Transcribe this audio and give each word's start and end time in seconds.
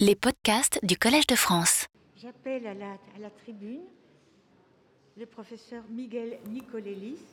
Les 0.00 0.16
podcasts 0.16 0.84
du 0.84 0.98
Collège 0.98 1.28
de 1.28 1.36
France. 1.36 1.86
J'appelle 2.16 2.66
à 2.66 2.74
la, 2.74 2.94
à 2.94 3.18
la 3.20 3.30
tribune 3.30 3.82
le 5.16 5.24
professeur 5.24 5.84
Miguel 5.88 6.40
Nicolelis. 6.48 7.24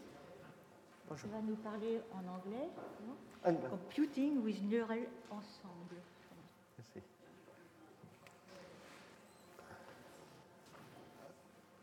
Bonjour. 1.10 1.28
Il 1.28 1.34
va 1.34 1.42
nous 1.42 1.55
parler 1.55 2.00
en 2.13 2.20
anglais. 2.20 2.70
non 3.08 3.16
Anglais. 3.44 3.68
Computing 3.68 4.44
with 4.44 4.62
Neural 4.62 5.00
Ensemble. 5.32 5.97
Merci. 6.78 7.00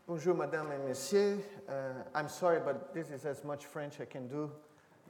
Bonjour, 0.07 0.33
Madame 0.33 0.71
et 0.71 0.87
Messieurs. 0.87 1.39
Uh, 1.67 1.71
I'm 2.15 2.29
sorry, 2.29 2.61
but 2.61 2.93
this 2.93 3.09
is 3.11 3.25
as 3.25 3.43
much 3.43 3.65
French 3.65 3.99
I 3.99 4.05
can 4.05 4.29
do 4.29 4.49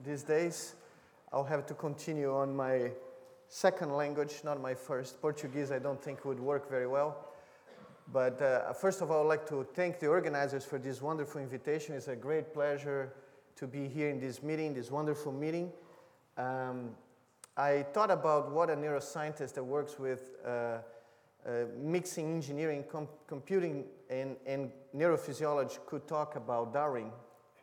these 0.03 0.23
days. 0.23 0.75
I'll 1.31 1.45
have 1.47 1.67
to 1.67 1.75
continue 1.75 2.33
on 2.33 2.55
my 2.55 2.91
second 3.49 3.91
language, 3.95 4.41
not 4.43 4.61
my 4.61 4.73
first. 4.73 5.21
Portuguese, 5.21 5.71
I 5.71 5.79
don't 5.79 6.01
think 6.01 6.23
would 6.23 6.39
work 6.39 6.69
very 6.69 6.87
well. 6.87 7.25
But 8.11 8.41
uh, 8.41 8.73
first 8.73 9.01
of 9.01 9.11
all, 9.11 9.23
I'd 9.23 9.27
like 9.27 9.47
to 9.49 9.67
thank 9.75 9.99
the 9.99 10.07
organizers 10.07 10.65
for 10.65 10.79
this 10.79 11.01
wonderful 11.01 11.41
invitation. 11.41 11.95
It's 11.95 12.07
a 12.07 12.15
great 12.15 12.53
pleasure 12.53 13.13
to 13.57 13.67
be 13.67 13.87
here 13.87 14.09
in 14.09 14.19
this 14.19 14.41
meeting, 14.41 14.73
this 14.73 14.89
wonderful 14.89 15.31
meeting. 15.31 15.71
Um, 16.37 16.91
I 17.57 17.83
thought 17.93 18.09
about 18.09 18.51
what 18.51 18.69
a 18.69 18.75
neuroscientist 18.75 19.53
that 19.55 19.63
works 19.63 19.99
with 19.99 20.31
uh, 20.45 20.77
uh, 21.45 21.65
mixing 21.77 22.33
engineering, 22.35 22.85
com- 22.89 23.09
computing, 23.27 23.85
and, 24.09 24.37
and 24.45 24.71
neurophysiology 24.95 25.77
could 25.85 26.07
talk 26.07 26.35
about 26.35 26.73
Darwin 26.73 27.11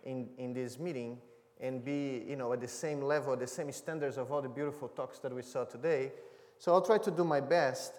in, 0.05 0.29
in 0.39 0.53
this 0.53 0.79
meeting 0.79 1.19
and 1.61 1.85
be 1.85 2.25
you 2.29 2.37
know, 2.37 2.53
at 2.53 2.61
the 2.61 2.69
same 2.69 3.01
level, 3.03 3.37
the 3.37 3.47
same 3.47 3.73
standards 3.73 4.19
of 4.19 4.31
all 4.31 4.43
the 4.43 4.49
beautiful 4.49 4.89
talks 4.89 5.19
that 5.21 5.35
we 5.35 5.43
saw 5.43 5.65
today. 5.65 6.13
So 6.59 6.73
I'll 6.73 6.83
try 6.83 6.99
to 6.99 7.11
do 7.11 7.25
my 7.25 7.41
best 7.41 7.95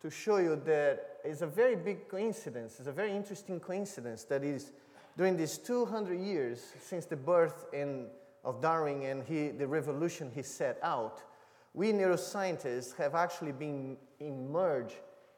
to 0.00 0.10
show 0.10 0.36
you 0.36 0.60
that 0.64 1.18
it's 1.24 1.42
a 1.42 1.46
very 1.46 1.76
big 1.76 2.08
coincidence, 2.08 2.76
it's 2.78 2.88
a 2.88 2.92
very 2.92 3.14
interesting 3.14 3.58
coincidence 3.58 4.24
that 4.24 4.44
is 4.44 4.72
during 5.16 5.36
these 5.36 5.58
200 5.58 6.18
years 6.18 6.72
since 6.80 7.06
the 7.06 7.16
birth 7.16 7.66
and 7.72 8.06
of 8.44 8.60
Darwin 8.60 9.02
and 9.04 9.24
he, 9.24 9.48
the 9.48 9.66
revolution 9.66 10.30
he 10.34 10.42
set 10.42 10.78
out, 10.82 11.22
we 11.72 11.92
neuroscientists 11.92 12.94
have 12.96 13.14
actually 13.14 13.52
been 13.52 13.96
immersed 14.20 14.96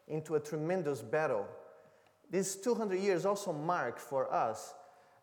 into 0.09 0.35
a 0.35 0.41
tremendous 0.41 1.03
battle. 1.03 1.47
These 2.31 2.57
200 2.57 2.99
years 2.99 3.25
also 3.25 3.53
mark 3.53 3.99
for 3.99 4.33
us 4.33 4.75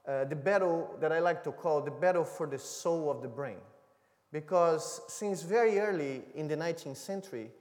uh, 0.08 0.26
the 0.26 0.36
battle 0.36 0.96
that 1.00 1.12
I 1.12 1.20
like 1.20 1.44
to 1.46 1.52
call 1.52 1.82
the 1.82 1.92
battle 1.92 2.26
for 2.26 2.48
the 2.48 2.60
soul 2.60 3.10
of 3.10 3.22
the 3.22 3.28
brain. 3.28 3.58
Because 4.32 5.02
since 5.08 5.44
very 5.44 5.80
early 5.80 6.24
in 6.36 6.48
the 6.48 6.58
19th 6.58 6.98
century, 6.98 7.52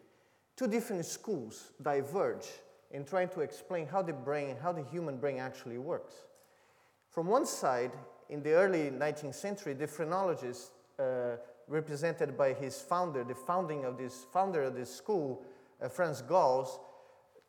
two 0.56 0.66
different 0.66 1.04
schools 1.04 1.72
diverge 1.82 2.48
in 2.90 3.04
trying 3.04 3.28
to 3.28 3.40
explain 3.40 3.86
how 3.86 4.02
the 4.02 4.12
brain, 4.12 4.56
how 4.62 4.72
the 4.72 4.82
human 4.84 5.18
brain 5.18 5.38
actually 5.38 5.78
works. 5.78 6.14
From 7.10 7.26
one 7.26 7.46
side, 7.46 7.92
in 8.28 8.42
the 8.42 8.52
early 8.52 8.90
19th 8.90 9.34
century, 9.34 9.74
the 9.74 9.86
phrenologists, 9.86 10.70
uh, 10.98 11.36
represented 11.68 12.36
by 12.36 12.52
his 12.54 12.80
founder, 12.80 13.22
the 13.24 13.34
founding 13.34 13.84
of 13.84 13.98
this 13.98 14.26
founder 14.32 14.62
of 14.62 14.74
this 14.74 14.94
school, 14.94 15.44
uh, 15.80 15.88
Franz 15.88 16.22
Gall, 16.22 16.66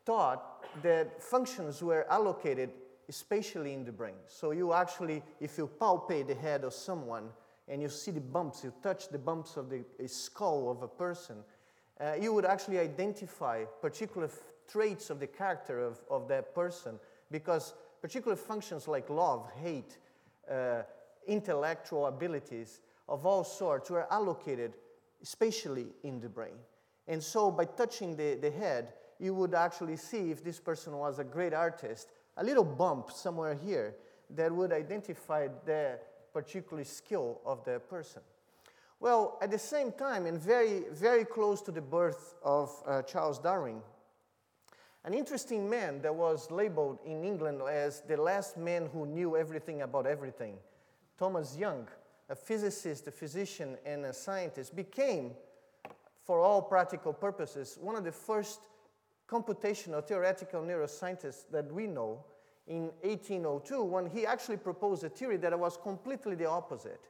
thought 0.04 0.64
that 0.82 1.22
functions 1.22 1.82
were 1.82 2.06
allocated 2.10 2.70
spatially 3.10 3.72
in 3.72 3.84
the 3.84 3.92
brain. 3.92 4.14
So 4.26 4.50
you 4.52 4.72
actually, 4.72 5.22
if 5.40 5.58
you 5.58 5.70
palpate 5.80 6.28
the 6.28 6.34
head 6.34 6.64
of 6.64 6.72
someone 6.72 7.28
and 7.68 7.80
you 7.80 7.88
see 7.88 8.10
the 8.10 8.20
bumps, 8.20 8.64
you 8.64 8.72
touch 8.82 9.08
the 9.08 9.18
bumps 9.18 9.56
of 9.56 9.70
the 9.70 9.84
skull 10.06 10.70
of 10.70 10.82
a 10.82 10.88
person, 10.88 11.36
uh, 12.00 12.14
you 12.20 12.32
would 12.32 12.44
actually 12.44 12.78
identify 12.78 13.64
particular 13.80 14.28
traits 14.68 15.10
of 15.10 15.20
the 15.20 15.26
character 15.26 15.80
of, 15.80 16.00
of 16.10 16.28
that 16.28 16.54
person 16.54 16.98
because 17.30 17.74
particular 18.00 18.36
functions 18.36 18.88
like 18.88 19.08
love, 19.08 19.48
hate, 19.62 19.98
uh, 20.50 20.82
intellectual 21.26 22.06
abilities 22.06 22.80
of 23.08 23.26
all 23.26 23.44
sorts 23.44 23.90
were 23.90 24.06
allocated 24.12 24.74
spatially 25.22 25.86
in 26.02 26.20
the 26.20 26.28
brain. 26.28 26.56
And 27.06 27.22
so 27.22 27.50
by 27.50 27.64
touching 27.64 28.16
the, 28.16 28.34
the 28.34 28.50
head, 28.50 28.94
you 29.18 29.34
would 29.34 29.54
actually 29.54 29.96
see 29.96 30.30
if 30.30 30.42
this 30.42 30.58
person 30.58 30.96
was 30.96 31.18
a 31.18 31.24
great 31.24 31.54
artist, 31.54 32.08
a 32.36 32.44
little 32.44 32.64
bump 32.64 33.10
somewhere 33.10 33.54
here 33.54 33.94
that 34.30 34.52
would 34.52 34.72
identify 34.72 35.48
the 35.64 35.98
particular 36.32 36.84
skill 36.84 37.40
of 37.44 37.64
the 37.64 37.78
person. 37.78 38.22
Well, 39.00 39.38
at 39.42 39.50
the 39.50 39.58
same 39.58 39.92
time, 39.92 40.26
and 40.26 40.40
very, 40.40 40.84
very 40.92 41.24
close 41.24 41.60
to 41.62 41.70
the 41.70 41.80
birth 41.80 42.34
of 42.42 42.70
uh, 42.86 43.02
Charles 43.02 43.38
Darwin, 43.38 43.80
an 45.04 45.12
interesting 45.12 45.68
man 45.68 46.00
that 46.00 46.14
was 46.14 46.50
labeled 46.50 46.98
in 47.04 47.24
England 47.24 47.60
as 47.70 48.00
the 48.00 48.16
last 48.16 48.56
man 48.56 48.88
who 48.92 49.04
knew 49.04 49.36
everything 49.36 49.82
about 49.82 50.06
everything, 50.06 50.56
Thomas 51.18 51.56
Young, 51.56 51.86
a 52.30 52.34
physicist, 52.34 53.06
a 53.06 53.10
physician, 53.10 53.76
and 53.84 54.06
a 54.06 54.12
scientist, 54.12 54.74
became, 54.74 55.32
for 56.22 56.40
all 56.40 56.62
practical 56.62 57.12
purposes, 57.12 57.78
one 57.80 57.96
of 57.96 58.04
the 58.04 58.12
first 58.12 58.60
computational 59.28 60.04
theoretical 60.04 60.62
neuroscientists 60.62 61.44
that 61.50 61.72
we 61.72 61.86
know 61.86 62.24
in 62.66 62.90
1802 63.02 63.82
when 63.82 64.06
he 64.06 64.26
actually 64.26 64.56
proposed 64.56 65.04
a 65.04 65.08
theory 65.08 65.36
that 65.36 65.58
was 65.58 65.76
completely 65.76 66.34
the 66.34 66.46
opposite. 66.46 67.00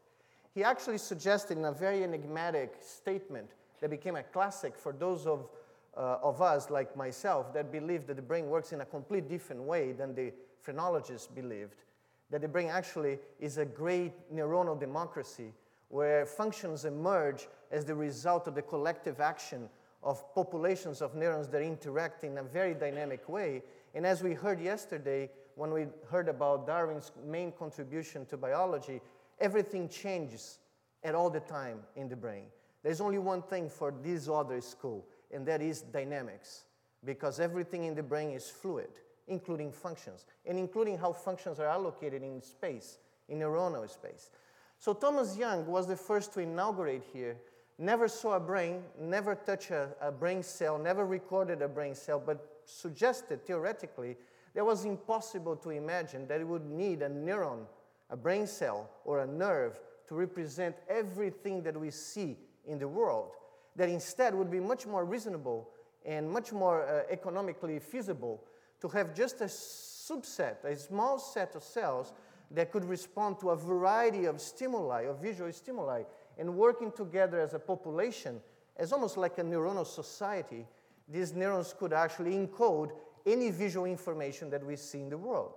He 0.54 0.62
actually 0.62 0.98
suggested 0.98 1.58
in 1.58 1.64
a 1.64 1.72
very 1.72 2.04
enigmatic 2.04 2.76
statement 2.80 3.50
that 3.80 3.91
became 3.91 4.16
a 4.16 4.22
classic 4.22 4.76
for 4.76 4.92
those 4.92 5.26
of, 5.26 5.48
uh, 5.97 6.19
of 6.22 6.41
us, 6.41 6.70
like 6.70 6.97
myself, 6.97 7.52
that 7.54 7.72
believe 7.72 8.06
that 8.06 8.16
the 8.16 8.22
brain 8.22 8.48
works 8.48 8.72
in 8.72 8.81
a 8.81 8.84
complete 8.84 9.28
different 9.28 9.62
way 9.62 9.92
than 9.92 10.14
the 10.14 10.32
phrenologists 10.60 11.26
believed. 11.26 11.82
That 12.31 12.41
the 12.41 12.48
brain 12.48 12.69
actually 12.69 13.19
is 13.41 13.58
a 13.58 13.64
great 13.64 14.12
neuronal 14.34 14.78
democracy 14.78 15.52
where 15.88 16.25
functions 16.25 16.84
emerge 16.84 17.48
as 17.70 17.84
the 17.84 17.94
result 17.94 18.46
of 18.46 18.54
the 18.54 18.62
collective 18.62 19.20
action 19.20 19.69
of 20.04 20.34
populations 20.34 21.00
of 21.00 21.15
neurons 21.15 21.48
that 21.48 21.62
interact 21.62 22.22
in 22.22 22.38
a 22.38 22.42
very 22.42 22.75
dynamic 22.75 23.28
way. 23.28 23.62
And 23.94 24.06
as 24.06 24.22
we 24.22 24.34
heard 24.34 24.60
yesterday, 24.60 25.31
when 25.56 25.72
we 25.72 25.87
heard 26.10 26.28
about 26.28 26.66
Darwin's 26.66 27.10
main 27.26 27.53
contribution 27.53 28.26
to 28.26 28.37
biology, 28.37 29.00
everything 29.41 29.88
changes 29.88 30.59
at 31.03 31.14
all 31.14 31.31
the 31.31 31.41
time 31.41 31.78
in 31.97 32.09
the 32.09 32.16
brain. 32.16 32.44
There's 32.82 33.00
only 33.00 33.19
one 33.19 33.43
thing 33.43 33.70
for 33.70 33.94
this 34.03 34.28
other 34.28 34.60
school, 34.60 35.06
and 35.32 35.47
that 35.47 35.62
is 35.62 35.81
dynamics, 35.81 36.64
because 37.04 37.41
everything 37.41 37.84
in 37.84 37.94
the 37.94 38.03
brain 38.03 38.31
is 38.31 38.50
fluid, 38.50 38.91
including 39.26 39.72
functions, 39.72 40.26
and 40.44 40.59
including 40.59 40.98
how 40.98 41.12
functions 41.12 41.59
are 41.59 41.66
allocated 41.66 42.22
in 42.22 42.43
space, 42.43 42.98
in 43.28 43.38
neuronal 43.38 43.88
space. 43.88 44.31
So 44.78 44.93
Thomas 44.93 45.37
Young 45.37 45.66
was 45.66 45.87
the 45.87 45.97
first 45.97 46.34
to 46.34 46.41
inaugurate 46.41 47.04
here. 47.12 47.38
Never 47.78 48.06
saw 48.06 48.36
a 48.36 48.40
brain, 48.40 48.82
never 49.00 49.34
touched 49.34 49.70
a, 49.70 49.88
a 50.00 50.12
brain 50.12 50.42
cell, 50.42 50.78
never 50.78 51.04
recorded 51.04 51.60
a 51.60 51.68
brain 51.68 51.94
cell, 51.94 52.22
but 52.24 52.60
suggested 52.64 53.44
theoretically 53.44 54.16
that 54.54 54.60
it 54.60 54.66
was 54.66 54.84
impossible 54.84 55.56
to 55.56 55.70
imagine 55.70 56.26
that 56.28 56.40
it 56.40 56.46
would 56.46 56.64
need 56.66 57.02
a 57.02 57.08
neuron, 57.08 57.66
a 58.10 58.16
brain 58.16 58.46
cell, 58.46 58.88
or 59.04 59.20
a 59.20 59.26
nerve 59.26 59.80
to 60.08 60.14
represent 60.14 60.76
everything 60.88 61.62
that 61.62 61.78
we 61.78 61.90
see 61.90 62.36
in 62.66 62.78
the 62.78 62.86
world. 62.86 63.32
That 63.76 63.88
instead 63.88 64.34
would 64.34 64.50
be 64.50 64.60
much 64.60 64.86
more 64.86 65.04
reasonable 65.04 65.68
and 66.06 66.30
much 66.30 66.52
more 66.52 66.86
uh, 66.86 67.02
economically 67.10 67.80
feasible 67.80 68.44
to 68.80 68.88
have 68.88 69.14
just 69.14 69.40
a 69.40 69.46
subset, 69.46 70.62
a 70.64 70.76
small 70.76 71.18
set 71.18 71.56
of 71.56 71.64
cells 71.64 72.12
that 72.50 72.70
could 72.70 72.84
respond 72.84 73.40
to 73.40 73.50
a 73.50 73.56
variety 73.56 74.26
of 74.26 74.40
stimuli, 74.40 75.02
of 75.02 75.20
visual 75.20 75.50
stimuli, 75.50 76.02
and 76.38 76.54
working 76.56 76.92
together 76.92 77.40
as 77.40 77.54
a 77.54 77.58
population, 77.58 78.40
as 78.76 78.92
almost 78.92 79.16
like 79.16 79.38
a 79.38 79.42
neuronal 79.42 79.86
society, 79.86 80.66
these 81.08 81.34
neurons 81.34 81.74
could 81.78 81.92
actually 81.92 82.32
encode 82.32 82.90
any 83.26 83.50
visual 83.50 83.86
information 83.86 84.50
that 84.50 84.64
we 84.64 84.76
see 84.76 85.00
in 85.00 85.10
the 85.10 85.19
world. 85.19 85.52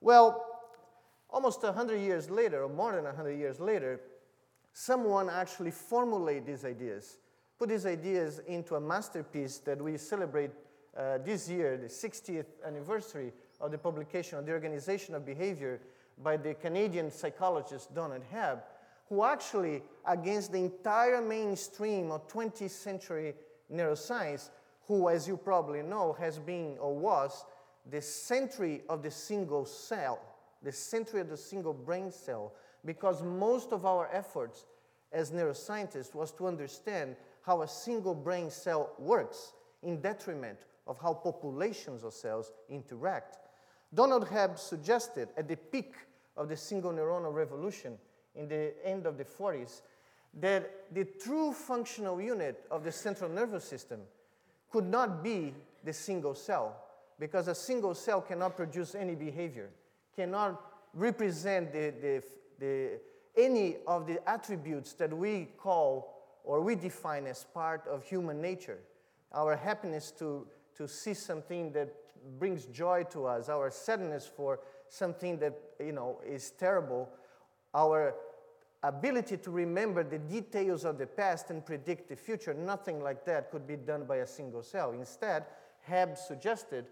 Well, 0.00 0.44
almost 1.30 1.62
100 1.62 1.96
years 1.96 2.30
later, 2.30 2.62
or 2.64 2.68
more 2.68 2.94
than 2.94 3.04
100 3.04 3.32
years 3.32 3.60
later, 3.60 4.00
someone 4.72 5.28
actually 5.28 5.70
formulated 5.70 6.46
these 6.46 6.64
ideas, 6.64 7.18
put 7.58 7.68
these 7.68 7.86
ideas 7.86 8.40
into 8.46 8.76
a 8.76 8.80
masterpiece 8.80 9.58
that 9.58 9.82
we 9.82 9.96
celebrate 9.96 10.50
uh, 10.96 11.18
this 11.18 11.48
year, 11.48 11.76
the 11.76 11.86
60th 11.86 12.46
anniversary 12.66 13.32
of 13.60 13.70
the 13.70 13.78
publication 13.78 14.38
of 14.38 14.46
the 14.46 14.52
Organization 14.52 15.14
of 15.14 15.24
Behavior 15.24 15.80
by 16.22 16.36
the 16.36 16.54
Canadian 16.54 17.10
psychologist 17.10 17.94
Donald 17.94 18.22
Hebb, 18.32 18.62
who 19.08 19.24
actually, 19.24 19.82
against 20.06 20.52
the 20.52 20.58
entire 20.58 21.20
mainstream 21.22 22.10
of 22.10 22.28
20th 22.28 22.70
century 22.70 23.34
neuroscience, 23.72 24.50
who, 24.86 25.08
as 25.08 25.26
you 25.26 25.36
probably 25.36 25.82
know, 25.82 26.14
has 26.18 26.38
been 26.38 26.76
or 26.78 26.94
was 26.94 27.44
the 27.90 28.02
century 28.02 28.82
of 28.88 29.02
the 29.02 29.10
single 29.10 29.64
cell, 29.64 30.20
the 30.62 30.72
century 30.72 31.20
of 31.20 31.28
the 31.28 31.36
single 31.36 31.72
brain 31.72 32.10
cell, 32.10 32.52
because 32.84 33.22
most 33.22 33.72
of 33.72 33.86
our 33.86 34.08
efforts 34.12 34.66
as 35.12 35.30
neuroscientists 35.30 36.14
was 36.14 36.32
to 36.32 36.46
understand 36.46 37.16
how 37.42 37.62
a 37.62 37.68
single 37.68 38.14
brain 38.14 38.50
cell 38.50 38.92
works 38.98 39.52
in 39.82 40.00
detriment 40.00 40.58
of 40.86 40.98
how 41.00 41.14
populations 41.14 42.04
of 42.04 42.12
cells 42.12 42.52
interact. 42.68 43.38
Donald 43.94 44.26
Hebb 44.26 44.58
suggested 44.58 45.28
at 45.36 45.48
the 45.48 45.56
peak 45.56 45.94
of 46.36 46.48
the 46.48 46.56
single 46.56 46.92
neuronal 46.92 47.32
revolution 47.32 47.96
in 48.38 48.48
the 48.48 48.72
end 48.84 49.04
of 49.04 49.18
the 49.18 49.24
40s 49.24 49.82
that 50.40 50.94
the 50.94 51.04
true 51.04 51.52
functional 51.52 52.20
unit 52.20 52.64
of 52.70 52.84
the 52.84 52.92
central 52.92 53.30
nervous 53.30 53.64
system 53.64 54.00
could 54.70 54.86
not 54.86 55.22
be 55.22 55.52
the 55.84 55.92
single 55.92 56.34
cell, 56.34 56.76
because 57.18 57.48
a 57.48 57.54
single 57.54 57.94
cell 57.94 58.20
cannot 58.20 58.56
produce 58.56 58.94
any 58.94 59.14
behavior, 59.14 59.70
cannot 60.14 60.60
represent 60.94 61.72
the, 61.72 61.92
the, 62.00 62.22
the, 62.58 63.00
any 63.36 63.76
of 63.86 64.06
the 64.06 64.18
attributes 64.28 64.92
that 64.94 65.16
we 65.16 65.48
call 65.58 66.14
or 66.44 66.60
we 66.60 66.74
define 66.74 67.26
as 67.26 67.44
part 67.52 67.86
of 67.88 68.04
human 68.04 68.40
nature. 68.40 68.78
Our 69.32 69.56
happiness 69.56 70.12
to, 70.18 70.46
to 70.76 70.88
see 70.88 71.14
something 71.14 71.72
that 71.72 71.92
brings 72.38 72.66
joy 72.66 73.04
to 73.10 73.26
us, 73.26 73.48
our 73.48 73.70
sadness 73.70 74.30
for 74.34 74.60
something 74.88 75.38
that 75.38 75.54
you 75.78 75.92
know 75.92 76.20
is 76.26 76.50
terrible, 76.50 77.08
our 77.74 78.14
ability 78.82 79.36
to 79.38 79.50
remember 79.50 80.04
the 80.04 80.18
details 80.18 80.84
of 80.84 80.98
the 80.98 81.06
past 81.06 81.50
and 81.50 81.64
predict 81.64 82.08
the 82.08 82.16
future, 82.16 82.54
nothing 82.54 83.00
like 83.02 83.24
that 83.24 83.50
could 83.50 83.66
be 83.66 83.76
done 83.76 84.04
by 84.04 84.16
a 84.16 84.26
single 84.26 84.62
cell. 84.62 84.92
Instead, 84.92 85.44
Hebb 85.88 86.16
suggested 86.16 86.86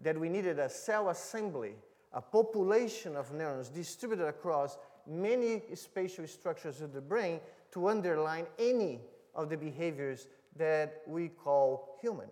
that 0.00 0.18
we 0.18 0.28
needed 0.28 0.58
a 0.58 0.68
cell 0.68 1.08
assembly, 1.08 1.74
a 2.12 2.20
population 2.20 3.16
of 3.16 3.32
neurons 3.32 3.68
distributed 3.68 4.26
across 4.26 4.78
many 5.06 5.62
spatial 5.74 6.26
structures 6.26 6.80
of 6.80 6.92
the 6.92 7.00
brain 7.00 7.40
to 7.72 7.88
underline 7.88 8.46
any 8.58 9.00
of 9.34 9.48
the 9.48 9.56
behaviors 9.56 10.28
that 10.56 11.02
we 11.06 11.28
call 11.28 11.98
human. 12.00 12.28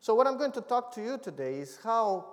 So, 0.00 0.14
what 0.14 0.26
I'm 0.26 0.38
going 0.38 0.52
to 0.52 0.60
talk 0.60 0.92
to 0.94 1.02
you 1.02 1.18
today 1.18 1.56
is 1.56 1.78
how, 1.82 2.26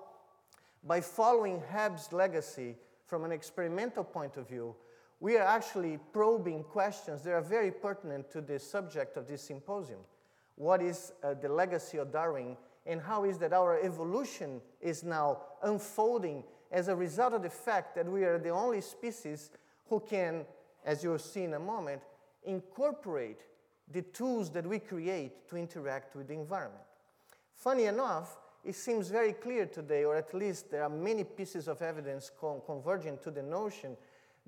by 0.83 1.01
following 1.01 1.61
Hebb's 1.71 2.13
legacy 2.13 2.75
from 3.05 3.25
an 3.25 3.31
experimental 3.31 4.03
point 4.03 4.37
of 4.37 4.47
view, 4.47 4.75
we 5.23 5.37
are 5.37 5.47
actually 5.47 5.97
probing 6.11 6.63
questions 6.65 7.21
that 7.21 7.31
are 7.31 7.39
very 7.39 7.71
pertinent 7.71 8.29
to 8.29 8.41
the 8.41 8.59
subject 8.59 9.15
of 9.15 9.25
this 9.25 9.41
symposium. 9.41 10.01
What 10.55 10.81
is 10.81 11.13
uh, 11.23 11.35
the 11.35 11.47
legacy 11.47 11.97
of 11.97 12.11
Darwin, 12.11 12.57
and 12.85 12.99
how 12.99 13.23
is 13.23 13.37
that 13.37 13.53
our 13.53 13.79
evolution 13.81 14.59
is 14.81 15.01
now 15.01 15.37
unfolding 15.63 16.43
as 16.73 16.89
a 16.89 16.95
result 16.97 17.31
of 17.31 17.41
the 17.41 17.49
fact 17.49 17.95
that 17.95 18.05
we 18.05 18.25
are 18.25 18.37
the 18.37 18.49
only 18.49 18.81
species 18.81 19.49
who 19.87 20.01
can, 20.01 20.45
as 20.83 21.05
you'll 21.05 21.17
see 21.17 21.43
in 21.43 21.53
a 21.53 21.59
moment, 21.59 22.01
incorporate 22.43 23.45
the 23.93 24.01
tools 24.01 24.49
that 24.49 24.67
we 24.67 24.77
create 24.77 25.47
to 25.47 25.55
interact 25.55 26.17
with 26.17 26.27
the 26.27 26.33
environment. 26.33 26.83
Funny 27.55 27.85
enough, 27.85 28.39
it 28.65 28.75
seems 28.75 29.07
very 29.07 29.31
clear 29.31 29.67
today, 29.67 30.03
or 30.03 30.17
at 30.17 30.33
least 30.33 30.69
there 30.69 30.83
are 30.83 30.89
many 30.89 31.23
pieces 31.23 31.69
of 31.69 31.81
evidence 31.81 32.29
con- 32.37 32.59
converging 32.65 33.17
to 33.19 33.31
the 33.31 33.41
notion 33.41 33.95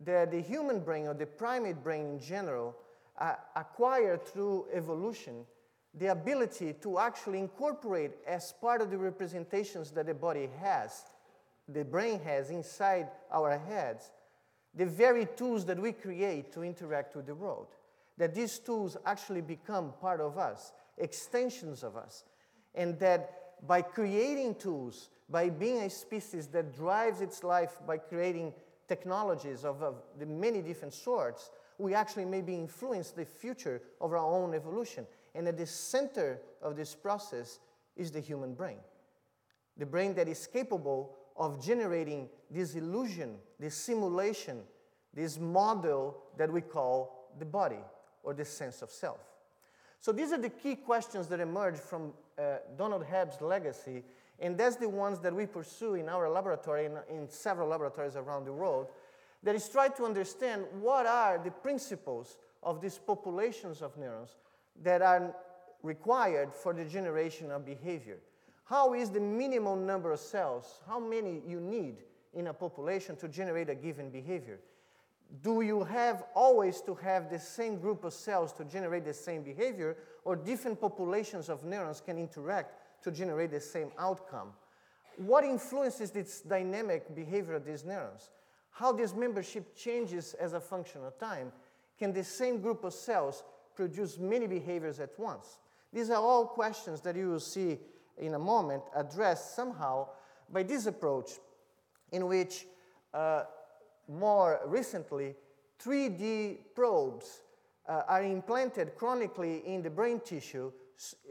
that 0.04 0.32
the 0.32 0.42
human 0.42 0.80
brain 0.80 1.08
or 1.08 1.14
the 1.14 1.26
primate 1.26 1.84
brain 1.84 2.06
in 2.06 2.20
general 2.20 2.76
uh, 3.20 3.36
acquired 3.56 4.26
through 4.26 4.66
evolution 4.74 5.46
the 5.98 6.08
ability 6.12 6.74
to 6.82 7.00
actually 7.00 7.40
incorporate 7.40 8.12
as 8.28 8.54
part 8.60 8.82
of 8.82 8.92
the 8.92 8.98
representations 8.98 9.92
that 9.92 10.06
the 10.06 10.14
body 10.14 10.50
has, 10.60 11.06
the 11.70 11.86
brain 11.86 12.20
has 12.20 12.50
inside 12.50 13.08
our 13.32 13.58
heads, 13.58 14.12
the 14.74 14.86
very 14.86 15.26
tools 15.38 15.66
that 15.66 15.80
we 15.80 15.94
create 15.94 16.52
to 16.52 16.64
interact 16.64 17.16
with 17.16 17.26
the 17.26 17.36
world. 17.36 17.68
That 18.18 18.36
these 18.36 18.60
tools 18.60 18.98
actually 19.06 19.42
become 19.42 19.94
part 20.02 20.20
of 20.20 20.38
us, 20.38 20.74
extensions 20.98 21.84
of 21.84 21.96
us. 21.96 22.24
And 22.74 23.00
that 23.00 23.68
by 23.68 23.82
creating 23.82 24.56
tools, 24.56 25.10
by 25.30 25.50
being 25.50 25.82
a 25.82 25.90
species 25.90 26.48
that 26.48 26.76
drives 26.76 27.22
its 27.22 27.44
life 27.44 27.80
by 27.88 27.98
creating 27.98 28.54
technologies 28.88 29.66
of, 29.66 29.82
of 29.82 29.96
the 30.20 30.26
many 30.26 30.62
different 30.62 30.94
sorts, 30.94 31.50
we 31.78 31.94
actually 31.94 32.26
maybe 32.26 32.56
influence 32.56 33.12
the 33.12 33.26
future 33.26 33.82
of 34.00 34.12
our 34.14 34.18
own 34.18 34.54
evolution. 34.54 35.06
And 35.34 35.48
at 35.48 35.58
the 35.58 35.66
center 35.66 36.40
of 36.62 36.76
this 36.76 36.96
process 36.96 37.60
is 37.96 38.12
the 38.12 38.22
human 38.22 38.54
brain. 38.54 38.78
The 39.78 39.86
brain 39.86 40.14
that 40.16 40.28
is 40.28 40.48
capable 40.48 41.16
of 41.36 41.64
generating 41.64 42.30
this 42.50 42.76
illusion, 42.76 43.36
this 43.60 43.76
simulation, 43.76 44.62
this 45.14 45.38
model 45.38 46.18
that 46.38 46.52
we 46.52 46.62
call 46.62 47.32
the 47.40 47.46
body 47.46 47.84
or 48.24 48.34
the 48.34 48.46
sense 48.46 48.82
of 48.82 48.90
self. 48.90 49.20
So 50.00 50.12
these 50.12 50.32
are 50.32 50.38
the 50.38 50.50
key 50.50 50.76
questions 50.76 51.28
that 51.28 51.40
emerge 51.40 51.78
from 51.78 52.14
uh, 52.38 52.58
Donald 52.78 53.04
Hebb's 53.04 53.42
legacy 53.42 54.04
and 54.40 54.58
that's 54.58 54.76
the 54.76 54.90
ones 54.90 55.20
that 55.20 55.34
we 55.34 55.46
pursue 55.46 55.96
in 55.96 56.10
our 56.10 56.30
laboratory, 56.30 56.86
in, 56.86 56.98
in 57.10 57.30
several 57.30 57.70
laboratories 57.70 58.16
around 58.16 58.46
the 58.46 58.54
world, 58.54 58.88
that 59.44 59.56
is 59.56 59.70
try 59.70 59.88
to 59.88 60.06
understand 60.06 60.66
what 60.82 61.06
are 61.06 61.38
the 61.38 61.52
principles 61.52 62.38
of 62.64 62.82
these 62.82 62.98
populations 62.98 63.82
of 63.82 63.96
neurons 63.98 64.36
that 64.82 65.02
are 65.02 65.36
required 65.84 66.54
for 66.54 66.74
the 66.74 66.84
generation 66.84 67.52
of 67.52 67.66
behavior. 67.66 68.18
How 68.66 68.94
is 68.94 69.12
the 69.12 69.20
minimum 69.20 69.86
number 69.86 70.12
of 70.12 70.20
cells, 70.20 70.82
how 70.88 71.00
many 71.00 71.42
you 71.48 71.62
need 71.62 71.98
in 72.34 72.48
a 72.48 72.54
population 72.54 73.16
to 73.18 73.28
generate 73.28 73.70
a 73.70 73.76
given 73.76 74.10
behavior? 74.10 74.60
Do 75.42 75.62
you 75.62 75.84
have 75.84 76.24
always 76.36 76.82
to 76.82 76.96
have 76.96 77.30
the 77.30 77.40
same 77.40 77.80
group 77.80 78.04
of 78.04 78.14
cells 78.14 78.52
to 78.54 78.66
generate 78.66 79.06
the 79.06 79.14
same 79.14 79.44
behavior, 79.44 79.98
or 80.24 80.36
different 80.36 80.82
populations 80.82 81.50
of 81.50 81.64
neurons 81.64 82.02
can 82.02 82.18
interact 82.18 82.74
to 83.06 83.12
generate 83.12 83.52
the 83.52 83.62
same 83.62 83.92
outcome. 84.00 84.50
What 85.18 85.44
influences 85.44 86.10
this 86.10 86.42
dynamic 86.42 87.16
behavior 87.16 87.54
of 87.54 87.64
these 87.64 87.86
neurons? 87.86 88.32
How 88.72 88.92
this 88.92 89.14
membership 89.14 89.76
changes 89.78 90.34
as 90.34 90.54
a 90.54 90.60
function 90.60 91.06
of 91.06 91.18
time? 91.20 91.52
Can 92.00 92.12
the 92.12 92.24
same 92.24 92.60
group 92.60 92.84
of 92.84 92.94
cells 92.94 93.44
produce 93.76 94.18
many 94.18 94.48
behaviors 94.48 95.00
at 95.00 95.18
once? 95.20 95.60
These 95.94 96.10
are 96.10 96.22
all 96.22 96.48
questions 96.48 97.00
that 97.02 97.16
you 97.16 97.30
will 97.30 97.40
see 97.40 97.78
in 98.18 98.34
a 98.34 98.40
moment 98.40 98.82
addressed 98.96 99.56
somehow 99.56 100.08
by 100.52 100.64
this 100.64 100.88
approach, 100.88 101.30
in 102.12 102.26
which 102.26 102.66
uh, 103.14 103.44
more 104.10 104.62
recently 104.66 105.36
3D 105.80 106.58
probes 106.74 107.42
uh, 107.88 108.02
are 108.08 108.24
implanted 108.24 108.96
chronically 108.96 109.62
in 109.68 109.84
the 109.84 109.92
brain 109.92 110.20
tissue 110.20 110.72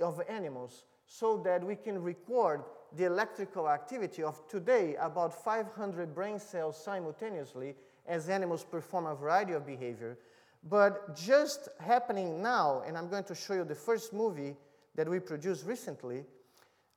of 0.01 0.23
animals 0.29 0.85
so 1.07 1.37
that 1.45 1.65
we 1.65 1.77
can 1.77 2.03
record 2.03 2.63
the 2.97 3.05
electrical 3.05 3.69
activity 3.69 4.23
of 4.23 4.47
today 4.49 4.97
about 5.01 5.33
500 5.45 6.15
brain 6.15 6.39
cells 6.39 6.83
simultaneously 6.83 7.75
as 8.07 8.29
animals 8.29 8.65
perform 8.65 9.07
a 9.07 9.15
variety 9.15 9.53
of 9.53 9.67
behavior. 9.67 10.19
But 10.63 11.17
just 11.17 11.69
happening 11.81 12.43
now, 12.43 12.83
and 12.87 12.97
I'm 12.97 13.09
going 13.09 13.25
to 13.25 13.35
show 13.35 13.55
you 13.55 13.65
the 13.65 13.75
first 13.75 14.13
movie 14.13 14.57
that 14.95 15.09
we 15.09 15.19
produced 15.19 15.67
recently, 15.67 16.25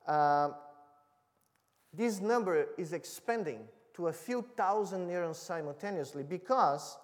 uh, 0.07 0.49
this 1.93 2.21
number 2.21 2.67
is 2.77 2.93
expanding 2.93 3.67
to 3.95 4.07
a 4.07 4.13
few 4.13 4.45
thousand 4.55 5.07
neurons 5.07 5.37
simultaneously 5.37 6.23
because 6.23 6.97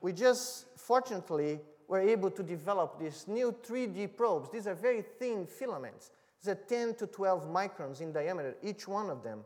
we 0.00 0.12
just, 0.12 0.66
fortunately, 0.76 1.60
were 1.88 2.00
able 2.00 2.30
to 2.30 2.42
develop 2.42 2.98
these 2.98 3.26
new 3.28 3.54
3D 3.66 4.16
probes. 4.16 4.50
These 4.50 4.66
are 4.66 4.74
very 4.74 5.02
thin 5.18 5.46
filaments. 5.46 6.10
They're 6.42 6.54
10 6.54 6.94
to 6.96 7.06
12 7.06 7.48
microns 7.48 8.00
in 8.00 8.12
diameter, 8.12 8.56
each 8.62 8.86
one 8.86 9.08
of 9.08 9.22
them. 9.22 9.40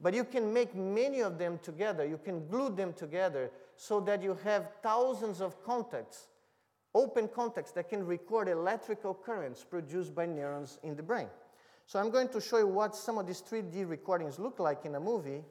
But 0.00 0.14
you 0.14 0.24
can 0.24 0.52
make 0.52 0.74
many 0.74 1.20
of 1.20 1.38
them 1.38 1.58
together. 1.62 2.04
You 2.04 2.18
can 2.18 2.46
glue 2.48 2.70
them 2.70 2.92
together 2.92 3.50
so 3.76 4.00
that 4.00 4.22
you 4.22 4.36
have 4.44 4.70
thousands 4.82 5.40
of 5.40 5.62
contacts, 5.64 6.26
open 6.94 7.28
contacts 7.28 7.72
that 7.72 7.88
can 7.88 8.04
record 8.04 8.48
electrical 8.48 9.14
currents 9.14 9.64
produced 9.64 10.14
by 10.14 10.26
neurons 10.26 10.78
in 10.82 10.96
the 10.96 11.02
brain. 11.02 11.28
So 11.86 11.98
I'm 11.98 12.10
going 12.10 12.28
to 12.28 12.40
show 12.40 12.58
you 12.58 12.66
what 12.66 12.96
some 12.96 13.18
of 13.18 13.26
these 13.26 13.42
3D 13.42 13.88
recordings 13.88 14.38
look 14.38 14.58
like 14.58 14.84
in 14.84 14.94
a 14.94 15.00
movie. 15.00 15.42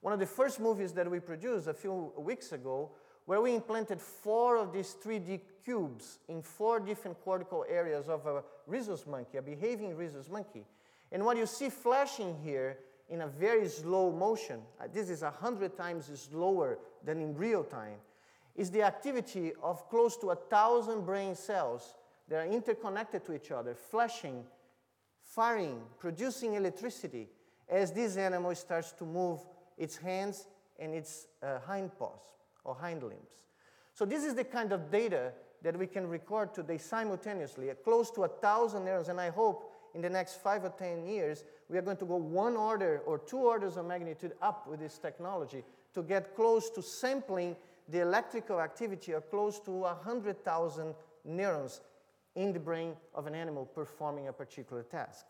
One 0.00 0.12
of 0.12 0.20
the 0.20 0.26
first 0.26 0.60
movies 0.60 0.92
that 0.92 1.10
we 1.10 1.20
produced 1.20 1.66
a 1.66 1.74
few 1.74 2.12
weeks 2.16 2.52
ago 2.52 2.90
where 3.26 3.40
we 3.40 3.54
implanted 3.54 4.00
four 4.00 4.56
of 4.56 4.72
these 4.72 4.96
3D 5.04 5.40
cubes 5.64 6.20
in 6.28 6.40
four 6.40 6.80
different 6.80 7.20
cortical 7.22 7.64
areas 7.68 8.08
of 8.08 8.24
a 8.26 8.42
rhesus 8.66 9.06
monkey, 9.06 9.36
a 9.36 9.42
behaving 9.42 9.96
rhesus 9.96 10.30
monkey. 10.30 10.64
And 11.12 11.24
what 11.24 11.36
you 11.36 11.46
see 11.46 11.68
flashing 11.68 12.36
here 12.42 12.78
in 13.08 13.22
a 13.22 13.26
very 13.26 13.68
slow 13.68 14.12
motion, 14.12 14.60
uh, 14.80 14.84
this 14.92 15.10
is 15.10 15.22
100 15.22 15.76
times 15.76 16.06
slower 16.14 16.78
than 17.04 17.20
in 17.20 17.36
real 17.36 17.64
time, 17.64 17.98
is 18.54 18.70
the 18.70 18.82
activity 18.82 19.52
of 19.62 19.88
close 19.90 20.16
to 20.18 20.30
a 20.30 20.36
thousand 20.36 21.04
brain 21.04 21.34
cells 21.34 21.94
that 22.28 22.36
are 22.36 22.50
interconnected 22.50 23.24
to 23.24 23.34
each 23.34 23.50
other, 23.50 23.74
flashing, 23.74 24.44
firing, 25.22 25.80
producing 25.98 26.54
electricity 26.54 27.28
as 27.68 27.92
this 27.92 28.16
animal 28.16 28.54
starts 28.54 28.92
to 28.92 29.04
move 29.04 29.40
its 29.76 29.96
hands 29.96 30.46
and 30.78 30.94
its 30.94 31.26
uh, 31.42 31.58
hind 31.66 31.90
paws 31.98 32.35
or 32.66 32.74
hind 32.74 33.02
limbs. 33.02 33.44
So 33.94 34.04
this 34.04 34.24
is 34.24 34.34
the 34.34 34.44
kind 34.44 34.72
of 34.72 34.90
data 34.90 35.32
that 35.62 35.78
we 35.78 35.86
can 35.86 36.06
record 36.06 36.52
today 36.52 36.76
simultaneously, 36.76 37.70
close 37.82 38.10
to 38.10 38.24
a 38.24 38.28
thousand 38.28 38.84
neurons, 38.84 39.08
and 39.08 39.20
I 39.20 39.30
hope 39.30 39.72
in 39.94 40.02
the 40.02 40.10
next 40.10 40.42
five 40.42 40.64
or 40.64 40.68
10 40.68 41.06
years, 41.06 41.44
we 41.70 41.78
are 41.78 41.82
going 41.82 41.96
to 41.96 42.04
go 42.04 42.16
one 42.16 42.56
order 42.56 43.00
or 43.06 43.18
two 43.18 43.38
orders 43.38 43.78
of 43.78 43.86
magnitude 43.86 44.32
up 44.42 44.66
with 44.68 44.78
this 44.80 44.98
technology 44.98 45.64
to 45.94 46.02
get 46.02 46.36
close 46.36 46.68
to 46.70 46.82
sampling 46.82 47.56
the 47.88 48.00
electrical 48.00 48.60
activity 48.60 49.12
of 49.12 49.30
close 49.30 49.58
to 49.60 49.70
a 49.70 49.94
100,000 49.94 50.94
neurons 51.24 51.80
in 52.34 52.52
the 52.52 52.60
brain 52.60 52.92
of 53.14 53.26
an 53.26 53.34
animal 53.34 53.64
performing 53.64 54.28
a 54.28 54.32
particular 54.32 54.82
task. 54.82 55.24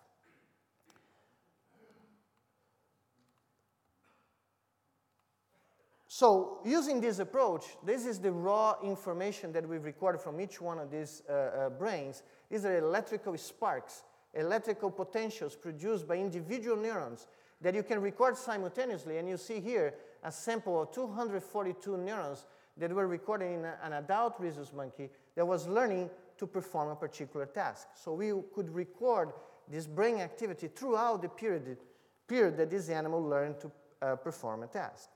So 6.17 6.61
using 6.65 7.03
this 7.03 7.19
approach, 7.19 7.67
this 7.85 8.07
is 8.07 8.19
the 8.19 8.33
raw 8.33 8.77
information 8.83 9.53
that 9.53 9.69
we've 9.69 9.85
recorded 9.85 10.23
from 10.23 10.41
each 10.41 10.63
one 10.63 10.79
of 10.79 10.91
these 10.91 11.23
uh, 11.29 11.33
uh, 11.33 11.69
brains. 11.69 12.23
These 12.51 12.65
are 12.65 12.79
electrical 12.79 13.37
sparks, 13.37 14.03
electrical 14.33 14.91
potentials 14.91 15.57
produced 15.57 16.09
by 16.09 16.17
individual 16.17 16.79
neurons 16.79 17.27
that 17.61 17.75
you 17.75 17.83
can 17.83 18.01
record 18.01 18.39
simultaneously. 18.39 19.19
And 19.19 19.29
you 19.29 19.37
see 19.37 19.61
here 19.61 19.93
a 20.25 20.33
sample 20.33 20.81
of 20.81 20.91
242 20.91 21.99
neurons 21.99 22.47
that 22.79 22.91
were 22.95 23.09
recorded 23.09 23.53
in 23.53 23.67
a, 23.67 23.77
an 23.83 23.93
adult 23.93 24.37
rhesus 24.39 24.73
monkey 24.73 25.11
that 25.35 25.47
was 25.47 25.69
learning 25.69 26.09
to 26.39 26.47
perform 26.47 26.89
a 26.89 26.97
particular 26.97 27.45
task. 27.45 27.89
So 27.95 28.15
we 28.15 28.33
could 28.55 28.75
record 28.75 29.35
this 29.69 29.87
brain 29.87 30.21
activity 30.21 30.69
throughout 30.69 31.21
the 31.21 31.29
period, 31.29 31.77
period 32.27 32.57
that 32.57 32.71
this 32.71 32.89
animal 32.89 33.23
learned 33.23 33.61
to 33.61 33.71
uh, 34.01 34.17
perform 34.17 34.63
a 34.63 34.67
task. 34.67 35.11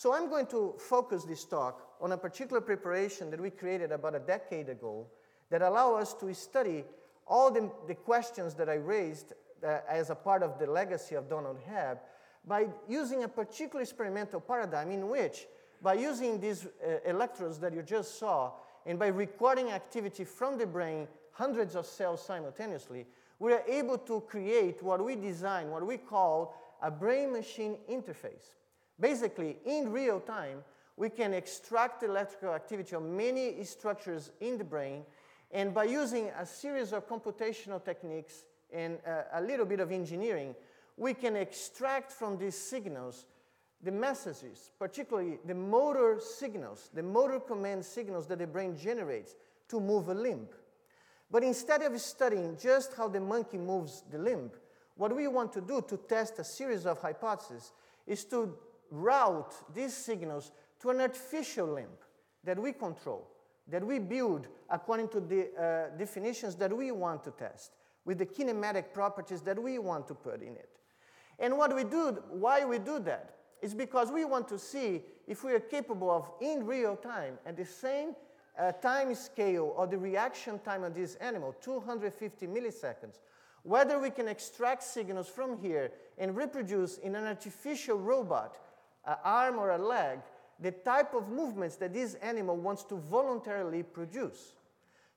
So 0.00 0.14
I'm 0.14 0.30
going 0.30 0.46
to 0.46 0.72
focus 0.78 1.24
this 1.24 1.44
talk 1.44 1.82
on 2.00 2.12
a 2.12 2.16
particular 2.16 2.62
preparation 2.62 3.30
that 3.30 3.38
we 3.38 3.50
created 3.50 3.92
about 3.92 4.14
a 4.14 4.18
decade 4.18 4.70
ago 4.70 5.06
that 5.50 5.60
allow 5.60 5.94
us 5.94 6.14
to 6.14 6.32
study 6.32 6.84
all 7.26 7.50
the, 7.50 7.70
the 7.86 7.94
questions 7.94 8.54
that 8.54 8.70
I 8.70 8.76
raised 8.76 9.34
uh, 9.62 9.80
as 9.86 10.08
a 10.08 10.14
part 10.14 10.42
of 10.42 10.58
the 10.58 10.66
legacy 10.66 11.16
of 11.16 11.28
Donald 11.28 11.58
Hebb 11.70 11.98
by 12.46 12.68
using 12.88 13.24
a 13.24 13.28
particular 13.28 13.82
experimental 13.82 14.40
paradigm 14.40 14.90
in 14.90 15.06
which, 15.06 15.46
by 15.82 15.92
using 15.92 16.40
these 16.40 16.64
uh, 16.64 17.00
electrodes 17.04 17.58
that 17.58 17.74
you 17.74 17.82
just 17.82 18.18
saw, 18.18 18.52
and 18.86 18.98
by 18.98 19.08
recording 19.08 19.70
activity 19.70 20.24
from 20.24 20.56
the 20.56 20.66
brain, 20.66 21.08
hundreds 21.32 21.76
of 21.76 21.84
cells 21.84 22.24
simultaneously, 22.24 23.04
we 23.38 23.52
are 23.52 23.64
able 23.68 23.98
to 23.98 24.22
create 24.22 24.82
what 24.82 25.04
we 25.04 25.14
design, 25.14 25.68
what 25.68 25.86
we 25.86 25.98
call 25.98 26.54
a 26.80 26.90
brain-machine 26.90 27.76
interface. 27.90 28.54
Basically, 29.00 29.56
in 29.64 29.90
real 29.90 30.20
time, 30.20 30.62
we 30.96 31.08
can 31.08 31.32
extract 31.32 32.02
electrical 32.02 32.54
activity 32.54 32.94
of 32.94 33.02
many 33.02 33.64
structures 33.64 34.30
in 34.40 34.58
the 34.58 34.64
brain, 34.64 35.04
and 35.50 35.72
by 35.72 35.84
using 35.84 36.30
a 36.38 36.44
series 36.44 36.92
of 36.92 37.08
computational 37.08 37.82
techniques 37.82 38.44
and 38.72 38.98
uh, 39.06 39.22
a 39.32 39.40
little 39.40 39.64
bit 39.64 39.80
of 39.80 39.90
engineering, 39.90 40.54
we 40.96 41.14
can 41.14 41.34
extract 41.36 42.12
from 42.12 42.36
these 42.36 42.54
signals 42.54 43.24
the 43.82 43.90
messages, 43.90 44.70
particularly 44.78 45.38
the 45.46 45.54
motor 45.54 46.20
signals, 46.20 46.90
the 46.92 47.02
motor 47.02 47.40
command 47.40 47.82
signals 47.84 48.26
that 48.26 48.38
the 48.38 48.46
brain 48.46 48.76
generates 48.76 49.34
to 49.68 49.80
move 49.80 50.08
a 50.08 50.14
limb. 50.14 50.46
But 51.30 51.42
instead 51.42 51.80
of 51.82 51.98
studying 52.00 52.58
just 52.60 52.94
how 52.94 53.08
the 53.08 53.20
monkey 53.20 53.56
moves 53.56 54.02
the 54.10 54.18
limb, 54.18 54.50
what 54.96 55.16
we 55.16 55.28
want 55.28 55.52
to 55.54 55.62
do 55.62 55.80
to 55.88 55.96
test 55.96 56.38
a 56.38 56.44
series 56.44 56.84
of 56.84 57.00
hypotheses 57.00 57.72
is 58.06 58.24
to 58.26 58.54
route 58.90 59.54
these 59.74 59.94
signals 59.94 60.52
to 60.80 60.90
an 60.90 61.00
artificial 61.00 61.66
limb 61.66 61.90
that 62.44 62.58
we 62.58 62.72
control, 62.72 63.28
that 63.68 63.84
we 63.84 63.98
build 63.98 64.48
according 64.70 65.08
to 65.08 65.20
the 65.20 65.50
uh, 65.56 65.96
definitions 65.96 66.56
that 66.56 66.74
we 66.74 66.90
want 66.90 67.22
to 67.24 67.30
test, 67.30 67.72
with 68.04 68.18
the 68.18 68.26
kinematic 68.26 68.92
properties 68.92 69.42
that 69.42 69.60
we 69.60 69.78
want 69.78 70.06
to 70.08 70.14
put 70.14 70.42
in 70.42 70.54
it. 70.54 70.70
And 71.38 71.56
what 71.56 71.74
we 71.74 71.84
do, 71.84 72.18
why 72.30 72.64
we 72.64 72.78
do 72.78 72.98
that, 73.00 73.36
is 73.62 73.74
because 73.74 74.10
we 74.10 74.24
want 74.24 74.48
to 74.48 74.58
see 74.58 75.02
if 75.26 75.44
we 75.44 75.52
are 75.52 75.60
capable 75.60 76.10
of, 76.10 76.30
in 76.40 76.66
real 76.66 76.96
time, 76.96 77.38
at 77.46 77.56
the 77.56 77.64
same 77.64 78.14
uh, 78.58 78.72
time 78.72 79.14
scale 79.14 79.74
of 79.76 79.90
the 79.90 79.98
reaction 79.98 80.58
time 80.60 80.82
of 80.82 80.94
this 80.94 81.14
animal, 81.16 81.54
250 81.62 82.46
milliseconds, 82.46 83.20
whether 83.62 83.98
we 83.98 84.10
can 84.10 84.28
extract 84.28 84.82
signals 84.82 85.28
from 85.28 85.58
here 85.58 85.92
and 86.18 86.36
reproduce 86.36 86.98
in 86.98 87.14
an 87.14 87.26
artificial 87.26 87.98
robot 87.98 88.56
an 89.06 89.16
arm 89.24 89.58
or 89.58 89.70
a 89.70 89.78
leg, 89.78 90.20
the 90.58 90.70
type 90.70 91.14
of 91.14 91.28
movements 91.28 91.76
that 91.76 91.94
this 91.94 92.14
animal 92.14 92.56
wants 92.56 92.84
to 92.84 92.96
voluntarily 92.96 93.82
produce. 93.82 94.54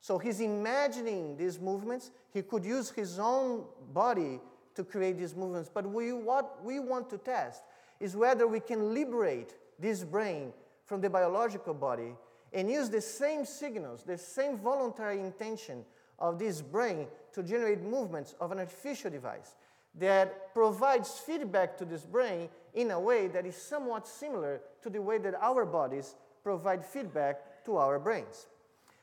So 0.00 0.18
he's 0.18 0.40
imagining 0.40 1.36
these 1.36 1.58
movements. 1.58 2.10
He 2.32 2.42
could 2.42 2.64
use 2.64 2.90
his 2.90 3.18
own 3.18 3.64
body 3.92 4.40
to 4.74 4.84
create 4.84 5.18
these 5.18 5.34
movements. 5.34 5.70
But 5.72 5.88
we, 5.88 6.12
what 6.12 6.62
we 6.64 6.78
want 6.78 7.08
to 7.10 7.18
test 7.18 7.62
is 8.00 8.16
whether 8.16 8.46
we 8.46 8.60
can 8.60 8.92
liberate 8.92 9.54
this 9.78 10.04
brain 10.04 10.52
from 10.84 11.00
the 11.00 11.08
biological 11.08 11.74
body 11.74 12.14
and 12.52 12.70
use 12.70 12.88
the 12.88 13.00
same 13.00 13.44
signals, 13.44 14.02
the 14.02 14.18
same 14.18 14.58
voluntary 14.58 15.20
intention 15.20 15.84
of 16.18 16.38
this 16.38 16.60
brain 16.60 17.06
to 17.32 17.42
generate 17.42 17.82
movements 17.82 18.34
of 18.40 18.52
an 18.52 18.58
artificial 18.58 19.10
device 19.10 19.54
that 19.98 20.52
provides 20.54 21.18
feedback 21.18 21.76
to 21.78 21.84
this 21.84 22.02
brain 22.04 22.48
in 22.74 22.90
a 22.90 22.98
way 22.98 23.28
that 23.28 23.46
is 23.46 23.56
somewhat 23.56 24.08
similar 24.08 24.60
to 24.82 24.90
the 24.90 25.00
way 25.00 25.18
that 25.18 25.34
our 25.40 25.64
bodies 25.64 26.14
provide 26.42 26.84
feedback 26.84 27.64
to 27.64 27.76
our 27.76 27.98
brains. 27.98 28.46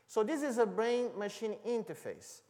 So 0.07 0.23
this 0.23 0.41
is 0.41 0.57
a 0.57 0.65
brain-machine 0.65 1.55
interface. 1.65 2.41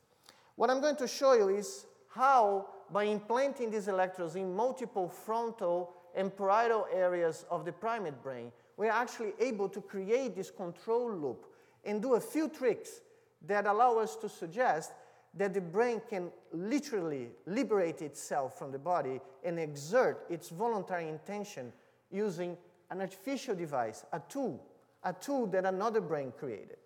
What 0.55 0.69
I'm 0.69 0.81
going 0.81 0.95
to 0.97 1.07
show 1.07 1.33
you 1.33 1.49
is 1.49 1.85
how, 2.09 2.67
by 2.91 3.03
implanting 3.03 3.69
these 3.69 3.87
electrodes 3.87 4.35
in 4.35 4.53
multiple 4.55 5.07
frontal 5.07 5.93
and 6.15 6.35
parietal 6.35 6.87
areas 6.91 7.45
of 7.49 7.63
the 7.63 7.71
primate 7.71 8.21
brain, 8.23 8.51
we're 8.77 8.91
actually 8.91 9.33
able 9.39 9.69
to 9.69 9.79
create 9.79 10.35
this 10.35 10.49
control 10.49 11.13
loop 11.13 11.45
and 11.85 12.01
do 12.01 12.15
a 12.15 12.19
few 12.19 12.49
tricks 12.49 13.01
that 13.47 13.65
allow 13.65 13.97
us 13.97 14.15
to 14.17 14.27
suggest 14.27 14.91
that 15.33 15.53
the 15.53 15.61
brain 15.61 16.01
can 16.09 16.29
literally 16.51 17.29
liberate 17.45 18.01
itself 18.01 18.57
from 18.57 18.71
the 18.71 18.79
body 18.79 19.21
and 19.43 19.59
exert 19.59 20.25
its 20.29 20.49
voluntary 20.49 21.07
intention 21.07 21.71
using 22.11 22.57
an 22.89 22.99
artificial 22.99 23.55
device, 23.55 24.03
a 24.11 24.21
tool, 24.27 24.61
a 25.03 25.13
tool 25.13 25.47
that 25.47 25.65
another 25.65 26.01
brain 26.01 26.33
created. 26.37 26.77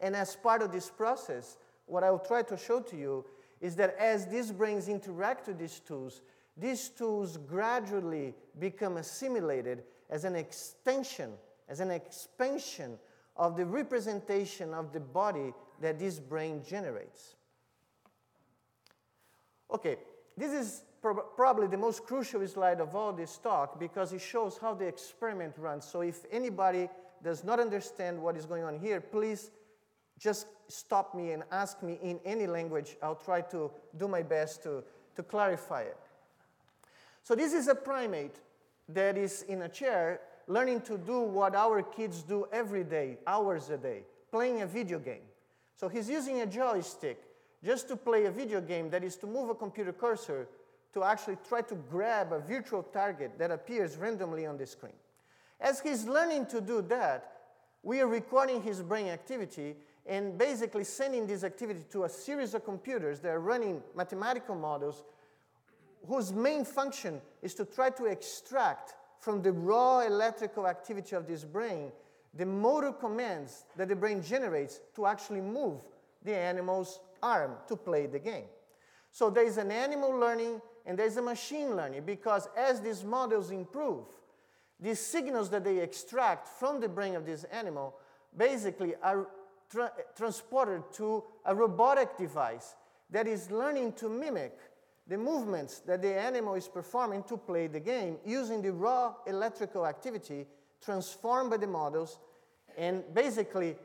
And 0.00 0.16
as 0.16 0.34
part 0.34 0.62
of 0.62 0.72
this 0.72 0.88
process, 0.88 1.58
what 1.86 2.02
I 2.02 2.10
will 2.10 2.18
try 2.18 2.42
to 2.42 2.56
show 2.56 2.80
to 2.80 2.96
you 2.96 3.24
is 3.60 3.76
that 3.76 3.96
as 3.98 4.26
these 4.26 4.50
brains 4.50 4.88
interact 4.88 5.46
with 5.46 5.58
these 5.58 5.80
tools, 5.80 6.22
these 6.56 6.88
tools 6.88 7.36
gradually 7.36 8.34
become 8.58 8.96
assimilated 8.96 9.82
as 10.10 10.24
an 10.24 10.34
extension, 10.34 11.32
as 11.68 11.80
an 11.80 11.90
expansion 11.90 12.98
of 13.36 13.56
the 13.56 13.66
representation 13.66 14.72
of 14.72 14.92
the 14.92 15.00
body 15.00 15.52
that 15.80 15.98
this 15.98 16.18
brain 16.18 16.62
generates. 16.66 17.36
Okay, 19.72 19.96
this 20.36 20.52
is 20.52 20.82
prob 21.02 21.18
probably 21.36 21.66
the 21.66 21.78
most 21.78 22.04
crucial 22.04 22.46
slide 22.46 22.80
of 22.80 22.94
all 22.94 23.12
this 23.12 23.36
talk 23.38 23.78
because 23.78 24.12
it 24.12 24.20
shows 24.20 24.58
how 24.58 24.74
the 24.74 24.86
experiment 24.86 25.54
runs. 25.58 25.84
So 25.84 26.00
if 26.00 26.24
anybody 26.30 26.88
does 27.22 27.44
not 27.44 27.60
understand 27.60 28.20
what 28.20 28.36
is 28.36 28.46
going 28.46 28.64
on 28.64 28.78
here, 28.78 29.00
please 29.00 29.50
just 30.18 30.46
stop 30.68 31.14
me 31.14 31.32
and 31.32 31.42
ask 31.50 31.82
me 31.82 31.98
in 32.02 32.18
any 32.24 32.46
language. 32.46 32.96
I'll 33.02 33.16
try 33.16 33.40
to 33.42 33.70
do 33.96 34.08
my 34.08 34.22
best 34.22 34.62
to, 34.62 34.82
to 35.16 35.22
clarify 35.22 35.82
it. 35.82 35.98
So 37.22 37.34
this 37.34 37.52
is 37.52 37.68
a 37.68 37.74
primate 37.74 38.36
that 38.88 39.18
is 39.18 39.42
in 39.42 39.62
a 39.62 39.68
chair 39.68 40.20
learning 40.46 40.80
to 40.82 40.96
do 40.96 41.20
what 41.20 41.54
our 41.54 41.82
kids 41.82 42.22
do 42.22 42.46
every 42.52 42.84
day, 42.84 43.18
hours 43.26 43.70
a 43.70 43.76
day, 43.76 44.02
playing 44.30 44.62
a 44.62 44.66
video 44.66 44.98
game. 44.98 45.22
So 45.76 45.88
he's 45.88 46.08
using 46.08 46.40
a 46.40 46.46
joystick 46.46 47.22
just 47.62 47.88
to 47.88 47.96
play 47.96 48.24
a 48.24 48.30
video 48.30 48.60
game 48.60 48.90
that 48.90 49.04
is 49.04 49.16
to 49.16 49.26
move 49.26 49.50
a 49.50 49.54
computer 49.54 49.92
cursor 49.92 50.48
to 50.94 51.04
actually 51.04 51.36
try 51.46 51.60
to 51.62 51.74
grab 51.74 52.32
a 52.32 52.38
virtual 52.38 52.82
target 52.82 53.32
that 53.38 53.50
appears 53.50 53.96
randomly 53.98 54.46
on 54.46 54.56
the 54.56 54.66
screen. 54.66 54.94
As 55.60 55.80
he's 55.80 56.06
learning 56.06 56.46
to 56.46 56.60
do 56.60 56.80
that, 56.82 57.32
we 57.82 58.00
are 58.00 58.06
recording 58.06 58.62
his 58.62 58.82
brain 58.82 59.08
activity 59.08 59.76
and 60.06 60.38
basically 60.38 60.84
sending 60.84 61.26
this 61.26 61.44
activity 61.44 61.84
to 61.90 62.04
a 62.04 62.08
series 62.08 62.54
of 62.54 62.64
computers 62.64 63.20
that 63.20 63.28
are 63.28 63.40
running 63.40 63.82
mathematical 63.94 64.54
models 64.54 65.04
whose 66.06 66.32
main 66.32 66.64
function 66.64 67.20
is 67.42 67.54
to 67.54 67.64
try 67.64 67.90
to 67.90 68.06
extract 68.06 68.94
from 69.18 69.42
the 69.42 69.52
raw 69.52 70.00
electrical 70.00 70.66
activity 70.66 71.16
of 71.16 71.26
this 71.26 71.44
brain 71.44 71.90
the 72.36 72.46
motor 72.46 72.92
commands 72.92 73.64
that 73.76 73.88
the 73.88 73.96
brain 73.96 74.22
generates 74.22 74.80
to 74.94 75.06
actually 75.06 75.40
move 75.40 75.80
the 76.22 76.36
animal's 76.36 77.00
arm 77.22 77.52
to 77.68 77.76
play 77.76 78.06
the 78.06 78.18
game. 78.18 78.44
So 79.12 79.30
there 79.30 79.46
is 79.46 79.56
an 79.56 79.70
animal 79.70 80.10
learning 80.10 80.60
and 80.84 80.98
there's 80.98 81.16
a 81.16 81.22
machine 81.22 81.74
learning 81.74 82.02
because 82.04 82.48
as 82.56 82.80
these 82.80 83.02
models 83.02 83.50
improve, 83.50 84.04
these 84.78 85.00
signals 85.00 85.48
that 85.50 85.64
they 85.64 85.78
extract 85.78 86.46
from 86.46 86.80
the 86.80 86.88
brain 86.88 87.14
of 87.14 87.24
this 87.24 87.44
animal 87.44 87.94
basically 88.36 88.94
are 89.02 89.26
tra 89.70 89.90
transported 90.14 90.82
to 90.92 91.24
a 91.46 91.54
robotic 91.54 92.16
device 92.18 92.76
that 93.10 93.26
is 93.26 93.50
learning 93.50 93.92
to 93.94 94.08
mimic 94.08 94.58
the 95.08 95.16
movements 95.16 95.80
that 95.80 96.02
the 96.02 96.14
animal 96.14 96.54
is 96.54 96.68
performing 96.68 97.22
to 97.22 97.36
play 97.36 97.66
the 97.68 97.80
game 97.80 98.18
using 98.24 98.60
the 98.60 98.72
raw 98.72 99.14
electrical 99.26 99.86
activity 99.86 100.46
transformed 100.86 101.50
by 101.50 101.58
the 101.58 101.66
models 101.66 102.18
and 102.78 103.02
basically 103.12 103.76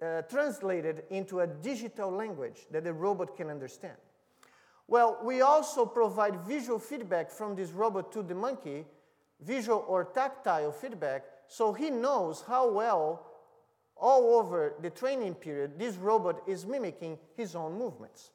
uh, 0.00 0.22
translated 0.22 1.02
into 1.10 1.40
a 1.40 1.46
digital 1.46 2.10
language 2.10 2.66
that 2.70 2.84
the 2.84 2.92
robot 2.92 3.36
can 3.36 3.50
understand. 3.50 3.96
Well, 4.86 5.18
we 5.22 5.42
also 5.42 5.84
provide 5.84 6.46
visual 6.46 6.78
feedback 6.78 7.30
from 7.30 7.56
this 7.56 7.70
robot 7.72 8.12
to 8.12 8.22
the 8.22 8.34
monkey, 8.34 8.86
visual 9.40 9.84
or 9.86 10.04
tactile 10.04 10.72
feedback, 10.72 11.24
so 11.48 11.72
he 11.72 11.90
knows 11.90 12.44
how 12.46 12.70
well, 12.70 13.26
all 13.96 14.38
over 14.38 14.74
the 14.80 14.90
training 14.90 15.34
period, 15.34 15.78
this 15.78 15.96
robot 15.96 16.40
is 16.46 16.64
mimicking 16.64 17.18
his 17.36 17.56
own 17.56 17.76
movements. 17.76 18.30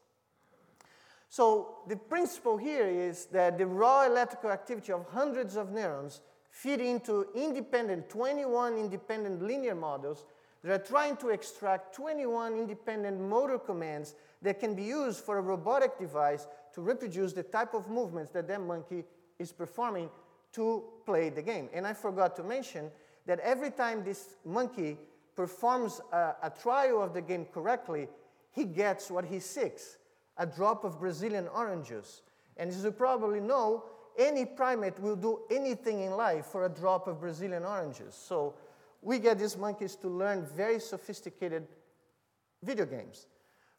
So 1.29 1.77
the 1.87 1.95
principle 1.95 2.57
here 2.57 2.85
is 2.85 3.25
that 3.27 3.57
the 3.57 3.65
raw 3.65 4.05
electrical 4.05 4.51
activity 4.51 4.91
of 4.91 5.07
hundreds 5.07 5.55
of 5.55 5.71
neurons 5.71 6.21
feed 6.53 6.79
into 6.79 7.25
independent, 7.33 8.07
21 8.09 8.77
independent 8.77 9.41
linear 9.41 9.73
models 9.73 10.25
that 10.63 10.71
are 10.71 10.85
trying 10.85 11.17
to 11.17 11.29
extract 11.29 11.95
21 11.95 12.53
independent 12.53 13.19
motor 13.19 13.57
commands 13.57 14.13
that 14.43 14.59
can 14.59 14.75
be 14.75 14.83
used 14.83 15.21
for 15.21 15.39
a 15.39 15.41
robotic 15.41 15.97
device 15.97 16.45
to 16.75 16.81
reproduce 16.81 17.33
the 17.33 17.41
type 17.41 17.73
of 17.73 17.89
movements 17.89 18.31
that 18.31 18.47
that 18.47 18.61
monkey 18.61 19.03
is 19.39 19.51
performing 19.51 20.11
to 20.51 20.83
play 21.07 21.29
the 21.29 21.41
game. 21.41 21.69
And 21.73 21.87
I 21.87 21.93
forgot 21.93 22.35
to 22.35 22.43
mention 22.43 22.91
that 23.25 23.39
every 23.39 23.71
time 23.71 24.03
this 24.03 24.35
monkey 24.45 24.99
performs 25.35 26.01
a, 26.11 26.35
a 26.43 26.51
trial 26.51 27.01
of 27.01 27.15
the 27.15 27.21
game 27.21 27.45
correctly, 27.51 28.07
he 28.51 28.63
gets 28.63 29.09
what 29.09 29.25
he 29.25 29.39
seeks 29.39 29.97
a 30.37 30.45
drop 30.45 30.83
of 30.83 30.99
Brazilian 30.99 31.47
orange 31.47 31.87
juice. 31.87 32.21
And 32.57 32.69
as 32.69 32.83
you 32.83 32.91
probably 32.91 33.39
know, 33.39 33.85
any 34.17 34.45
primate 34.45 34.99
will 34.99 35.15
do 35.15 35.41
anything 35.49 36.01
in 36.01 36.11
life 36.11 36.45
for 36.47 36.65
a 36.65 36.69
drop 36.69 37.07
of 37.07 37.19
Brazilian 37.19 37.63
oranges. 37.63 38.13
So 38.13 38.55
we 39.01 39.19
get 39.19 39.39
these 39.39 39.57
monkeys 39.57 39.95
to 39.97 40.07
learn 40.07 40.45
very 40.55 40.79
sophisticated 40.79 41.67
video 42.63 42.85
games. 42.85 43.27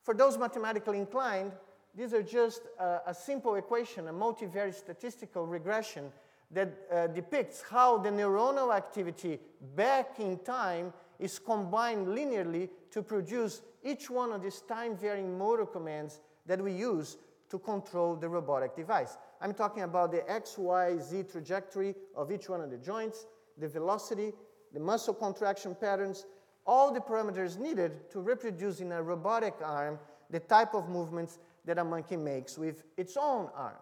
For 0.03 0.14
those 0.14 0.37
mathematically 0.37 0.99
inclined, 0.99 1.53
these 1.95 2.12
are 2.12 2.23
just 2.23 2.62
a, 2.79 3.00
a 3.07 3.14
simple 3.14 3.55
equation, 3.55 4.09
a 4.09 4.12
multivariate 4.12 4.75
statistical 4.75 5.47
regression 5.47 6.12
that 6.50 6.73
uh, 6.93 7.07
depicts 7.09 7.62
how 7.62 7.99
the 7.99 8.11
neuronal 8.11 8.75
activity 8.75 9.38
back 9.75 10.19
in 10.19 10.38
time 10.38 10.93
is 11.19 11.38
combined 11.38 12.07
linearly 12.07 12.69
to 12.91 13.03
produce 13.03 13.62
each 13.83 14.11
one 14.11 14.33
of 14.33 14.43
these 14.43 14.61
time-varying 14.62 15.38
motor 15.38 15.64
commands 15.64 16.21
that 16.47 16.61
we 16.61 16.73
use 16.73 17.17
to 17.49 17.59
control 17.59 18.17
the 18.17 18.29
robotic 18.29 18.75
device. 18.76 19.17
I'm 19.45 19.53
talking 19.53 19.83
about 19.83 20.11
the 20.11 20.29
X, 20.29 20.57
Y, 20.57 20.97
Z 20.97 21.25
trajectory 21.31 21.95
of 22.17 22.33
each 22.33 22.49
one 22.49 22.63
of 22.63 22.71
the 22.71 22.79
joints, 22.79 23.27
the 23.59 23.69
velocity, 23.69 24.33
the 24.73 24.81
muscle 24.81 25.13
contraction 25.13 25.77
patterns, 25.79 26.25
all 26.67 26.91
the 26.91 27.01
parameters 27.01 27.59
needed 27.59 28.11
to 28.11 28.21
reproduce 28.21 28.81
in 28.81 28.91
a 28.91 29.03
robotic 29.03 29.53
arm 29.63 29.99
the 30.31 30.41
type 30.41 30.73
of 30.73 30.89
movements 30.89 31.41
that 31.67 31.77
a 31.77 31.85
monkey 31.85 32.17
makes 32.17 32.57
with 32.57 32.85
its 32.97 33.19
own 33.19 33.51
arm. 33.55 33.77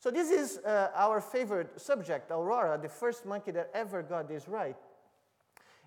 So 0.00 0.10
this 0.10 0.28
is 0.28 0.58
uh, 0.58 0.88
our 0.96 1.20
favorite 1.20 1.80
subject, 1.80 2.32
Aurora, 2.32 2.76
the 2.76 2.88
first 2.88 3.24
monkey 3.24 3.52
that 3.52 3.70
ever 3.72 4.02
got 4.02 4.26
this 4.26 4.48
right. 4.48 4.76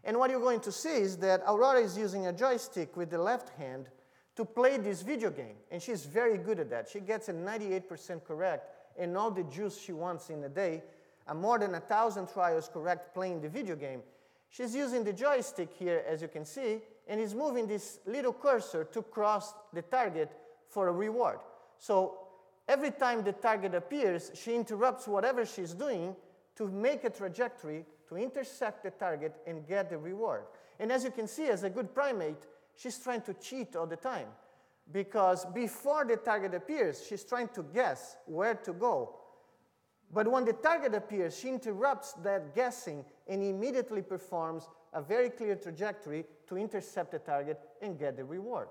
And 0.05 0.17
what 0.17 0.29
you're 0.31 0.39
going 0.39 0.61
to 0.61 0.71
see 0.71 1.01
is 1.01 1.17
that 1.17 1.41
Aurora 1.45 1.81
is 1.81 1.97
using 1.97 2.27
a 2.27 2.31
joystick 2.31 2.95
with 2.95 3.09
the 3.09 3.17
left 3.17 3.49
hand 3.57 3.89
to 4.37 4.45
play 4.45 4.77
this 4.77 5.01
video 5.01 5.29
game. 5.29 5.57
And 5.71 5.81
she's 5.81 6.05
very 6.05 6.37
good 6.37 6.61
at 6.61 6.69
that. 6.69 6.87
She 6.87 7.01
gets 7.01 7.27
it 7.27 7.35
98% 7.35 8.23
correct 8.23 8.69
and 8.97 9.17
all 9.17 9.31
the 9.31 9.43
juice 9.43 9.79
she 9.79 9.91
wants 9.91 10.29
in 10.29 10.43
a 10.43 10.49
day, 10.49 10.83
and 11.27 11.39
more 11.39 11.59
than 11.59 11.75
a 11.75 11.79
thousand 11.79 12.27
trials 12.27 12.69
correct 12.71 13.13
playing 13.13 13.41
the 13.41 13.49
video 13.49 13.75
game. 13.75 14.01
She's 14.49 14.75
using 14.75 15.03
the 15.03 15.13
joystick 15.13 15.69
here, 15.73 16.03
as 16.07 16.21
you 16.21 16.27
can 16.27 16.45
see, 16.45 16.79
and 17.07 17.19
is 17.19 17.33
moving 17.33 17.67
this 17.67 17.99
little 18.05 18.33
cursor 18.33 18.83
to 18.85 19.01
cross 19.01 19.53
the 19.73 19.81
target 19.81 20.31
for 20.69 20.87
a 20.87 20.91
reward. 20.91 21.39
So 21.77 22.19
every 22.67 22.91
time 22.91 23.23
the 23.23 23.33
target 23.33 23.73
appears, 23.73 24.31
she 24.35 24.53
interrupts 24.53 25.07
whatever 25.07 25.45
she's 25.45 25.73
doing 25.73 26.15
to 26.55 26.67
make 26.67 27.03
a 27.03 27.09
trajectory 27.09 27.85
to 28.09 28.15
intersect 28.15 28.83
the 28.83 28.91
target 28.91 29.33
and 29.47 29.67
get 29.67 29.89
the 29.89 29.97
reward. 29.97 30.43
And 30.79 30.91
as 30.91 31.03
you 31.03 31.11
can 31.11 31.27
see, 31.27 31.47
as 31.47 31.63
a 31.63 31.69
good 31.69 31.93
primate, 31.93 32.45
she's 32.75 32.99
trying 32.99 33.21
to 33.21 33.33
cheat 33.33 33.75
all 33.75 33.87
the 33.87 33.95
time 33.95 34.27
because 34.91 35.45
before 35.45 36.05
the 36.05 36.17
target 36.17 36.53
appears, 36.53 37.05
she's 37.07 37.23
trying 37.23 37.47
to 37.49 37.63
guess 37.73 38.17
where 38.25 38.55
to 38.55 38.73
go. 38.73 39.15
But 40.11 40.27
when 40.27 40.45
the 40.45 40.53
target 40.53 40.93
appears, 40.93 41.39
she 41.39 41.49
interrupts 41.49 42.13
that 42.23 42.53
guessing 42.53 43.03
and 43.27 43.41
immediately 43.41 44.01
performs 44.01 44.69
a 44.93 45.01
very 45.01 45.29
clear 45.29 45.55
trajectory 45.55 46.25
to 46.47 46.57
intercept 46.57 47.11
the 47.11 47.19
target 47.19 47.59
and 47.81 47.97
get 47.97 48.17
the 48.17 48.23
reward. 48.23 48.67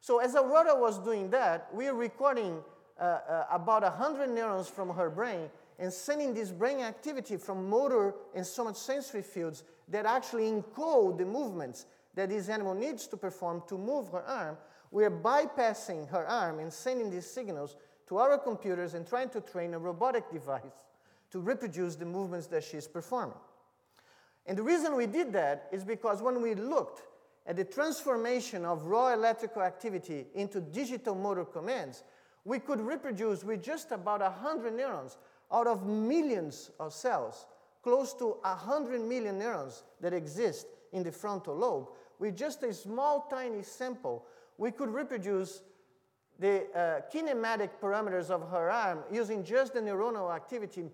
So 0.00 0.18
as 0.18 0.34
Aurora 0.34 0.74
was 0.74 0.98
doing 0.98 1.28
that, 1.30 1.68
we 1.74 1.86
are 1.86 1.94
recording 1.94 2.62
uh, 2.98 3.04
uh, 3.04 3.44
about 3.50 3.82
100 3.82 4.30
neurons 4.30 4.68
from 4.68 4.88
her 4.90 5.10
brain 5.10 5.50
and 5.78 5.92
sending 5.92 6.32
this 6.32 6.50
brain 6.50 6.80
activity 6.80 7.36
from 7.36 7.68
motor 7.68 8.14
and 8.34 8.44
somatosensory 8.44 9.24
fields 9.24 9.64
that 9.88 10.06
actually 10.06 10.50
encode 10.50 11.18
the 11.18 11.24
movements 11.24 11.86
that 12.14 12.30
this 12.30 12.48
animal 12.48 12.74
needs 12.74 13.06
to 13.06 13.16
perform 13.16 13.62
to 13.68 13.76
move 13.76 14.08
her 14.08 14.22
arm, 14.22 14.56
we 14.90 15.04
are 15.04 15.10
bypassing 15.10 16.08
her 16.08 16.26
arm 16.26 16.58
and 16.58 16.72
sending 16.72 17.10
these 17.10 17.26
signals 17.26 17.76
to 18.08 18.18
our 18.18 18.38
computers 18.38 18.94
and 18.94 19.06
trying 19.06 19.28
to 19.30 19.40
train 19.40 19.74
a 19.74 19.78
robotic 19.78 20.30
device 20.30 20.88
to 21.30 21.38
reproduce 21.38 21.94
the 21.94 22.04
movements 22.04 22.48
that 22.48 22.64
she's 22.64 22.88
performing. 22.88 23.38
And 24.46 24.58
the 24.58 24.62
reason 24.62 24.96
we 24.96 25.06
did 25.06 25.32
that 25.32 25.68
is 25.70 25.84
because 25.84 26.22
when 26.22 26.42
we 26.42 26.54
looked 26.54 27.02
at 27.46 27.56
the 27.56 27.64
transformation 27.64 28.64
of 28.64 28.84
raw 28.84 29.12
electrical 29.12 29.62
activity 29.62 30.26
into 30.34 30.60
digital 30.60 31.14
motor 31.14 31.44
commands, 31.44 32.02
we 32.44 32.58
could 32.58 32.80
reproduce 32.80 33.44
with 33.44 33.62
just 33.62 33.92
about 33.92 34.20
100 34.20 34.74
neurons 34.74 35.18
out 35.52 35.66
of 35.66 35.86
millions 35.86 36.70
of 36.80 36.92
cells, 36.92 37.46
close 37.82 38.12
to 38.14 38.36
100 38.42 39.00
million 39.00 39.38
neurons 39.38 39.84
that 40.00 40.12
exist 40.12 40.66
in 40.92 41.02
the 41.02 41.12
frontal 41.12 41.54
lobe, 41.54 41.88
with 42.18 42.36
just 42.36 42.62
a 42.62 42.74
small, 42.74 43.26
tiny 43.30 43.62
sample, 43.62 44.24
we 44.60 44.70
could 44.70 44.90
reproduce 44.90 45.62
the 46.38 46.66
uh, 46.74 47.00
kinematic 47.12 47.70
parameters 47.82 48.28
of 48.28 48.42
her 48.50 48.70
arm 48.70 48.98
using 49.10 49.42
just 49.42 49.72
the 49.72 49.80
neuronal 49.80 50.34
activity 50.34 50.84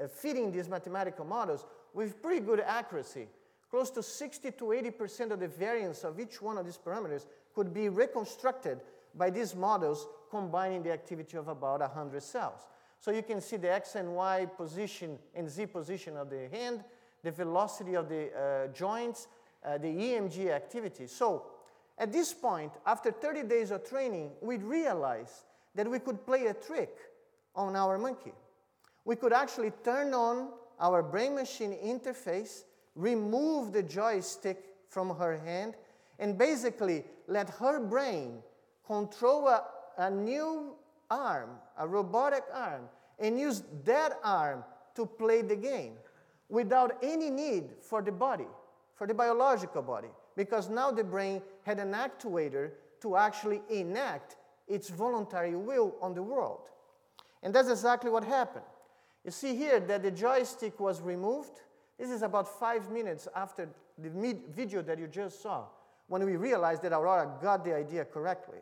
uh, 0.00 0.06
feeding 0.06 0.52
these 0.52 0.68
mathematical 0.68 1.24
models 1.24 1.66
with 1.92 2.22
pretty 2.22 2.38
good 2.38 2.60
accuracy. 2.60 3.26
Close 3.68 3.90
to 3.90 4.02
60 4.02 4.52
to 4.52 4.64
80% 4.64 5.32
of 5.32 5.40
the 5.40 5.48
variance 5.48 6.04
of 6.04 6.20
each 6.20 6.40
one 6.40 6.56
of 6.56 6.64
these 6.64 6.78
parameters 6.78 7.26
could 7.52 7.74
be 7.74 7.88
reconstructed 7.88 8.80
by 9.16 9.28
these 9.28 9.56
models 9.56 10.06
combining 10.30 10.84
the 10.84 10.92
activity 10.92 11.36
of 11.36 11.48
about 11.48 11.80
100 11.80 12.22
cells. 12.22 12.68
So 13.00 13.10
you 13.10 13.24
can 13.24 13.40
see 13.40 13.56
the 13.56 13.72
x 13.72 13.96
and 13.96 14.14
y 14.14 14.46
position 14.56 15.18
and 15.34 15.50
z 15.50 15.66
position 15.66 16.16
of 16.16 16.30
the 16.30 16.48
hand, 16.52 16.84
the 17.24 17.32
velocity 17.32 17.94
of 17.94 18.08
the 18.08 18.30
uh, 18.32 18.68
joints, 18.68 19.26
uh, 19.64 19.78
the 19.78 19.88
EMG 19.88 20.50
activity. 20.50 21.08
So 21.08 21.46
at 22.00 22.12
this 22.12 22.32
point, 22.32 22.72
after 22.86 23.12
30 23.12 23.42
days 23.42 23.70
of 23.70 23.86
training, 23.86 24.30
we 24.40 24.56
realized 24.56 25.44
that 25.74 25.88
we 25.88 25.98
could 25.98 26.24
play 26.24 26.46
a 26.46 26.54
trick 26.54 26.96
on 27.54 27.76
our 27.76 27.98
monkey. 27.98 28.32
We 29.04 29.16
could 29.16 29.34
actually 29.34 29.72
turn 29.84 30.14
on 30.14 30.48
our 30.80 31.02
brain 31.02 31.34
machine 31.34 31.76
interface, 31.84 32.62
remove 32.94 33.74
the 33.74 33.82
joystick 33.82 34.64
from 34.88 35.14
her 35.14 35.38
hand, 35.38 35.74
and 36.18 36.38
basically 36.38 37.04
let 37.28 37.50
her 37.50 37.78
brain 37.78 38.42
control 38.86 39.48
a, 39.48 39.64
a 39.98 40.10
new 40.10 40.72
arm, 41.10 41.50
a 41.78 41.86
robotic 41.86 42.44
arm, 42.54 42.88
and 43.18 43.38
use 43.38 43.62
that 43.84 44.18
arm 44.24 44.64
to 44.94 45.04
play 45.04 45.42
the 45.42 45.56
game 45.56 45.92
without 46.48 46.96
any 47.02 47.28
need 47.28 47.64
for 47.82 48.00
the 48.00 48.10
body, 48.10 48.48
for 48.94 49.06
the 49.06 49.14
biological 49.14 49.82
body, 49.82 50.08
because 50.40 50.70
now 50.70 50.90
the 50.90 51.04
brain 51.04 51.42
had 51.64 51.78
an 51.78 51.92
actuator 51.92 52.70
to 53.02 53.14
actually 53.14 53.60
enact 53.68 54.36
its 54.66 54.88
voluntary 54.88 55.54
will 55.54 55.94
on 56.00 56.14
the 56.14 56.22
world. 56.22 56.70
And 57.42 57.54
that's 57.54 57.68
exactly 57.68 58.10
what 58.10 58.24
happened. 58.24 58.64
You 59.22 59.32
see 59.32 59.54
here 59.54 59.80
that 59.80 60.02
the 60.02 60.10
joystick 60.10 60.80
was 60.80 61.02
removed. 61.02 61.60
This 61.98 62.08
is 62.08 62.22
about 62.22 62.48
five 62.58 62.90
minutes 62.90 63.28
after 63.36 63.68
the 63.98 64.08
video 64.56 64.80
that 64.80 64.98
you 64.98 65.08
just 65.08 65.42
saw, 65.42 65.64
when 66.08 66.24
we 66.24 66.36
realized 66.36 66.80
that 66.84 66.92
Aurora 66.92 67.30
got 67.42 67.62
the 67.62 67.74
idea 67.74 68.06
correctly. 68.06 68.60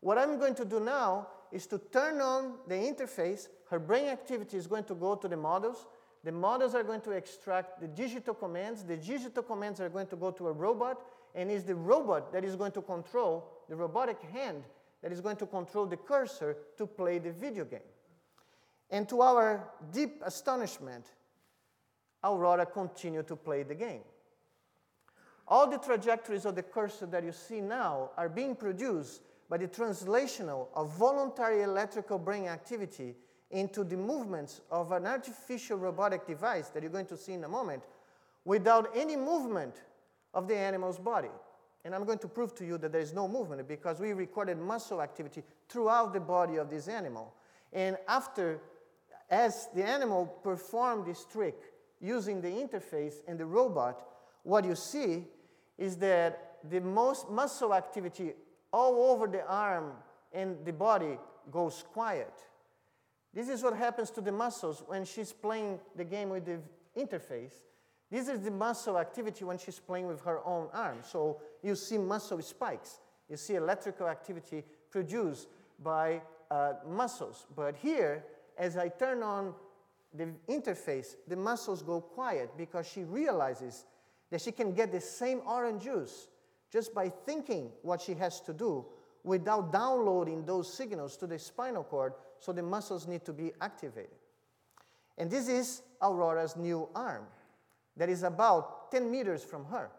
What 0.00 0.18
I'm 0.18 0.38
going 0.38 0.56
to 0.56 0.66
do 0.66 0.78
now 0.78 1.28
is 1.50 1.66
to 1.68 1.78
turn 1.90 2.20
on 2.20 2.56
the 2.66 2.74
interface. 2.74 3.48
Her 3.70 3.78
brain 3.78 4.08
activity 4.08 4.58
is 4.58 4.66
going 4.66 4.84
to 4.84 4.94
go 4.94 5.14
to 5.14 5.26
the 5.26 5.38
models. 5.38 5.86
The 6.24 6.32
models 6.32 6.74
are 6.74 6.82
going 6.82 7.00
to 7.02 7.12
extract 7.12 7.80
the 7.80 7.88
digital 7.88 8.34
commands. 8.34 8.82
The 8.82 8.96
digital 8.96 9.42
commands 9.42 9.80
are 9.80 9.88
going 9.88 10.08
to 10.08 10.16
go 10.16 10.30
to 10.32 10.48
a 10.48 10.52
robot, 10.52 11.00
and 11.34 11.50
it's 11.50 11.64
the 11.64 11.74
robot 11.74 12.32
that 12.32 12.44
is 12.44 12.56
going 12.56 12.72
to 12.72 12.82
control 12.82 13.50
the 13.68 13.76
robotic 13.76 14.20
hand 14.32 14.64
that 15.02 15.12
is 15.12 15.20
going 15.20 15.36
to 15.36 15.46
control 15.46 15.86
the 15.86 15.96
cursor 15.96 16.56
to 16.76 16.86
play 16.86 17.18
the 17.18 17.30
video 17.30 17.64
game. 17.64 17.80
And 18.90 19.08
to 19.10 19.20
our 19.20 19.70
deep 19.92 20.22
astonishment, 20.24 21.06
Aurora 22.24 22.66
continued 22.66 23.28
to 23.28 23.36
play 23.36 23.62
the 23.62 23.74
game. 23.74 24.02
All 25.46 25.70
the 25.70 25.78
trajectories 25.78 26.44
of 26.44 26.56
the 26.56 26.62
cursor 26.62 27.06
that 27.06 27.24
you 27.24 27.32
see 27.32 27.60
now 27.60 28.10
are 28.16 28.28
being 28.28 28.54
produced 28.56 29.22
by 29.48 29.56
the 29.56 29.68
translational 29.68 30.68
of 30.74 30.92
voluntary 30.96 31.62
electrical 31.62 32.18
brain 32.18 32.46
activity 32.46 33.14
into 33.50 33.84
the 33.84 33.96
movements 33.96 34.60
of 34.70 34.92
an 34.92 35.06
artificial 35.06 35.78
robotic 35.78 36.26
device 36.26 36.68
that 36.68 36.82
you're 36.82 36.92
going 36.92 37.06
to 37.06 37.16
see 37.16 37.32
in 37.32 37.44
a 37.44 37.48
moment 37.48 37.82
without 38.44 38.90
any 38.94 39.16
movement 39.16 39.82
of 40.34 40.46
the 40.48 40.56
animal's 40.56 40.98
body. 40.98 41.30
And 41.84 41.94
I'm 41.94 42.04
going 42.04 42.18
to 42.18 42.28
prove 42.28 42.54
to 42.56 42.66
you 42.66 42.76
that 42.78 42.92
there 42.92 43.00
is 43.00 43.14
no 43.14 43.28
movement 43.28 43.66
because 43.66 44.00
we 44.00 44.12
recorded 44.12 44.58
muscle 44.58 45.00
activity 45.00 45.42
throughout 45.68 46.12
the 46.12 46.20
body 46.20 46.56
of 46.56 46.68
this 46.68 46.88
animal. 46.88 47.32
And 47.72 47.96
after, 48.06 48.60
as 49.30 49.68
the 49.74 49.84
animal 49.84 50.26
performed 50.26 51.06
this 51.06 51.24
trick 51.24 51.56
using 52.00 52.40
the 52.40 52.48
interface 52.48 53.16
and 53.26 53.38
the 53.38 53.46
robot, 53.46 54.02
what 54.42 54.64
you 54.64 54.74
see 54.74 55.24
is 55.78 55.96
that 55.96 56.56
the 56.68 56.80
most 56.80 57.30
muscle 57.30 57.74
activity 57.74 58.34
all 58.72 59.12
over 59.12 59.26
the 59.26 59.46
arm 59.46 59.92
and 60.32 60.56
the 60.64 60.72
body 60.72 61.18
goes 61.50 61.84
quiet. 61.92 62.32
This 63.34 63.48
is 63.48 63.62
what 63.62 63.76
happens 63.76 64.10
to 64.12 64.20
the 64.20 64.32
muscles 64.32 64.82
when 64.86 65.04
she's 65.04 65.32
playing 65.32 65.80
the 65.96 66.04
game 66.04 66.30
with 66.30 66.44
the 66.46 66.58
interface. 66.96 67.52
This 68.10 68.28
is 68.28 68.40
the 68.40 68.50
muscle 68.50 68.98
activity 68.98 69.44
when 69.44 69.58
she's 69.58 69.78
playing 69.78 70.06
with 70.06 70.20
her 70.22 70.44
own 70.46 70.68
arm. 70.72 70.98
So 71.02 71.40
you 71.62 71.74
see 71.74 71.98
muscle 71.98 72.40
spikes. 72.40 73.00
You 73.28 73.36
see 73.36 73.56
electrical 73.56 74.08
activity 74.08 74.64
produced 74.90 75.48
by 75.82 76.22
uh, 76.50 76.74
muscles. 76.88 77.46
But 77.54 77.76
here, 77.76 78.24
as 78.56 78.76
I 78.76 78.88
turn 78.88 79.22
on 79.22 79.54
the 80.14 80.28
interface, 80.48 81.16
the 81.26 81.36
muscles 81.36 81.82
go 81.82 82.00
quiet 82.00 82.50
because 82.56 82.88
she 82.88 83.04
realizes 83.04 83.84
that 84.30 84.40
she 84.40 84.52
can 84.52 84.72
get 84.72 84.90
the 84.90 85.00
same 85.00 85.42
orange 85.46 85.84
juice 85.84 86.28
just 86.72 86.94
by 86.94 87.08
thinking 87.08 87.70
what 87.82 88.00
she 88.00 88.14
has 88.14 88.40
to 88.40 88.52
do 88.52 88.84
without 89.24 89.72
downloading 89.72 90.44
those 90.44 90.72
signals 90.72 91.16
to 91.16 91.26
the 91.26 91.38
spinal 91.38 91.84
cord, 91.84 92.14
so 92.40 92.52
the 92.52 92.62
muscles 92.62 93.06
need 93.06 93.24
to 93.24 93.32
be 93.32 93.52
activated. 93.60 94.18
And 95.16 95.30
this 95.30 95.48
is 95.48 95.82
Aurora's 96.00 96.56
new 96.56 96.88
arm 96.94 97.26
that 97.96 98.08
is 98.08 98.22
about 98.22 98.90
10 98.92 99.10
meters 99.10 99.42
from 99.42 99.64
her. 99.66 99.90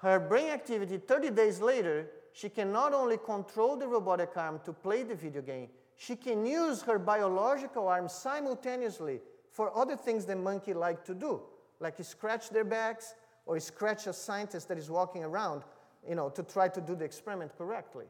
Her 0.00 0.20
brain 0.20 0.50
activity 0.50 0.98
30 0.98 1.30
days 1.30 1.60
later, 1.60 2.08
she 2.32 2.48
can 2.48 2.70
not 2.70 2.92
only 2.92 3.16
control 3.16 3.76
the 3.76 3.88
robotic 3.88 4.36
arm 4.36 4.60
to 4.64 4.72
play 4.72 5.02
the 5.02 5.14
video 5.14 5.42
game, 5.42 5.68
she 5.96 6.14
can 6.14 6.44
use 6.44 6.82
her 6.82 6.98
biological 6.98 7.88
arm 7.88 8.08
simultaneously 8.08 9.20
for 9.50 9.76
other 9.76 9.96
things 9.96 10.26
that 10.26 10.36
monkey 10.36 10.74
like 10.74 11.04
to 11.06 11.14
do, 11.14 11.40
like 11.80 11.96
scratch 12.04 12.50
their 12.50 12.64
backs 12.64 13.14
or 13.46 13.58
scratch 13.58 14.06
a 14.06 14.12
scientist 14.12 14.68
that 14.68 14.76
is 14.76 14.90
walking 14.90 15.24
around, 15.24 15.62
you 16.06 16.14
know, 16.14 16.28
to 16.28 16.42
try 16.42 16.68
to 16.68 16.80
do 16.80 16.94
the 16.94 17.04
experiment 17.04 17.56
correctly. 17.56 18.04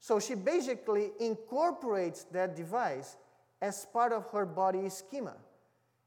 So 0.00 0.18
she 0.18 0.34
basically 0.34 1.12
incorporates 1.20 2.24
that 2.32 2.56
device 2.56 3.16
as 3.60 3.86
part 3.92 4.12
of 4.12 4.28
her 4.30 4.46
body 4.46 4.88
schema. 4.88 5.36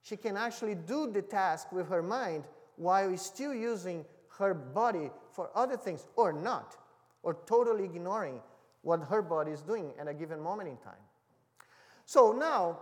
She 0.02 0.18
can 0.18 0.36
actually 0.36 0.76
do 0.76 1.10
the 1.12 1.22
task 1.22 1.72
with 1.72 1.88
her 1.90 2.02
mind 2.02 2.44
while 2.76 3.16
still 3.18 3.54
using 3.54 4.04
her 4.40 4.56
body 4.56 5.12
for 5.32 5.52
other 5.56 5.78
things 5.78 6.08
or 6.16 6.34
not, 6.34 6.76
or 7.22 7.38
totally 7.46 7.86
ignoring 7.86 8.42
what 8.82 9.02
her 9.04 9.22
body 9.22 9.52
is 9.52 9.62
doing 9.62 9.94
at 10.00 10.08
a 10.08 10.14
given 10.14 10.42
moment 10.42 10.70
in 10.70 10.78
time. 10.78 10.94
So 12.06 12.32
now, 12.32 12.80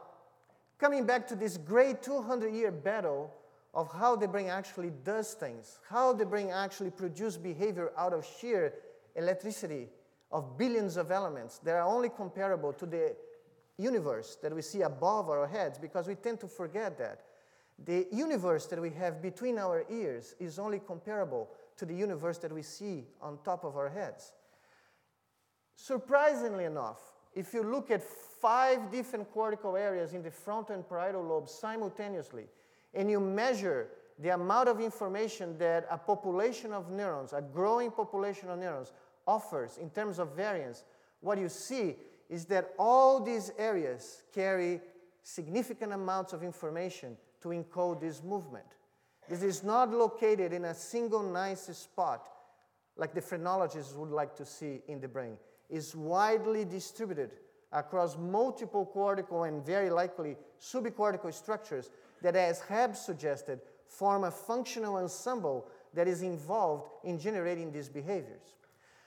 coming 0.80 1.06
back 1.06 1.28
to 1.28 1.36
this 1.36 1.58
great 1.58 2.02
200 2.02 2.54
year 2.54 2.71
battle 2.71 3.34
of 3.74 3.91
how 3.91 4.15
the 4.15 4.28
brain 4.28 4.47
actually 4.47 4.91
does 5.04 5.34
things, 5.34 5.80
how 5.89 6.13
the 6.13 6.26
brain 6.26 6.50
actually 6.50 6.89
produces 6.89 7.38
behavior 7.38 7.91
out 7.97 8.13
of 8.13 8.26
sheer 8.39 8.74
electricity 9.15 9.89
of 10.31 10.57
billions 10.57 10.97
of 10.97 11.11
elements 11.11 11.59
that 11.59 11.75
are 11.75 11.87
only 11.87 12.09
comparable 12.09 12.73
to 12.73 12.85
the 12.85 13.15
universe 13.77 14.37
that 14.41 14.53
we 14.53 14.61
see 14.61 14.81
above 14.81 15.29
our 15.29 15.47
heads 15.47 15.77
because 15.77 16.07
we 16.07 16.15
tend 16.15 16.39
to 16.39 16.47
forget 16.47 16.97
that. 16.97 17.21
The 17.83 18.07
universe 18.11 18.67
that 18.67 18.79
we 18.79 18.91
have 18.91 19.21
between 19.21 19.57
our 19.57 19.85
ears 19.89 20.35
is 20.39 20.59
only 20.59 20.79
comparable 20.79 21.49
to 21.77 21.85
the 21.85 21.95
universe 21.95 22.37
that 22.39 22.53
we 22.53 22.61
see 22.61 23.05
on 23.21 23.39
top 23.43 23.63
of 23.63 23.75
our 23.75 23.89
heads. 23.89 24.33
Surprisingly 25.75 26.65
enough, 26.65 26.99
if 27.33 27.53
you 27.53 27.63
look 27.63 27.89
at 27.89 28.03
five 28.03 28.91
different 28.91 29.31
cortical 29.31 29.75
areas 29.75 30.13
in 30.13 30.21
the 30.21 30.29
frontal 30.29 30.75
and 30.75 30.87
parietal 30.87 31.23
lobes 31.23 31.51
simultaneously, 31.51 32.45
and 32.93 33.09
you 33.09 33.19
measure 33.19 33.87
the 34.19 34.29
amount 34.29 34.69
of 34.69 34.79
information 34.79 35.57
that 35.57 35.87
a 35.89 35.97
population 35.97 36.73
of 36.73 36.91
neurons, 36.91 37.33
a 37.33 37.41
growing 37.41 37.89
population 37.89 38.49
of 38.49 38.59
neurons, 38.59 38.91
offers 39.27 39.77
in 39.77 39.89
terms 39.89 40.19
of 40.19 40.36
variance, 40.36 40.84
what 41.19 41.38
you 41.38 41.49
see 41.49 41.95
is 42.29 42.45
that 42.45 42.73
all 42.79 43.19
these 43.19 43.51
areas 43.57 44.23
carry 44.34 44.81
significant 45.23 45.93
amounts 45.93 46.34
of 46.34 46.43
information 46.43 47.17
to 47.41 47.49
encode 47.49 47.99
this 47.99 48.23
movement. 48.23 48.65
This 49.29 49.43
is 49.43 49.63
not 49.63 49.91
located 49.91 50.53
in 50.53 50.65
a 50.65 50.73
single 50.73 51.23
nice 51.23 51.67
spot 51.77 52.27
like 52.97 53.13
the 53.13 53.21
phrenologists 53.21 53.93
would 53.93 54.10
like 54.10 54.36
to 54.36 54.45
see 54.45 54.81
in 54.88 54.99
the 54.99 55.07
brain. 55.07 55.38
It's 55.69 55.95
widely 55.95 56.65
distributed 56.65 57.31
across 57.71 58.17
multiple 58.17 58.86
cortical 58.86 59.43
and 59.43 59.65
very 59.65 59.89
likely 59.89 60.36
subcortical 60.60 61.34
structures 61.34 61.89
that, 62.21 62.36
as 62.36 62.62
Hebb 62.62 62.95
suggested, 62.95 63.62
form 63.88 64.25
a 64.25 64.31
functional 64.31 64.97
ensemble 64.97 65.67
that 65.93 66.07
is 66.07 66.21
involved 66.21 66.89
in 67.03 67.19
generating 67.19 67.71
these 67.71 67.89
behaviors. 67.89 68.55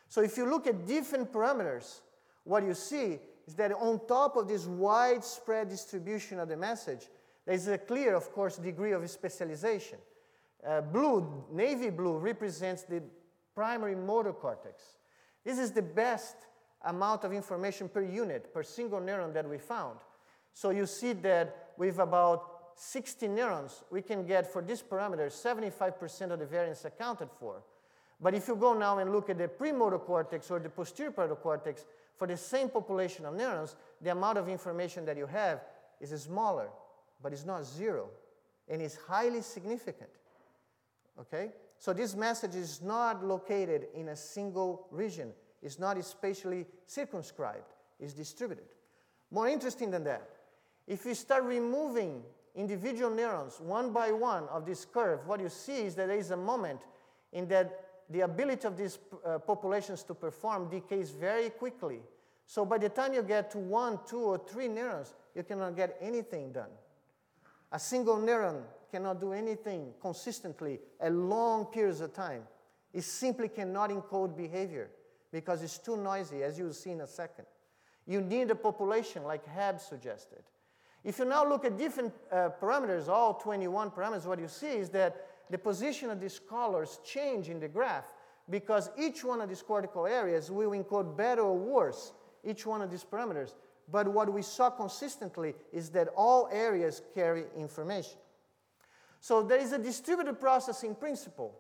So 0.09 0.23
if 0.23 0.37
you 0.37 0.49
look 0.49 0.67
at 0.67 0.87
different 0.87 1.33
parameters, 1.33 2.01
what 2.45 2.65
you 2.65 2.75
see 2.75 3.19
is 3.47 3.55
that 3.55 3.73
on 3.73 4.01
top 4.07 4.37
of 4.37 4.49
this 4.49 4.67
widespread 4.67 5.69
distribution 5.69 6.39
of 6.39 6.49
the 6.49 6.57
message, 6.57 7.09
there's 7.47 7.69
a 7.69 7.79
clear, 7.79 8.15
of 8.15 8.33
course, 8.33 8.57
degree 8.57 8.93
of 8.93 9.09
specialization. 9.11 9.99
Uh, 10.67 10.81
blue, 10.81 11.45
navy 11.53 11.91
blue, 11.91 12.17
represents 12.17 12.85
the 12.85 13.03
primary 13.55 13.95
motor 13.95 14.33
cortex. 14.33 14.83
This 15.45 15.59
is 15.59 15.73
the 15.73 15.83
best 15.83 16.37
amount 16.85 17.25
of 17.25 17.33
information 17.33 17.89
per 17.89 18.03
unit, 18.03 18.53
per 18.53 18.63
single 18.63 19.01
neuron 19.01 19.35
that 19.35 19.49
we 19.49 19.59
found. 19.59 19.99
So 20.55 20.71
you 20.71 20.87
see 20.87 21.13
that 21.15 21.73
with 21.77 21.99
about 21.99 22.51
60 22.77 23.29
neurons, 23.29 23.83
we 23.91 24.03
can 24.03 24.27
get 24.27 24.51
for 24.51 24.63
this 24.63 24.83
parameter 24.83 25.27
75% 25.27 26.31
of 26.31 26.39
the 26.39 26.47
variance 26.47 26.85
accounted 26.85 27.29
for. 27.39 27.63
But 28.21 28.35
if 28.35 28.49
you 28.49 28.57
go 28.57 28.75
now 28.75 28.99
and 28.99 29.13
look 29.13 29.29
at 29.29 29.39
the 29.39 29.49
premotor 29.49 29.99
cortex 29.99 30.51
or 30.51 30.59
the 30.59 30.69
posterior 30.69 31.11
parietal 31.11 31.37
cortex, 31.37 31.85
for 32.17 32.27
the 32.27 32.37
same 32.37 32.69
population 32.69 33.25
of 33.27 33.35
neurons, 33.35 33.77
the 34.01 34.11
amount 34.11 34.39
of 34.39 34.49
information 34.49 35.05
that 35.05 35.17
you 35.17 35.27
have 35.27 35.61
is 36.01 36.11
smaller, 36.23 36.69
but 37.23 37.33
it's 37.33 37.45
not 37.45 37.65
zero, 37.65 38.09
and 38.69 38.81
it's 38.81 38.97
highly 38.97 39.43
significant. 39.43 40.11
Okay? 41.21 41.51
So 41.79 41.93
this 41.93 42.15
message 42.15 42.55
is 42.55 42.81
not 42.81 43.25
located 43.25 43.89
in 43.95 44.09
a 44.09 44.17
single 44.17 44.87
region. 44.91 45.33
It's 45.63 45.79
not 45.79 46.03
spatially 46.05 46.67
circumscribed. 46.87 47.73
It's 47.99 48.13
distributed. 48.13 48.67
More 49.31 49.49
interesting 49.49 49.91
than 49.91 50.05
that, 50.05 50.29
if 50.87 51.05
you 51.05 51.15
start 51.15 51.45
removing 51.45 52.23
individual 52.55 53.11
neurons 53.11 53.59
one 53.61 53.93
by 53.93 54.13
one 54.13 54.45
of 54.49 54.65
this 54.65 54.85
curve, 54.85 55.27
what 55.27 55.41
you 55.41 55.49
see 55.49 55.83
is 55.83 55.95
that 55.97 56.09
there 56.09 56.19
is 56.19 56.31
a 56.31 56.37
moment 56.37 56.81
in 57.33 57.49
that 57.49 57.84
the 58.11 58.21
ability 58.21 58.67
of 58.67 58.77
these 58.77 58.99
uh, 59.25 59.39
populations 59.39 60.03
to 60.05 60.15
perform 60.15 60.69
decays 60.69 61.11
very 61.11 61.51
quickly. 61.51 62.01
So 62.47 62.65
by 62.65 62.79
the 62.79 62.89
time 62.89 63.15
you 63.15 63.23
get 63.23 63.51
to 63.53 63.59
one, 63.59 63.99
two, 64.07 64.21
or 64.21 64.39
three 64.39 64.69
neurons, 64.69 65.15
you 65.35 65.43
cannot 65.43 65.77
get 65.77 65.97
anything 66.01 66.53
done. 66.53 66.71
A 67.73 67.79
single 67.79 68.17
neuron 68.19 68.63
cannot 68.91 69.21
do 69.21 69.33
anything 69.33 69.93
consistently 70.01 70.79
at 71.01 71.13
long 71.13 71.67
periods 71.67 72.01
of 72.01 72.13
time. 72.13 72.43
It 72.93 73.03
simply 73.03 73.49
cannot 73.49 73.91
encode 73.91 74.37
behavior 74.37 74.91
because 75.33 75.63
it's 75.63 75.79
too 75.79 75.97
noisy, 75.97 76.45
as 76.45 76.59
you'll 76.59 76.73
see 76.73 76.91
in 76.91 77.01
a 77.01 77.07
second. 77.07 77.47
You 78.07 78.21
need 78.21 78.51
a 78.51 78.55
population 78.55 79.25
like 79.25 79.45
Hebb 79.47 79.81
suggested. 79.81 80.45
If 81.03 81.19
you 81.19 81.25
now 81.25 81.47
look 81.47 81.65
at 81.65 81.77
different 81.77 82.15
uh, 82.31 82.51
parameters, 82.61 83.09
all 83.09 83.35
21 83.35 83.91
parameters, 83.91 84.27
what 84.27 84.39
you 84.39 84.49
see 84.49 84.69
is 84.69 84.91
that 84.91 85.27
the 85.55 85.59
position 85.59 86.11
of 86.11 86.19
these 86.19 86.41
colors 86.41 86.99
change 87.05 87.49
in 87.49 87.61
the 87.61 87.69
graph 87.69 88.07
because 88.51 88.91
each 88.99 89.23
one 89.23 89.41
of 89.41 89.49
these 89.49 89.63
cortical 89.63 90.05
areas 90.05 90.51
will 90.51 90.71
encode 90.71 91.17
better 91.17 91.43
or 91.43 91.57
worse 91.57 92.13
each 92.43 92.67
one 92.67 92.83
of 92.83 92.91
these 92.91 93.05
parameters. 93.05 93.55
But 93.89 94.09
what 94.09 94.33
we 94.33 94.43
saw 94.43 94.69
consistently 94.71 95.55
is 95.73 95.91
that 95.91 96.09
all 96.17 96.49
areas 96.51 97.03
carry 97.15 97.45
information. 97.57 98.19
So 99.21 99.45
there 99.45 99.61
is 99.61 99.71
a 99.71 99.79
distributed 99.79 100.41
processing 100.41 100.97
principle 100.97 101.55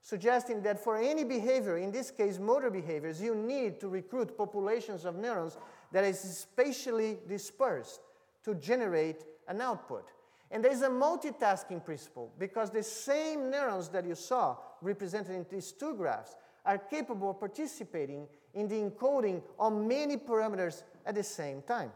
suggesting 0.00 0.60
that 0.62 0.82
for 0.82 0.96
any 0.96 1.22
behavior, 1.22 1.78
in 1.78 1.92
this 1.92 2.10
case 2.10 2.40
motor 2.40 2.70
behaviors, 2.70 3.22
you 3.22 3.36
need 3.36 3.78
to 3.78 3.88
recruit 3.88 4.36
populations 4.36 5.04
of 5.04 5.14
neurons 5.14 5.56
that 5.92 6.02
is 6.02 6.18
spatially 6.18 7.18
dispersed 7.28 8.00
to 8.42 8.56
generate 8.56 9.22
an 9.46 9.60
output. 9.60 10.10
And 10.50 10.64
there 10.64 10.72
is 10.72 10.82
a 10.82 10.88
multitasking 10.88 11.84
principle 11.84 12.32
because 12.38 12.70
the 12.70 12.82
same 12.82 13.50
neurons 13.50 13.88
that 13.90 14.06
you 14.06 14.14
saw 14.14 14.56
represented 14.80 15.34
in 15.34 15.46
these 15.50 15.72
two 15.72 15.94
graphs 15.94 16.36
are 16.64 16.78
capable 16.78 17.30
of 17.30 17.40
participating 17.40 18.26
in 18.54 18.68
the 18.68 18.76
encoding 18.76 19.42
of 19.58 19.72
many 19.72 20.16
parameters 20.16 20.82
at 21.04 21.14
the 21.14 21.22
same 21.22 21.62
time. 21.62 21.92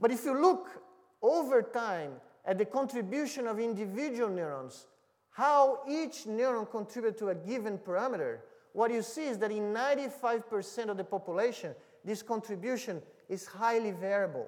But 0.00 0.12
if 0.12 0.24
you 0.24 0.40
look 0.40 0.82
over 1.20 1.62
time 1.62 2.12
at 2.44 2.58
the 2.58 2.64
contribution 2.64 3.46
of 3.46 3.58
individual 3.58 4.30
neurons, 4.30 4.86
how 5.30 5.80
each 5.88 6.24
neuron 6.24 6.70
contributes 6.70 7.18
to 7.20 7.28
a 7.28 7.34
given 7.34 7.78
parameter, 7.78 8.38
what 8.72 8.92
you 8.92 9.02
see 9.02 9.26
is 9.26 9.38
that 9.38 9.50
in 9.50 9.74
95% 9.74 10.88
of 10.88 10.96
the 10.96 11.04
population, 11.04 11.74
this 12.04 12.22
contribution 12.22 13.02
is 13.28 13.46
highly 13.46 13.90
variable. 13.90 14.46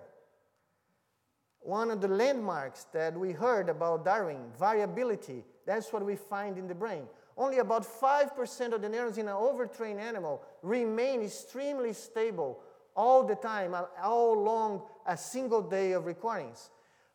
One 1.60 1.90
of 1.90 2.00
the 2.00 2.08
landmarks 2.08 2.86
that 2.92 3.18
we 3.18 3.32
heard 3.32 3.68
about 3.68 4.04
Darwin, 4.04 4.50
variability, 4.58 5.44
that's 5.66 5.92
what 5.92 6.04
we 6.04 6.16
find 6.16 6.56
in 6.56 6.66
the 6.66 6.74
brain. 6.74 7.06
Only 7.36 7.58
about 7.58 7.84
5% 7.84 8.72
of 8.72 8.82
the 8.82 8.88
neurons 8.88 9.18
in 9.18 9.28
an 9.28 9.34
overtrained 9.34 10.00
animal 10.00 10.42
remain 10.62 11.22
extremely 11.22 11.92
stable 11.92 12.60
all 12.96 13.24
the 13.24 13.36
time, 13.36 13.74
all 14.02 14.38
along 14.38 14.82
a 15.06 15.16
single 15.16 15.62
day 15.62 15.92
of 15.92 16.06
recordings. 16.06 16.70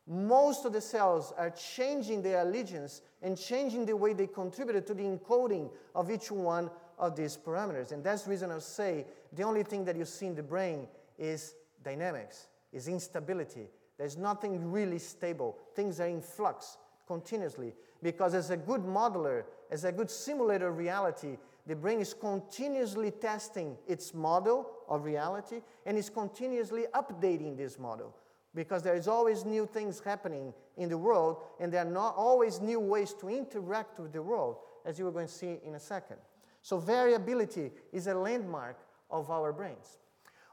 Most 0.06 0.64
of 0.64 0.72
the 0.72 0.80
cells 0.80 1.32
are 1.36 1.50
changing 1.50 2.22
their 2.22 2.42
allegiance 2.42 3.02
and 3.22 3.36
changing 3.36 3.86
the 3.86 3.96
way 3.96 4.12
they 4.12 4.28
contributed 4.28 4.86
to 4.86 4.94
the 4.94 5.02
encoding 5.02 5.68
of 5.94 6.10
each 6.10 6.30
one 6.30 6.70
of 6.98 7.16
these 7.16 7.36
parameters. 7.36 7.90
And 7.90 8.02
that's 8.02 8.22
the 8.22 8.30
reason 8.30 8.52
I 8.52 8.58
say 8.60 9.06
the 9.32 9.42
only 9.42 9.64
thing 9.64 9.84
that 9.84 9.96
you 9.96 10.04
see 10.04 10.26
in 10.26 10.34
the 10.34 10.42
brain 10.42 10.86
is 11.18 11.54
dynamics, 11.82 12.46
is 12.72 12.86
instability. 12.88 13.68
There's 13.98 14.16
nothing 14.16 14.70
really 14.70 14.98
stable. 14.98 15.56
Things 15.74 16.00
are 16.00 16.08
in 16.08 16.20
flux 16.20 16.76
continuously 17.06 17.72
because 18.02 18.34
as 18.34 18.50
a 18.50 18.56
good 18.56 18.82
modeler, 18.82 19.44
as 19.70 19.84
a 19.84 19.92
good 19.92 20.10
simulator 20.10 20.68
of 20.68 20.78
reality, 20.78 21.36
the 21.66 21.74
brain 21.74 22.00
is 22.00 22.14
continuously 22.14 23.10
testing 23.10 23.76
its 23.88 24.14
model 24.14 24.70
of 24.88 25.04
reality 25.04 25.60
and 25.84 25.96
is 25.96 26.10
continuously 26.10 26.84
updating 26.94 27.56
this 27.56 27.78
model 27.78 28.14
because 28.54 28.82
there 28.82 28.94
is 28.94 29.08
always 29.08 29.44
new 29.44 29.66
things 29.66 30.00
happening 30.00 30.52
in 30.76 30.88
the 30.88 30.96
world 30.96 31.38
and 31.60 31.72
there 31.72 31.82
are 31.82 31.90
not 31.90 32.14
always 32.16 32.60
new 32.60 32.80
ways 32.80 33.14
to 33.20 33.28
interact 33.28 33.98
with 33.98 34.12
the 34.12 34.22
world 34.22 34.56
as 34.84 34.98
you 34.98 35.06
are 35.06 35.12
going 35.12 35.26
to 35.26 35.32
see 35.32 35.58
in 35.64 35.74
a 35.74 35.80
second. 35.80 36.16
So 36.62 36.78
variability 36.78 37.70
is 37.92 38.06
a 38.06 38.14
landmark 38.14 38.78
of 39.10 39.30
our 39.30 39.52
brains. 39.52 39.98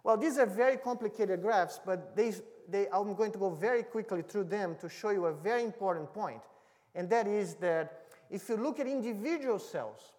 Well, 0.03 0.17
these 0.17 0.37
are 0.37 0.45
very 0.45 0.77
complicated 0.77 1.41
graphs, 1.41 1.79
but 1.83 2.15
they, 2.15 2.33
they, 2.69 2.87
I'm 2.91 3.13
going 3.15 3.31
to 3.31 3.37
go 3.37 3.49
very 3.49 3.83
quickly 3.83 4.21
through 4.21 4.45
them 4.45 4.75
to 4.81 4.89
show 4.89 5.09
you 5.09 5.25
a 5.25 5.33
very 5.33 5.63
important 5.63 6.13
point. 6.13 6.41
And 6.95 7.09
that 7.09 7.27
is 7.27 7.55
that 7.55 8.03
if 8.29 8.49
you 8.49 8.57
look 8.57 8.79
at 8.79 8.87
individual 8.87 9.59
cells, 9.59 10.13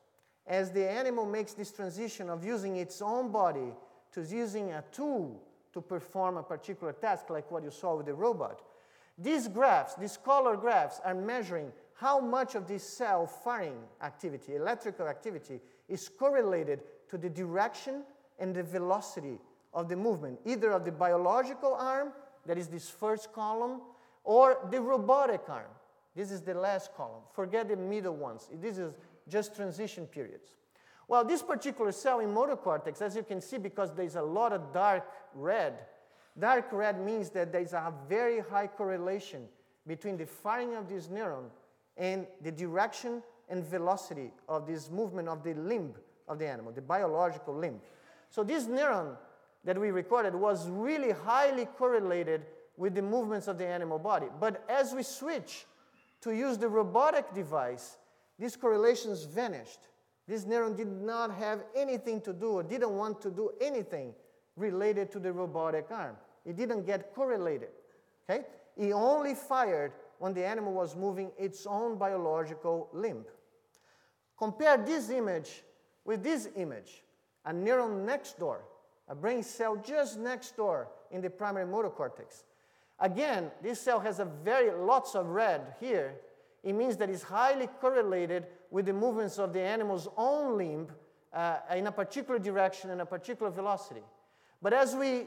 as 0.47 0.71
the 0.71 0.89
animal 0.89 1.25
makes 1.25 1.55
this 1.55 1.71
transition 1.71 2.29
of 2.29 2.45
using 2.45 2.77
its 2.77 3.01
own 3.01 3.33
body 3.33 3.73
to 4.13 4.23
using 4.23 4.73
a 4.73 4.85
tool 4.93 5.43
to 5.73 5.81
perform 5.81 6.37
a 6.37 6.43
particular 6.43 6.93
task, 6.93 7.31
like 7.31 7.51
what 7.51 7.63
you 7.63 7.71
saw 7.71 7.97
with 7.97 8.07
the 8.07 8.15
robot, 8.15 8.61
these 9.17 9.49
graphs, 9.49 9.95
these 9.95 10.17
color 10.17 10.57
graphs, 10.57 11.01
are 11.05 11.15
measuring 11.15 11.73
how 11.95 12.21
much 12.21 12.55
of 12.55 12.67
this 12.67 12.83
cell 12.83 13.27
firing 13.27 13.79
activity, 14.03 14.57
electrical 14.57 15.07
activity, 15.07 15.61
is 15.89 16.09
correlated 16.09 16.81
to 17.09 17.17
the 17.17 17.31
direction 17.31 18.03
and 18.39 18.55
the 18.55 18.63
velocity 18.63 19.39
of 19.73 19.89
the 19.89 19.97
movement, 19.97 20.39
either 20.45 20.73
of 20.73 20.85
the 20.85 20.93
biological 20.93 21.75
arm, 21.75 22.13
that 22.47 22.59
is 22.59 22.69
this 22.69 22.89
first 22.91 23.33
column, 23.33 23.81
or 24.25 24.59
the 24.71 24.81
robotic 24.81 25.43
arm. 25.49 25.71
This 26.17 26.31
is 26.31 26.41
the 26.41 26.55
last 26.55 26.95
column. 26.95 27.23
Forget 27.33 27.69
the 27.69 27.77
middle 27.77 28.15
ones. 28.15 28.49
This 28.61 28.79
is 28.79 28.95
just 29.29 29.55
transition 29.55 30.07
periods. 30.07 30.49
Well, 31.09 31.25
this 31.25 31.43
particular 31.43 31.93
cell 31.93 32.21
in 32.21 32.33
motor 32.33 32.57
cortex, 32.57 33.03
as 33.03 33.17
you 33.17 33.23
can 33.23 33.41
see, 33.41 33.59
because 33.59 33.93
there's 33.93 34.17
a 34.17 34.23
lot 34.23 34.53
of 34.53 34.73
dark 34.73 35.07
red, 35.35 35.75
dark 36.39 36.73
red 36.73 36.99
means 37.01 37.31
that 37.31 37.53
there's 37.53 37.73
a 37.73 37.93
very 38.09 38.41
high 38.41 38.67
correlation 38.67 39.47
between 39.87 40.17
the 40.17 40.27
firing 40.27 40.75
of 40.75 40.89
this 40.89 41.09
neuron 41.09 41.45
and 41.97 42.27
the 42.43 42.51
direction 42.51 43.23
and 43.51 43.65
velocity 43.65 44.31
of 44.49 44.67
this 44.67 44.91
movement 44.91 45.29
of 45.29 45.43
the 45.43 45.55
limb 45.55 45.95
of 46.27 46.39
the 46.39 46.47
animal, 46.47 46.73
the 46.73 46.81
biological 46.81 47.55
limb. 47.55 47.81
So 48.31 48.43
this 48.43 48.65
neuron 48.65 49.17
that 49.65 49.81
we 49.81 49.91
recorded 49.91 50.35
was 50.35 50.69
really 50.69 51.11
highly 51.11 51.67
correlated 51.67 52.47
with 52.77 52.95
the 52.95 53.03
movements 53.03 53.49
of 53.49 53.59
the 53.59 53.67
animal 53.67 53.99
body. 53.99 54.27
But 54.41 54.65
as 54.69 54.93
we 54.93 55.03
switch 55.03 55.67
to 56.23 56.33
use 56.33 56.59
the 56.59 56.69
robotic 56.69 57.33
device, 57.35 57.97
these 58.39 58.57
correlations 58.57 59.25
vanished. 59.25 59.81
This 60.27 60.45
neuron 60.45 60.77
did 60.77 60.89
not 60.89 61.35
have 61.35 61.65
anything 61.75 62.21
to 62.23 62.33
do 62.33 62.53
or 62.53 62.63
didn't 62.63 62.91
want 62.91 63.21
to 63.23 63.31
do 63.31 63.51
anything 63.61 64.15
related 64.57 65.13
to 65.13 65.19
the 65.19 65.33
robotic 65.33 65.87
arm. 65.91 66.17
It 66.45 66.57
didn't 66.57 66.87
get 66.87 67.15
correlated. 67.15 67.69
Okay? 68.29 68.45
It 68.77 68.93
only 68.93 69.35
fired 69.35 69.93
when 70.19 70.35
the 70.35 70.45
animal 70.45 70.73
was 70.73 70.97
moving 70.97 71.31
its 71.39 71.67
own 71.67 71.97
biological 71.97 72.89
limb. 72.93 73.25
Compare 74.39 74.79
this 74.79 75.11
image 75.11 75.63
with 76.05 76.23
this 76.23 76.49
image, 76.57 77.03
a 77.45 77.53
neuron 77.53 78.05
next 78.05 78.39
door, 78.39 78.65
a 79.09 79.15
brain 79.15 79.43
cell 79.43 79.77
just 79.77 80.19
next 80.19 80.57
door 80.57 80.89
in 81.11 81.21
the 81.21 81.31
primary 81.31 81.67
motor 81.67 81.91
cortex. 81.91 82.45
Again, 82.99 83.51
this 83.63 83.81
cell 83.81 84.01
has 84.01 84.21
a 84.21 84.25
very 84.25 84.71
lots 84.71 85.15
of 85.15 85.27
red 85.27 85.75
here. 85.81 86.15
It 86.63 86.75
means 86.75 86.97
that 86.97 87.11
it's 87.11 87.23
highly 87.23 87.69
correlated 87.81 88.47
with 88.71 88.87
the 88.87 88.93
movements 88.93 89.39
of 89.39 89.53
the 89.53 89.61
animal's 89.61 90.09
own 90.17 90.57
limb 90.57 90.89
uh, 91.33 91.59
in 91.75 91.87
a 91.87 91.93
particular 91.93 92.39
direction 92.39 92.91
and 92.91 93.01
a 93.01 93.07
particular 93.07 93.51
velocity. 93.51 94.03
But 94.63 94.73
as 94.73 94.95
we 94.95 95.27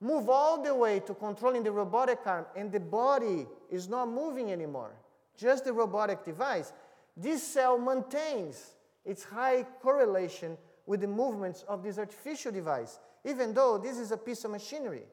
move 0.00 0.28
all 0.28 0.62
the 0.62 0.74
way 0.74 1.00
to 1.00 1.14
controlling 1.14 1.62
the 1.62 1.70
robotic 1.70 2.18
arm 2.26 2.46
and 2.56 2.72
the 2.72 2.80
body 2.80 3.46
is 3.70 3.88
not 3.88 4.08
moving 4.08 4.50
anymore, 4.50 4.92
just 5.36 5.64
the 5.64 5.72
robotic 5.72 6.24
device, 6.24 6.72
this 7.16 7.42
cell 7.42 7.78
maintains 7.78 8.74
its 9.04 9.22
high 9.22 9.64
correlation 9.82 10.56
with 10.86 11.00
the 11.00 11.06
movements 11.06 11.64
of 11.68 11.82
this 11.82 11.98
artificial 11.98 12.52
device, 12.52 12.98
even 13.24 13.54
though 13.54 13.78
this 13.78 13.98
is 13.98 14.12
a 14.12 14.16
piece 14.16 14.44
of 14.44 14.50
machinery 14.50 15.04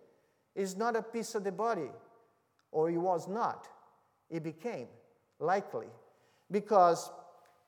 is 0.56 0.76
not 0.76 0.96
a 0.96 1.02
piece 1.02 1.36
of 1.36 1.44
the 1.44 1.52
body, 1.52 1.90
or 2.72 2.90
it 2.90 2.98
was 2.98 3.28
not. 3.28 3.68
It 4.30 4.44
became, 4.44 4.88
likely. 5.40 5.88
Because 6.50 7.10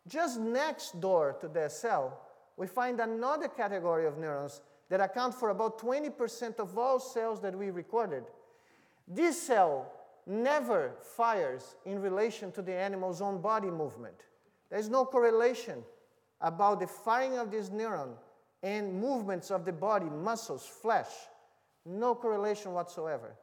just 0.08 0.40
next 0.40 1.00
door 1.00 1.38
to 1.40 1.48
the 1.48 1.70
cell, 1.70 2.20
we 2.58 2.68
find 2.68 3.00
another 3.00 3.48
category 3.48 4.06
of 4.06 4.18
neurons 4.18 4.62
that 4.90 5.00
account 5.00 5.34
for 5.34 5.50
about 5.50 5.80
20% 5.80 6.60
of 6.60 6.78
all 6.78 7.00
cells 7.00 7.42
that 7.42 7.58
we 7.58 7.72
recorded. 7.72 8.26
This 9.08 9.42
cell 9.42 9.92
never 10.26 10.94
fires 11.02 11.76
in 11.86 12.02
relation 12.02 12.52
to 12.52 12.62
the 12.62 12.74
animal's 12.74 13.22
own 13.22 13.42
body 13.42 13.70
movement. 13.70 14.26
There's 14.70 14.90
no 14.90 15.06
correlation 15.06 15.84
about 16.42 16.80
the 16.80 16.88
firing 16.88 17.38
of 17.38 17.52
this 17.52 17.70
neuron 17.70 18.14
and 18.62 18.94
movements 19.00 19.52
of 19.52 19.66
the 19.66 19.74
body, 19.74 20.10
muscles, 20.10 20.66
flesh. 20.66 21.10
No 21.86 22.16
correlation 22.16 22.74
whatsoever. 22.74 23.36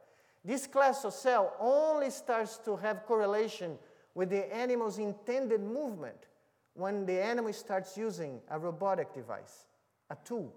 This 0.43 0.65
class 0.65 1.05
of 1.05 1.13
cell 1.13 1.53
only 1.59 2.09
starts 2.09 2.57
to 2.65 2.75
have 2.75 3.05
correlation 3.05 3.77
with 4.15 4.29
the 4.29 4.53
animal's 4.53 4.97
intended 4.97 5.61
movement 5.61 6.27
when 6.73 7.05
the 7.05 7.21
animal 7.21 7.53
starts 7.53 7.95
using 7.95 8.39
a 8.49 8.57
robotic 8.57 9.13
device, 9.13 9.65
a 10.09 10.17
tool. 10.23 10.51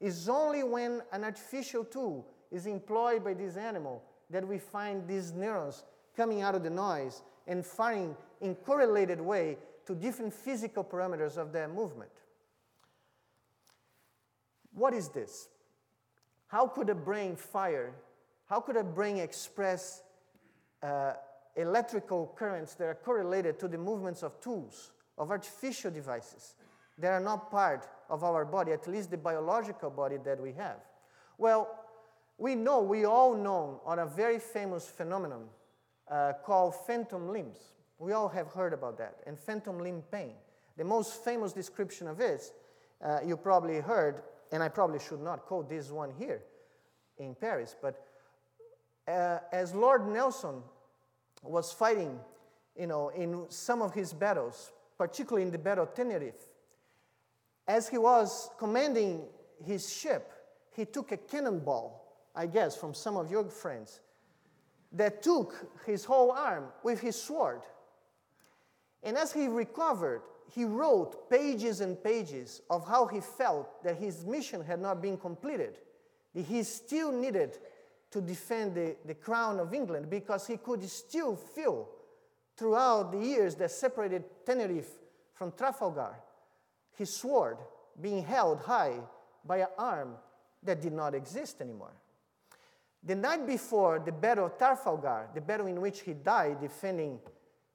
It's 0.00 0.28
only 0.28 0.62
when 0.62 1.00
an 1.12 1.24
artificial 1.24 1.84
tool 1.84 2.26
is 2.50 2.66
employed 2.66 3.24
by 3.24 3.34
this 3.34 3.56
animal 3.56 4.02
that 4.30 4.46
we 4.46 4.58
find 4.58 5.06
these 5.06 5.32
neurons 5.32 5.84
coming 6.16 6.42
out 6.42 6.54
of 6.54 6.62
the 6.62 6.70
noise 6.70 7.22
and 7.46 7.64
firing 7.64 8.16
in 8.40 8.54
correlated 8.54 9.20
way 9.20 9.56
to 9.86 9.94
different 9.94 10.32
physical 10.32 10.84
parameters 10.84 11.36
of 11.36 11.52
their 11.52 11.68
movement. 11.68 12.10
What 14.74 14.94
is 14.94 15.08
this? 15.08 15.48
How 16.46 16.66
could 16.66 16.88
a 16.90 16.94
brain 16.94 17.36
fire? 17.36 17.94
How 18.46 18.60
could 18.60 18.76
a 18.76 18.84
brain 18.84 19.18
express 19.18 20.02
uh, 20.82 21.14
electrical 21.56 22.32
currents 22.36 22.74
that 22.74 22.84
are 22.84 22.94
correlated 22.94 23.58
to 23.60 23.68
the 23.68 23.78
movements 23.78 24.22
of 24.22 24.40
tools, 24.40 24.92
of 25.18 25.30
artificial 25.30 25.90
devices 25.90 26.54
that 26.98 27.12
are 27.12 27.20
not 27.20 27.50
part 27.50 27.88
of 28.08 28.24
our 28.24 28.44
body, 28.44 28.72
at 28.72 28.86
least 28.86 29.10
the 29.10 29.16
biological 29.16 29.90
body 29.90 30.16
that 30.24 30.40
we 30.40 30.52
have? 30.52 30.76
Well, 31.38 31.78
we 32.38 32.54
know, 32.54 32.82
we 32.82 33.04
all 33.04 33.34
know, 33.34 33.80
on 33.84 33.98
a 33.98 34.06
very 34.06 34.38
famous 34.38 34.88
phenomenon 34.88 35.44
uh, 36.10 36.32
called 36.44 36.74
phantom 36.86 37.30
limbs. 37.30 37.58
We 38.02 38.14
all 38.14 38.28
have 38.30 38.48
heard 38.48 38.72
about 38.72 38.98
that. 38.98 39.18
And 39.28 39.38
phantom 39.38 39.78
limb 39.78 40.02
pain. 40.10 40.32
The 40.76 40.82
most 40.82 41.24
famous 41.24 41.52
description 41.52 42.08
of 42.08 42.20
it, 42.20 42.52
uh, 43.00 43.20
you 43.24 43.36
probably 43.36 43.78
heard, 43.78 44.22
and 44.50 44.60
I 44.60 44.68
probably 44.68 44.98
should 44.98 45.22
not 45.22 45.42
quote 45.46 45.68
this 45.68 45.92
one 45.92 46.10
here 46.18 46.42
in 47.18 47.36
Paris, 47.36 47.76
but 47.80 48.04
uh, 49.06 49.38
as 49.52 49.72
Lord 49.72 50.08
Nelson 50.08 50.62
was 51.44 51.72
fighting, 51.72 52.18
you 52.76 52.88
know, 52.88 53.10
in 53.10 53.44
some 53.50 53.80
of 53.80 53.94
his 53.94 54.12
battles, 54.12 54.72
particularly 54.98 55.46
in 55.46 55.52
the 55.52 55.58
Battle 55.58 55.84
of 55.84 55.94
Tenerife, 55.94 56.48
as 57.68 57.88
he 57.88 57.98
was 57.98 58.50
commanding 58.58 59.22
his 59.64 59.92
ship, 59.92 60.32
he 60.74 60.84
took 60.86 61.12
a 61.12 61.16
cannonball, 61.16 62.02
I 62.34 62.46
guess, 62.46 62.76
from 62.76 62.94
some 62.94 63.16
of 63.16 63.30
your 63.30 63.44
friends, 63.44 64.00
that 64.90 65.22
took 65.22 65.54
his 65.86 66.04
whole 66.04 66.32
arm 66.32 66.64
with 66.82 67.00
his 67.00 67.14
sword. 67.14 67.60
And 69.02 69.16
as 69.16 69.32
he 69.32 69.48
recovered, 69.48 70.22
he 70.50 70.64
wrote 70.64 71.30
pages 71.30 71.80
and 71.80 72.02
pages 72.02 72.60
of 72.70 72.86
how 72.86 73.06
he 73.06 73.20
felt 73.20 73.82
that 73.82 73.96
his 73.96 74.24
mission 74.24 74.62
had 74.62 74.80
not 74.80 75.00
been 75.00 75.16
completed, 75.16 75.78
that 76.34 76.44
he 76.44 76.62
still 76.62 77.10
needed 77.10 77.58
to 78.10 78.20
defend 78.20 78.74
the, 78.74 78.96
the 79.06 79.14
crown 79.14 79.58
of 79.58 79.72
England 79.72 80.10
because 80.10 80.46
he 80.46 80.56
could 80.58 80.88
still 80.88 81.34
feel 81.34 81.88
throughout 82.56 83.12
the 83.12 83.18
years 83.18 83.54
that 83.56 83.70
separated 83.70 84.24
Tenerife 84.44 84.90
from 85.32 85.52
Trafalgar 85.52 86.14
his 86.96 87.14
sword 87.14 87.56
being 88.00 88.22
held 88.22 88.60
high 88.60 89.00
by 89.44 89.58
an 89.58 89.68
arm 89.78 90.14
that 90.62 90.80
did 90.80 90.92
not 90.92 91.14
exist 91.14 91.60
anymore. 91.60 91.92
The 93.02 93.14
night 93.14 93.46
before 93.46 93.98
the 93.98 94.12
Battle 94.12 94.46
of 94.46 94.58
Trafalgar, 94.58 95.28
the 95.34 95.40
battle 95.40 95.66
in 95.66 95.80
which 95.80 96.02
he 96.02 96.12
died 96.12 96.60
defending 96.60 97.18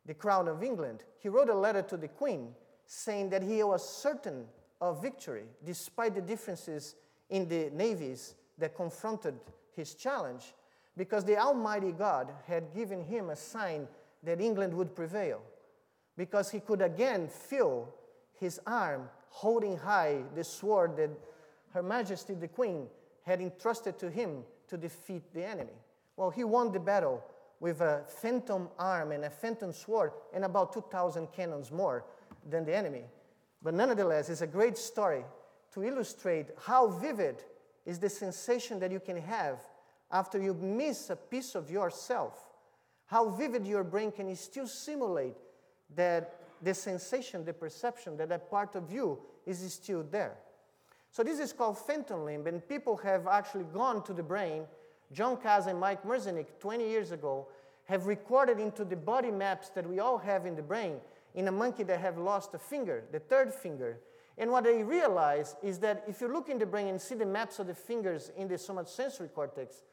the 0.07 0.13
crown 0.13 0.47
of 0.47 0.63
England, 0.63 1.03
he 1.19 1.29
wrote 1.29 1.49
a 1.49 1.55
letter 1.55 1.81
to 1.83 1.97
the 1.97 2.07
Queen 2.07 2.55
saying 2.85 3.29
that 3.29 3.43
he 3.43 3.61
was 3.61 3.87
certain 3.87 4.45
of 4.79 5.01
victory 5.01 5.43
despite 5.65 6.15
the 6.15 6.21
differences 6.21 6.95
in 7.29 7.47
the 7.47 7.69
navies 7.73 8.35
that 8.57 8.73
confronted 8.75 9.35
his 9.75 9.93
challenge, 9.93 10.53
because 10.95 11.23
the 11.23 11.37
Almighty 11.37 11.91
God 11.91 12.31
had 12.47 12.73
given 12.73 13.03
him 13.03 13.29
a 13.29 13.35
sign 13.35 13.87
that 14.23 14.41
England 14.41 14.73
would 14.73 14.95
prevail, 14.95 15.41
because 16.15 16.49
he 16.49 16.59
could 16.59 16.81
again 16.81 17.27
feel 17.27 17.93
his 18.39 18.59
arm 18.65 19.09
holding 19.29 19.77
high 19.77 20.23
the 20.35 20.43
sword 20.43 20.95
that 20.97 21.09
Her 21.73 21.83
Majesty 21.83 22.33
the 22.33 22.47
Queen 22.47 22.87
had 23.23 23.41
entrusted 23.41 23.99
to 23.99 24.09
him 24.09 24.43
to 24.69 24.77
defeat 24.77 25.21
the 25.33 25.45
enemy. 25.45 25.77
Well, 26.15 26.31
he 26.31 26.43
won 26.43 26.71
the 26.71 26.79
battle 26.79 27.23
with 27.59 27.81
a 27.81 28.03
phantom 28.21 28.69
arm 28.77 29.11
and 29.11 29.25
a 29.25 29.29
phantom 29.29 29.73
sword 29.73 30.11
and 30.33 30.45
about 30.45 30.73
2,000 30.73 31.27
cannons 31.31 31.71
more 31.71 32.05
than 32.49 32.65
the 32.65 32.75
enemy. 32.75 33.03
But 33.63 33.73
nonetheless, 33.73 34.29
it's 34.29 34.41
a 34.41 34.47
great 34.47 34.77
story 34.77 35.25
to 35.73 35.83
illustrate 35.83 36.47
how 36.59 36.87
vivid 36.87 37.43
is 37.85 37.99
the 37.99 38.09
sensation 38.09 38.79
that 38.79 38.91
you 38.91 38.99
can 38.99 39.17
have 39.17 39.59
after 40.11 40.41
you 40.41 40.53
miss 40.53 41.09
a 41.09 41.15
piece 41.15 41.55
of 41.55 41.69
yourself. 41.69 42.47
How 43.07 43.29
vivid 43.29 43.65
your 43.65 43.83
brain 43.83 44.11
can 44.11 44.33
still 44.35 44.67
simulate 44.67 45.35
that 45.95 46.41
the 46.61 46.73
sensation, 46.73 47.45
the 47.45 47.53
perception 47.53 48.17
that 48.17 48.29
that 48.29 48.49
part 48.49 48.75
of 48.75 48.91
you 48.91 49.19
is 49.45 49.73
still 49.73 50.03
there. 50.03 50.37
So 51.11 51.23
this 51.23 51.39
is 51.39 51.53
called 51.53 51.77
phantom 51.77 52.25
limb, 52.25 52.45
and 52.47 52.67
people 52.67 52.97
have 52.97 53.27
actually 53.27 53.65
gone 53.65 54.03
to 54.03 54.13
the 54.13 54.23
brain. 54.23 54.65
Jon 55.11 55.37
Kaas 55.37 55.67
and 55.67 55.79
Mike 55.79 56.03
Merzenich, 56.03 56.47
20 56.59 56.87
years 56.87 57.11
ago, 57.11 57.47
have 57.85 58.07
recorded 58.07 58.59
into 58.59 58.83
the 58.83 58.95
body 58.95 59.31
maps 59.31 59.69
that 59.69 59.87
we 59.87 59.99
all 59.99 60.17
have 60.17 60.45
in 60.45 60.55
the 60.55 60.61
brain 60.61 60.97
in 61.35 61.47
a 61.47 61.51
monkey 61.51 61.83
that 61.83 61.99
have 61.99 62.17
lost 62.17 62.53
a 62.53 62.59
finger, 62.59 63.03
the 63.11 63.19
third 63.19 63.53
finger. 63.53 63.99
And 64.37 64.51
what 64.51 64.65
they 64.65 64.83
realize 64.83 65.55
is 65.63 65.79
that 65.79 66.03
if 66.07 66.21
you 66.21 66.27
look 66.27 66.49
in 66.49 66.59
the 66.59 66.65
brain 66.65 66.87
and 66.87 67.01
see 67.01 67.15
the 67.15 67.25
maps 67.25 67.59
of 67.59 67.67
the 67.67 67.73
fingers 67.73 68.31
in 68.35 68.47
the 68.47 68.55
somatosensory 68.55 69.33
cortex, 69.33 69.83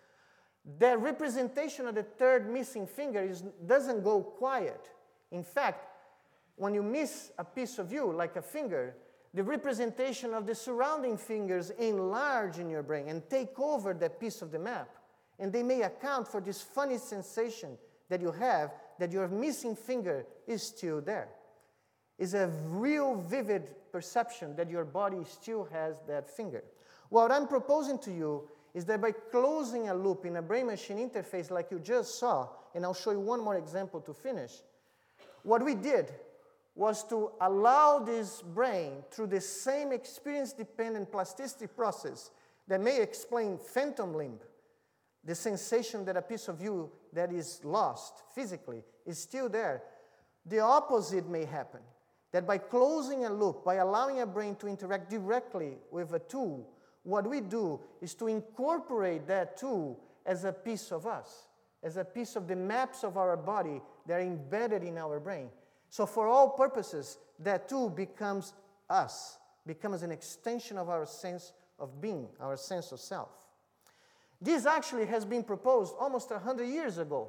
the 0.78 0.96
representation 0.96 1.86
of 1.86 1.94
the 1.94 2.02
third 2.02 2.50
missing 2.50 2.86
finger 2.86 3.22
is, 3.22 3.42
doesn't 3.66 4.02
go 4.02 4.22
quiet. 4.22 4.90
In 5.30 5.44
fact, 5.44 5.86
when 6.56 6.74
you 6.74 6.82
miss 6.82 7.30
a 7.38 7.44
piece 7.44 7.78
of 7.78 7.92
you, 7.92 8.12
like 8.12 8.36
a 8.36 8.42
finger, 8.42 8.96
the 9.34 9.42
representation 9.42 10.32
of 10.32 10.46
the 10.46 10.54
surrounding 10.54 11.16
fingers 11.16 11.70
enlarge 11.70 12.58
in 12.58 12.70
your 12.70 12.82
brain 12.82 13.08
and 13.08 13.28
take 13.28 13.58
over 13.58 13.92
that 13.94 14.20
piece 14.20 14.42
of 14.42 14.52
the 14.52 14.58
map. 14.58 14.88
And 15.38 15.52
they 15.52 15.62
may 15.62 15.82
account 15.82 16.28
for 16.28 16.40
this 16.40 16.62
funny 16.62 16.98
sensation 16.98 17.76
that 18.08 18.20
you 18.20 18.32
have 18.32 18.72
that 18.98 19.10
your 19.12 19.28
missing 19.28 19.74
finger 19.74 20.26
is 20.46 20.62
still 20.62 21.00
there. 21.00 21.28
It's 22.18 22.34
a 22.34 22.48
real 22.66 23.16
vivid 23.16 23.68
perception 23.90 24.54
that 24.56 24.70
your 24.70 24.84
body 24.84 25.24
still 25.28 25.68
has 25.72 25.96
that 26.06 26.28
finger. 26.28 26.62
What 27.08 27.32
I'm 27.32 27.48
proposing 27.48 27.98
to 28.00 28.12
you 28.12 28.48
is 28.72 28.84
that 28.86 29.00
by 29.00 29.12
closing 29.12 29.88
a 29.88 29.94
loop 29.94 30.24
in 30.24 30.36
a 30.36 30.42
brain 30.42 30.66
machine 30.66 30.98
interface 30.98 31.50
like 31.50 31.70
you 31.70 31.78
just 31.78 32.18
saw, 32.18 32.48
and 32.74 32.84
I'll 32.84 32.94
show 32.94 33.12
you 33.12 33.20
one 33.20 33.40
more 33.40 33.56
example 33.56 34.00
to 34.00 34.12
finish, 34.12 34.52
what 35.42 35.64
we 35.64 35.74
did 35.74 36.12
was 36.74 37.04
to 37.04 37.30
allow 37.40 38.00
this 38.00 38.42
brain 38.42 39.04
through 39.10 39.28
the 39.28 39.40
same 39.40 39.92
experience 39.92 40.52
dependent 40.52 41.12
plasticity 41.12 41.68
process 41.68 42.30
that 42.66 42.80
may 42.80 43.00
explain 43.00 43.58
phantom 43.58 44.14
limb, 44.14 44.38
the 45.24 45.34
sensation 45.34 46.04
that 46.04 46.16
a 46.16 46.22
piece 46.22 46.48
of 46.48 46.60
you 46.60 46.90
that 47.12 47.32
is 47.32 47.60
lost 47.64 48.22
physically 48.34 48.82
is 49.06 49.18
still 49.18 49.48
there. 49.48 49.82
The 50.46 50.60
opposite 50.60 51.28
may 51.28 51.44
happen 51.44 51.80
that 52.32 52.46
by 52.46 52.58
closing 52.58 53.24
a 53.24 53.32
loop, 53.32 53.64
by 53.64 53.76
allowing 53.76 54.20
a 54.20 54.26
brain 54.26 54.56
to 54.56 54.66
interact 54.66 55.08
directly 55.08 55.78
with 55.90 56.12
a 56.12 56.18
tool, 56.18 56.68
what 57.04 57.28
we 57.28 57.40
do 57.40 57.80
is 58.00 58.14
to 58.14 58.26
incorporate 58.26 59.26
that 59.28 59.56
tool 59.56 60.00
as 60.26 60.44
a 60.44 60.52
piece 60.52 60.90
of 60.90 61.06
us, 61.06 61.46
as 61.82 61.96
a 61.96 62.04
piece 62.04 62.34
of 62.34 62.48
the 62.48 62.56
maps 62.56 63.04
of 63.04 63.16
our 63.16 63.36
body 63.36 63.80
that 64.06 64.14
are 64.14 64.22
embedded 64.22 64.82
in 64.82 64.98
our 64.98 65.20
brain. 65.20 65.48
So, 65.90 66.06
for 66.06 66.26
all 66.26 66.50
purposes, 66.50 67.18
that 67.38 67.68
tool 67.68 67.88
becomes 67.88 68.52
us, 68.90 69.38
becomes 69.66 70.02
an 70.02 70.10
extension 70.10 70.76
of 70.76 70.88
our 70.88 71.06
sense 71.06 71.52
of 71.78 72.00
being, 72.00 72.28
our 72.40 72.56
sense 72.56 72.90
of 72.90 73.00
self. 73.00 73.28
This 74.44 74.66
actually 74.66 75.06
has 75.06 75.24
been 75.24 75.42
proposed 75.42 75.94
almost 75.98 76.30
100 76.30 76.64
years 76.64 76.98
ago 76.98 77.28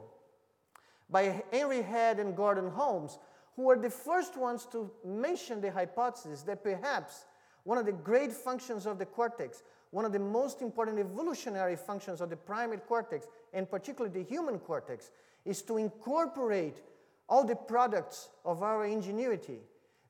by 1.10 1.42
Henry 1.50 1.82
Head 1.82 2.20
and 2.20 2.36
Gordon 2.36 2.70
Holmes, 2.70 3.18
who 3.56 3.64
were 3.64 3.78
the 3.78 3.90
first 3.90 4.36
ones 4.36 4.68
to 4.74 4.92
mention 5.06 5.62
the 5.62 5.72
hypothesis 5.72 6.42
that 6.42 6.62
perhaps 6.62 7.24
one 7.64 7.78
of 7.78 7.86
the 7.86 7.94
great 7.94 8.34
functions 8.34 8.86
of 8.86 9.00
the 9.00 9.06
cortex, 9.06 9.64
one 9.92 10.04
of 10.04 10.12
the 10.12 10.20
most 10.20 10.62
important 10.62 11.00
evolutionary 11.00 11.78
functions 11.78 12.20
of 12.20 12.30
the 12.30 12.36
primate 12.36 12.86
cortex, 12.86 13.28
and 13.54 13.72
particularly 13.72 14.22
the 14.22 14.30
human 14.30 14.60
cortex, 14.60 15.12
is 15.46 15.62
to 15.62 15.78
incorporate 15.78 16.82
all 17.30 17.46
the 17.46 17.56
products 17.56 18.28
of 18.44 18.62
our 18.62 18.84
ingenuity, 18.86 19.60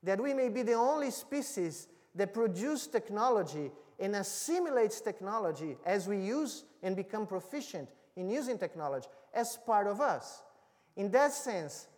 that 0.02 0.20
we 0.20 0.34
may 0.34 0.48
be 0.48 0.62
the 0.62 0.74
only 0.74 1.12
species 1.12 1.86
that 2.16 2.34
produce 2.34 2.88
technology 2.88 3.70
and 3.98 4.16
assimilates 4.16 5.00
technology 5.00 5.76
as 5.84 6.06
we 6.06 6.18
use 6.18 6.64
and 6.82 6.94
become 6.96 7.26
proficient 7.26 7.88
in 8.16 8.28
using 8.28 8.58
technology 8.58 9.08
as 9.34 9.58
part 9.66 9.86
of 9.86 10.00
us. 10.00 10.42
In 10.96 11.10
that 11.10 11.32
sense, 11.32 11.88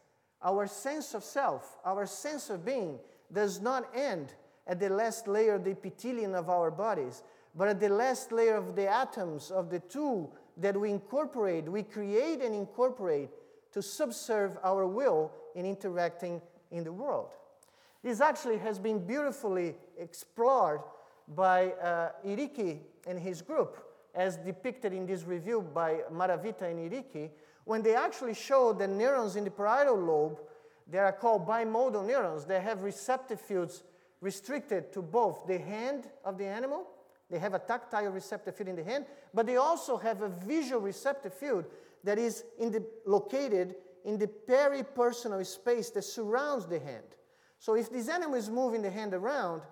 our 0.42 0.66
sense 0.66 1.14
of 1.14 1.24
self, 1.24 1.76
our 1.84 2.06
sense 2.06 2.50
of 2.50 2.64
being, 2.64 2.98
does 3.32 3.60
not 3.60 3.88
end 3.94 4.34
at 4.66 4.80
the 4.80 4.88
last 4.88 5.28
layer 5.28 5.54
of 5.54 5.64
the 5.64 5.70
epithelium 5.70 6.34
of 6.34 6.48
our 6.48 6.70
bodies, 6.70 7.22
but 7.54 7.68
at 7.68 7.80
the 7.80 7.88
last 7.88 8.32
layer 8.32 8.56
of 8.56 8.76
the 8.76 8.88
atoms 8.88 9.50
of 9.50 9.70
the 9.70 9.80
tool 9.80 10.34
that 10.56 10.78
we 10.78 10.90
incorporate, 10.90 11.64
we 11.64 11.82
create 11.82 12.40
and 12.40 12.54
incorporate 12.54 13.30
to 13.72 13.82
subserve 13.82 14.58
our 14.62 14.86
will 14.86 15.30
in 15.54 15.64
interacting 15.66 16.40
in 16.70 16.84
the 16.84 16.92
world. 16.92 17.30
This 18.02 18.20
actually 18.20 18.58
has 18.58 18.78
been 18.78 19.04
beautifully 19.04 19.74
explored 19.98 20.80
by 21.34 21.72
uh, 21.72 22.10
Iriki 22.26 22.78
and 23.06 23.18
his 23.18 23.42
group, 23.42 23.84
as 24.14 24.36
depicted 24.36 24.92
in 24.92 25.06
this 25.06 25.24
review 25.24 25.60
by 25.62 26.00
Maravita 26.12 26.62
and 26.62 26.90
Iriki, 26.90 27.30
when 27.64 27.82
they 27.82 27.94
actually 27.94 28.34
showed 28.34 28.78
that 28.78 28.88
neurons 28.88 29.36
in 29.36 29.44
the 29.44 29.50
parietal 29.50 29.96
lobe, 29.96 30.40
they 30.90 30.98
are 30.98 31.12
called 31.12 31.46
bimodal 31.46 32.06
neurons, 32.06 32.44
they 32.46 32.60
have 32.60 32.82
receptive 32.82 33.40
fields 33.40 33.84
restricted 34.20 34.92
to 34.92 35.02
both 35.02 35.46
the 35.46 35.58
hand 35.58 36.08
of 36.24 36.38
the 36.38 36.46
animal, 36.46 36.86
they 37.30 37.38
have 37.38 37.54
a 37.54 37.58
tactile 37.58 38.10
receptive 38.10 38.56
field 38.56 38.70
in 38.70 38.76
the 38.76 38.84
hand, 38.84 39.04
but 39.34 39.46
they 39.46 39.56
also 39.56 39.98
have 39.98 40.22
a 40.22 40.28
visual 40.28 40.80
receptive 40.80 41.34
field 41.34 41.66
that 42.04 42.18
is 42.18 42.44
in 42.58 42.72
the, 42.72 42.82
located 43.04 43.74
in 44.04 44.18
the 44.18 44.26
peripersonal 44.26 45.44
space 45.44 45.90
that 45.90 46.02
surrounds 46.02 46.66
the 46.66 46.78
hand. 46.78 47.04
So 47.58 47.74
if 47.74 47.90
this 47.90 48.08
animal 48.08 48.36
is 48.36 48.48
moving 48.48 48.82
the 48.82 48.90
hand 48.90 49.12
around, 49.12 49.62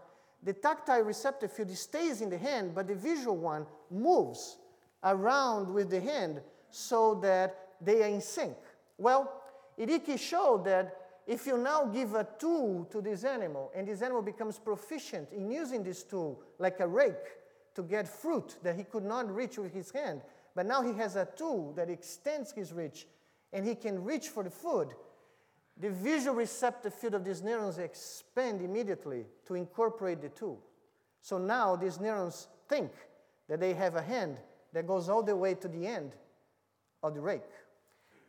the 0.42 0.52
tactile 0.52 1.02
receptive 1.02 1.52
field 1.52 1.70
stays 1.76 2.20
in 2.20 2.30
the 2.30 2.38
hand, 2.38 2.74
but 2.74 2.86
the 2.86 2.94
visual 2.94 3.36
one 3.36 3.66
moves 3.90 4.58
around 5.02 5.72
with 5.72 5.90
the 5.90 6.00
hand 6.00 6.40
so 6.70 7.14
that 7.16 7.56
they 7.80 8.02
are 8.02 8.08
in 8.08 8.20
sync. 8.20 8.56
Well, 8.98 9.42
Iriki 9.78 10.18
showed 10.18 10.64
that 10.64 10.96
if 11.26 11.46
you 11.46 11.58
now 11.58 11.84
give 11.86 12.14
a 12.14 12.26
tool 12.38 12.84
to 12.90 13.00
this 13.00 13.24
animal 13.24 13.72
and 13.74 13.88
this 13.88 14.00
animal 14.02 14.22
becomes 14.22 14.58
proficient 14.58 15.32
in 15.32 15.50
using 15.50 15.82
this 15.82 16.02
tool 16.02 16.40
like 16.58 16.80
a 16.80 16.86
rake 16.86 17.14
to 17.74 17.82
get 17.82 18.08
fruit 18.08 18.56
that 18.62 18.76
he 18.76 18.84
could 18.84 19.04
not 19.04 19.34
reach 19.34 19.58
with 19.58 19.74
his 19.74 19.90
hand, 19.90 20.22
but 20.54 20.66
now 20.66 20.82
he 20.82 20.92
has 20.94 21.16
a 21.16 21.28
tool 21.36 21.72
that 21.74 21.90
extends 21.90 22.52
his 22.52 22.72
reach 22.72 23.06
and 23.52 23.66
he 23.66 23.74
can 23.74 24.02
reach 24.02 24.28
for 24.28 24.42
the 24.44 24.50
food, 24.50 24.94
the 25.78 25.90
visual 25.90 26.36
receptive 26.36 26.94
field 26.94 27.14
of 27.14 27.24
these 27.24 27.42
neurons 27.42 27.78
expand 27.78 28.62
immediately 28.62 29.26
to 29.46 29.54
incorporate 29.54 30.22
the 30.22 30.30
tool. 30.30 30.62
So 31.20 31.38
now 31.38 31.76
these 31.76 32.00
neurons 32.00 32.48
think 32.68 32.92
that 33.48 33.60
they 33.60 33.74
have 33.74 33.94
a 33.94 34.02
hand 34.02 34.38
that 34.72 34.86
goes 34.86 35.08
all 35.08 35.22
the 35.22 35.36
way 35.36 35.54
to 35.54 35.68
the 35.68 35.86
end 35.86 36.12
of 37.02 37.14
the 37.14 37.20
rake. 37.20 37.42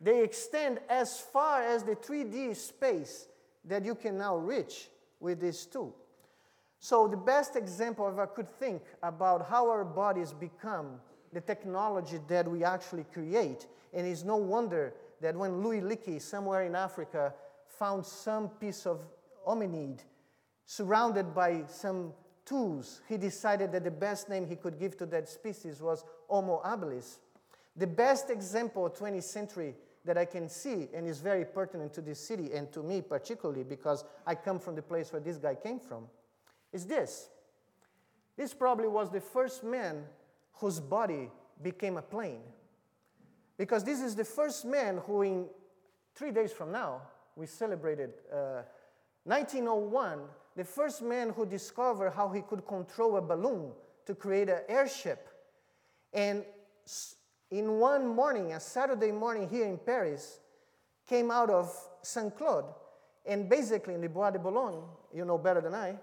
They 0.00 0.22
extend 0.22 0.80
as 0.88 1.20
far 1.20 1.62
as 1.62 1.82
the 1.82 1.96
3D 1.96 2.54
space 2.54 3.28
that 3.64 3.84
you 3.84 3.94
can 3.94 4.18
now 4.18 4.36
reach 4.36 4.88
with 5.20 5.40
this 5.40 5.66
tool. 5.66 5.94
So, 6.80 7.08
the 7.08 7.16
best 7.16 7.56
example, 7.56 8.08
if 8.08 8.18
I 8.18 8.26
could 8.26 8.48
think 8.48 8.82
about 9.02 9.48
how 9.48 9.68
our 9.68 9.84
bodies 9.84 10.32
become 10.32 11.00
the 11.32 11.40
technology 11.40 12.20
that 12.28 12.48
we 12.48 12.62
actually 12.62 13.04
create, 13.12 13.66
and 13.92 14.06
it's 14.06 14.22
no 14.22 14.36
wonder 14.36 14.94
that 15.20 15.36
when 15.36 15.62
Louis 15.62 15.80
Leakey, 15.80 16.20
somewhere 16.20 16.62
in 16.62 16.74
Africa, 16.74 17.34
found 17.66 18.04
some 18.04 18.48
piece 18.48 18.86
of 18.86 19.00
hominid 19.46 20.00
surrounded 20.66 21.34
by 21.34 21.64
some 21.68 22.12
tools, 22.44 23.00
he 23.08 23.16
decided 23.16 23.72
that 23.72 23.84
the 23.84 23.90
best 23.90 24.28
name 24.28 24.46
he 24.46 24.56
could 24.56 24.78
give 24.78 24.96
to 24.98 25.06
that 25.06 25.28
species 25.28 25.80
was 25.80 26.04
Homo 26.28 26.62
habilis. 26.64 27.18
The 27.76 27.86
best 27.86 28.30
example 28.30 28.86
of 28.86 28.94
20th 28.94 29.22
century 29.22 29.74
that 30.04 30.16
I 30.16 30.24
can 30.24 30.48
see 30.48 30.88
and 30.94 31.06
is 31.06 31.20
very 31.20 31.44
pertinent 31.44 31.92
to 31.94 32.00
this 32.00 32.18
city 32.18 32.52
and 32.52 32.72
to 32.72 32.82
me 32.82 33.02
particularly 33.02 33.62
because 33.64 34.04
I 34.26 34.34
come 34.34 34.58
from 34.58 34.74
the 34.74 34.82
place 34.82 35.12
where 35.12 35.20
this 35.20 35.36
guy 35.36 35.54
came 35.54 35.78
from 35.78 36.06
is 36.72 36.86
this. 36.86 37.28
This 38.36 38.54
probably 38.54 38.88
was 38.88 39.10
the 39.10 39.20
first 39.20 39.64
man 39.64 40.04
whose 40.54 40.80
body 40.80 41.30
became 41.62 41.96
a 41.96 42.02
plane. 42.02 42.40
Because 43.58 43.84
this 43.84 44.00
is 44.00 44.14
the 44.14 44.24
first 44.24 44.64
man 44.64 45.00
who, 45.04 45.22
in 45.22 45.46
three 46.14 46.30
days 46.30 46.52
from 46.52 46.72
now, 46.72 47.02
we 47.36 47.46
celebrated 47.46 48.14
uh, 48.32 48.62
1901, 49.24 50.20
the 50.56 50.64
first 50.64 51.02
man 51.02 51.30
who 51.30 51.44
discovered 51.44 52.10
how 52.10 52.30
he 52.30 52.40
could 52.40 52.66
control 52.66 53.16
a 53.16 53.20
balloon 53.20 53.72
to 54.06 54.14
create 54.14 54.48
an 54.48 54.60
airship. 54.68 55.28
And 56.14 56.44
in 57.50 57.72
one 57.78 58.06
morning, 58.06 58.52
a 58.52 58.60
Saturday 58.60 59.12
morning 59.12 59.48
here 59.48 59.66
in 59.66 59.76
Paris, 59.76 60.40
came 61.06 61.30
out 61.30 61.50
of 61.50 61.74
Saint 62.02 62.36
Cloud 62.36 62.64
and 63.26 63.48
basically 63.48 63.94
in 63.94 64.00
the 64.00 64.08
Bois 64.08 64.30
de 64.30 64.38
Boulogne, 64.38 64.82
you 65.12 65.24
know 65.24 65.38
better 65.38 65.60
than 65.60 65.74
I, 65.74 65.96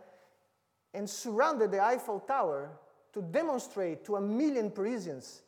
and 0.94 1.10
surrounded 1.10 1.72
the 1.72 1.84
Eiffel 1.84 2.20
Tower 2.20 2.70
to 3.14 3.22
demonstrate 3.22 4.06
to 4.06 4.18
a 4.18 4.22
million 4.22 4.70
Parisians 4.70 5.42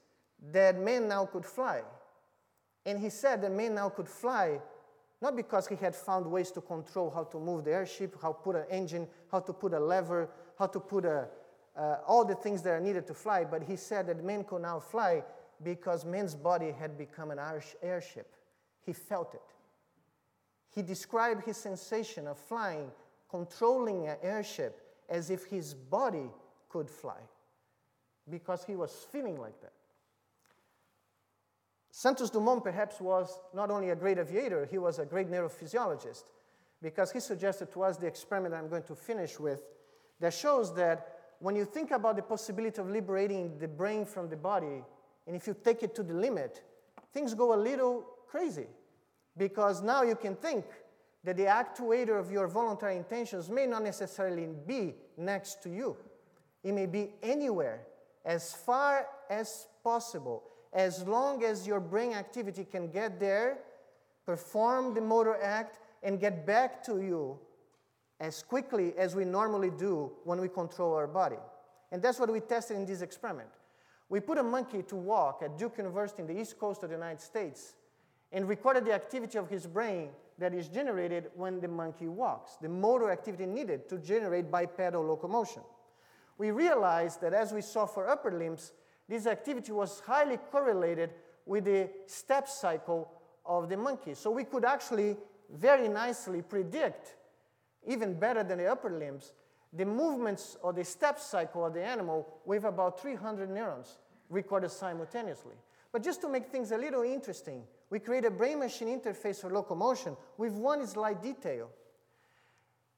that 0.51 0.79
men 0.79 1.07
now 1.07 1.25
could 1.25 1.45
fly. 1.45 1.81
And 2.87 2.97
he 2.97 3.09
said 3.09 3.41
that 3.41 3.51
men 3.51 3.75
now 3.75 3.89
could 3.89 4.07
fly 4.07 4.61
not 5.21 5.35
because 5.35 5.67
he 5.67 5.75
had 5.75 5.93
found 5.93 6.25
ways 6.25 6.51
to 6.51 6.61
control 6.61 7.09
how 7.09 7.25
to 7.25 7.39
move 7.39 7.65
the 7.65 7.71
airship, 7.71 8.15
how 8.21 8.31
to 8.31 8.39
put 8.39 8.55
an 8.55 8.65
engine, 8.69 9.07
how 9.29 9.39
to 9.39 9.51
put 9.51 9.73
a 9.73 9.79
lever, 9.79 10.29
how 10.57 10.67
to 10.67 10.79
put 10.79 11.03
a, 11.05 11.27
uh, 11.75 11.97
all 12.07 12.23
the 12.23 12.35
things 12.35 12.61
that 12.61 12.69
are 12.69 12.79
needed 12.79 13.05
to 13.07 13.13
fly, 13.13 13.43
but 13.43 13.63
he 13.63 13.75
said 13.75 14.07
that 14.07 14.23
men 14.23 14.43
could 14.43 14.61
now 14.61 14.79
fly 14.79 15.23
because 15.63 16.05
man's 16.05 16.33
body 16.33 16.71
had 16.71 16.97
become 16.97 17.31
an 17.31 17.39
airship. 17.81 18.35
He 18.85 18.93
felt 18.93 19.33
it. 19.33 19.41
He 20.73 20.81
described 20.81 21.43
his 21.43 21.57
sensation 21.57 22.27
of 22.27 22.37
flying, 22.37 22.91
controlling 23.29 24.07
an 24.07 24.17
airship, 24.21 24.79
as 25.09 25.29
if 25.29 25.45
his 25.45 25.73
body 25.73 26.29
could 26.69 26.89
fly 26.89 27.19
because 28.29 28.63
he 28.63 28.75
was 28.75 29.07
feeling 29.11 29.39
like 29.39 29.59
that. 29.61 29.73
Santos 31.97 32.29
Dumont 32.29 32.63
perhaps 32.63 33.01
was 33.01 33.39
not 33.55 33.71
only 33.71 33.89
a 33.89 33.95
great 33.95 34.19
aviator, 34.19 34.67
he 34.69 34.77
was 34.77 34.99
a 34.99 35.05
great 35.05 35.31
neurophysiologist 35.31 36.25
because 36.79 37.11
he 37.11 37.19
suggested 37.19 37.71
to 37.71 37.81
us 37.81 37.97
the 37.97 38.05
experiment 38.05 38.53
I'm 38.53 38.69
going 38.69 38.83
to 38.83 38.93
finish 38.93 39.39
with 39.39 39.63
that 40.19 40.31
shows 40.31 40.75
that 40.75 41.07
when 41.39 41.55
you 41.55 41.65
think 41.65 41.89
about 41.89 42.15
the 42.15 42.21
possibility 42.21 42.79
of 42.79 42.87
liberating 42.87 43.57
the 43.57 43.67
brain 43.67 44.05
from 44.05 44.29
the 44.29 44.35
body, 44.35 44.83
and 45.25 45.35
if 45.35 45.47
you 45.47 45.55
take 45.63 45.81
it 45.81 45.95
to 45.95 46.03
the 46.03 46.13
limit, 46.13 46.61
things 47.15 47.33
go 47.33 47.55
a 47.55 47.57
little 47.57 48.05
crazy 48.27 48.67
because 49.35 49.81
now 49.81 50.03
you 50.03 50.15
can 50.15 50.35
think 50.35 50.65
that 51.23 51.35
the 51.35 51.45
actuator 51.45 52.19
of 52.19 52.29
your 52.29 52.47
voluntary 52.47 52.95
intentions 52.95 53.49
may 53.49 53.65
not 53.65 53.81
necessarily 53.81 54.47
be 54.67 54.93
next 55.17 55.63
to 55.63 55.69
you. 55.71 55.97
It 56.63 56.73
may 56.73 56.85
be 56.85 57.13
anywhere, 57.23 57.87
as 58.23 58.53
far 58.53 59.07
as 59.31 59.65
possible, 59.83 60.43
as 60.77 61.03
long 61.07 61.43
as 61.43 61.65
your 61.65 61.79
brain 61.79 62.13
activity 62.13 62.63
can 62.63 62.91
get 62.91 63.19
there, 63.19 63.57
perform 64.27 64.93
the 64.93 65.01
motor 65.01 65.35
act, 65.41 65.79
and 66.03 66.19
get 66.19 66.45
back 66.45 66.83
to 66.83 67.01
you 67.01 67.39
as 68.19 68.43
quickly 68.43 68.93
as 68.95 69.15
we 69.15 69.25
normally 69.25 69.71
do 69.71 70.11
when 70.23 70.39
we 70.39 70.47
control 70.47 70.93
our 70.93 71.07
body. 71.07 71.39
And 71.91 71.99
that's 71.99 72.19
what 72.19 72.31
we 72.31 72.41
tested 72.41 72.77
in 72.77 72.85
this 72.85 73.01
experiment. 73.01 73.49
We 74.07 74.19
put 74.19 74.37
a 74.37 74.43
monkey 74.43 74.83
to 74.83 74.95
walk 74.95 75.41
at 75.43 75.57
Duke 75.57 75.79
University 75.79 76.21
in 76.21 76.27
the 76.27 76.39
east 76.39 76.59
coast 76.59 76.83
of 76.83 76.89
the 76.89 76.95
United 76.95 77.21
States 77.21 77.73
and 78.31 78.47
recorded 78.47 78.85
the 78.85 78.93
activity 78.93 79.39
of 79.39 79.49
his 79.49 79.65
brain 79.65 80.09
that 80.37 80.53
is 80.53 80.67
generated 80.67 81.31
when 81.33 81.59
the 81.59 81.67
monkey 81.67 82.07
walks, 82.07 82.57
the 82.61 82.69
motor 82.69 83.09
activity 83.09 83.47
needed 83.47 83.89
to 83.89 83.97
generate 83.97 84.51
bipedal 84.51 85.03
locomotion. 85.03 85.63
We 86.37 86.51
realized 86.51 87.19
that 87.21 87.33
as 87.33 87.51
we 87.51 87.61
saw 87.61 87.87
for 87.87 88.07
upper 88.07 88.31
limbs, 88.31 88.73
this 89.07 89.25
activity 89.25 89.71
was 89.71 90.01
highly 90.01 90.37
correlated 90.51 91.11
with 91.45 91.65
the 91.65 91.89
step 92.05 92.47
cycle 92.47 93.09
of 93.45 93.69
the 93.69 93.77
monkey. 93.77 94.13
So 94.13 94.31
we 94.31 94.43
could 94.43 94.65
actually 94.65 95.15
very 95.53 95.87
nicely 95.87 96.41
predict, 96.41 97.15
even 97.87 98.19
better 98.19 98.43
than 98.43 98.57
the 98.57 98.67
upper 98.67 98.91
limbs, 98.91 99.31
the 99.73 99.85
movements 99.85 100.57
or 100.61 100.73
the 100.73 100.83
step 100.83 101.19
cycle 101.19 101.65
of 101.65 101.73
the 101.73 101.83
animal 101.83 102.27
with 102.45 102.65
about 102.65 102.99
300 103.01 103.49
neurons 103.49 103.97
recorded 104.29 104.71
simultaneously. 104.71 105.55
But 105.91 106.03
just 106.03 106.21
to 106.21 106.29
make 106.29 106.47
things 106.47 106.71
a 106.71 106.77
little 106.77 107.03
interesting, 107.03 107.63
we 107.89 107.99
create 107.99 108.25
a 108.25 108.31
brain 108.31 108.59
machine 108.59 108.99
interface 108.99 109.39
for 109.39 109.49
locomotion 109.49 110.17
with 110.37 110.53
one 110.53 110.85
slight 110.85 111.21
detail. 111.21 111.69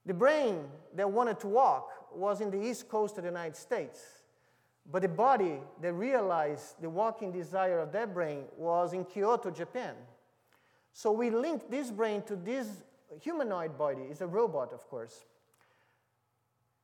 The 0.06 0.14
brain 0.14 0.66
that 0.96 1.10
wanted 1.10 1.40
to 1.42 1.48
walk 1.48 1.92
was 2.16 2.42
in 2.42 2.50
the 2.50 2.62
east 2.62 2.90
coast 2.90 3.18
of 3.18 3.24
the 3.24 3.30
United 3.30 3.56
States, 3.56 4.19
but 4.92 5.04
the 5.04 5.08
body 5.08 5.60
that 5.82 5.94
realized 5.94 6.82
the 6.82 6.90
walking 6.90 7.32
desire 7.32 7.80
of 7.80 7.92
that 7.92 8.14
brain 8.14 8.46
was 8.58 8.94
in 8.94 9.06
Kyoto, 9.06 9.52
Japan. 9.52 9.94
So 10.94 11.12
we 11.12 11.30
linked 11.30 11.70
this 11.70 11.92
brain 11.92 12.24
to 12.24 12.36
this 12.36 12.68
humanoid 13.22 13.78
body, 13.78 14.04
it's 14.10 14.22
a 14.22 14.28
robot, 14.28 14.74
of 14.74 14.88
course. 14.88 15.26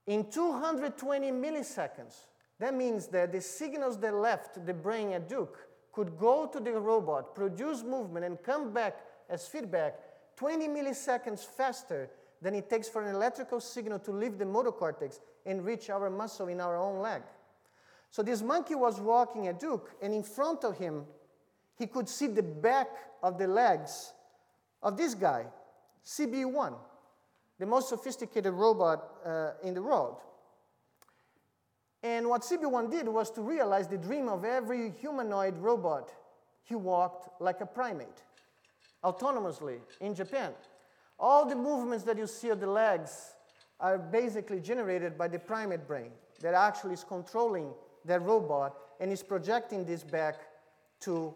In 0.07 0.29
220 0.29 1.31
milliseconds, 1.31 2.15
that 2.59 2.75
means 2.75 3.07
that 3.07 3.31
the 3.31 3.41
signals 3.41 3.97
that 3.99 4.13
left 4.13 4.65
the 4.65 4.73
brain 4.73 5.11
at 5.13 5.27
Duke 5.27 5.67
could 5.91 6.17
go 6.17 6.45
to 6.45 6.59
the 6.59 6.73
robot, 6.73 7.33
produce 7.33 7.83
movement, 7.83 8.25
and 8.25 8.41
come 8.43 8.71
back 8.71 8.97
as 9.29 9.47
feedback 9.47 9.95
20 10.35 10.67
milliseconds 10.67 11.39
faster 11.43 12.09
than 12.41 12.53
it 12.53 12.69
takes 12.69 12.87
for 12.87 13.01
an 13.01 13.15
electrical 13.15 13.59
signal 13.59 13.97
to 13.99 14.11
leave 14.11 14.37
the 14.37 14.45
motor 14.45 14.71
cortex 14.71 15.21
and 15.45 15.65
reach 15.65 15.89
our 15.89 16.09
muscle 16.09 16.47
in 16.47 16.59
our 16.59 16.77
own 16.77 16.99
leg. 16.99 17.21
So 18.15 18.23
this 18.23 18.41
monkey 18.41 18.75
was 18.75 19.01
walking 19.01 19.49
a 19.49 19.53
Duke, 19.53 19.91
and 20.01 20.13
in 20.13 20.23
front 20.23 20.63
of 20.63 20.77
him, 20.77 21.03
he 21.77 21.85
could 21.85 22.07
see 22.07 22.27
the 22.27 22.41
back 22.41 22.87
of 23.21 23.37
the 23.37 23.45
legs 23.45 24.13
of 24.81 24.95
this 24.95 25.13
guy, 25.13 25.47
CB1 26.05 26.75
the 27.59 27.65
most 27.65 27.89
sophisticated 27.89 28.53
robot 28.53 29.17
uh, 29.25 29.51
in 29.63 29.73
the 29.73 29.81
world. 29.81 30.21
And 32.03 32.29
what 32.29 32.43
CB1 32.43 32.89
did 32.89 33.05
was 33.09 33.29
to 33.31 33.41
realize 33.41 33.89
the 33.89 33.97
dream 33.97 34.29
of 34.29 34.45
every 34.45 34.91
humanoid 34.91 35.57
robot. 35.57 36.09
He 36.63 36.75
walked 36.75 37.41
like 37.41 37.59
a 37.59 37.65
primate, 37.65 38.23
autonomously 39.03 39.79
in 39.99 40.15
Japan. 40.15 40.53
All 41.19 41.45
the 41.45 41.55
movements 41.55 42.05
that 42.05 42.17
you 42.17 42.27
see 42.27 42.47
of 42.47 42.61
the 42.61 42.67
legs 42.67 43.35
are 43.81 43.97
basically 43.97 44.61
generated 44.61 45.17
by 45.17 45.27
the 45.27 45.37
primate 45.39 45.85
brain 45.85 46.11
that 46.39 46.53
actually 46.53 46.93
is 46.93 47.03
controlling 47.03 47.73
that 48.05 48.21
robot 48.21 48.75
and 48.99 49.11
is 49.11 49.23
projecting 49.23 49.85
this 49.85 50.03
back 50.03 50.35
to 51.01 51.33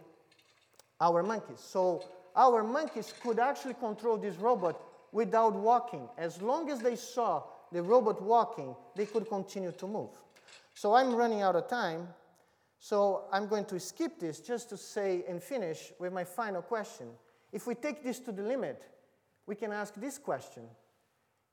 our 1.02 1.24
monkeys. 1.24 1.60
So 1.60 2.04
our 2.36 2.64
monkeys 2.64 3.14
could 3.22 3.40
actually 3.40 3.74
control 3.76 4.18
this 4.18 4.36
robot 4.38 4.82
without 5.12 5.54
walking. 5.54 6.08
As 6.18 6.42
long 6.42 6.70
as 6.70 6.80
they 6.80 6.96
saw 6.96 7.44
the 7.72 7.82
robot 7.82 8.22
walking, 8.22 8.76
they 8.96 9.06
could 9.06 9.28
continue 9.28 9.72
to 9.74 9.88
move. 9.88 10.10
So 10.74 10.94
I'm 10.94 11.14
running 11.14 11.42
out 11.42 11.56
of 11.56 11.68
time. 11.68 12.08
So 12.80 13.26
I'm 13.32 13.48
going 13.48 13.66
to 13.66 13.80
skip 13.80 14.20
this 14.20 14.40
just 14.40 14.70
to 14.70 14.78
say 14.78 15.26
and 15.28 15.44
finish 15.44 15.92
with 16.00 16.14
my 16.14 16.24
final 16.24 16.62
question. 16.62 17.08
If 17.52 17.68
we 17.68 17.76
take 17.76 18.04
this 18.04 18.20
to 18.20 18.32
the 18.32 18.44
limit, 18.44 18.82
we 19.46 19.56
can 19.56 19.72
ask 19.72 19.94
this 19.96 20.18
question 20.18 20.64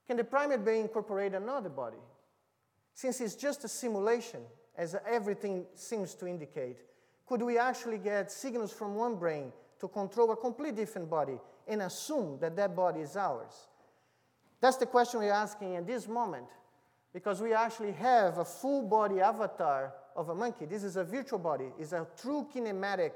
Can 0.06 0.16
the 0.16 0.24
primate 0.24 0.62
brain 0.62 0.82
incorporate 0.82 1.34
another 1.34 1.70
body? 1.70 1.96
Since 2.94 3.20
it's 3.20 3.34
just 3.34 3.64
a 3.64 3.68
simulation, 3.68 4.40
as 4.76 4.96
everything 5.08 5.64
seems 5.74 6.14
to 6.14 6.26
indicate, 6.26 6.78
could 7.26 7.42
we 7.42 7.58
actually 7.58 7.98
get 7.98 8.30
signals 8.30 8.72
from 8.72 8.94
one 8.94 9.16
brain 9.16 9.52
to 9.80 9.88
control 9.88 10.30
a 10.32 10.36
completely 10.36 10.84
different 10.84 11.10
body 11.10 11.38
and 11.66 11.82
assume 11.82 12.38
that 12.40 12.56
that 12.56 12.76
body 12.76 13.00
is 13.00 13.16
ours? 13.16 13.68
That's 14.60 14.76
the 14.76 14.86
question 14.86 15.20
we're 15.20 15.32
asking 15.32 15.76
at 15.76 15.86
this 15.86 16.08
moment 16.08 16.46
because 17.12 17.40
we 17.40 17.52
actually 17.52 17.92
have 17.92 18.38
a 18.38 18.44
full 18.44 18.82
body 18.82 19.20
avatar 19.20 19.92
of 20.14 20.28
a 20.28 20.34
monkey. 20.34 20.66
This 20.66 20.84
is 20.84 20.96
a 20.96 21.04
virtual 21.04 21.38
body, 21.38 21.66
it's 21.78 21.92
a 21.92 22.06
true 22.20 22.46
kinematic 22.54 23.12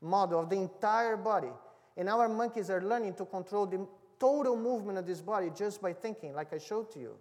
model 0.00 0.40
of 0.40 0.50
the 0.50 0.56
entire 0.56 1.16
body. 1.16 1.52
And 1.96 2.08
our 2.08 2.28
monkeys 2.28 2.70
are 2.70 2.82
learning 2.82 3.14
to 3.14 3.24
control 3.24 3.66
the 3.66 3.86
total 4.18 4.56
movement 4.56 4.98
of 4.98 5.06
this 5.06 5.20
body 5.20 5.50
just 5.56 5.80
by 5.80 5.92
thinking, 5.92 6.34
like 6.34 6.52
I 6.52 6.58
showed 6.58 6.90
to 6.92 6.98
you. 6.98 7.14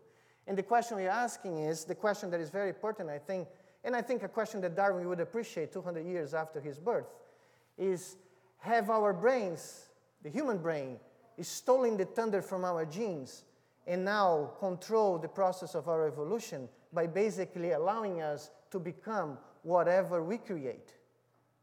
And 0.47 0.57
the 0.57 0.63
question 0.63 0.97
we're 0.97 1.09
asking 1.09 1.59
is 1.59 1.85
the 1.85 1.95
question 1.95 2.29
that 2.31 2.39
is 2.39 2.49
very 2.49 2.69
important, 2.69 3.09
I 3.09 3.19
think, 3.19 3.47
and 3.84 3.95
I 3.95 4.01
think 4.01 4.23
a 4.23 4.29
question 4.29 4.61
that 4.61 4.75
Darwin 4.75 5.07
would 5.09 5.19
appreciate 5.19 5.73
200 5.73 6.05
years 6.05 6.34
after 6.34 6.61
his 6.61 6.79
birth 6.79 7.07
is 7.77 8.15
have 8.59 8.89
our 8.89 9.11
brains, 9.13 9.88
the 10.21 10.29
human 10.29 10.57
brain, 10.57 10.97
is 11.38 11.47
stolen 11.47 11.97
the 11.97 12.05
thunder 12.05 12.41
from 12.41 12.63
our 12.63 12.86
genes 12.86 13.43
and 13.86 14.05
now 14.05 14.51
control 14.59 15.17
the 15.17 15.27
process 15.27 15.75
of 15.75 15.89
our 15.89 16.07
evolution 16.07 16.69
by 16.93 17.07
basically 17.07 17.71
allowing 17.71 18.21
us 18.21 18.51
to 18.71 18.79
become 18.79 19.38
whatever 19.63 20.23
we 20.23 20.38
create? 20.38 20.93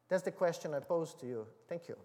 That's 0.08 0.24
the 0.24 0.32
question 0.32 0.74
I 0.74 0.80
pose 0.80 1.14
to 1.14 1.26
you. 1.26 1.46
Thank 1.68 1.88
you. 1.88 1.96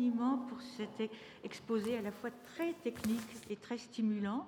Infiniment 0.00 0.38
pour 0.48 0.58
cet 0.76 1.10
exposé 1.44 1.98
à 1.98 2.02
la 2.02 2.10
fois 2.10 2.30
très 2.54 2.72
technique 2.72 3.20
et 3.50 3.56
très 3.56 3.76
stimulant. 3.78 4.46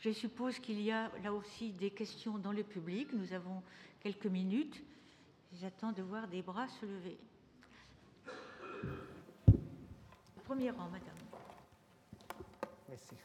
Je 0.00 0.10
suppose 0.10 0.58
qu'il 0.58 0.80
y 0.80 0.90
a 0.90 1.10
là 1.22 1.32
aussi 1.32 1.72
des 1.72 1.90
questions 1.90 2.38
dans 2.38 2.52
le 2.52 2.62
public. 2.62 3.08
Nous 3.12 3.32
avons 3.32 3.62
quelques 4.00 4.26
minutes. 4.26 4.82
J'attends 5.60 5.92
de 5.92 6.02
voir 6.02 6.26
des 6.28 6.42
bras 6.42 6.66
se 6.80 6.86
lever. 6.86 7.16
Premier 10.46 10.70
rang, 10.70 10.88
madame. 10.90 11.16
Merci. 12.88 13.16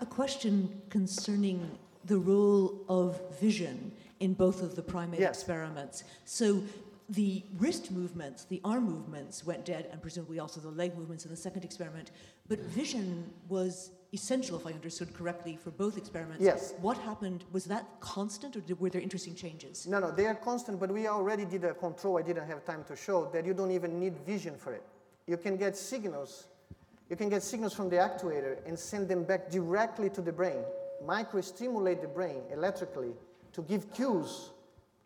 A 0.00 0.06
question 0.06 0.68
concerning 0.92 1.60
the 2.06 2.12
role 2.16 2.84
of 2.88 3.18
vision 3.40 3.90
in 4.20 4.32
both 4.34 4.62
of 4.62 4.74
the 4.76 4.82
primate 4.82 5.18
Yes. 5.20 5.30
experiments. 5.30 6.04
So 6.24 6.62
the 7.08 7.42
wrist 7.56 7.90
movements, 7.90 8.44
the 8.44 8.60
arm 8.64 8.84
movements 8.84 9.44
went 9.44 9.64
dead, 9.64 9.88
and 9.90 10.02
presumably 10.02 10.38
also 10.38 10.60
the 10.60 10.68
leg 10.68 10.96
movements 10.96 11.24
in 11.24 11.30
the 11.30 11.36
second 11.36 11.64
experiment. 11.64 12.10
But 12.48 12.60
vision 12.60 13.30
was 13.48 13.90
essential, 14.12 14.58
if 14.58 14.66
I 14.66 14.72
understood 14.72 15.14
correctly, 15.14 15.58
for 15.62 15.70
both 15.70 15.96
experiments. 15.96 16.42
Yes. 16.42 16.74
What 16.80 16.98
happened? 16.98 17.44
Was 17.52 17.64
that 17.66 17.86
constant, 18.00 18.56
or 18.56 18.60
did, 18.60 18.78
were 18.78 18.90
there 18.90 19.00
interesting 19.00 19.34
changes? 19.34 19.86
No, 19.86 19.98
no, 20.00 20.10
they 20.10 20.26
are 20.26 20.34
constant, 20.34 20.80
but 20.80 20.90
we 20.90 21.06
already 21.06 21.44
did 21.44 21.64
a 21.64 21.74
control 21.74 22.18
I 22.18 22.22
didn't 22.22 22.46
have 22.46 22.64
time 22.64 22.84
to 22.88 22.96
show 22.96 23.30
that 23.32 23.44
you 23.46 23.54
don't 23.54 23.70
even 23.70 23.98
need 23.98 24.14
vision 24.26 24.54
for 24.56 24.72
it. 24.72 24.82
You 25.26 25.36
can 25.36 25.56
get 25.56 25.76
signals, 25.76 26.48
you 27.10 27.16
can 27.16 27.28
get 27.28 27.42
signals 27.42 27.74
from 27.74 27.88
the 27.88 27.96
actuator 27.96 28.58
and 28.66 28.78
send 28.78 29.08
them 29.08 29.24
back 29.24 29.50
directly 29.50 30.10
to 30.10 30.22
the 30.22 30.32
brain, 30.32 30.62
microstimulate 31.06 32.00
the 32.00 32.08
brain 32.08 32.42
electrically 32.50 33.12
to 33.52 33.62
give 33.62 33.92
cues, 33.92 34.50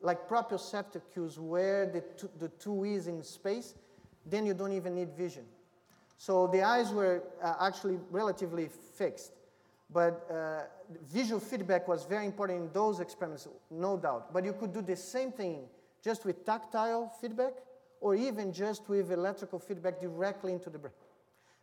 like 0.02 0.28
proprioceptive 0.28 1.02
cues 1.12 1.38
where 1.38 1.86
the 1.86 2.00
two, 2.16 2.30
the 2.38 2.48
two 2.48 2.84
is 2.84 3.06
in 3.06 3.22
space, 3.22 3.74
then 4.26 4.46
you 4.46 4.54
don't 4.54 4.72
even 4.72 4.94
need 4.94 5.12
vision. 5.16 5.44
So 6.18 6.46
the 6.46 6.62
eyes 6.62 6.92
were 6.92 7.22
uh, 7.42 7.54
actually 7.60 7.98
relatively 8.10 8.68
fixed. 8.96 9.32
But 9.92 10.26
uh, 10.30 10.62
visual 11.10 11.40
feedback 11.40 11.86
was 11.86 12.04
very 12.04 12.24
important 12.24 12.60
in 12.60 12.72
those 12.72 13.00
experiments, 13.00 13.46
no 13.70 13.96
doubt. 13.96 14.32
But 14.32 14.44
you 14.44 14.52
could 14.52 14.72
do 14.72 14.82
the 14.82 14.96
same 14.96 15.32
thing 15.32 15.64
just 16.02 16.24
with 16.24 16.44
tactile 16.44 17.12
feedback 17.20 17.54
or 18.00 18.14
even 18.14 18.52
just 18.52 18.88
with 18.88 19.12
electrical 19.12 19.58
feedback 19.58 20.00
directly 20.00 20.52
into 20.52 20.70
the 20.70 20.78
brain. 20.78 20.94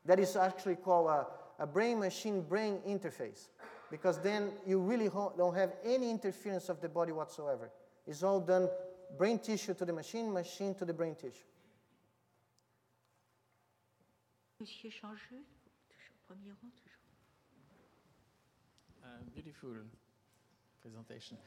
That 0.05 0.19
is 0.19 0.35
actually 0.35 0.75
called 0.75 1.09
a, 1.09 1.27
a 1.63 1.67
brain 1.67 1.99
machine 1.99 2.41
brain 2.41 2.79
interface 2.87 3.47
because 3.91 4.19
then 4.19 4.51
you 4.65 4.79
really 4.79 5.09
don't 5.37 5.55
have 5.55 5.73
any 5.83 6.09
interference 6.09 6.69
of 6.69 6.79
the 6.81 6.89
body 6.89 7.11
whatsoever. 7.11 7.71
It's 8.09 8.23
all 8.23 8.39
done 8.39 8.67
brain 9.19 9.37
tissue 9.37 9.75
to 9.75 9.85
the 9.85 9.93
machine, 9.93 10.33
machine 10.33 10.73
to 10.73 10.83
the 10.83 10.93
brain 10.93 11.13
tissue. 11.13 11.45
Monsieur 14.59 14.89
Changeux, 14.89 15.45
toujours 15.87 16.17
premier 16.27 16.55
rang, 16.59 16.71
toujours. 16.71 16.97
Uh, 19.03 19.21
beautiful 19.31 19.75
presentation. 20.81 21.37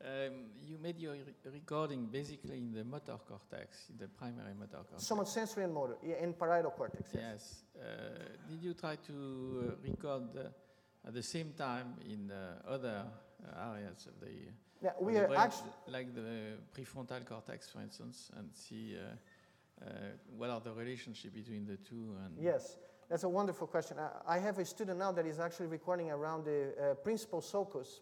Um, 0.00 0.46
you 0.64 0.78
made 0.78 0.98
your 0.98 1.12
re- 1.12 1.50
recording 1.52 2.06
basically 2.06 2.56
in 2.56 2.72
the 2.72 2.82
motor 2.82 3.18
cortex, 3.28 3.90
in 3.90 3.98
the 3.98 4.08
primary 4.08 4.54
motor 4.54 4.84
cortex. 4.88 5.04
Somatosensory 5.04 5.64
and 5.64 5.74
motor, 5.74 5.98
yeah, 6.02 6.22
and 6.22 6.38
parietal 6.38 6.70
cortex. 6.70 7.10
Yes. 7.12 7.22
Yes. 7.22 7.62
Uh, 7.76 8.48
did 8.48 8.62
you 8.62 8.72
try 8.72 8.96
to 9.06 9.12
uh, 9.12 9.86
record 9.86 10.34
uh, 10.34 11.06
at 11.06 11.12
the 11.12 11.22
same 11.22 11.52
time 11.52 11.94
in 12.10 12.30
uh, 12.30 12.72
other 12.72 13.04
uh, 13.04 13.70
areas 13.70 14.06
of 14.06 14.18
the, 14.18 14.32
Yeah, 14.82 14.90
we 15.00 15.16
are 15.16 15.34
actually. 15.34 15.70
like 15.88 16.14
the 16.14 16.58
prefrontal 16.74 17.24
cortex, 17.24 17.68
for 17.68 17.80
instance, 17.80 18.30
and 18.36 18.50
see 18.52 18.96
uh, 18.96 19.84
uh, 19.84 19.88
what 20.36 20.50
are 20.50 20.60
the 20.60 20.72
relationship 20.72 21.34
between 21.34 21.66
the 21.66 21.76
two? 21.76 22.14
And 22.24 22.34
Yes, 22.40 22.76
that's 23.08 23.24
a 23.24 23.28
wonderful 23.28 23.66
question. 23.66 23.96
I, 23.98 24.36
I 24.36 24.38
have 24.38 24.58
a 24.58 24.64
student 24.64 24.98
now 24.98 25.12
that 25.12 25.26
is 25.26 25.40
actually 25.40 25.66
recording 25.66 26.10
around 26.10 26.44
the 26.44 26.74
uh, 26.78 26.94
principal 26.94 27.40
sulcus 27.40 28.00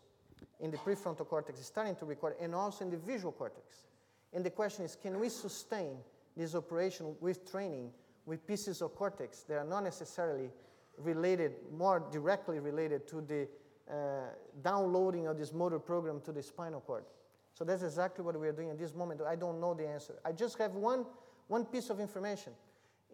in 0.61 0.71
the 0.71 0.77
prefrontal 0.79 1.27
cortex, 1.29 1.61
is 1.61 1.67
starting 1.67 1.97
to 1.97 2.05
record, 2.05 2.35
and 2.41 2.55
also 2.55 2.85
in 2.85 2.91
the 2.91 2.97
visual 2.97 3.33
cortex. 3.33 3.85
And 4.33 4.45
the 4.45 4.51
question 4.51 4.85
is 4.85 4.97
can 4.97 5.21
we 5.21 5.29
sustain 5.29 5.97
this 6.37 6.55
operation 6.55 7.15
with 7.21 7.49
training 7.51 7.93
with 8.27 8.47
pieces 8.47 8.83
of 8.83 8.95
cortex 8.95 9.43
that 9.43 9.59
are 9.59 9.65
not 9.65 9.85
necessarily 9.85 10.51
related, 10.99 11.53
more 11.77 12.03
directly 12.11 12.59
related 12.59 13.07
to 13.09 13.21
the 13.21 13.49
Uh, 13.91 14.31
downloading 14.63 15.27
of 15.27 15.37
this 15.37 15.53
motor 15.53 15.79
program 15.79 16.19
to 16.19 16.33
the 16.33 16.43
spinal 16.43 16.81
cord? 16.81 17.05
So 17.53 17.65
that's 17.65 17.83
exactly 17.83 18.25
what 18.25 18.39
we 18.41 18.49
are 18.49 18.53
doing 18.53 18.71
at 18.71 18.79
this 18.79 18.95
moment. 18.95 19.21
I 19.21 19.37
don't 19.37 19.61
know 19.61 19.75
the 19.75 19.87
answer. 19.87 20.15
I 20.25 20.33
just 20.33 20.57
have 20.59 20.75
one, 20.75 21.05
one 21.49 21.67
piece 21.67 21.91
of 21.91 22.01
information. 22.01 22.55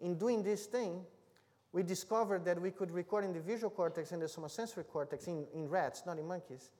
In 0.01 0.17
doing 0.17 0.41
this 0.41 0.67
thing, 0.67 1.01
we 1.73 1.83
discovered 1.83 2.45
that 2.45 2.59
we 2.59 2.71
could 2.71 2.89
record 2.91 3.25
in 3.25 3.33
the 3.33 3.41
visual 3.41 3.69
cortex 3.69 4.13
and 4.13 4.21
the 4.21 4.27
somatosensory 4.27 4.87
cortex 4.87 5.27
in, 5.27 5.45
in 5.53 5.67
rats, 5.69 6.03
not 6.05 6.17
in 6.17 6.25
monkeys, 6.25 6.71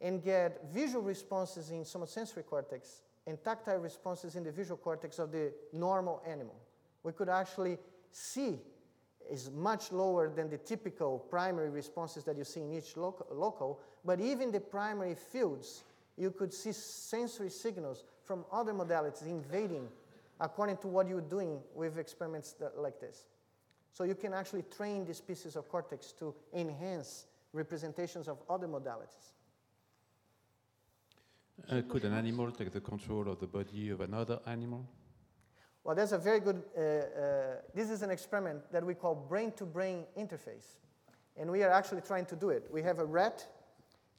and 0.00 0.22
get 0.22 0.60
visual 0.72 1.02
responses 1.02 1.70
in 1.70 1.80
somatosensory 1.80 2.44
cortex 2.44 3.02
and 3.26 3.42
tactile 3.42 3.78
responses 3.78 4.36
in 4.36 4.44
the 4.44 4.52
visual 4.52 4.76
cortex 4.76 5.18
of 5.18 5.32
the 5.32 5.50
normal 5.72 6.22
animal. 6.26 6.56
We 7.02 7.12
could 7.12 7.28
actually 7.30 7.78
see 8.12 8.58
is 9.30 9.50
much 9.50 9.92
lower 9.92 10.28
than 10.28 10.50
the 10.50 10.58
typical 10.58 11.18
primary 11.18 11.70
responses 11.70 12.24
that 12.24 12.36
you 12.36 12.44
see 12.44 12.60
in 12.60 12.72
each 12.72 12.96
local, 12.96 13.26
local, 13.30 13.80
but 14.04 14.20
even 14.20 14.50
the 14.50 14.60
primary 14.60 15.14
fields, 15.14 15.84
you 16.16 16.30
could 16.30 16.52
see 16.52 16.72
sensory 16.72 17.50
signals 17.50 18.04
from 18.22 18.44
other 18.52 18.72
modalities 18.72 19.26
invading 19.26 19.88
according 20.40 20.76
to 20.78 20.88
what 20.88 21.08
you're 21.08 21.20
doing 21.20 21.60
with 21.74 21.98
experiments 21.98 22.52
that, 22.52 22.78
like 22.78 23.00
this. 23.00 23.26
So 23.92 24.04
you 24.04 24.14
can 24.14 24.32
actually 24.32 24.64
train 24.76 25.04
these 25.04 25.20
pieces 25.20 25.56
of 25.56 25.68
cortex 25.68 26.12
to 26.18 26.34
enhance 26.52 27.26
representations 27.52 28.26
of 28.26 28.38
other 28.50 28.66
modalities. 28.66 29.32
Uh, 31.70 31.82
could 31.88 32.04
an 32.04 32.12
animal 32.14 32.50
take 32.50 32.72
the 32.72 32.80
control 32.80 33.28
of 33.28 33.38
the 33.38 33.46
body 33.46 33.90
of 33.90 34.00
another 34.00 34.40
animal? 34.46 34.84
Well, 35.84 35.94
that's 35.94 36.12
a 36.12 36.18
very 36.18 36.40
good, 36.40 36.62
uh, 36.76 36.80
uh, 36.80 37.02
this 37.74 37.90
is 37.90 38.02
an 38.02 38.10
experiment 38.10 38.72
that 38.72 38.84
we 38.84 38.94
call 38.94 39.14
brain-to-brain 39.14 40.04
interface. 40.18 40.78
And 41.36 41.50
we 41.50 41.62
are 41.62 41.70
actually 41.70 42.00
trying 42.00 42.24
to 42.26 42.36
do 42.36 42.48
it. 42.48 42.66
We 42.72 42.82
have 42.82 43.00
a 43.00 43.04
rat 43.04 43.46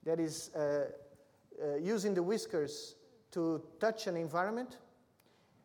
that 0.05 0.19
is 0.19 0.51
uh, 0.55 0.91
uh, 1.59 1.75
using 1.77 2.13
the 2.13 2.21
whiskers 2.21 2.95
to 3.31 3.63
touch 3.79 4.05
an 4.05 4.15
environment. 4.15 4.77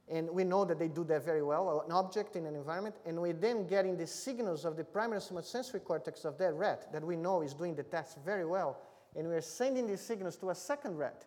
And 0.08 0.30
we 0.30 0.42
know 0.42 0.64
that 0.64 0.78
they 0.78 0.88
do 0.88 1.04
that 1.04 1.24
very 1.24 1.42
well, 1.42 1.82
an 1.84 1.92
object 1.92 2.34
in 2.34 2.46
an 2.46 2.54
environment. 2.54 2.96
And 3.04 3.20
we're 3.20 3.34
then 3.34 3.66
getting 3.66 3.98
the 3.98 4.06
signals 4.06 4.64
of 4.64 4.76
the 4.76 4.84
primary 4.84 5.20
somatosensory 5.20 5.84
cortex 5.84 6.24
of 6.24 6.38
that 6.38 6.54
rat 6.54 6.90
that 6.92 7.04
we 7.04 7.14
know 7.14 7.42
is 7.42 7.52
doing 7.52 7.74
the 7.74 7.82
task 7.82 8.16
very 8.24 8.46
well. 8.46 8.78
And 9.16 9.28
we're 9.28 9.42
sending 9.42 9.86
these 9.86 10.00
signals 10.00 10.36
to 10.36 10.50
a 10.50 10.54
second 10.54 10.96
rat 10.96 11.26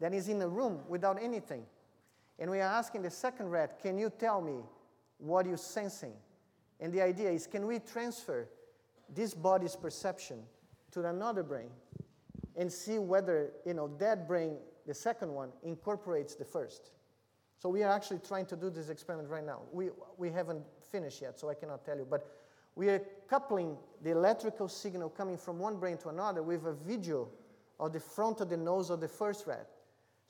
that 0.00 0.12
is 0.12 0.28
in 0.28 0.42
a 0.42 0.48
room 0.48 0.80
without 0.88 1.22
anything. 1.22 1.64
And 2.40 2.50
we 2.50 2.58
are 2.58 2.72
asking 2.72 3.02
the 3.02 3.10
second 3.10 3.50
rat, 3.50 3.80
can 3.80 3.98
you 3.98 4.10
tell 4.18 4.40
me 4.40 4.60
what 5.18 5.46
you're 5.46 5.56
sensing? 5.56 6.14
And 6.80 6.92
the 6.92 7.02
idea 7.02 7.30
is, 7.30 7.46
can 7.46 7.66
we 7.66 7.78
transfer 7.78 8.48
this 9.14 9.34
body's 9.34 9.76
perception 9.76 10.42
to 10.92 11.04
another 11.06 11.42
brain 11.42 11.68
and 12.56 12.72
see 12.72 12.98
whether 12.98 13.50
you 13.64 13.74
know 13.74 13.88
that 13.98 14.26
brain, 14.26 14.56
the 14.86 14.94
second 14.94 15.32
one, 15.32 15.50
incorporates 15.62 16.34
the 16.34 16.44
first. 16.44 16.90
So 17.58 17.68
we 17.68 17.82
are 17.82 17.92
actually 17.92 18.20
trying 18.20 18.46
to 18.46 18.56
do 18.56 18.70
this 18.70 18.88
experiment 18.88 19.28
right 19.28 19.44
now. 19.44 19.60
We, 19.72 19.90
we 20.16 20.30
haven't 20.30 20.64
finished 20.90 21.20
yet, 21.20 21.38
so 21.38 21.48
I 21.50 21.54
cannot 21.54 21.84
tell 21.84 21.96
you. 21.96 22.06
But 22.08 22.26
we 22.74 22.88
are 22.88 23.02
coupling 23.28 23.76
the 24.02 24.12
electrical 24.12 24.68
signal 24.68 25.10
coming 25.10 25.36
from 25.36 25.58
one 25.58 25.76
brain 25.76 25.98
to 25.98 26.08
another 26.08 26.42
with 26.42 26.66
a 26.66 26.72
video 26.72 27.28
of 27.78 27.92
the 27.92 28.00
front 28.00 28.40
of 28.40 28.48
the 28.48 28.56
nose 28.56 28.90
of 28.90 29.00
the 29.00 29.08
first 29.08 29.46
rat. 29.46 29.68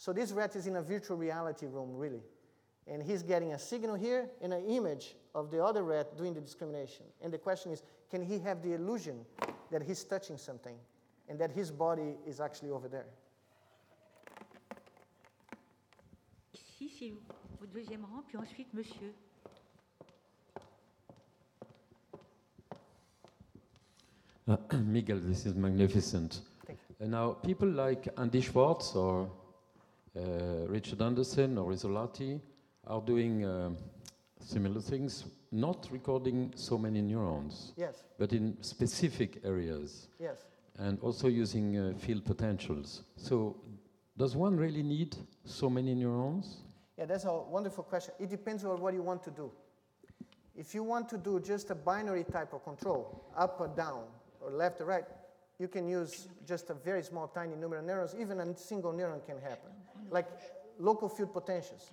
So 0.01 0.14
this 0.14 0.32
rat 0.32 0.57
is 0.57 0.66
in 0.66 0.76
a 0.76 0.82
virtual 0.82 1.18
reality 1.18 1.66
room, 1.66 1.94
really. 1.94 2.22
And 2.86 3.03
he's 3.03 3.22
getting 3.22 3.53
a 3.53 3.59
signal 3.59 3.96
here 3.96 4.30
and 4.40 4.55
an 4.55 4.64
image 4.64 5.14
of 5.34 5.51
the 5.51 5.62
other 5.62 5.82
rat 5.82 6.16
doing 6.16 6.32
the 6.32 6.40
discrimination. 6.40 7.05
And 7.20 7.30
the 7.30 7.36
question 7.36 7.70
is 7.70 7.82
can 8.11 8.22
he 8.22 8.38
have 8.38 8.62
the 8.62 8.72
illusion 8.72 9.26
that 9.70 9.82
he's 9.82 10.03
touching 10.03 10.38
something 10.38 10.76
and 11.28 11.38
that 11.38 11.51
his 11.51 11.70
body 11.70 12.14
is 12.26 12.40
actually 12.40 12.70
over 12.70 12.88
there? 12.88 13.05
Ici, 16.55 16.88
si 16.88 17.14
au 17.61 17.66
deuxième 17.66 18.07
rang, 18.07 18.22
puis 18.26 18.38
ensuite 18.38 18.72
monsieur. 18.72 19.12
Uh, 24.48 24.57
Miguel, 24.78 25.20
this 25.20 25.44
is 25.44 25.55
magnificent. 25.55 26.40
And 27.01 27.11
now, 27.11 27.32
people 27.32 27.68
like 27.68 28.09
Andy 28.16 28.40
Schwartz 28.40 28.94
or 28.94 29.30
Richard 30.14 31.02
Andersen 31.02 31.58
or 31.58 31.72
Isolati 31.72 32.40
are 32.86 33.00
doing 33.00 33.44
uh, 33.44 33.70
similar 34.40 34.80
things, 34.80 35.24
not 35.52 35.88
recording 35.90 36.52
so 36.56 36.78
many 36.78 37.02
neurons, 37.02 37.72
Yes, 37.76 38.04
but 38.18 38.32
in 38.32 38.56
specific 38.62 39.40
areas, 39.44 40.08
yes. 40.18 40.44
and 40.78 40.98
also 41.00 41.28
using 41.28 41.76
uh, 41.76 41.92
field 41.98 42.24
potentials. 42.24 43.02
So, 43.16 43.56
does 44.16 44.36
one 44.36 44.56
really 44.56 44.82
need 44.82 45.16
so 45.44 45.70
many 45.70 45.94
neurons? 45.94 46.58
Yeah, 46.98 47.06
that's 47.06 47.24
a 47.24 47.32
wonderful 47.32 47.84
question. 47.84 48.14
It 48.18 48.28
depends 48.30 48.64
on 48.64 48.80
what 48.80 48.92
you 48.94 49.02
want 49.02 49.22
to 49.24 49.30
do. 49.30 49.50
If 50.56 50.74
you 50.74 50.82
want 50.82 51.08
to 51.11 51.16
do 51.18 51.40
just 51.40 51.70
a 51.70 51.74
binary 51.74 52.24
type 52.24 52.52
of 52.52 52.62
control, 52.64 53.24
up 53.36 53.61
or 53.61 53.68
down, 53.68 54.02
or 54.40 54.50
left 54.50 54.80
or 54.80 54.84
right, 54.86 55.04
you 55.58 55.68
can 55.68 55.86
use 55.88 56.28
just 56.46 56.70
a 56.70 56.74
very 56.74 57.02
small, 57.02 57.28
tiny 57.28 57.54
number 57.56 57.76
of 57.76 57.84
neurons. 57.84 58.14
Even 58.18 58.40
a 58.40 58.56
single 58.56 58.92
neuron 58.92 59.24
can 59.24 59.38
happen. 59.38 59.70
Like 60.11 60.26
local 60.78 61.08
field 61.08 61.32
potentials. 61.32 61.90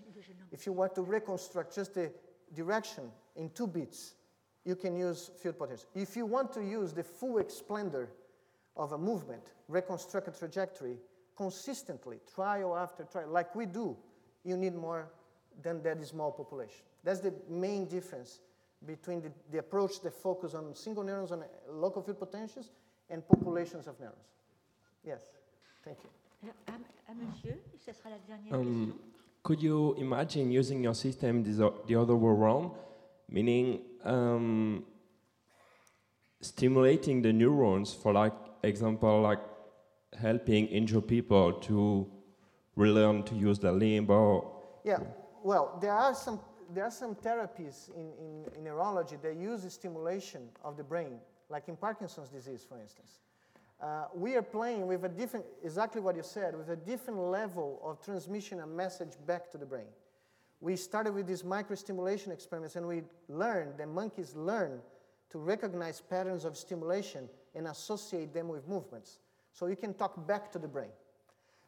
If 0.52 0.66
you 0.66 0.74
want 0.74 0.96
to 0.96 1.02
reconstruct 1.02 1.76
just 1.76 1.94
the 1.94 2.12
direction 2.56 3.12
in 3.36 3.50
two 3.52 3.68
bits, 3.68 4.14
you 4.66 4.76
can 4.76 4.96
use 4.96 5.32
field 5.42 5.58
potentials. 5.58 5.88
If 5.96 6.16
you 6.16 6.26
want 6.26 6.54
to 6.54 6.62
use 6.62 6.94
the 6.94 7.04
full 7.04 7.36
explender 7.36 8.08
of 8.76 8.92
a 8.94 8.98
movement, 8.98 9.44
reconstruct 9.68 10.28
a 10.28 10.32
trajectory 10.32 10.98
consistently, 11.36 12.18
trial 12.34 12.76
after 12.76 13.04
trial, 13.04 13.30
like 13.30 13.56
we 13.56 13.66
do, 13.66 13.96
you 14.44 14.58
need 14.58 14.76
more 14.76 15.10
than 15.62 15.82
that 15.84 16.04
small 16.06 16.32
population. 16.32 16.82
That's 17.04 17.20
the 17.20 17.34
main 17.50 17.86
difference 17.86 18.40
between 18.86 19.22
the, 19.22 19.32
the 19.52 19.60
approach 19.60 20.02
that 20.02 20.14
focus 20.14 20.54
on 20.54 20.76
single 20.76 21.04
neurons 21.04 21.32
on 21.32 21.44
local 21.70 22.02
field 22.02 22.20
potentials 22.20 22.72
and 23.10 23.28
populations 23.28 23.88
of 23.88 24.00
neurons. 24.00 24.18
Yes, 25.04 25.22
thank 25.84 25.98
you. 26.04 26.10
Alors, 26.44 26.56
à, 26.68 27.12
à 27.12 27.16
monsieur, 27.16 27.60
et 27.74 27.78
ce 27.78 27.92
sera 27.92 28.10
la 28.10 28.20
dernière 28.20 28.54
Um, 28.54 28.94
could 29.44 29.62
you 29.62 29.96
imagine 29.98 30.52
using 30.52 30.84
your 30.84 30.94
system 30.94 31.44
the, 31.44 31.72
the 31.88 31.96
other 31.96 32.16
way 32.16 32.32
around, 32.32 32.72
meaning 33.30 33.82
um, 34.04 34.84
stimulating 36.42 37.22
the 37.22 37.32
neurons 37.34 37.94
for, 37.94 38.14
like 38.14 38.34
example, 38.64 39.22
like 39.22 39.40
helping 40.20 40.68
injured 40.68 41.08
people 41.08 41.54
to 41.54 42.08
relearn 42.76 43.24
to 43.24 43.36
use 43.36 43.60
their 43.60 43.72
limb 43.72 44.10
or 44.10 44.54
Yeah, 44.84 45.00
well, 45.44 45.78
there 45.82 45.94
are 45.94 46.14
some, 46.14 46.40
there 46.74 46.86
are 46.86 46.92
some 46.92 47.16
therapies 47.16 47.90
in, 47.96 48.12
in, 48.20 48.46
in 48.56 48.64
neurology 48.64 49.18
that 49.22 49.36
use 49.36 49.64
the 49.64 49.70
stimulation 49.70 50.50
of 50.64 50.78
the 50.78 50.84
brain, 50.84 51.20
like 51.50 51.68
in 51.68 51.76
Parkinson's 51.76 52.30
disease, 52.30 52.66
for 52.68 52.80
instance. 52.80 53.20
Uh, 53.80 54.06
we 54.16 54.36
are 54.36 54.42
playing 54.42 54.88
with 54.88 55.06
a 55.06 55.10
different, 55.10 55.46
exactly 55.64 56.02
what 56.02 56.16
you 56.16 56.24
said, 56.24 56.58
with 56.58 56.70
a 56.70 56.76
different 56.76 57.20
level 57.20 57.80
of 57.84 58.02
transmission 58.02 58.60
and 58.60 58.76
message 58.76 59.12
back 59.28 59.52
to 59.52 59.58
the 59.58 59.66
brain. 59.66 59.86
We 60.60 60.76
started 60.76 61.14
with 61.14 61.28
these 61.28 61.44
microstimulation 61.44 62.32
experiments 62.32 62.76
and 62.76 62.88
we 62.88 63.04
learned, 63.30 63.78
the 63.78 63.86
monkeys 63.86 64.36
learn 64.36 64.80
to 65.30 65.38
recognize 65.38 66.02
patterns 66.02 66.46
of 66.46 66.58
stimulation 66.58 67.30
and 67.54 67.68
associate 67.68 68.34
them 68.34 68.48
with 68.48 68.68
movements. 68.68 69.20
So 69.54 69.68
you 69.68 69.76
can 69.76 69.94
talk 69.94 70.28
back 70.28 70.52
to 70.54 70.60
the 70.60 70.68
brain. 70.68 70.90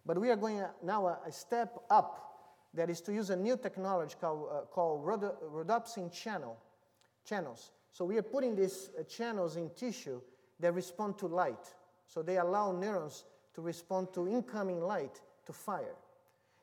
But 0.06 0.20
we 0.20 0.32
are 0.32 0.36
going 0.36 0.60
uh, 0.60 0.70
now 0.84 1.08
a, 1.08 1.32
step 1.32 1.78
up 1.92 2.26
that 2.74 2.90
is 2.90 3.02
to 3.02 3.14
use 3.14 3.30
a 3.30 3.36
new 3.36 3.58
technology 3.58 4.16
called, 4.20 4.48
uh, 4.52 4.62
called 4.62 5.06
rhodo- 5.06 5.36
rhodopsin 5.44 6.12
channel, 6.12 6.58
channels. 7.28 7.72
So 7.92 8.06
we 8.06 8.18
are 8.18 8.24
putting 8.24 8.56
these 8.56 8.90
uh, 8.98 9.04
channels 9.04 9.56
in 9.56 9.70
tissue 9.76 10.22
that 10.60 10.74
respond 10.74 11.20
to 11.20 11.28
light. 11.28 11.74
So 12.10 12.24
they 12.24 12.38
allow 12.38 12.72
neurons 12.72 13.24
to 13.54 13.62
respond 13.62 14.14
to 14.16 14.28
incoming 14.28 14.82
light 14.82 15.22
to 15.46 15.54
fire. 15.54 15.96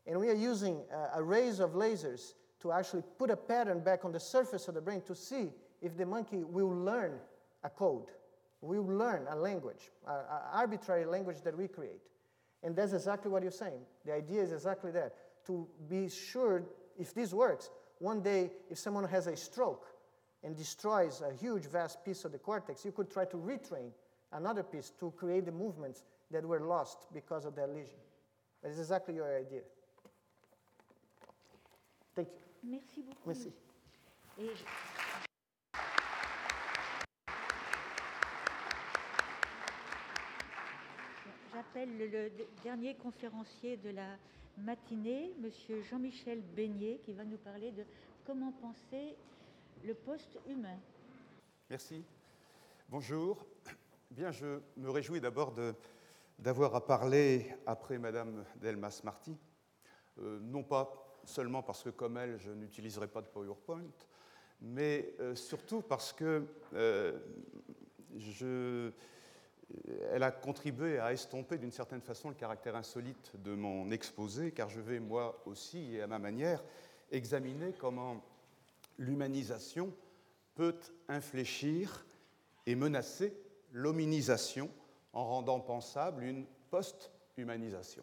And 0.07 0.19
we 0.21 0.29
are 0.29 0.35
using 0.35 0.83
uh, 0.93 1.19
arrays 1.21 1.61
of 1.61 1.71
lasers 1.71 2.35
to 2.61 2.73
actually 2.73 3.05
put 3.17 3.31
a 3.31 3.37
pattern 3.37 3.81
back 3.81 4.05
on 4.05 4.13
the 4.13 4.21
surface 4.21 4.67
of 4.69 4.75
the 4.75 4.81
brain 4.81 5.03
to 5.03 5.15
see 5.15 5.51
if 5.81 5.97
the 5.97 6.05
monkey 6.05 6.43
will 6.43 6.71
learn 6.71 7.19
a 7.63 7.71
code, 7.71 8.07
will 8.61 8.87
learn 8.87 9.27
a 9.31 9.37
language, 9.37 9.91
an 10.07 10.21
arbitrary 10.53 11.05
language 11.05 11.43
that 11.43 11.57
we 11.57 11.69
create. 11.69 12.03
And 12.63 12.75
that's 12.75 12.93
exactly 12.93 13.31
what 13.31 13.43
you're 13.43 13.53
saying. 13.53 13.81
The 14.05 14.15
idea 14.15 14.43
is 14.43 14.53
exactly 14.53 14.91
that 14.93 15.15
to 15.47 15.67
be 15.89 16.09
sure 16.09 16.65
if 16.99 17.15
this 17.15 17.33
works, 17.33 17.71
one 17.99 18.21
day 18.21 18.51
if 18.69 18.79
someone 18.79 19.05
has 19.05 19.29
a 19.29 19.37
stroke 19.37 19.87
and 20.43 20.57
destroys 20.57 21.23
a 21.23 21.33
huge, 21.33 21.67
vast 21.67 22.05
piece 22.05 22.25
of 22.25 22.33
the 22.33 22.39
cortex, 22.39 22.85
you 22.85 22.91
could 22.91 23.11
try 23.11 23.25
to 23.27 23.37
retrain 23.37 23.91
another 24.33 24.63
piece 24.63 24.91
to 24.99 25.11
create 25.13 25.45
the 25.47 25.53
movements 25.53 26.05
that 26.31 26.45
were 26.45 26.61
lost 26.61 27.07
because 27.13 27.45
of 27.47 27.55
that 27.57 27.69
lesion. 27.71 27.99
That 28.63 28.71
is 28.73 28.79
exactly 28.79 29.15
your 29.15 29.29
idea. 29.37 29.63
Thank 32.15 32.29
you. 32.29 32.71
Merci 32.71 33.03
beaucoup. 33.03 33.27
Merci. 33.27 33.53
Et 34.39 34.49
je- 34.55 34.65
J'appelle 41.55 41.97
le, 41.97 42.07
le 42.07 42.31
dernier 42.63 42.95
conférencier 42.95 43.77
de 43.79 43.91
la 43.91 44.07
matinée, 44.59 45.33
Monsieur 45.41 45.83
Jean-Michel 45.83 46.41
Beignet, 46.55 47.01
qui 47.05 47.13
va 47.13 47.25
nous 47.25 47.39
parler 47.39 47.71
de 47.73 47.85
comment 48.27 48.53
penser 48.53 49.17
le 49.85 49.95
post-humain. 49.95 50.79
Merci. 51.71 52.05
Bonjour. 52.89 53.45
Bien, 54.11 54.31
je 54.31 54.61
me 54.77 54.89
réjouis 54.89 55.21
d'abord 55.21 55.53
d'avoir 56.39 56.75
à 56.77 56.87
parler 56.87 57.53
après 57.67 57.99
Madame 57.99 58.45
Delmas 58.57 59.01
Marty, 59.05 59.37
Euh, 60.19 60.39
non 60.41 60.63
pas 60.63 61.21
seulement 61.25 61.63
parce 61.63 61.83
que 61.83 61.91
comme 61.91 62.17
elle, 62.17 62.39
je 62.39 62.51
n'utiliserai 62.51 63.07
pas 63.07 63.21
de 63.21 63.27
PowerPoint, 63.27 63.85
mais 64.63 65.15
euh, 65.21 65.35
surtout 65.35 65.83
parce 65.83 66.11
que 66.15 66.47
euh, 66.73 67.19
elle 70.11 70.23
a 70.23 70.31
contribué 70.31 70.99
à 70.99 71.13
estomper 71.13 71.59
d'une 71.59 71.73
certaine 71.73 72.01
façon 72.01 72.31
le 72.31 72.35
caractère 72.35 72.77
insolite 72.77 73.33
de 73.43 73.55
mon 73.55 73.91
exposé, 73.91 74.53
car 74.53 74.71
je 74.71 74.81
vais 74.81 75.01
moi 75.01 75.43
aussi, 75.45 75.97
et 75.97 76.01
à 76.01 76.07
ma 76.07 76.19
manière, 76.19 76.65
examiner 77.11 77.75
comment 77.75 78.25
l'humanisation 78.97 79.93
peut 80.55 80.81
infléchir 81.09 82.07
et 82.65 82.75
menacer 82.75 83.37
l'hominisation 83.77 84.71
en 85.13 85.27
rendant 85.27 85.61
pensable 85.61 86.25
une 86.25 86.47
post-humanisation. 86.71 88.03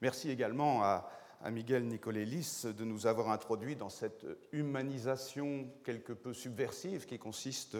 Merci 0.00 0.30
également 0.30 0.82
à, 0.82 1.10
à 1.42 1.50
Miguel 1.50 1.86
Nicolelis 1.86 2.62
de 2.64 2.84
nous 2.84 3.06
avoir 3.06 3.30
introduits 3.30 3.76
dans 3.76 3.90
cette 3.90 4.26
humanisation 4.52 5.68
quelque 5.84 6.14
peu 6.14 6.32
subversive 6.32 7.04
qui 7.04 7.18
consiste 7.18 7.76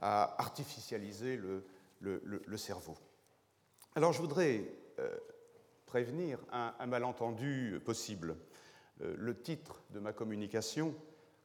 à 0.00 0.40
artificialiser 0.42 1.40
le, 2.00 2.56
cerveau. 2.56 2.96
Alors 3.94 4.12
je 4.12 4.20
voudrais 4.20 4.64
euh, 4.98 5.16
prévenir 5.86 6.40
un, 6.50 6.86
malentendu 6.86 7.80
possible. 7.84 8.36
Euh, 9.02 9.14
le 9.16 9.40
titre 9.40 9.82
de 9.90 10.00
ma 10.00 10.12
communication, 10.12 10.94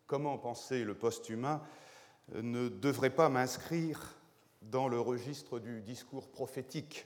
Comment 0.07 0.39
penser 0.39 0.83
le 0.83 0.95
post-humain, 0.95 1.61
ne 2.33 2.67
devrait 2.67 3.11
pas 3.11 3.29
m'inscrire 3.29 4.18
dans 4.61 4.87
le 4.87 4.99
registre 4.99 5.59
du 5.59 5.81
discours 5.81 6.29
prophétique, 6.29 7.05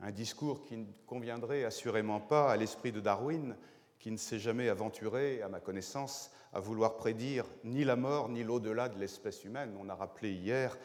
un 0.00 0.10
discours 0.10 0.64
qui 0.64 0.76
ne 0.76 0.86
conviendrait 1.06 1.64
assurément 1.64 2.20
pas 2.20 2.50
à 2.50 2.56
l'esprit 2.56 2.92
de 2.92 3.00
Darwin, 3.00 3.56
qui 3.98 4.10
ne 4.10 4.16
s'est 4.16 4.40
jamais 4.40 4.68
aventuré, 4.68 5.42
à 5.42 5.48
ma 5.48 5.60
connaissance, 5.60 6.30
à 6.52 6.60
vouloir 6.60 6.96
prédire 6.96 7.46
ni 7.62 7.84
la 7.84 7.96
mort 7.96 8.28
ni 8.28 8.42
l'au-delà 8.42 8.88
de 8.88 8.98
l'espèce 8.98 9.44
humaine. 9.44 9.76
On 9.78 9.88
a 9.88 9.94
rappelé 9.94 10.32
hier 10.32 10.76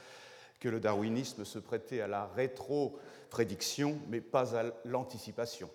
que 0.59 0.69
le 0.69 0.79
darwinisme 0.79 1.45
se 1.45 1.59
prêtait 1.59 2.01
à 2.01 2.07
la 2.07 2.27
rétro-prédiction, 2.27 3.99
mais 4.07 4.21
pas 4.21 4.55
à 4.55 4.71
l'anticipation. 4.85 5.69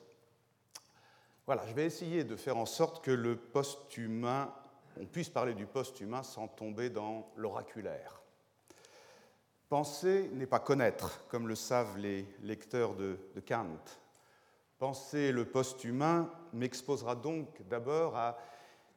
Voilà, 1.47 1.67
je 1.67 1.75
vais 1.75 1.85
essayer 1.85 2.23
de 2.23 2.37
faire 2.37 2.57
en 2.57 2.67
sorte 2.67 3.05
que 3.05 3.11
le 3.11 3.37
post-humain, 3.37 4.55
on 5.01 5.07
puisse 5.07 5.29
parler 5.29 5.55
du 5.55 5.67
post-humain 5.67 6.23
sans 6.23 6.47
tomber 6.47 6.91
dans 6.91 7.29
l'oraculaire. 7.37 8.22
Penser 9.73 10.29
n'est 10.35 10.45
pas 10.45 10.59
connaître, 10.59 11.25
comme 11.29 11.49
le 11.49 11.55
savent 11.55 11.97
les 11.97 12.27
lecteurs 12.43 12.95
de, 12.95 13.17
Kant. 13.49 13.79
Penser 14.79 15.33
le 15.33 15.47
post-humain 15.47 16.31
m'exposera 16.53 17.17
donc 17.17 17.49
d'abord 17.71 18.15
à 18.15 18.37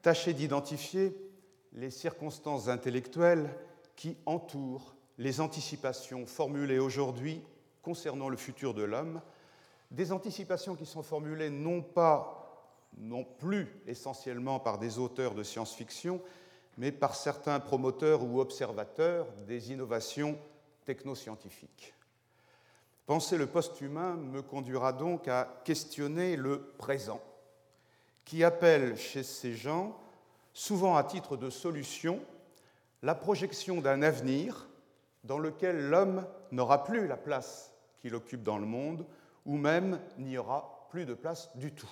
tâcher 0.02 0.34
d'identifier 0.34 1.16
les 1.72 1.92
circonstances 1.92 2.68
intellectuelles 2.68 3.50
qui 3.96 4.18
entourent 4.26 4.96
les 5.18 5.40
anticipations 5.40 6.26
formulées 6.26 6.80
aujourd'hui 6.80 7.42
concernant 7.82 8.28
le 8.28 8.36
futur 8.36 8.74
de 8.74 8.84
l'homme, 8.84 9.22
des 9.92 10.12
anticipations 10.12 10.76
qui 10.76 10.86
sont 10.86 11.04
formulées 11.04 11.52
non 11.52 11.82
pas 11.82 12.76
non 12.98 13.24
plus 13.24 13.70
essentiellement 13.88 14.60
par 14.60 14.78
des 14.78 15.00
auteurs 15.00 15.36
de 15.36 15.44
science-fiction, 15.44 16.20
mais 16.78 16.92
par 16.92 17.16
certains 17.16 17.62
promoteurs 17.62 18.24
ou 18.26 18.42
observateurs 18.42 19.26
des 19.48 19.72
innovations 19.72 20.38
technoscientifiques. 20.86 21.94
Penser 23.06 23.38
le 23.38 23.48
post-humain 23.48 24.16
me 24.16 24.42
conduira 24.42 24.94
donc 24.94 25.28
à 25.28 25.62
questionner 25.64 26.36
le 26.36 26.62
présent, 26.78 27.22
qui 28.24 28.44
appelle 28.44 28.98
chez 28.98 29.24
ces 29.24 29.54
gens, 29.54 30.00
souvent 30.54 30.96
à 30.96 31.04
titre 31.04 31.38
de 31.38 31.50
solution, 31.50 32.20
la 33.04 33.14
projection 33.14 33.82
d'un 33.82 34.02
avenir 34.02 34.68
dans 35.24 35.38
lequel 35.38 35.90
l'homme 35.90 36.26
n'aura 36.52 36.84
plus 36.84 37.08
la 37.08 37.18
place 37.18 37.72
qu'il 38.00 38.16
occupe 38.16 38.44
dans 38.44 38.58
le 38.58 38.66
monde, 38.66 39.06
ou 39.46 39.58
même 39.58 40.00
n'y 40.18 40.38
aura 40.38 40.88
plus 40.90 41.06
de 41.06 41.14
place 41.14 41.56
du 41.56 41.72
tout. 41.72 41.90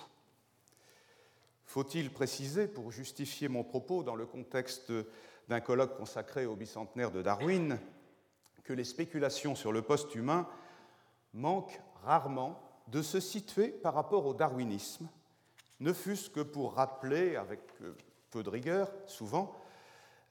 Faut-il 1.66 2.10
préciser, 2.10 2.66
pour 2.66 2.90
justifier 2.90 3.48
mon 3.48 3.64
propos 3.64 4.02
dans 4.02 4.16
le 4.16 4.26
contexte 4.26 4.92
d'un 5.48 5.60
colloque 5.60 5.96
consacré 5.96 6.46
au 6.46 6.56
bicentenaire 6.56 7.10
de 7.10 7.22
Darwin, 7.22 7.78
que 8.64 8.72
les 8.72 8.84
spéculations 8.84 9.54
sur 9.54 9.72
le 9.72 9.82
post-humain 9.82 10.48
manquent 11.32 11.80
rarement 12.04 12.60
de 12.88 13.02
se 13.02 13.20
situer 13.20 13.68
par 13.68 13.94
rapport 13.94 14.26
au 14.26 14.34
darwinisme, 14.34 15.08
ne 15.80 15.92
fût-ce 15.92 16.30
que 16.30 16.40
pour 16.40 16.74
rappeler, 16.74 17.36
avec 17.36 17.60
euh, 17.82 17.94
peu 18.30 18.42
de 18.42 18.50
rigueur 18.50 18.90
souvent, 19.06 19.54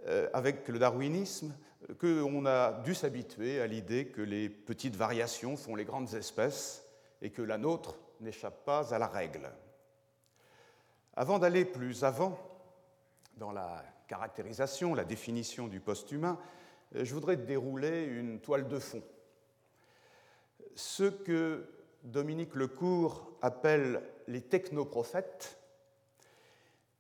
euh, 0.08 0.30
avec 0.34 0.68
le 0.68 0.80
darwinisme, 0.80 1.54
qu'on 2.00 2.46
a 2.46 2.74
dû 2.84 2.96
s'habituer 2.96 3.60
à 3.60 3.68
l'idée 3.68 4.08
que 4.08 4.22
les 4.22 4.50
petites 4.50 4.96
variations 4.96 5.58
font 5.58 5.76
les 5.76 5.86
grandes 5.86 6.14
espèces 6.14 6.86
et 7.22 7.30
que 7.30 7.42
la 7.42 7.58
nôtre 7.58 7.98
n'échappe 8.22 8.64
pas 8.66 8.94
à 8.94 9.00
la 9.00 9.08
règle. 9.08 9.52
Avant 11.16 11.40
d'aller 11.40 11.66
plus 11.66 12.04
avant 12.04 12.40
dans 13.38 13.52
la 13.52 13.84
caractérisation, 14.08 14.96
la 14.96 15.04
définition 15.04 15.68
du 15.68 15.80
post-humain, 15.80 16.40
je 16.94 17.14
voudrais 17.14 17.38
dérouler 17.38 18.04
une 18.04 18.40
toile 18.40 18.68
de 18.68 18.80
fond. 18.80 19.02
Ce 20.76 21.04
que 21.04 21.66
Dominique 22.04 22.56
Lecourt 22.56 23.32
appelle 23.42 24.02
les 24.28 24.42
technoprophètes 24.42 25.58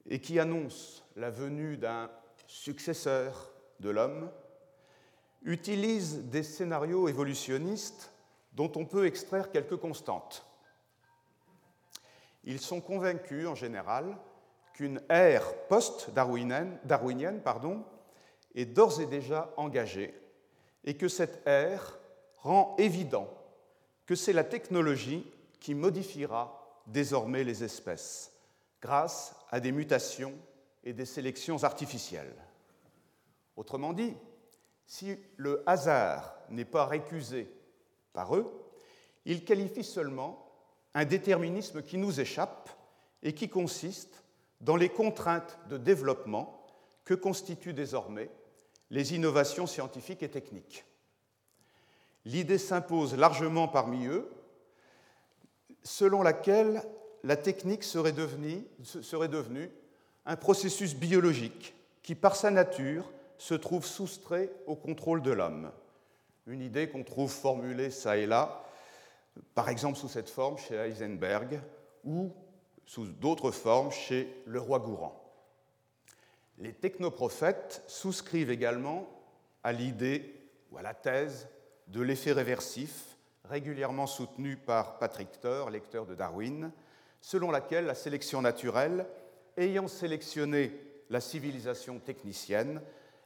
et 0.09 0.19
qui 0.19 0.39
annoncent 0.39 1.03
la 1.15 1.29
venue 1.29 1.77
d'un 1.77 2.09
successeur 2.47 3.51
de 3.79 3.89
l'homme, 3.89 4.29
utilisent 5.43 6.23
des 6.25 6.43
scénarios 6.43 7.07
évolutionnistes 7.07 8.11
dont 8.53 8.71
on 8.75 8.85
peut 8.85 9.05
extraire 9.05 9.51
quelques 9.51 9.77
constantes. 9.77 10.45
Ils 12.45 12.59
sont 12.59 12.81
convaincus 12.81 13.47
en 13.47 13.55
général 13.55 14.17
qu'une 14.73 15.01
ère 15.09 15.53
post-darwinienne 15.67 16.79
pardon, 17.43 17.83
est 18.55 18.65
d'ores 18.65 19.01
et 19.01 19.05
déjà 19.05 19.53
engagée 19.57 20.13
et 20.83 20.95
que 20.95 21.07
cette 21.07 21.45
ère 21.47 21.99
rend 22.37 22.75
évident 22.77 23.29
que 24.05 24.15
c'est 24.15 24.33
la 24.33 24.43
technologie 24.43 25.25
qui 25.59 25.75
modifiera 25.75 26.81
désormais 26.87 27.43
les 27.43 27.63
espèces 27.63 28.33
grâce 28.81 29.35
à 29.49 29.59
des 29.59 29.71
mutations 29.71 30.33
et 30.83 30.91
des 30.91 31.05
sélections 31.05 31.63
artificielles. 31.63 32.35
Autrement 33.55 33.93
dit, 33.93 34.13
si 34.85 35.15
le 35.37 35.63
hasard 35.65 36.35
n'est 36.49 36.65
pas 36.65 36.85
récusé 36.85 37.49
par 38.11 38.35
eux, 38.35 38.51
ils 39.25 39.45
qualifient 39.45 39.85
seulement 39.85 40.45
un 40.93 41.05
déterminisme 41.05 41.81
qui 41.81 41.97
nous 41.97 42.19
échappe 42.19 42.69
et 43.21 43.33
qui 43.33 43.47
consiste 43.47 44.23
dans 44.59 44.75
les 44.75 44.89
contraintes 44.89 45.57
de 45.69 45.77
développement 45.77 46.65
que 47.05 47.13
constituent 47.13 47.73
désormais 47.73 48.29
les 48.93 49.15
innovations 49.15 49.65
scientifiques 49.65 50.21
et 50.21 50.29
techniques. 50.29 50.85
L'idée 52.25 52.59
s'impose 52.59 53.17
largement 53.17 53.67
parmi 53.67 54.05
eux, 54.05 54.29
selon 55.81 56.21
laquelle 56.21 56.83
la 57.23 57.35
technique 57.35 57.83
serait 57.83 58.11
devenue, 58.11 59.71
un 60.27 60.35
processus 60.35 60.93
biologique 60.93 61.73
qui, 62.03 62.13
par 62.13 62.35
sa 62.35 62.51
nature, 62.51 63.11
se 63.39 63.55
trouve 63.55 63.83
soustrait 63.83 64.51
au 64.67 64.75
contrôle 64.75 65.23
de 65.23 65.31
l'homme. 65.31 65.71
Une 66.45 66.61
idée 66.61 66.87
qu'on 66.87 67.03
trouve 67.03 67.31
formulée 67.31 67.89
ça 67.89 68.15
et 68.15 68.27
là 68.27 68.63
par 69.55 69.69
exemple 69.69 69.97
sous 69.97 70.07
cette 70.07 70.29
forme 70.29 70.59
chez 70.59 70.75
Heisenberg 70.75 71.59
ou 72.03 72.31
sous 72.85 73.07
d'autres 73.07 73.49
formes 73.49 73.91
chez 73.91 74.29
le 74.45 74.59
roi 74.59 74.77
Gourand. 74.77 75.22
Les 76.57 76.73
technoprophètes 76.73 77.83
souscrivent 77.87 78.51
également 78.51 79.07
à 79.63 79.71
l'idée 79.71 80.35
ou 80.71 80.77
à 80.77 80.81
la 80.81 80.93
thèse 80.93 81.47
de 81.87 82.01
l'effet 82.01 82.31
réversif, 82.31 83.17
régulièrement 83.45 84.07
soutenu 84.07 84.57
par 84.57 84.99
Patrick 84.99 85.39
Thor, 85.39 85.69
lecteur 85.69 86.05
de 86.05 86.15
Darwin, 86.15 86.71
selon 87.21 87.51
laquelle 87.51 87.85
la 87.85 87.95
sélection 87.95 88.41
naturelle, 88.41 89.05
ayant 89.57 89.87
sélectionné 89.87 90.71
la 91.09 91.19
civilisation 91.19 91.99
technicienne, 91.99 92.81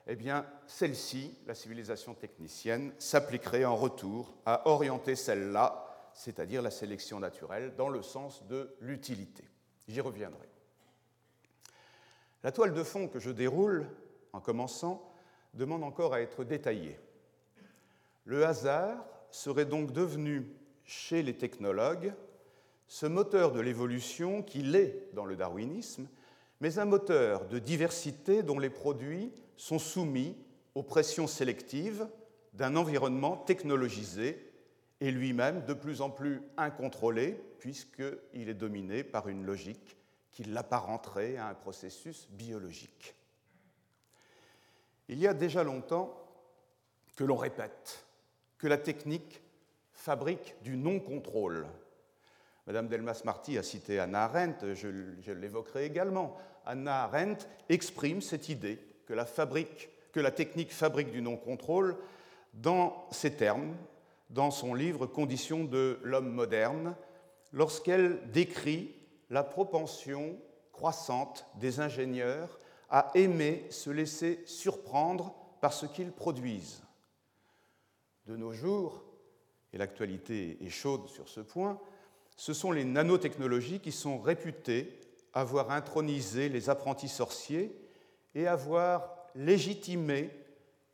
eh 0.07 0.15
bien, 0.15 0.45
celle-ci, 0.65 1.33
la 1.45 1.53
civilisation 1.53 2.13
technicienne, 2.13 2.93
s'appliquerait 2.97 3.65
en 3.65 3.75
retour 3.75 4.33
à 4.45 4.67
orienter 4.67 5.15
celle-là 5.15 5.87
c'est-à-dire 6.17 6.63
la 6.63 6.71
sélection 6.71 7.19
naturelle, 7.19 7.75
dans 7.77 7.89
le 7.89 8.01
sens 8.01 8.43
de 8.47 8.75
l'utilité. 8.81 9.43
J'y 9.87 10.01
reviendrai. 10.01 10.47
La 12.47 12.53
toile 12.53 12.73
de 12.73 12.83
fond 12.83 13.09
que 13.09 13.19
je 13.19 13.29
déroule, 13.29 13.85
en 14.31 14.39
commençant, 14.39 15.11
demande 15.53 15.83
encore 15.83 16.13
à 16.13 16.21
être 16.21 16.45
détaillée. 16.45 16.97
Le 18.23 18.45
hasard 18.45 19.05
serait 19.31 19.65
donc 19.65 19.91
devenu, 19.91 20.49
chez 20.85 21.23
les 21.23 21.35
technologues, 21.35 22.13
ce 22.87 23.05
moteur 23.05 23.51
de 23.51 23.59
l'évolution 23.59 24.43
qui 24.43 24.59
l'est 24.59 25.09
dans 25.13 25.25
le 25.25 25.35
darwinisme, 25.35 26.07
mais 26.61 26.79
un 26.79 26.85
moteur 26.85 27.49
de 27.49 27.59
diversité 27.59 28.43
dont 28.43 28.59
les 28.59 28.69
produits 28.69 29.33
sont 29.57 29.77
soumis 29.77 30.37
aux 30.73 30.83
pressions 30.83 31.27
sélectives 31.27 32.07
d'un 32.53 32.77
environnement 32.77 33.35
technologisé 33.35 34.53
et 35.01 35.11
lui-même 35.11 35.65
de 35.65 35.73
plus 35.73 35.99
en 35.99 36.09
plus 36.09 36.41
incontrôlé, 36.55 37.41
puisqu'il 37.59 38.47
est 38.47 38.53
dominé 38.53 39.03
par 39.03 39.27
une 39.27 39.45
logique 39.45 39.96
qui 40.37 40.43
l'apparenterait 40.43 41.37
à 41.37 41.47
un 41.47 41.55
processus 41.55 42.27
biologique. 42.29 43.15
Il 45.07 45.17
y 45.17 45.25
a 45.25 45.33
déjà 45.33 45.63
longtemps 45.63 46.13
que 47.15 47.23
l'on 47.23 47.37
répète 47.37 48.05
que 48.59 48.67
la 48.67 48.77
technique 48.77 49.41
fabrique 49.93 50.53
du 50.61 50.77
non-contrôle. 50.77 51.65
Madame 52.67 52.87
Delmas-Marty 52.87 53.57
a 53.57 53.63
cité 53.63 53.97
Anna 53.97 54.25
Arendt, 54.25 54.75
je, 54.75 55.31
l'évoquerai 55.31 55.85
également. 55.85 56.37
Anna 56.67 57.05
Arendt 57.05 57.47
exprime 57.67 58.21
cette 58.21 58.47
idée 58.47 58.77
que 59.07 59.15
la, 59.15 60.31
technique 60.31 60.71
fabrique 60.71 61.09
du 61.09 61.23
non-contrôle 61.23 61.97
dans 62.53 63.07
ces 63.09 63.33
termes 63.33 63.75
dans 64.29 64.51
son 64.51 64.75
livre 64.75 65.07
Conditions 65.07 65.63
de 65.63 65.99
l'homme 66.03 66.31
moderne, 66.31 66.95
lorsqu'elle 67.53 68.29
décrit 68.29 68.96
la 69.29 69.43
propension 69.43 70.37
croissante 70.71 71.45
des 71.55 71.79
ingénieurs 71.79 72.59
à 72.89 73.11
aimer 73.15 73.65
se 73.69 73.89
laisser 73.89 74.43
surprendre 74.45 75.35
par 75.59 75.73
ce 75.73 75.85
qu'ils 75.85 76.11
produisent. 76.11 76.83
De 78.25 78.35
nos 78.35 78.53
jours, 78.53 79.03
et 79.73 79.77
l'actualité 79.77 80.57
est 80.61 80.69
chaude 80.69 81.07
sur 81.07 81.27
ce 81.27 81.41
point, 81.41 81.79
ce 82.35 82.53
sont 82.53 82.71
les 82.71 82.85
nanotechnologies 82.85 83.79
qui 83.79 83.91
sont 83.91 84.19
réputées 84.19 84.99
avoir 85.33 85.71
intronisé 85.71 86.49
les 86.49 86.69
apprentis 86.69 87.09
sorciers 87.09 87.71
et 88.33 88.47
avoir 88.47 89.15
légitimé 89.35 90.31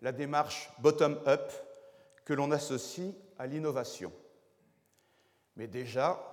la 0.01 0.11
démarche 0.11 0.69
bottom-up 0.79 1.51
que 2.25 2.34
l'on 2.34 2.51
associe 2.51 3.13
à 3.38 3.47
l'innovation. 3.47 4.11
Mais 5.55 5.67
déjà, 5.67 6.32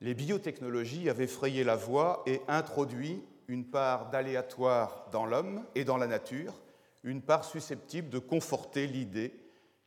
les 0.00 0.14
biotechnologies 0.14 1.10
avaient 1.10 1.26
frayé 1.26 1.64
la 1.64 1.76
voie 1.76 2.22
et 2.26 2.40
introduit 2.48 3.22
une 3.48 3.64
part 3.64 4.10
d'aléatoire 4.10 5.08
dans 5.10 5.26
l'homme 5.26 5.64
et 5.74 5.84
dans 5.84 5.96
la 5.96 6.06
nature, 6.06 6.60
une 7.02 7.22
part 7.22 7.44
susceptible 7.44 8.08
de 8.10 8.18
conforter 8.18 8.86
l'idée 8.86 9.32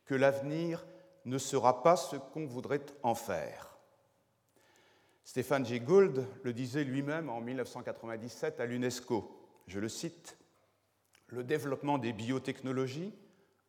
que 0.04 0.14
l'avenir 0.14 0.84
ne 1.24 1.38
sera 1.38 1.82
pas 1.82 1.96
ce 1.96 2.16
qu'on 2.16 2.46
voudrait 2.46 2.84
en 3.02 3.14
faire. 3.14 3.78
Stéphane 5.24 5.64
Jay 5.64 5.78
Gould 5.78 6.26
le 6.42 6.52
disait 6.52 6.84
lui-même 6.84 7.30
en 7.30 7.40
1997 7.40 8.60
à 8.60 8.66
l'UNESCO. 8.66 9.38
Je 9.68 9.78
le 9.78 9.88
cite 9.88 10.36
Le 11.28 11.44
développement 11.44 11.98
des 11.98 12.12
biotechnologies 12.12 13.14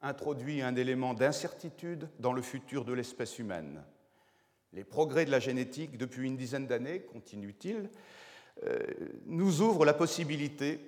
introduit 0.02 0.62
un 0.62 0.76
élément 0.76 1.14
d'incertitude 1.14 2.10
dans 2.20 2.34
le 2.34 2.41
futur 2.41 2.86
de 2.86 2.94
l'espèce 2.94 3.38
humaine. 3.38 3.84
Les 4.74 4.84
progrès 4.84 5.26
de 5.26 5.32
la 5.32 5.39
génétique 5.39 5.97
depuis 5.97 6.28
une 6.28 6.36
dizaine 6.36 6.67
d'années, 6.67 7.01
continue-t-il, 7.01 7.89
euh, 8.63 8.80
nous 9.26 9.61
ouvrent 9.61 9.86
la 9.86 9.93
possibilité, 9.93 10.80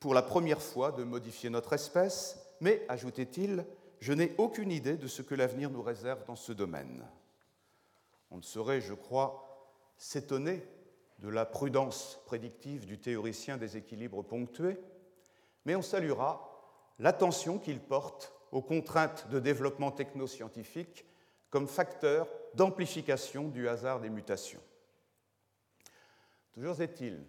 pour 0.00 0.14
la 0.14 0.22
première 0.22 0.62
fois, 0.62 0.92
de 0.92 1.04
modifier 1.04 1.50
notre 1.50 1.74
espèce, 1.74 2.38
mais, 2.60 2.84
ajoutait-il, 2.88 3.64
je 4.00 4.12
n'ai 4.12 4.34
aucune 4.38 4.70
idée 4.70 4.96
de 4.96 5.06
ce 5.06 5.22
que 5.22 5.34
l'avenir 5.34 5.70
nous 5.70 5.82
réserve 5.82 6.24
dans 6.26 6.36
ce 6.36 6.52
domaine. 6.52 7.04
On 8.30 8.38
ne 8.38 8.42
saurait, 8.42 8.80
je 8.80 8.94
crois, 8.94 9.46
s'étonner 9.96 10.62
de 11.18 11.28
la 11.28 11.46
prudence 11.46 12.20
prédictive 12.26 12.86
du 12.86 12.98
théoricien 12.98 13.56
des 13.56 13.76
équilibres 13.76 14.22
ponctués, 14.22 14.78
mais 15.64 15.74
on 15.74 15.82
saluera 15.82 16.52
l'attention 16.98 17.58
qu'il 17.58 17.80
porte 17.80 18.32
aux 18.52 18.62
contraintes 18.62 19.28
de 19.28 19.40
développement 19.40 19.90
technoscientifique 19.90 21.04
comme 21.50 21.68
facteur 21.68 22.28
d'amplification 22.56 23.48
du 23.48 23.68
hasard 23.68 24.00
des 24.00 24.10
mutations. 24.10 24.60
Toujours 26.52 26.80
est-il 26.80 27.22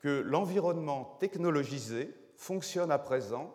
que 0.00 0.20
l'environnement 0.20 1.16
technologisé 1.18 2.14
fonctionne 2.36 2.90
à 2.90 2.98
présent 2.98 3.54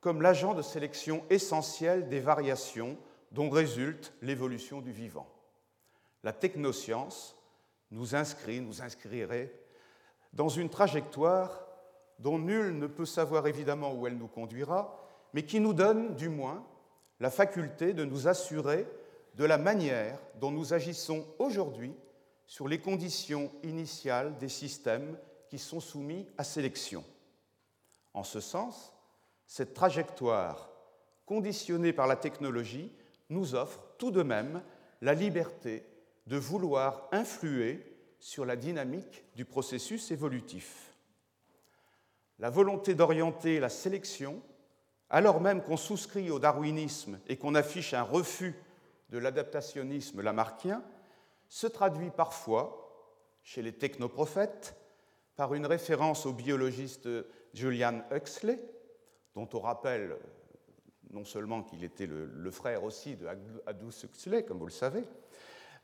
comme 0.00 0.22
l'agent 0.22 0.54
de 0.54 0.62
sélection 0.62 1.24
essentiel 1.30 2.08
des 2.08 2.20
variations 2.20 2.96
dont 3.32 3.50
résulte 3.50 4.12
l'évolution 4.22 4.80
du 4.80 4.92
vivant. 4.92 5.28
La 6.24 6.32
technoscience 6.32 7.36
nous 7.90 8.14
inscrit, 8.14 8.60
nous 8.60 8.82
inscrirait 8.82 9.52
dans 10.32 10.48
une 10.48 10.68
trajectoire 10.68 11.66
dont 12.18 12.38
nul 12.38 12.78
ne 12.78 12.86
peut 12.86 13.06
savoir 13.06 13.46
évidemment 13.46 13.94
où 13.94 14.06
elle 14.06 14.18
nous 14.18 14.28
conduira, 14.28 14.98
mais 15.32 15.44
qui 15.44 15.60
nous 15.60 15.72
donne 15.72 16.14
du 16.16 16.28
moins 16.28 16.64
la 17.20 17.30
faculté 17.30 17.92
de 17.92 18.04
nous 18.04 18.28
assurer 18.28 18.86
de 19.34 19.44
la 19.44 19.58
manière 19.58 20.18
dont 20.40 20.50
nous 20.50 20.74
agissons 20.74 21.26
aujourd'hui 21.38 21.94
sur 22.46 22.66
les 22.66 22.80
conditions 22.80 23.50
initiales 23.62 24.36
des 24.38 24.48
systèmes 24.48 25.16
qui 25.48 25.58
sont 25.58 25.80
soumis 25.80 26.26
à 26.36 26.44
sélection. 26.44 27.04
En 28.14 28.24
ce 28.24 28.40
sens, 28.40 28.92
cette 29.46 29.74
trajectoire 29.74 30.70
conditionnée 31.26 31.92
par 31.92 32.06
la 32.06 32.16
technologie 32.16 32.92
nous 33.30 33.54
offre 33.54 33.84
tout 33.98 34.10
de 34.10 34.22
même 34.22 34.62
la 35.00 35.14
liberté 35.14 35.84
de 36.26 36.36
vouloir 36.36 37.08
influer 37.12 37.84
sur 38.18 38.44
la 38.44 38.56
dynamique 38.56 39.24
du 39.36 39.44
processus 39.44 40.10
évolutif. 40.10 40.94
La 42.38 42.50
volonté 42.50 42.94
d'orienter 42.94 43.60
la 43.60 43.68
sélection, 43.68 44.40
alors 45.10 45.40
même 45.40 45.62
qu'on 45.62 45.76
souscrit 45.76 46.30
au 46.30 46.38
darwinisme 46.38 47.18
et 47.26 47.36
qu'on 47.36 47.54
affiche 47.54 47.94
un 47.94 48.02
refus 48.02 48.54
de 49.10 49.18
l'adaptationnisme 49.18 50.20
lamarckien, 50.20 50.82
se 51.48 51.66
traduit 51.66 52.10
parfois, 52.10 52.84
chez 53.42 53.62
les 53.62 53.72
technoprophètes, 53.72 54.76
par 55.36 55.54
une 55.54 55.66
référence 55.66 56.26
au 56.26 56.32
biologiste 56.32 57.08
Julian 57.54 58.02
Huxley, 58.10 58.60
dont 59.34 59.48
on 59.52 59.60
rappelle 59.60 60.16
non 61.10 61.24
seulement 61.24 61.62
qu'il 61.62 61.84
était 61.84 62.06
le, 62.06 62.50
frère 62.50 62.84
aussi 62.84 63.16
de 63.16 63.26
Aldous 63.66 64.04
Huxley, 64.04 64.44
comme 64.44 64.58
vous 64.58 64.66
le 64.66 64.72
savez, 64.72 65.04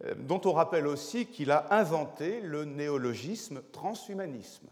euh, 0.05 0.15
dont 0.15 0.41
on 0.45 0.53
rappelle 0.53 0.87
aussi 0.87 1.27
qu'il 1.27 1.51
a 1.51 1.73
inventé 1.75 2.41
le 2.41 2.65
néologisme 2.65 3.63
transhumanisme. 3.73 4.69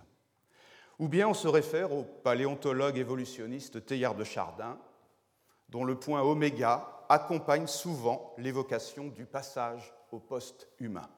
Ou 0.98 1.08
bien 1.08 1.28
on 1.28 1.34
se 1.34 1.48
réfère 1.48 1.92
au 1.92 2.02
paléontologue 2.02 2.98
évolutionniste 2.98 3.86
Teilhard 3.86 4.14
de 4.14 4.24
Chardin, 4.24 4.78
dont 5.68 5.84
le 5.84 5.94
point 5.94 6.22
oméga 6.22 7.01
accompagne 7.12 7.66
souvent 7.66 8.34
l'évocation 8.38 9.08
du 9.08 9.26
passage 9.26 9.92
au 10.12 10.18
post-humain. 10.18 11.10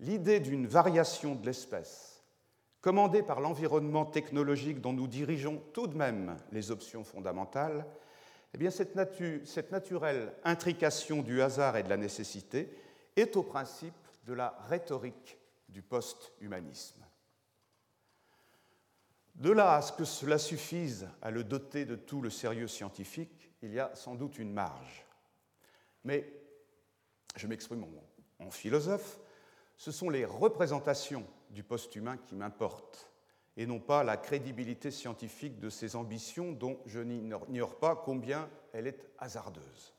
L'idée 0.00 0.40
d'une 0.40 0.66
variation 0.66 1.34
de 1.34 1.44
l'espèce, 1.44 2.24
commandée 2.80 3.22
par 3.22 3.40
l'environnement 3.40 4.06
technologique 4.06 4.80
dont 4.80 4.94
nous 4.94 5.06
dirigeons 5.06 5.62
tout 5.74 5.86
de 5.86 5.96
même 5.96 6.38
les 6.50 6.70
options 6.70 7.04
fondamentales, 7.04 7.86
eh 8.58 8.70
cette, 8.70 8.98
cette 9.44 9.70
naturelle 9.70 10.32
intrication 10.44 11.20
du 11.20 11.42
hasard 11.42 11.76
et 11.76 11.82
de 11.82 11.90
la 11.90 11.98
nécessité 11.98 12.74
est 13.16 13.36
au 13.36 13.42
principe 13.42 13.92
de 14.24 14.32
la 14.32 14.58
rhétorique 14.68 15.38
du 15.68 15.82
post-humanisme. 15.82 17.04
De 19.34 19.50
là 19.50 19.74
à 19.74 19.82
ce 19.82 19.92
que 19.92 20.04
cela 20.04 20.38
suffise 20.38 21.06
à 21.20 21.30
le 21.30 21.44
doter 21.44 21.84
de 21.84 21.96
tout 21.96 22.22
le 22.22 22.30
sérieux 22.30 22.68
scientifique, 22.68 23.41
il 23.62 23.72
y 23.72 23.80
a 23.80 23.94
sans 23.94 24.14
doute 24.14 24.38
une 24.38 24.52
marge. 24.52 25.06
Mais, 26.04 26.30
je 27.36 27.46
m'exprime 27.46 27.84
en, 28.40 28.50
philosophe, 28.50 29.20
ce 29.76 29.92
sont 29.92 30.10
les 30.10 30.24
représentations 30.24 31.24
du 31.50 31.62
post-humain 31.62 32.16
qui 32.16 32.34
m'importent, 32.34 33.10
et 33.56 33.66
non 33.66 33.78
pas 33.78 34.02
la 34.02 34.16
crédibilité 34.16 34.90
scientifique 34.90 35.60
de 35.60 35.70
ces 35.70 35.96
ambitions 35.96 36.52
dont 36.52 36.80
je 36.86 37.00
n'ignore 37.00 37.78
pas 37.78 37.94
combien 37.96 38.50
elle 38.72 38.86
est 38.86 39.06
hasardeuse. 39.18 39.94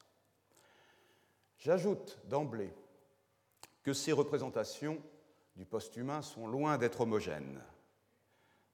J'ajoute 1.58 2.20
d'emblée 2.26 2.74
que 3.84 3.94
ces 3.94 4.12
représentations 4.12 5.02
du 5.56 5.66
post-humain 5.66 6.22
sont 6.22 6.48
loin 6.48 6.78
d'être 6.78 7.02
homogènes. 7.02 7.62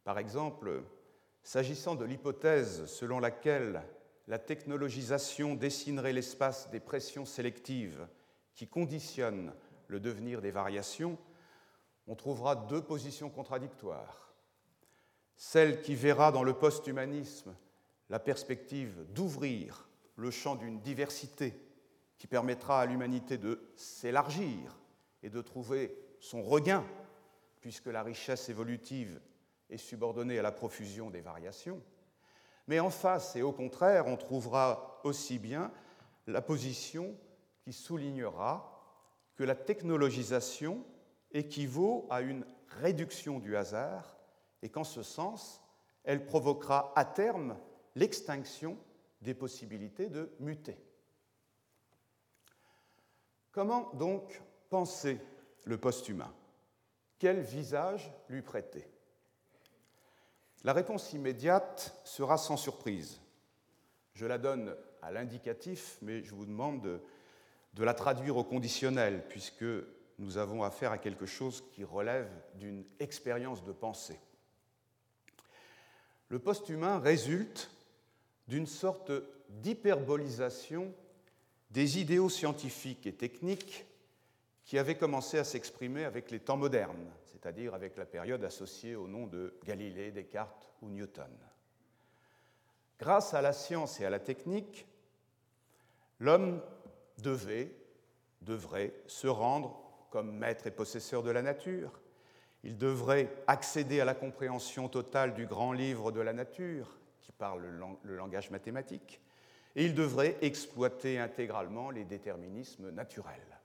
Par 0.04 0.18
exemple, 0.18 0.84
s'agissant 1.44 1.96
de 1.96 2.06
l'hypothèse 2.06 2.86
selon 2.86 3.20
laquelle 3.20 3.84
la 4.30 4.38
technologisation 4.38 5.56
dessinerait 5.56 6.14
l'espace 6.14 6.70
des 6.70 6.80
pressions 6.80 7.26
sélectives 7.26 8.08
qui 8.54 8.68
conditionnent 8.68 9.52
le 9.88 10.00
devenir 10.00 10.40
des 10.40 10.52
variations, 10.52 11.18
on 12.06 12.16
trouvera 12.16 12.56
deux 12.56 12.82
positions 12.82 13.32
contradictoires. 13.32 14.32
Celle 15.36 15.82
qui 15.82 15.96
verra 15.96 16.32
dans 16.32 16.44
le 16.44 16.54
post-humanisme 16.54 17.56
la 18.10 18.20
perspective 18.20 19.04
d'ouvrir 19.14 19.90
le 20.16 20.30
champ 20.30 20.56
d'une 20.56 20.80
diversité 20.80 21.56
qui 22.20 22.28
permettra 22.28 22.82
à 22.82 22.86
l'humanité 22.86 23.40
de 23.40 23.72
s'élargir 23.76 24.78
et 25.24 25.30
de 25.32 25.42
trouver 25.42 25.98
son 26.20 26.44
regain, 26.44 26.86
puisque 27.62 27.88
la 27.88 28.04
richesse 28.04 28.48
évolutive 28.50 29.20
est 29.72 29.78
subordonnée 29.78 30.38
à 30.38 30.44
la 30.44 30.52
profusion 30.52 31.10
des 31.10 31.22
variations. 31.22 31.82
Mais 32.70 32.80
en 32.80 32.92
face 32.92 33.36
et 33.36 33.42
au 33.42 33.52
contraire, 33.52 34.06
on 34.06 34.16
trouvera 34.16 35.02
aussi 35.04 35.40
bien 35.40 35.72
la 36.28 36.40
position 36.40 37.18
qui 37.64 37.74
soulignera 37.74 38.80
que 39.36 39.44
la 39.44 39.56
technologisation 39.56 40.86
équivaut 41.32 42.06
à 42.12 42.22
une 42.22 42.46
réduction 42.68 43.40
du 43.40 43.58
hasard 43.58 44.16
et 44.62 44.70
qu'en 44.70 44.84
ce 44.84 45.02
sens, 45.02 45.64
elle 46.04 46.28
provoquera 46.28 46.94
à 46.96 47.06
terme 47.06 47.58
l'extinction 47.96 48.78
des 49.24 49.34
possibilités 49.34 50.08
de 50.08 50.32
muter. 50.40 50.78
Comment 53.52 53.90
donc 53.96 54.44
penser 54.70 55.20
le 55.66 55.80
post-humain? 55.80 56.32
Quel 57.18 57.40
visage 57.40 58.14
lui 58.30 58.44
prêter? 58.44 58.88
La 60.64 60.74
réponse 60.74 61.14
immédiate 61.14 62.00
sera 62.04 62.38
sans 62.38 62.58
surprise. 62.58 63.20
Je 64.14 64.26
la 64.26 64.38
donne 64.38 64.76
à 65.02 65.12
l'indicatif, 65.12 65.98
mais 66.02 66.24
je 66.24 66.36
vous 66.36 66.46
demande 66.46 67.02
de, 67.74 67.84
la 67.84 67.94
traduire 67.94 68.36
au 68.36 68.44
conditionnel, 68.44 69.24
puisque 69.30 69.64
nous 70.18 70.38
avons 70.38 70.64
affaire 70.64 70.92
à 70.92 70.98
quelque 70.98 71.26
chose 71.26 71.64
qui 71.72 71.86
relève 71.86 72.30
d'une 72.56 72.84
expérience 73.00 73.64
de 73.64 73.72
pensée. 73.72 74.20
Le 76.28 76.40
post-humain 76.40 77.00
résulte 77.00 77.72
d'une 78.48 78.68
sorte 78.68 79.12
d'hyperbolisation 79.48 80.94
des 81.72 82.00
idéaux 82.00 82.30
scientifiques 82.30 83.08
et 83.08 83.14
techniques 83.14 83.86
qui 84.66 84.78
avaient 84.78 84.98
commencé 84.98 85.40
à 85.40 85.44
s'exprimer 85.44 86.04
avec 86.04 86.30
les 86.32 86.40
temps 86.40 86.58
modernes, 86.58 87.10
c'est-à-dire 87.32 87.74
avec 87.74 87.98
la 87.98 88.06
période 88.06 88.44
associée 88.44 88.96
au 88.96 89.08
nom 89.08 89.28
de 89.28 89.58
Galilée, 89.64 90.12
Descartes 90.12 90.70
ou 90.82 90.90
Newton. 90.90 91.32
Grâce 93.00 93.34
à 93.34 93.42
la 93.42 93.54
science 93.54 94.00
et 94.02 94.06
à 94.06 94.10
la 94.10 94.20
technique, 94.20 94.86
L'homme 96.20 96.62
devait, 97.20 97.72
devrait 98.42 98.94
se 99.08 99.28
rendre 99.28 99.80
comme 100.10 100.38
maître 100.38 100.68
et 100.68 100.72
possesseur 100.72 101.24
de 101.24 101.32
la 101.32 101.42
nature. 101.42 102.00
Il 102.64 102.78
devrait 102.78 103.30
accéder 103.48 104.02
à 104.02 104.06
la 104.06 104.14
compréhension 104.14 104.90
totale 104.90 105.34
du 105.34 105.46
grand 105.46 105.72
livre 105.72 106.12
de 106.12 106.20
la 106.20 106.34
nature, 106.34 106.98
qui 107.22 107.32
parle 107.32 107.64
le 108.04 108.16
langage 108.16 108.52
mathématique, 108.52 109.22
et 109.76 109.86
il 109.86 109.94
devrait 109.94 110.38
exploiter 110.42 111.20
intégralement 111.20 111.90
les 111.90 112.04
déterminismes 112.04 112.90
naturels. 112.90 113.59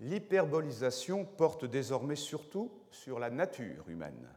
L'hyperbolisation 0.00 1.24
porte 1.24 1.64
désormais 1.64 2.16
surtout 2.16 2.70
sur 2.90 3.18
la 3.18 3.30
nature 3.30 3.88
humaine. 3.88 4.28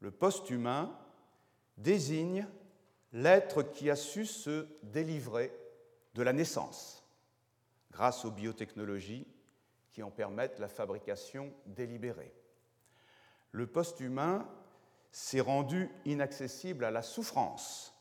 Le 0.00 0.10
post-humain 0.10 0.98
désigne 1.76 2.46
l'être 3.12 3.62
qui 3.62 3.90
a 3.90 3.96
su 3.96 4.24
se 4.24 4.66
délivrer 4.82 5.52
de 6.14 6.22
la 6.22 6.32
naissance 6.32 7.04
grâce 7.90 8.24
aux 8.24 8.30
biotechnologies 8.30 9.26
qui 9.90 10.02
en 10.02 10.10
permettent 10.10 10.58
la 10.58 10.68
fabrication 10.68 11.52
délibérée. 11.66 12.32
Le 13.50 13.66
post-humain 13.66 14.48
s'est 15.10 15.40
rendu 15.40 15.90
inaccessible 16.06 16.84
à 16.84 16.90
la 16.90 17.02
souffrance 17.02 17.94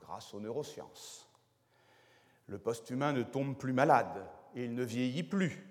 grâce 0.00 0.34
aux 0.34 0.40
neurosciences. 0.40 1.28
Le 2.48 2.58
post-humain 2.58 3.12
ne 3.12 3.22
tombe 3.22 3.56
plus 3.56 3.72
malade 3.72 4.26
il 4.64 4.74
ne 4.74 4.84
vieillit 4.84 5.22
plus 5.22 5.64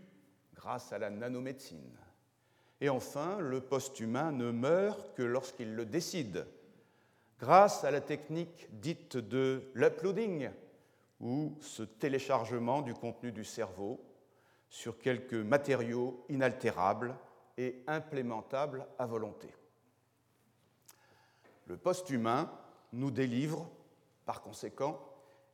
grâce 0.68 0.92
à 0.92 0.98
la 0.98 1.10
nanomédecine. 1.10 1.98
Et 2.82 2.90
enfin, 2.90 3.40
le 3.40 3.62
post-humain 3.62 4.34
ne 4.34 4.52
meurt 4.52 5.16
que 5.16 5.24
lorsqu'il 5.24 5.74
le 5.74 5.86
décide, 5.86 6.46
grâce 7.40 7.86
à 7.86 7.90
la 7.90 8.02
technique 8.02 8.68
dite 8.70 9.16
de 9.16 9.72
l'uploading, 9.76 10.50
ou 11.22 11.56
ce 11.62 11.84
téléchargement 11.84 12.82
du 12.82 12.94
contenu 12.94 13.32
du 13.32 13.46
cerveau 13.46 14.04
sur 14.68 15.00
quelques 15.00 15.36
matériaux 15.36 16.26
inaltérables 16.28 17.16
et 17.58 17.82
implémentables 17.88 18.86
à 19.00 19.06
volonté. 19.06 19.48
Le 21.68 21.78
post-humain 21.78 22.52
nous 22.92 23.10
délivre, 23.10 23.72
par 24.26 24.42
conséquent, 24.42 25.00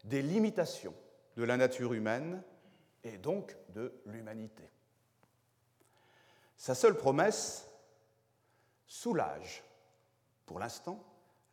des 0.05 0.23
limitations 0.23 0.95
de 1.37 1.43
la 1.43 1.55
nature 1.55 1.93
humaine 1.93 2.41
et 3.03 3.19
donc 3.19 3.55
de 3.75 3.93
l'humanité. 4.07 4.72
Sa 6.57 6.75
seule 6.75 6.97
promesse 6.97 7.67
soulage, 8.85 9.63
pour 10.45 10.59
l'instant, 10.59 11.03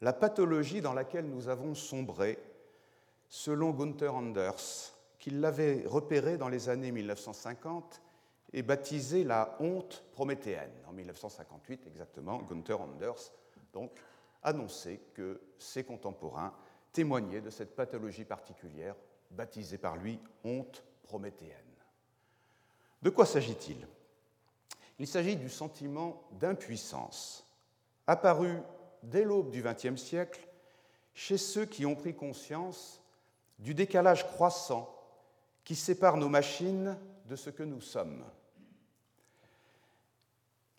la 0.01 0.13
pathologie 0.13 0.81
dans 0.81 0.95
laquelle 0.95 1.27
nous 1.27 1.49
avons 1.49 1.75
sombré, 1.75 2.39
selon 3.29 3.71
Gunther 3.71 4.15
Anders, 4.15 4.95
qu'il 5.19 5.41
l'avait 5.41 5.85
repérée 5.87 6.39
dans 6.39 6.49
les 6.49 6.69
années 6.69 6.93
1950 6.93 8.01
et 8.53 8.63
baptisée 8.63 9.25
la 9.25 9.57
honte 9.61 10.03
prométhéenne. 10.13 10.73
En 10.89 10.93
1958, 10.93 11.87
exactement, 11.87 12.39
Gunther 12.39 12.81
Anders 12.81 13.33
donc 13.73 13.93
annonçait 14.43 15.01
que 15.15 15.41
ses 15.59 15.85
contemporains 15.85 16.53
témoignaient 16.93 17.41
de 17.41 17.51
cette 17.51 17.77
pathologie 17.77 18.25
particulière, 18.25 18.97
baptisée 19.31 19.79
par 19.79 19.97
lui 19.97 20.19
honte 20.45 20.83
prométhéenne. 21.03 21.55
De 23.03 23.11
quoi 23.11 23.27
s'agit-il? 23.27 23.87
Il 25.01 25.07
s'agit 25.07 25.37
du 25.37 25.49
sentiment 25.49 26.23
d'impuissance, 26.33 27.47
apparu 28.07 28.59
dès 29.03 29.25
l'aube 29.25 29.51
du 29.51 29.63
XXe 29.63 29.97
siècle 29.97 30.47
chez 31.15 31.39
ceux 31.39 31.65
qui 31.65 31.87
ont 31.87 31.97
pris 31.97 32.15
conscience 32.15 33.01
du 33.59 33.73
décalage 33.73 34.27
croissant 34.27 34.95
qui 35.65 35.75
sépare 35.75 36.19
nos 36.19 36.29
machines 36.29 36.99
de 37.25 37.35
ce 37.35 37.49
que 37.49 37.63
nous 37.63 37.81
sommes. 37.81 38.23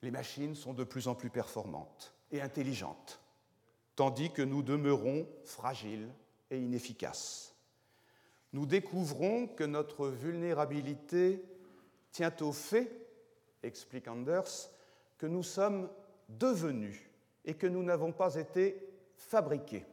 Les 0.03 0.11
machines 0.11 0.53
sont 0.53 0.73
de 0.73 0.83
plus 0.83 1.07
en 1.07 1.15
plus 1.15 1.31
performantes 1.31 2.13
et 2.31 2.41
intelligentes, 2.41 3.19
tandis 3.95 4.29
que 4.29 4.43
nous 4.43 4.61
demeurons 4.61 5.27
fragiles 5.45 6.09
et 6.51 6.59
inefficaces. 6.59 7.55
Nous 8.53 8.67
découvrons 8.67 9.47
que 9.47 9.63
notre 9.63 10.09
vulnérabilité 10.09 11.43
tient 12.11 12.35
au 12.41 12.51
fait, 12.51 13.01
explique 13.63 14.07
Anders, 14.07 14.69
que 15.17 15.27
nous 15.27 15.43
sommes 15.43 15.89
devenus 16.29 16.99
et 17.45 17.53
que 17.53 17.67
nous 17.67 17.83
n'avons 17.83 18.11
pas 18.11 18.35
été 18.35 18.89
fabriqués. 19.15 19.85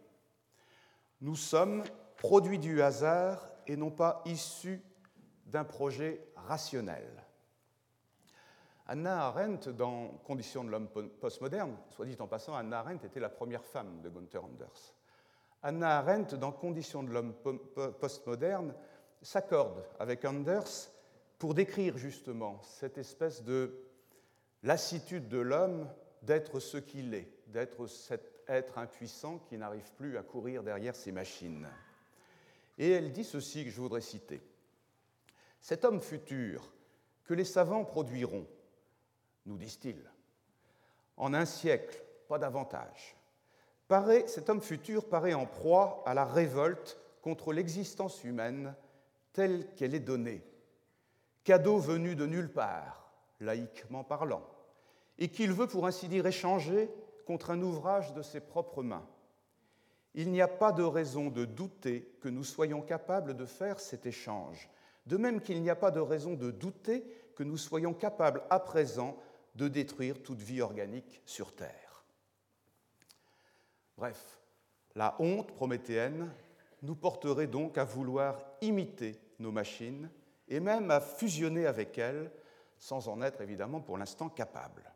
Nous 1.21 1.37
sommes 1.37 1.85
produits 2.17 2.59
du 2.59 2.83
hasard 2.83 3.49
et 3.67 3.77
non 3.77 3.91
pas 3.91 4.23
issus 4.25 4.83
d'un 5.47 5.65
projet 5.65 6.27
rationnel. 6.37 7.09
Anna 8.87 9.27
Arendt, 9.27 9.71
dans 9.71 10.09
Conditions 10.25 10.65
de 10.65 10.71
l'homme 10.71 10.89
postmoderne, 11.21 11.77
soit 11.91 12.07
dit 12.07 12.17
en 12.21 12.27
passant, 12.27 12.55
Anna 12.55 12.79
Arendt 12.79 13.07
était 13.07 13.21
la 13.21 13.29
première 13.29 13.65
femme 13.65 14.01
de 14.01 14.09
Gunther 14.09 14.43
Anders. 14.43 14.95
Anna 15.63 15.99
Arendt, 15.99 16.37
dans 16.37 16.53
Conditions 16.53 17.03
de 17.03 17.11
l'homme 17.11 17.35
postmoderne, 18.01 18.75
s'accorde 19.21 19.85
avec 19.99 20.25
Anders 20.25 20.91
pour 21.39 21.55
décrire 21.55 21.97
justement 21.97 22.61
cette 22.63 22.99
espèce 22.99 23.43
de 23.45 23.79
lassitude 24.63 25.29
de 25.29 25.39
l'homme 25.39 25.89
d'être 26.23 26.61
ce 26.61 26.79
qu'il 26.79 27.15
est, 27.15 27.33
d'être 27.47 27.87
cet 27.87 28.39
être 28.49 28.79
impuissant 28.79 29.39
qui 29.39 29.59
n'arrive 29.59 29.93
plus 29.93 30.17
à 30.17 30.23
courir 30.23 30.63
derrière 30.63 30.97
ses 30.97 31.13
machines. 31.13 31.69
Et 32.79 32.91
elle 32.91 33.13
dit 33.13 33.25
ceci 33.25 33.65
que 33.65 33.71
je 33.71 33.81
voudrais 33.81 34.01
citer. 34.01 34.41
Cet 35.61 35.85
homme 35.85 36.01
futur 36.01 36.73
que 37.25 37.35
les 37.35 37.45
savants 37.45 37.85
produiront, 37.85 38.47
nous 39.45 39.59
disent-ils, 39.59 40.03
en 41.17 41.35
un 41.35 41.45
siècle, 41.45 42.03
pas 42.29 42.39
davantage, 42.39 43.17
cet 44.27 44.51
homme 44.51 44.61
futur 44.61 45.09
paraît 45.09 45.35
en 45.35 45.47
proie 45.47 46.03
à 46.07 46.15
la 46.15 46.25
révolte 46.25 46.99
contre 47.23 47.53
l'existence 47.53 48.23
humaine 48.23 48.75
telle 49.33 49.67
qu'elle 49.75 49.95
est 49.95 50.01
donnée, 50.01 50.43
cadeau 51.49 51.79
venu 51.79 52.15
de 52.15 52.27
nulle 52.27 52.53
part, 52.53 53.11
laïquement 53.41 54.05
parlant, 54.05 54.47
et 55.17 55.31
qu'il 55.31 55.51
veut 55.51 55.67
pour 55.67 55.87
ainsi 55.87 56.07
dire 56.07 56.27
échanger 56.27 56.91
contre 57.25 57.53
un 57.53 57.63
ouvrage 57.63 58.13
de 58.13 58.21
ses 58.21 58.41
propres 58.41 58.83
mains. 58.83 59.09
Il 60.13 60.31
n'y 60.31 60.43
a 60.43 60.47
pas 60.47 60.73
de 60.73 60.83
raison 60.83 61.31
de 61.31 61.47
douter 61.47 62.19
que 62.21 62.29
nous 62.29 62.45
soyons 62.45 62.83
capables 62.83 63.35
de 63.35 63.47
faire 63.47 63.81
cet 63.81 64.05
échange, 64.05 64.69
de 65.07 65.17
même 65.17 65.41
qu'il 65.41 65.63
n'y 65.63 65.71
a 65.71 65.75
pas 65.75 65.91
de 65.91 66.01
raison 66.01 66.35
de 66.35 66.51
douter 66.51 67.03
que 67.35 67.45
nous 67.45 67.57
soyons 67.57 67.95
capables 67.95 68.43
à 68.51 68.61
présent 68.61 69.17
de 69.55 69.69
détruire 69.69 70.23
toute 70.23 70.43
vie 70.43 70.61
organique 70.61 71.23
sur 71.25 71.57
Terre. 71.57 72.05
Bref, 73.97 74.39
la 74.95 75.17
honte 75.19 75.53
prométhéenne 75.53 76.31
nous 76.83 76.95
porterait 76.95 77.47
donc 77.47 77.79
à 77.79 77.85
vouloir 77.85 78.39
imiter 78.61 79.19
nos 79.39 79.51
machines 79.51 80.11
et 80.49 80.61
même 80.61 80.91
à 80.91 81.01
fusionner 81.01 81.67
avec 81.67 81.99
elles, 81.99 82.31
sans 82.79 83.09
en 83.09 83.23
être 83.23 83.41
évidemment 83.41 83.81
pour 83.81 83.99
l'instant 83.99 84.29
capables. 84.29 84.93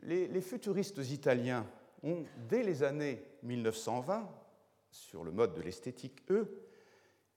Les, 0.00 0.28
les, 0.28 0.40
futuristes 0.40 0.98
italiens 1.10 1.66
ont, 2.02 2.24
dès 2.48 2.62
les 2.62 2.82
années 2.82 3.24
1920, 3.42 4.28
sur 4.90 5.24
le 5.24 5.32
mode 5.32 5.54
de 5.54 5.62
l'esthétique, 5.62 6.22
eux, 6.30 6.68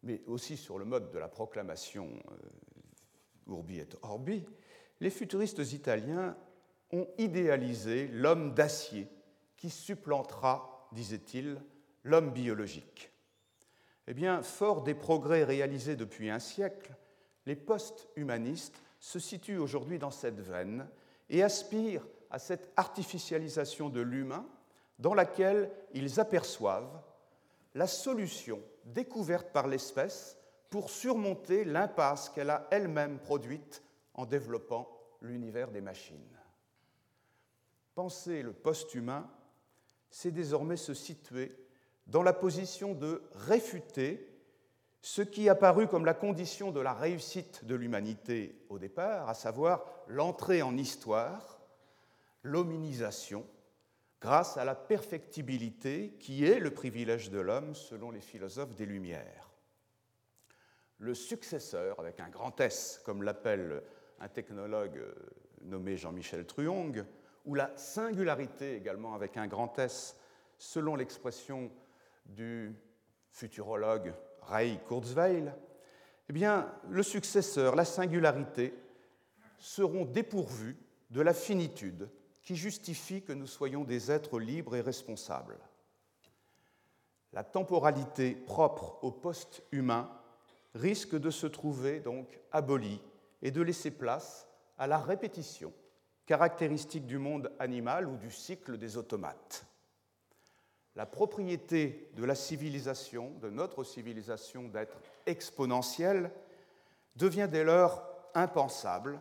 mais 0.03 0.21
aussi 0.27 0.57
sur 0.57 0.77
le 0.77 0.85
mode 0.85 1.11
de 1.11 1.19
la 1.19 1.27
proclamation 1.27 2.09
euh, 2.31 3.51
Urbi 3.51 3.79
et 3.79 3.87
Orbi, 4.01 4.45
les 4.99 5.09
futuristes 5.09 5.71
italiens 5.73 6.37
ont 6.91 7.07
idéalisé 7.17 8.07
l'homme 8.07 8.53
d'acier 8.53 9.07
qui 9.57 9.69
supplantera, 9.69 10.87
disait-il, 10.91 11.61
l'homme 12.03 12.31
biologique. 12.31 13.10
Eh 14.07 14.13
bien, 14.13 14.41
fort 14.41 14.83
des 14.83 14.95
progrès 14.95 15.43
réalisés 15.43 15.95
depuis 15.95 16.29
un 16.29 16.39
siècle, 16.39 16.95
les 17.45 17.55
post-humanistes 17.55 18.81
se 18.99 19.19
situent 19.19 19.57
aujourd'hui 19.57 19.99
dans 19.99 20.11
cette 20.11 20.39
veine 20.39 20.87
et 21.29 21.43
aspirent 21.43 22.07
à 22.29 22.39
cette 22.39 22.71
artificialisation 22.75 23.89
de 23.89 24.01
l'humain 24.01 24.45
dans 24.99 25.13
laquelle 25.13 25.71
ils 25.93 26.19
aperçoivent 26.19 27.01
la 27.73 27.87
solution 27.87 28.59
découverte 28.85 29.51
par 29.51 29.67
l'espèce 29.67 30.37
pour 30.69 30.89
surmonter 30.89 31.65
l'impasse 31.65 32.29
qu'elle 32.29 32.49
a 32.49 32.67
elle-même 32.71 33.19
produite 33.19 33.83
en 34.13 34.25
développant 34.25 34.89
l'univers 35.21 35.71
des 35.71 35.81
machines. 35.81 36.37
Penser 37.95 38.41
le 38.41 38.53
post-humain, 38.53 39.29
c'est 40.09 40.31
désormais 40.31 40.77
se 40.77 40.93
situer 40.93 41.55
dans 42.07 42.23
la 42.23 42.33
position 42.33 42.93
de 42.93 43.21
réfuter 43.33 44.27
ce 45.01 45.21
qui 45.21 45.49
a 45.49 45.55
paru 45.55 45.87
comme 45.87 46.05
la 46.05 46.13
condition 46.13 46.71
de 46.71 46.79
la 46.79 46.93
réussite 46.93 47.65
de 47.65 47.75
l'humanité 47.75 48.55
au 48.69 48.77
départ, 48.77 49.27
à 49.29 49.33
savoir 49.33 49.83
l'entrée 50.07 50.61
en 50.61 50.77
histoire, 50.77 51.59
l'hominisation, 52.43 53.45
grâce 54.21 54.57
à 54.57 54.65
la 54.65 54.75
perfectibilité 54.75 56.15
qui 56.19 56.45
est 56.45 56.59
le 56.59 56.71
privilège 56.71 57.31
de 57.31 57.39
l'homme 57.39 57.73
selon 57.73 58.11
les 58.11 58.21
philosophes 58.21 58.75
des 58.75 58.85
Lumières. 58.85 59.49
le 60.99 61.15
successeur, 61.15 61.99
avec 61.99 62.19
un 62.19 62.29
grand 62.29 62.59
S, 62.61 63.01
comme 63.03 63.23
l'appelle 63.23 63.81
un 64.19 64.27
technologue 64.27 64.99
euh, 64.99 65.15
nommé 65.63 65.97
Jean-Michel 65.97 66.45
Truong, 66.45 67.03
ou 67.45 67.55
la 67.55 67.75
singularité 67.75 68.75
également 68.75 69.15
avec 69.15 69.35
un 69.35 69.47
grand 69.47 69.79
S, 69.79 70.15
selon 70.59 70.95
l'expression 70.95 71.71
du 72.35 72.75
futurologue 73.29 74.13
Ray 74.41 74.79
Kurzweil, 74.87 75.53
eh 76.29 76.47
le 76.89 77.03
successeur, 77.03 77.75
la 77.75 77.85
singularité, 77.85 78.73
seront 79.57 80.05
dépourvus 80.05 80.77
de 81.09 81.21
la 81.21 81.33
finitude 81.33 82.09
qui 82.41 82.55
justifie 82.55 83.21
que 83.21 83.33
nous 83.33 83.47
soyons 83.47 83.83
des 83.83 84.11
êtres 84.11 84.39
libres 84.39 84.75
et 84.75 84.81
responsables. 84.81 85.59
La 87.33 87.43
temporalité 87.43 88.33
propre 88.33 88.97
au 89.03 89.11
post-humain 89.11 90.09
risque 90.73 91.17
de 91.17 91.29
se 91.29 91.47
trouver 91.47 91.99
donc 91.99 92.39
abolie 92.51 93.01
et 93.41 93.51
de 93.51 93.61
laisser 93.61 93.91
place 93.91 94.47
à 94.77 94.87
la 94.87 94.97
répétition, 94.97 95.73
caractéristique 96.25 97.05
du 97.05 97.17
monde 97.17 97.51
animal 97.59 98.07
ou 98.07 98.17
du 98.17 98.31
cycle 98.31 98.77
des 98.77 98.97
automates. 98.97 99.65
La 100.95 101.05
propriété 101.05 102.09
de 102.15 102.25
la 102.25 102.35
civilisation, 102.35 103.31
de 103.41 103.49
notre 103.49 103.83
civilisation 103.83 104.67
d'être 104.67 104.97
exponentielle, 105.25 106.31
devient 107.15 107.47
dès 107.49 107.63
lors 107.63 108.03
impensable, 108.33 109.19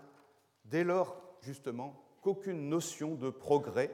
dès 0.65 0.85
lors 0.85 1.21
justement 1.41 2.03
qu'aucune 2.23 2.69
notion 2.69 3.15
de 3.15 3.31
progrès 3.31 3.91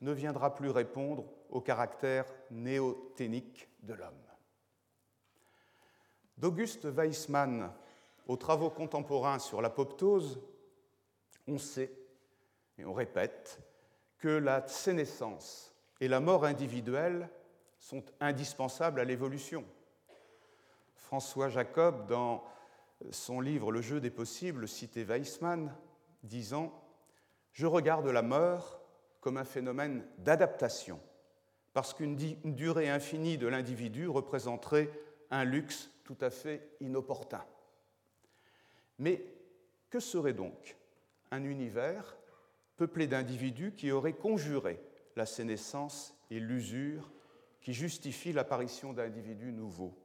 ne 0.00 0.12
viendra 0.12 0.54
plus 0.54 0.70
répondre 0.70 1.24
au 1.50 1.60
caractère 1.60 2.26
néothénique 2.50 3.68
de 3.82 3.94
l'homme. 3.94 4.14
D'Auguste 6.36 6.84
Weissmann 6.84 7.72
aux 8.28 8.36
travaux 8.36 8.70
contemporains 8.70 9.38
sur 9.38 9.60
l'apoptose, 9.60 10.40
on 11.48 11.58
sait, 11.58 11.90
et 12.76 12.84
on 12.84 12.92
répète, 12.92 13.58
que 14.18 14.28
la 14.28 14.66
sénescence 14.68 15.74
et 16.00 16.08
la 16.08 16.20
mort 16.20 16.44
individuelle 16.44 17.28
sont 17.78 18.04
indispensables 18.20 19.00
à 19.00 19.04
l'évolution. 19.04 19.64
François 20.94 21.48
Jacob, 21.48 22.06
dans 22.06 22.44
son 23.10 23.40
livre 23.40 23.72
Le 23.72 23.80
jeu 23.80 24.00
des 24.00 24.10
possibles, 24.10 24.68
citait 24.68 25.04
Weissmann, 25.04 25.74
disant 26.22 26.72
Je 27.52 27.66
regarde 27.66 28.06
la 28.06 28.22
mort 28.22 28.80
comme 29.20 29.36
un 29.36 29.44
phénomène 29.44 30.06
d'adaptation, 30.18 31.00
parce 31.72 31.94
qu'une 31.94 32.16
durée 32.44 32.88
infinie 32.88 33.38
de 33.38 33.46
l'individu 33.46 34.08
représenterait 34.08 34.90
un 35.30 35.44
luxe 35.44 35.90
tout 36.04 36.16
à 36.20 36.30
fait 36.30 36.76
inopportun. 36.80 37.44
Mais 38.98 39.24
que 39.90 40.00
serait 40.00 40.32
donc 40.32 40.76
un 41.30 41.44
univers 41.44 42.16
peuplé 42.76 43.06
d'individus 43.06 43.72
qui 43.72 43.90
auraient 43.90 44.14
conjuré 44.14 44.80
la 45.18 45.26
sénescence 45.26 46.16
et 46.30 46.38
l'usure 46.38 47.10
qui 47.60 47.74
justifient 47.74 48.32
l'apparition 48.32 48.92
d'individus 48.92 49.52
nouveaux 49.52 49.98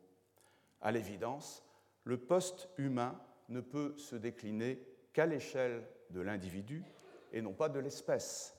À 0.81 0.91
l'évidence, 0.91 1.63
le 2.03 2.17
post-humain 2.17 3.21
ne 3.47 3.61
peut 3.61 3.93
se 3.97 4.15
décliner 4.15 4.83
qu'à 5.13 5.27
l'échelle 5.27 5.87
de 6.09 6.19
l'individu 6.19 6.83
et 7.31 7.43
non 7.43 7.53
pas 7.53 7.69
de 7.69 7.79
l'espèce. 7.79 8.57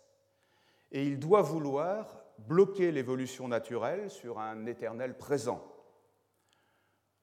Et 0.93 1.05
il 1.05 1.19
doit 1.19 1.43
vouloir 1.43 2.23
bloquer 2.39 2.93
l'évolution 2.93 3.49
naturelle 3.49 4.09
sur 4.09 4.39
un 4.39 4.65
éternel 4.67 5.19
présent. 5.19 5.67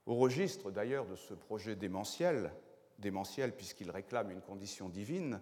Au 0.05 0.15
registre 0.15 0.71
d'ailleurs 0.71 1.05
de 1.05 1.15
ce 1.15 1.33
projet 1.33 1.77
démentiel, 1.77 2.53
démentiel 2.99 3.55
puisqu'il 3.55 3.91
réclame 3.91 4.29
une 4.29 4.41
condition 4.41 4.89
divine, 4.89 5.41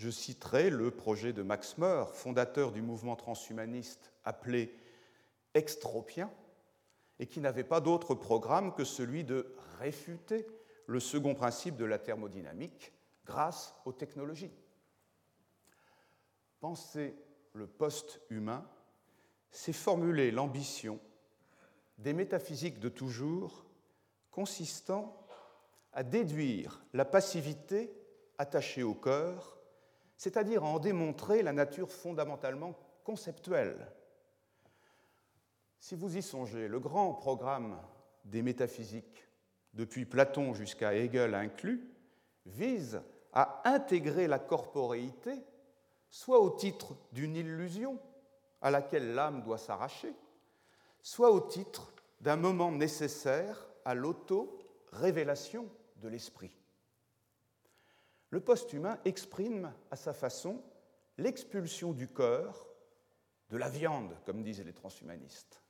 je 0.00 0.08
citerai 0.08 0.70
le 0.70 0.90
projet 0.90 1.34
de 1.34 1.42
Max 1.42 1.76
Moore, 1.76 2.14
fondateur 2.14 2.72
du 2.72 2.80
mouvement 2.80 3.16
transhumaniste 3.16 4.14
appelé 4.24 4.74
extropien, 5.52 6.30
et 7.18 7.26
qui 7.26 7.38
n'avait 7.38 7.64
pas 7.64 7.82
d'autre 7.82 8.14
programme 8.14 8.74
que 8.74 8.82
celui 8.82 9.24
de 9.24 9.54
réfuter 9.78 10.46
le 10.86 11.00
second 11.00 11.34
principe 11.34 11.76
de 11.76 11.84
la 11.84 11.98
thermodynamique 11.98 12.94
grâce 13.26 13.74
aux 13.84 13.92
technologies. 13.92 14.54
Penser 16.60 17.14
le 17.52 17.66
post-humain, 17.66 18.66
c'est 19.50 19.74
formuler 19.74 20.30
l'ambition 20.30 20.98
des 21.98 22.14
métaphysiques 22.14 22.80
de 22.80 22.88
toujours 22.88 23.66
consistant 24.30 25.26
à 25.92 26.02
déduire 26.04 26.82
la 26.94 27.04
passivité 27.04 27.92
attachée 28.38 28.82
au 28.82 28.94
cœur, 28.94 29.59
c'est-à-dire 30.20 30.62
à 30.64 30.66
en 30.66 30.78
démontrer 30.78 31.42
la 31.42 31.54
nature 31.54 31.90
fondamentalement 31.90 32.74
conceptuelle. 33.04 33.90
Si 35.78 35.94
vous 35.94 36.14
y 36.14 36.20
songez, 36.20 36.68
le 36.68 36.78
grand 36.78 37.14
programme 37.14 37.80
des 38.26 38.42
métaphysiques, 38.42 39.26
depuis 39.72 40.04
Platon 40.04 40.52
jusqu'à 40.52 40.94
Hegel 40.94 41.34
inclus, 41.34 41.88
vise 42.44 43.00
à 43.32 43.62
intégrer 43.64 44.26
la 44.26 44.38
corporéité, 44.38 45.42
soit 46.10 46.40
au 46.40 46.50
titre 46.50 46.94
d'une 47.12 47.34
illusion 47.34 47.98
à 48.60 48.70
laquelle 48.70 49.14
l'âme 49.14 49.42
doit 49.42 49.56
s'arracher, 49.56 50.12
soit 51.00 51.30
au 51.30 51.40
titre 51.40 51.94
d'un 52.20 52.36
moment 52.36 52.70
nécessaire 52.70 53.70
à 53.86 53.94
l'auto-révélation 53.94 55.66
de 55.96 56.08
l'esprit. 56.08 56.59
Le 58.30 58.40
post-humain 58.40 58.98
exprime 59.04 59.72
à 59.90 59.96
sa 59.96 60.12
façon 60.12 60.62
l'expulsion 61.18 61.92
du 61.92 62.08
corps, 62.08 62.68
de 63.50 63.56
la 63.56 63.68
viande, 63.68 64.16
comme 64.24 64.42
disaient 64.42 64.64
les 64.64 64.72
transhumanistes. 64.72 65.60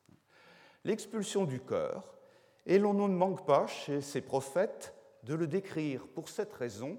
L'expulsion 0.85 1.45
du 1.45 1.61
corps, 1.61 2.19
et 2.67 2.79
l'on 2.79 2.93
ne 2.93 3.07
manque 3.09 3.47
pas 3.47 3.67
chez 3.67 4.01
ces 4.03 4.21
prophètes 4.21 4.95
de 5.23 5.35
le 5.35 5.47
décrire 5.47 6.07
pour 6.09 6.29
cette 6.29 6.53
raison 6.53 6.99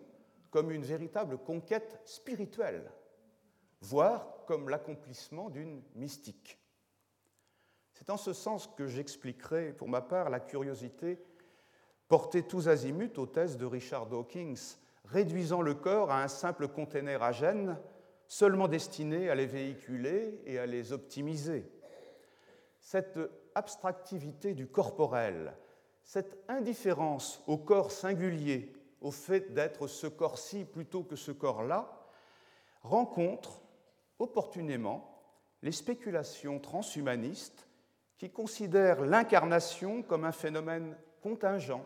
comme 0.49 0.71
une 0.71 0.83
véritable 0.83 1.37
conquête 1.37 2.01
spirituelle, 2.05 2.91
voire 3.79 4.43
comme 4.45 4.69
l'accomplissement 4.69 5.49
d'une 5.49 5.81
mystique. 5.95 6.59
C'est 7.93 8.09
en 8.09 8.17
ce 8.17 8.33
sens 8.33 8.67
que 8.75 8.87
j'expliquerai 8.87 9.73
pour 9.73 9.87
ma 9.87 10.01
part 10.01 10.29
la 10.29 10.39
curiosité 10.39 11.23
portée 12.07 12.43
tous 12.43 12.67
azimuts 12.67 13.17
aux 13.17 13.27
thèses 13.27 13.57
de 13.57 13.65
Richard 13.65 14.07
Dawkins, 14.07 14.77
réduisant 15.05 15.61
le 15.61 15.73
corps 15.73 16.11
à 16.11 16.23
un 16.23 16.27
simple 16.27 16.67
conteneur 16.67 17.23
à 17.23 17.31
gènes 17.31 17.77
seulement 18.27 18.67
destiné 18.67 19.29
à 19.29 19.35
les 19.35 19.45
véhiculer 19.45 20.41
et 20.45 20.57
à 20.57 20.65
les 20.65 20.93
optimiser. 20.93 21.69
Cette 22.79 23.19
abstractivité 23.55 24.53
du 24.53 24.67
corporel, 24.67 25.53
cette 26.03 26.37
indifférence 26.47 27.43
au 27.47 27.57
corps 27.57 27.91
singulier, 27.91 28.73
au 29.01 29.11
fait 29.11 29.53
d'être 29.53 29.87
ce 29.87 30.07
corps-ci 30.07 30.63
plutôt 30.63 31.03
que 31.03 31.15
ce 31.15 31.31
corps-là, 31.31 32.07
rencontre 32.83 33.61
opportunément 34.19 35.21
les 35.61 35.71
spéculations 35.71 36.59
transhumanistes 36.59 37.67
qui 38.17 38.29
considèrent 38.29 39.01
l'incarnation 39.01 40.03
comme 40.03 40.25
un 40.25 40.31
phénomène 40.31 40.95
contingent, 41.21 41.83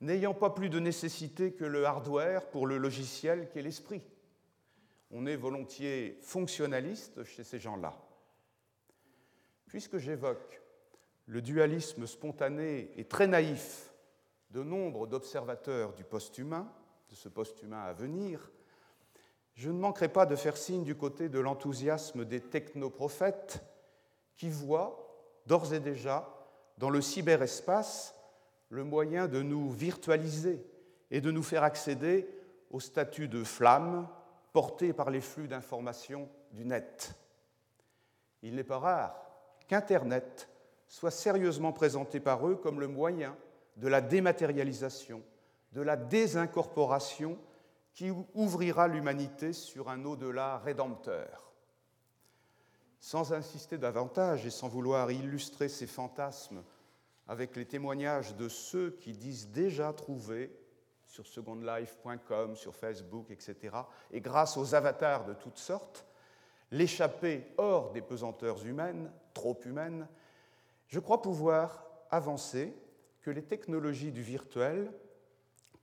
n'ayant 0.00 0.34
pas 0.34 0.50
plus 0.50 0.70
de 0.70 0.80
nécessité 0.80 1.52
que 1.52 1.64
le 1.64 1.84
hardware 1.84 2.50
pour 2.50 2.66
le 2.66 2.78
logiciel 2.78 3.48
qu'est 3.50 3.62
l'esprit. 3.62 4.02
On 5.10 5.26
est 5.26 5.36
volontiers 5.36 6.18
fonctionnaliste 6.22 7.24
chez 7.24 7.44
ces 7.44 7.58
gens-là. 7.58 7.96
Puisque 9.66 9.98
j'évoque 9.98 10.62
le 11.26 11.42
dualisme 11.42 12.06
spontané 12.06 12.90
et 12.96 13.04
très 13.04 13.26
naïf 13.26 13.92
de 14.50 14.62
nombre 14.62 15.06
d'observateurs 15.06 15.92
du 15.92 16.04
post-humain, 16.04 16.72
de 17.08 17.14
ce 17.14 17.28
post-humain 17.28 17.82
à 17.82 17.92
venir, 17.92 18.50
je 19.54 19.70
ne 19.70 19.78
manquerai 19.78 20.08
pas 20.08 20.26
de 20.26 20.36
faire 20.36 20.56
signe 20.56 20.84
du 20.84 20.96
côté 20.96 21.28
de 21.28 21.38
l'enthousiasme 21.38 22.24
des 22.24 22.40
technoprophètes 22.40 23.62
qui 24.36 24.48
voient 24.48 25.06
d'ores 25.46 25.74
et 25.74 25.80
déjà 25.80 26.28
dans 26.78 26.90
le 26.90 27.02
cyberespace 27.02 28.14
le 28.70 28.84
moyen 28.84 29.28
de 29.28 29.42
nous 29.42 29.70
virtualiser 29.70 30.64
et 31.10 31.20
de 31.20 31.30
nous 31.30 31.42
faire 31.42 31.64
accéder 31.64 32.26
au 32.70 32.80
statut 32.80 33.28
de 33.28 33.44
flamme 33.44 34.08
porté 34.52 34.92
par 34.92 35.10
les 35.10 35.20
flux 35.20 35.48
d'informations 35.48 36.28
du 36.52 36.64
net. 36.64 37.14
Il 38.42 38.54
n'est 38.54 38.64
pas 38.64 38.78
rare 38.78 39.20
qu'Internet 39.68 40.48
soit 40.86 41.10
sérieusement 41.10 41.72
présenté 41.72 42.20
par 42.20 42.46
eux 42.48 42.56
comme 42.56 42.80
le 42.80 42.88
moyen 42.88 43.36
de 43.76 43.88
la 43.88 44.00
dématérialisation, 44.00 45.22
de 45.72 45.82
la 45.82 45.96
désincorporation 45.96 47.38
qui 47.92 48.12
ouvrira 48.34 48.88
l'humanité 48.88 49.52
sur 49.52 49.88
un 49.88 50.04
au-delà 50.04 50.58
rédempteur. 50.58 51.52
Sans 53.00 53.32
insister 53.32 53.78
davantage 53.78 54.46
et 54.46 54.50
sans 54.50 54.68
vouloir 54.68 55.10
illustrer 55.10 55.68
ces 55.68 55.86
fantasmes 55.86 56.62
avec 57.30 57.54
les 57.54 57.64
témoignages 57.64 58.34
de 58.34 58.48
ceux 58.48 58.90
qui 58.90 59.12
disent 59.12 59.50
déjà 59.50 59.92
trouver 59.92 60.52
sur 61.06 61.24
secondlife.com, 61.28 62.56
sur 62.56 62.74
Facebook, 62.74 63.30
etc., 63.30 63.76
et 64.10 64.20
grâce 64.20 64.56
aux 64.56 64.74
avatars 64.74 65.24
de 65.26 65.34
toutes 65.34 65.58
sortes, 65.58 66.04
l'échapper 66.72 67.46
hors 67.56 67.92
des 67.92 68.02
pesanteurs 68.02 68.66
humaines, 68.66 69.12
trop 69.32 69.56
humaines, 69.64 70.08
je 70.88 70.98
crois 70.98 71.22
pouvoir 71.22 71.86
avancer 72.10 72.74
que 73.20 73.30
les 73.30 73.44
technologies 73.44 74.10
du 74.10 74.22
virtuel 74.22 74.92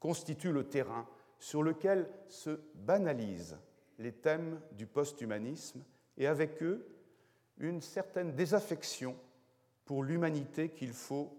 constituent 0.02 0.52
le 0.52 0.66
terrain 0.66 1.08
sur 1.40 1.64
lequel 1.64 2.10
se 2.28 2.60
banalisent 2.76 3.58
les 4.00 4.12
thèmes 4.12 4.60
du 4.74 4.86
post-humanisme 4.86 5.82
et 6.18 6.28
avec 6.28 6.62
eux 6.62 6.86
une 7.58 7.80
certaine 7.80 8.36
désaffection 8.36 9.16
pour 9.88 10.04
l'humanité 10.04 10.70
qu'il 10.70 10.92
faut, 10.92 11.37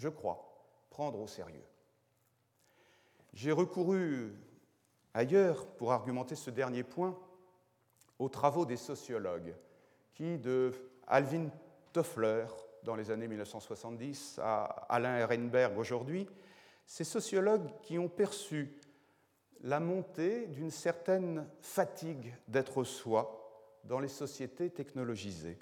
je 0.00 0.08
crois, 0.08 0.64
prendre 0.88 1.20
au 1.20 1.26
sérieux. 1.26 1.66
J'ai 3.34 3.52
recouru 3.52 4.32
ailleurs 5.12 5.66
pour 5.66 5.92
argumenter 5.92 6.34
ce 6.34 6.50
dernier 6.50 6.82
point 6.82 7.16
aux 8.18 8.30
travaux 8.30 8.64
des 8.64 8.78
sociologues 8.78 9.54
qui, 10.14 10.38
de 10.38 10.72
Alvin 11.06 11.48
Toffler 11.92 12.46
dans 12.82 12.96
les 12.96 13.10
années 13.10 13.28
1970 13.28 14.40
à 14.42 14.64
Alain 14.88 15.18
Ehrenberg 15.18 15.76
aujourd'hui, 15.76 16.26
ces 16.86 17.04
sociologues 17.04 17.70
qui 17.82 17.98
ont 17.98 18.08
perçu 18.08 18.74
la 19.62 19.80
montée 19.80 20.46
d'une 20.46 20.70
certaine 20.70 21.46
fatigue 21.60 22.34
d'être 22.48 22.84
soi 22.84 23.36
dans 23.84 24.00
les 24.00 24.08
sociétés 24.08 24.70
technologisées, 24.70 25.58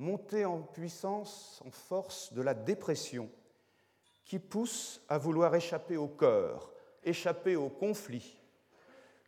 montée 0.00 0.46
en 0.46 0.62
puissance, 0.62 1.62
en 1.66 1.70
force 1.70 2.32
de 2.32 2.40
la 2.40 2.54
dépression 2.54 3.30
qui 4.24 4.38
pousse 4.38 5.04
à 5.10 5.18
vouloir 5.18 5.54
échapper 5.54 5.98
au 5.98 6.08
cœur, 6.08 6.72
échapper 7.04 7.54
au 7.54 7.68
conflit, 7.68 8.40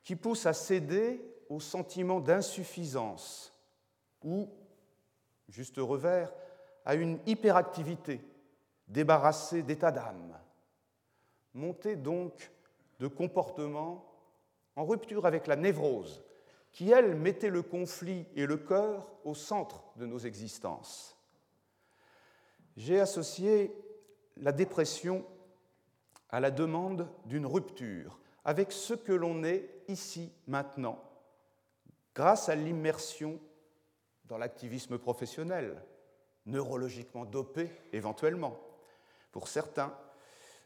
qui 0.02 0.16
pousse 0.16 0.46
à 0.46 0.54
céder 0.54 1.22
au 1.50 1.60
sentiment 1.60 2.20
d'insuffisance 2.20 3.52
ou, 4.24 4.48
juste 5.48 5.76
revers, 5.76 6.32
à 6.86 6.94
une 6.94 7.18
hyperactivité 7.26 8.20
débarrassée 8.88 9.62
d'état 9.62 9.92
d'âme, 9.92 10.38
montée 11.52 11.96
donc 11.96 12.50
de 12.98 13.08
comportements 13.08 14.10
en 14.74 14.86
rupture 14.86 15.26
avec 15.26 15.46
la 15.46 15.56
névrose, 15.56 16.24
qui, 16.72 16.90
elle, 16.90 17.14
mettait 17.14 17.50
le 17.50 17.62
conflit 17.62 18.26
et 18.34 18.46
le 18.46 18.56
cœur 18.56 19.06
au 19.24 19.34
centre 19.34 19.84
de 19.96 20.06
nos 20.06 20.18
existences. 20.18 21.16
J'ai 22.76 22.98
associé 22.98 23.76
la 24.38 24.52
dépression 24.52 25.24
à 26.30 26.40
la 26.40 26.50
demande 26.50 27.08
d'une 27.26 27.46
rupture 27.46 28.18
avec 28.44 28.72
ce 28.72 28.94
que 28.94 29.12
l'on 29.12 29.44
est 29.44 29.68
ici, 29.88 30.32
maintenant, 30.46 30.98
grâce 32.14 32.48
à 32.48 32.54
l'immersion 32.54 33.38
dans 34.24 34.38
l'activisme 34.38 34.98
professionnel, 34.98 35.82
neurologiquement 36.46 37.24
dopé 37.24 37.70
éventuellement, 37.92 38.58
pour 39.30 39.48
certains, 39.48 39.96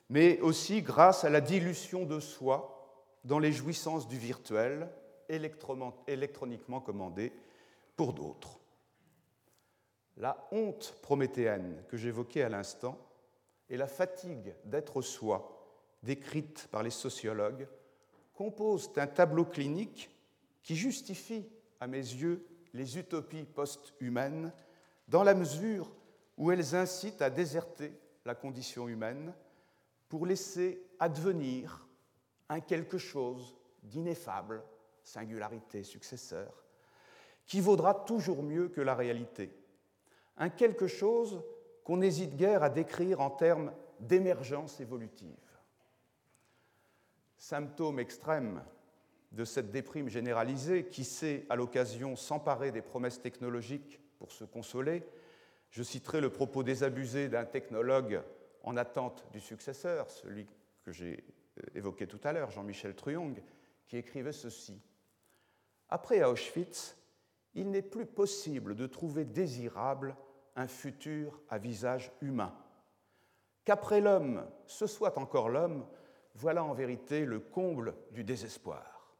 mais 0.08 0.40
aussi 0.40 0.82
grâce 0.82 1.24
à 1.24 1.30
la 1.30 1.40
dilution 1.40 2.04
de 2.04 2.20
soi 2.20 2.72
dans 3.24 3.40
les 3.40 3.52
jouissances 3.52 4.06
du 4.06 4.18
virtuel, 4.18 4.88
électroniquement 5.28 6.80
commandé 6.80 7.32
pour 7.96 8.12
d'autres. 8.12 8.58
La 10.16 10.48
honte 10.50 10.94
prométhéenne 11.02 11.82
que 11.88 11.96
j'évoquais 11.96 12.42
à 12.42 12.48
l'instant 12.48 12.98
et 13.68 13.76
la 13.76 13.86
fatigue 13.86 14.54
d'être 14.64 15.02
soi, 15.02 15.52
décrite 16.02 16.68
par 16.70 16.82
les 16.82 16.90
sociologues, 16.90 17.68
composent 18.34 18.90
un 18.96 19.06
tableau 19.06 19.44
clinique 19.44 20.10
qui 20.62 20.76
justifie, 20.76 21.46
à 21.80 21.86
mes 21.86 21.98
yeux, 21.98 22.46
les 22.72 22.98
utopies 22.98 23.44
post-humaines 23.44 24.52
dans 25.08 25.22
la 25.22 25.34
mesure 25.34 25.90
où 26.36 26.50
elles 26.50 26.74
incitent 26.74 27.22
à 27.22 27.30
déserter 27.30 27.92
la 28.24 28.34
condition 28.34 28.88
humaine 28.88 29.34
pour 30.08 30.26
laisser 30.26 30.82
advenir 30.98 31.86
un 32.48 32.60
quelque 32.60 32.98
chose 32.98 33.56
d'ineffable, 33.82 34.62
singularité 35.06 35.84
successeur, 35.84 36.64
qui 37.46 37.60
vaudra 37.60 37.94
toujours 37.94 38.42
mieux 38.42 38.68
que 38.68 38.80
la 38.80 38.94
réalité, 38.94 39.56
un 40.36 40.50
quelque 40.50 40.88
chose 40.88 41.42
qu'on 41.84 41.98
n'hésite 41.98 42.36
guère 42.36 42.62
à 42.62 42.70
décrire 42.70 43.20
en 43.20 43.30
termes 43.30 43.72
d'émergence 44.00 44.80
évolutive. 44.80 45.38
Symptôme 47.38 48.00
extrême 48.00 48.62
de 49.30 49.44
cette 49.44 49.70
déprime 49.70 50.08
généralisée 50.08 50.86
qui 50.86 51.04
sait, 51.04 51.46
à 51.48 51.56
l'occasion, 51.56 52.16
s'emparer 52.16 52.72
des 52.72 52.82
promesses 52.82 53.22
technologiques 53.22 54.00
pour 54.18 54.32
se 54.32 54.44
consoler, 54.44 55.04
je 55.70 55.82
citerai 55.82 56.20
le 56.20 56.30
propos 56.30 56.62
désabusé 56.62 57.28
d'un 57.28 57.44
technologue 57.44 58.22
en 58.64 58.76
attente 58.76 59.24
du 59.32 59.40
successeur, 59.40 60.10
celui 60.10 60.46
que 60.84 60.90
j'ai 60.90 61.22
euh, 61.58 61.62
évoqué 61.76 62.06
tout 62.06 62.20
à 62.24 62.32
l'heure, 62.32 62.50
Jean-Michel 62.50 62.96
Truong, 62.96 63.40
qui 63.86 63.96
écrivait 63.96 64.32
ceci. 64.32 64.80
Après 65.88 66.22
Auschwitz, 66.24 66.96
il 67.54 67.70
n'est 67.70 67.82
plus 67.82 68.06
possible 68.06 68.74
de 68.74 68.86
trouver 68.86 69.24
désirable 69.24 70.16
un 70.56 70.66
futur 70.66 71.40
à 71.48 71.58
visage 71.58 72.12
humain. 72.20 72.54
Qu'après 73.64 74.00
l'homme, 74.00 74.44
ce 74.66 74.86
soit 74.86 75.18
encore 75.18 75.48
l'homme, 75.48 75.86
voilà 76.34 76.64
en 76.64 76.74
vérité 76.74 77.24
le 77.24 77.40
comble 77.40 77.94
du 78.12 78.24
désespoir. 78.24 79.14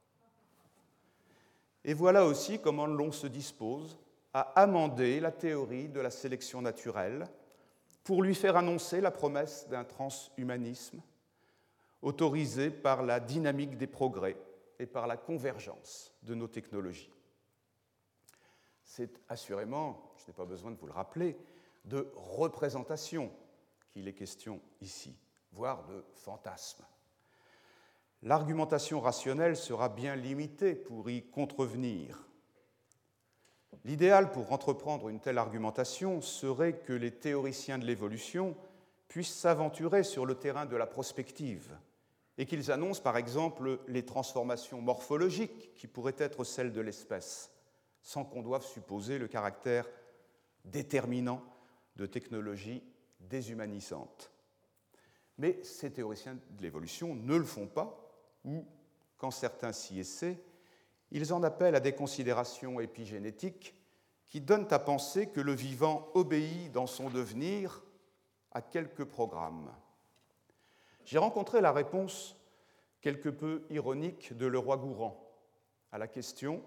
Et 1.85 1.95
voilà 1.95 2.25
aussi 2.27 2.59
comment 2.59 2.87
l'on 2.87 3.13
se 3.13 3.27
dispose 3.27 3.99
à 4.35 4.41
amender 4.61 5.21
la 5.21 5.33
théorie 5.33 5.89
de 5.89 6.01
la 6.01 6.11
sélection 6.11 6.61
naturelle 6.61 7.27
pour 8.05 8.23
lui 8.23 8.35
faire 8.35 8.57
annoncer 8.57 9.01
la 9.01 9.11
promesse 9.11 9.69
d'un 9.69 9.85
transhumanisme 9.85 11.01
autorisé 12.03 12.71
par 12.71 13.03
la 13.03 13.19
dynamique 13.19 13.79
des 13.79 13.87
progrès 13.87 14.37
et 14.79 14.87
par 14.87 15.07
la 15.07 15.17
convergence 15.17 16.15
de 16.23 16.35
nos 16.35 16.49
technologies 16.49 17.11
c'est 18.87 19.21
assurément, 19.29 20.15
je 20.17 20.27
n'ai 20.27 20.33
pas 20.33 20.47
besoin 20.47 20.71
de 20.71 20.77
vous 20.77 20.87
le 20.87 20.93
rappeler, 20.93 21.37
de 21.85 22.11
représentation 22.15 23.31
qu'il 23.91 24.09
est 24.09 24.15
question 24.15 24.61
ici, 24.81 25.15
voire 25.53 25.85
de 25.85 26.05
fantasme. 26.15 26.85
L'argumentation 28.23 29.01
rationnelle 29.01 29.57
sera 29.57 29.89
bien 29.89 30.17
limitée 30.17 30.75
pour 30.75 31.11
y 31.11 31.23
contrevenir. 31.23 32.27
L'idéal 33.85 34.31
pour 34.33 34.53
entreprendre 34.53 35.09
une 35.09 35.21
telle 35.21 35.39
argumentation 35.39 36.23
serait 36.23 36.79
que 36.79 36.93
les 36.93 37.11
théoriciens 37.11 37.79
de 37.79 37.85
l'évolution 37.85 38.57
puissent 39.09 39.35
s'aventurer 39.35 40.05
sur 40.05 40.25
le 40.25 40.37
terrain 40.37 40.65
de 40.65 40.77
la 40.77 40.87
prospective 40.87 41.77
et 42.39 42.47
qu'ils 42.47 42.71
annoncent 42.71 43.03
par 43.03 43.17
exemple 43.17 43.81
les 43.89 44.05
transformations 44.05 44.81
morphologiques 44.81 45.75
qui 45.75 45.87
pourraient 45.87 46.17
être 46.19 46.45
celles 46.45 46.73
de 46.73 46.81
l'espèce 46.81 47.51
sans 48.03 48.25
qu'on 48.25 48.43
doive 48.43 48.65
supposer 48.65 49.19
le 49.19 49.27
caractère 49.27 49.91
déterminant 50.65 51.43
de 51.97 52.07
technologies 52.07 52.85
déshumanisantes. 53.19 54.31
Mais 55.39 55.61
ces 55.65 55.93
théoriciens 55.93 56.39
de 56.51 56.63
l'évolution 56.63 57.17
ne 57.17 57.35
le 57.35 57.45
font 57.45 57.67
pas, 57.67 57.99
ou, 58.45 58.65
quand 59.17 59.33
certains 59.33 59.73
s'y 59.73 59.99
essaient, 59.99 60.41
ils 61.11 61.33
en 61.33 61.43
appellent 61.43 61.75
à 61.75 61.81
des 61.81 61.95
considérations 61.95 62.79
épigénétiques 62.79 63.75
qui 64.29 64.41
donnent 64.41 64.69
à 64.71 64.79
penser 64.79 65.29
que 65.29 65.41
le 65.41 65.53
vivant 65.53 66.09
obéit 66.15 66.71
dans 66.73 66.87
son 66.87 67.11
devenir 67.11 67.83
à 68.53 68.63
quelques 68.63 69.05
programmes. 69.05 69.71
J'ai 71.07 71.19
rencontré 71.19 71.63
la 71.63 71.73
réponse 71.73 72.37
quelque 73.01 73.31
peu 73.31 73.65
ironique 73.71 74.37
de 74.37 74.45
Leroy 74.47 74.77
Gourand 74.77 75.23
à 75.93 75.99
la 75.99 76.09
question 76.09 76.63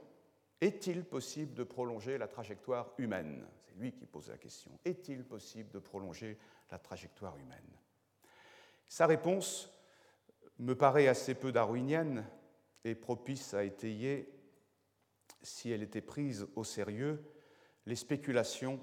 est-il 0.62 1.06
possible 1.06 1.54
de 1.54 1.64
prolonger 1.64 2.18
la 2.18 2.28
trajectoire 2.28 2.92
humaine? 2.98 3.48
C'est 3.60 3.76
lui 3.76 3.94
qui 3.94 4.06
pose 4.06 4.30
la 4.30 4.38
question. 4.38 4.72
Est-il 4.84 5.24
possible 5.24 5.72
de 5.72 5.80
prolonger 5.80 6.38
la 6.70 6.78
trajectoire 6.78 7.38
humaine? 7.38 7.78
Sa 8.88 9.06
réponse 9.06 9.72
me 10.58 10.76
paraît 10.76 11.08
assez 11.08 11.36
peu 11.36 11.52
darwinienne 11.54 12.26
et 12.84 12.96
propice 12.96 13.54
à 13.54 13.64
étayer, 13.64 14.30
si 15.42 15.72
elle 15.72 15.84
était 15.84 16.02
prise 16.02 16.48
au 16.56 16.66
sérieux, 16.66 17.24
les 17.86 17.96
spéculations 17.96 18.80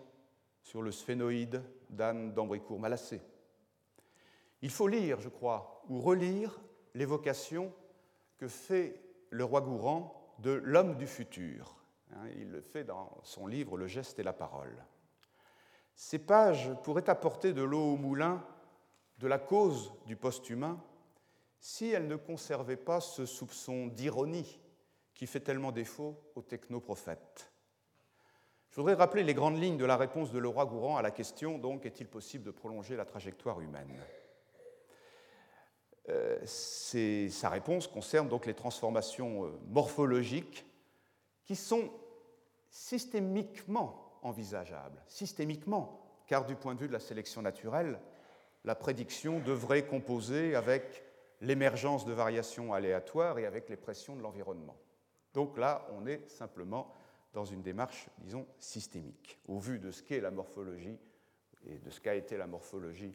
sur 0.62 0.80
le 0.80 0.92
sphénoïde 0.92 1.62
d'Anne 1.90 2.32
d'Ambricourt-Malassé. 2.32 3.20
Il 4.62 4.70
faut 4.70 4.88
lire, 4.88 5.20
je 5.20 5.28
crois, 5.28 5.82
ou 5.88 6.00
relire 6.00 6.60
l'évocation 6.94 7.72
que 8.38 8.48
fait 8.48 9.00
le 9.30 9.44
roi 9.44 9.60
Gourand 9.60 10.34
de 10.38 10.50
l'homme 10.50 10.96
du 10.96 11.06
futur. 11.06 11.76
Hein, 12.12 12.28
il 12.36 12.50
le 12.50 12.60
fait 12.60 12.84
dans 12.84 13.18
son 13.22 13.46
livre 13.46 13.76
Le 13.76 13.86
geste 13.86 14.18
et 14.18 14.22
la 14.22 14.32
parole. 14.32 14.84
Ces 15.94 16.18
pages 16.18 16.70
pourraient 16.82 17.08
apporter 17.08 17.52
de 17.52 17.62
l'eau 17.62 17.94
au 17.94 17.96
moulin 17.96 18.44
de 19.18 19.26
la 19.26 19.38
cause 19.38 19.92
du 20.06 20.16
post-humain 20.16 20.78
si 21.58 21.88
elles 21.88 22.06
ne 22.06 22.16
conservaient 22.16 22.76
pas 22.76 23.00
ce 23.00 23.24
soupçon 23.24 23.86
d'ironie 23.86 24.60
qui 25.14 25.26
fait 25.26 25.40
tellement 25.40 25.72
défaut 25.72 26.20
aux 26.34 26.42
technoprophètes. 26.42 27.50
Je 28.70 28.76
voudrais 28.76 28.94
rappeler 28.94 29.24
les 29.24 29.32
grandes 29.32 29.58
lignes 29.58 29.78
de 29.78 29.86
la 29.86 29.96
réponse 29.96 30.30
de 30.30 30.38
Leroy 30.38 30.66
Gourand 30.66 30.98
à 30.98 31.02
la 31.02 31.10
question 31.10 31.58
donc 31.58 31.86
est-il 31.86 32.06
possible 32.06 32.44
de 32.44 32.50
prolonger 32.50 32.94
la 32.94 33.06
trajectoire 33.06 33.60
humaine? 33.62 33.98
Euh, 36.08 36.38
Sa 36.44 37.48
réponse 37.48 37.86
concerne 37.86 38.28
donc 38.28 38.46
les 38.46 38.54
transformations 38.54 39.44
euh, 39.44 39.48
morphologiques 39.68 40.64
qui 41.44 41.56
sont 41.56 41.90
systémiquement 42.70 44.18
envisageables, 44.22 45.02
systémiquement, 45.06 46.00
car 46.26 46.44
du 46.44 46.56
point 46.56 46.74
de 46.74 46.80
vue 46.80 46.88
de 46.88 46.92
la 46.92 47.00
sélection 47.00 47.42
naturelle, 47.42 47.98
la 48.64 48.74
prédiction 48.74 49.38
devrait 49.40 49.86
composer 49.86 50.54
avec 50.54 51.04
l'émergence 51.40 52.04
de 52.04 52.12
variations 52.12 52.72
aléatoires 52.72 53.38
et 53.38 53.46
avec 53.46 53.68
les 53.68 53.76
pressions 53.76 54.16
de 54.16 54.22
l'environnement. 54.22 54.76
Donc 55.34 55.56
là, 55.58 55.86
on 55.96 56.06
est 56.06 56.28
simplement 56.28 56.92
dans 57.32 57.44
une 57.44 57.62
démarche, 57.62 58.08
disons, 58.18 58.46
systémique, 58.58 59.38
au 59.46 59.58
vu 59.58 59.78
de 59.78 59.90
ce 59.90 60.02
qu'est 60.02 60.20
la 60.20 60.30
morphologie 60.30 60.98
et 61.66 61.78
de 61.78 61.90
ce 61.90 62.00
qu'a 62.00 62.14
été 62.14 62.36
la 62.36 62.46
morphologie 62.46 63.14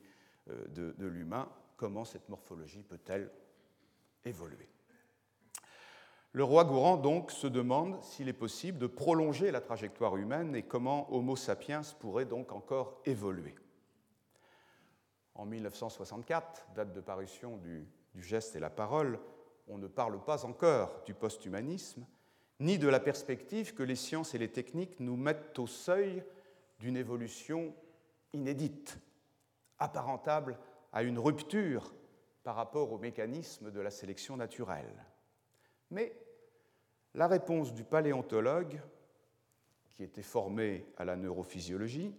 euh, 0.49 0.67
de, 0.67 0.95
de 0.97 1.07
l'humain, 1.07 1.49
comment 1.81 2.05
cette 2.05 2.29
morphologie 2.29 2.83
peut-elle 2.83 3.31
évoluer. 4.23 4.69
Le 6.31 6.43
roi 6.43 6.63
Gourand 6.63 6.95
donc 6.95 7.31
se 7.31 7.47
demande 7.47 8.03
s'il 8.03 8.29
est 8.29 8.33
possible 8.33 8.77
de 8.77 8.85
prolonger 8.85 9.49
la 9.49 9.61
trajectoire 9.61 10.15
humaine 10.15 10.55
et 10.55 10.61
comment 10.61 11.11
Homo 11.11 11.35
sapiens 11.35 11.81
pourrait 11.99 12.25
donc 12.25 12.51
encore 12.51 13.01
évoluer. 13.05 13.55
En 15.33 15.47
1964, 15.47 16.67
date 16.75 16.93
de 16.93 17.01
parution 17.01 17.57
du, 17.57 17.87
du 18.13 18.21
geste 18.21 18.55
et 18.55 18.59
la 18.59 18.69
parole, 18.69 19.19
on 19.67 19.79
ne 19.79 19.87
parle 19.87 20.23
pas 20.23 20.45
encore 20.45 21.01
du 21.07 21.15
post-humanisme, 21.15 22.05
ni 22.59 22.77
de 22.77 22.89
la 22.89 22.99
perspective 22.99 23.73
que 23.73 23.81
les 23.81 23.95
sciences 23.95 24.35
et 24.35 24.37
les 24.37 24.51
techniques 24.51 24.99
nous 24.99 25.17
mettent 25.17 25.57
au 25.57 25.65
seuil 25.65 26.23
d'une 26.79 26.95
évolution 26.95 27.73
inédite, 28.33 28.99
apparentable 29.79 30.59
à 30.91 31.03
une 31.03 31.19
rupture 31.19 31.93
par 32.43 32.55
rapport 32.55 32.91
au 32.91 32.97
mécanisme 32.97 33.71
de 33.71 33.79
la 33.79 33.91
sélection 33.91 34.37
naturelle. 34.37 35.05
Mais 35.89 36.15
la 37.13 37.27
réponse 37.27 37.73
du 37.73 37.83
paléontologue, 37.83 38.81
qui 39.89 40.03
était 40.03 40.23
formé 40.23 40.85
à 40.97 41.05
la 41.05 41.15
neurophysiologie, 41.15 42.13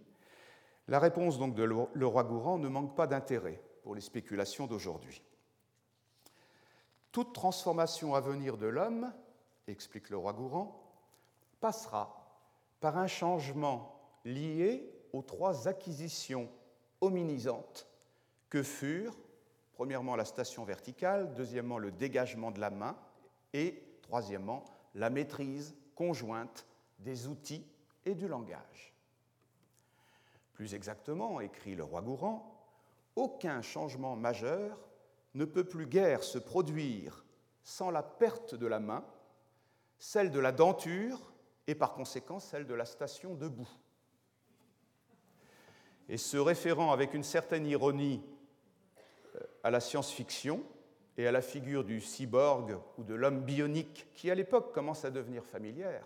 la 0.87 0.99
réponse 0.99 1.37
donc 1.37 1.55
de 1.55 1.63
Leroy 1.63 2.23
Gourand 2.23 2.57
ne 2.57 2.67
manque 2.67 2.95
pas 2.95 3.07
d'intérêt 3.07 3.61
pour 3.83 3.95
les 3.95 4.01
spéculations 4.01 4.67
d'aujourd'hui. 4.67 5.21
Toute 7.11 7.33
transformation 7.33 8.15
à 8.15 8.21
venir 8.21 8.57
de 8.57 8.67
l'homme 8.67 9.13
explique 9.67 10.09
le 10.09 10.17
roi 10.17 10.33
Gourand, 10.33 10.79
passera 11.59 12.27
par 12.79 12.97
un 12.97 13.07
changement 13.07 14.01
lié 14.25 14.91
aux 15.13 15.21
trois 15.21 15.67
acquisitions 15.67 16.49
hominisantes 17.01 17.87
que 18.53 18.61
furent, 18.61 19.17
premièrement, 19.73 20.15
la 20.15 20.25
station 20.25 20.63
verticale, 20.63 21.33
deuxièmement, 21.33 21.79
le 21.79 21.89
dégagement 21.89 22.51
de 22.51 22.59
la 22.59 22.69
main, 22.69 22.95
et 23.51 23.81
troisièmement, 24.03 24.63
la 24.93 25.09
maîtrise 25.09 25.75
conjointe 25.95 26.67
des 26.99 27.27
outils 27.27 27.65
et 28.05 28.13
du 28.13 28.27
langage. 28.27 28.93
Plus 30.53 30.75
exactement, 30.75 31.39
écrit 31.39 31.73
le 31.73 31.83
roi 31.83 32.03
Gourand, 32.03 32.63
aucun 33.15 33.63
changement 33.63 34.15
majeur 34.15 34.77
ne 35.33 35.45
peut 35.45 35.63
plus 35.63 35.87
guère 35.87 36.23
se 36.23 36.37
produire 36.37 37.25
sans 37.63 37.89
la 37.89 38.03
perte 38.03 38.53
de 38.53 38.67
la 38.67 38.79
main 38.79 39.03
celle 39.97 40.29
de 40.29 40.39
la 40.39 40.51
denture 40.51 41.33
et 41.65 41.73
par 41.73 41.95
conséquent 41.95 42.39
celle 42.39 42.67
de 42.67 42.75
la 42.75 42.85
station 42.85 43.33
debout. 43.33 43.69
Et 46.07 46.17
se 46.17 46.37
référant 46.37 46.91
avec 46.91 47.15
une 47.15 47.23
certaine 47.23 47.65
ironie 47.65 48.21
à 49.63 49.71
la 49.71 49.79
science-fiction 49.79 50.63
et 51.17 51.27
à 51.27 51.31
la 51.31 51.41
figure 51.41 51.83
du 51.83 52.01
cyborg 52.01 52.77
ou 52.97 53.03
de 53.03 53.13
l'homme 53.13 53.41
bionique 53.41 54.07
qui 54.13 54.29
à 54.29 54.35
l'époque 54.35 54.73
commence 54.73 55.05
à 55.05 55.11
devenir 55.11 55.45
familière, 55.45 56.05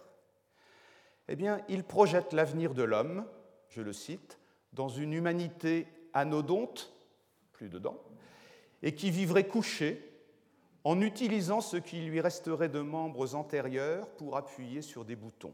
eh 1.27 1.35
bien, 1.35 1.61
il 1.67 1.83
projette 1.83 2.33
l'avenir 2.33 2.73
de 2.73 2.83
l'homme, 2.83 3.25
je 3.69 3.81
le 3.81 3.93
cite, 3.93 4.39
dans 4.73 4.87
une 4.87 5.13
humanité 5.13 5.87
anodonte, 6.13 6.93
plus 7.51 7.69
dedans, 7.69 8.01
et 8.83 8.95
qui 8.95 9.11
vivrait 9.11 9.47
couché 9.47 10.03
en 10.83 11.01
utilisant 11.01 11.59
ce 11.59 11.75
qui 11.75 11.99
lui 12.01 12.21
resterait 12.21 12.69
de 12.69 12.79
membres 12.79 13.35
antérieurs 13.35 14.07
pour 14.11 14.37
appuyer 14.37 14.81
sur 14.81 15.03
des 15.03 15.15
boutons. 15.15 15.53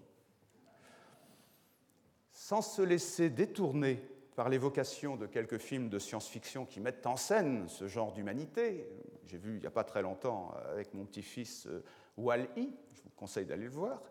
Sans 2.31 2.61
se 2.61 2.81
laisser 2.81 3.29
détourner 3.29 4.03
par 4.35 4.49
l'évocation 4.49 5.15
de 5.15 5.27
quelques 5.27 5.59
films 5.59 5.89
de 5.89 5.99
science-fiction 5.99 6.65
qui 6.65 6.79
mettent 6.79 7.05
en 7.05 7.15
scène 7.15 7.67
ce 7.69 7.87
genre 7.87 8.11
d'humanité, 8.11 8.89
j'ai 9.25 9.37
vu 9.37 9.55
il 9.55 9.59
n'y 9.59 9.67
a 9.67 9.71
pas 9.71 9.83
très 9.83 10.01
longtemps 10.01 10.53
avec 10.71 10.93
mon 10.93 11.05
petit-fils 11.05 11.67
euh, 11.67 11.83
Wall-E, 12.17 12.61
je 12.93 13.01
vous 13.03 13.11
conseille 13.15 13.45
d'aller 13.45 13.65
le 13.65 13.69
voir, 13.69 14.01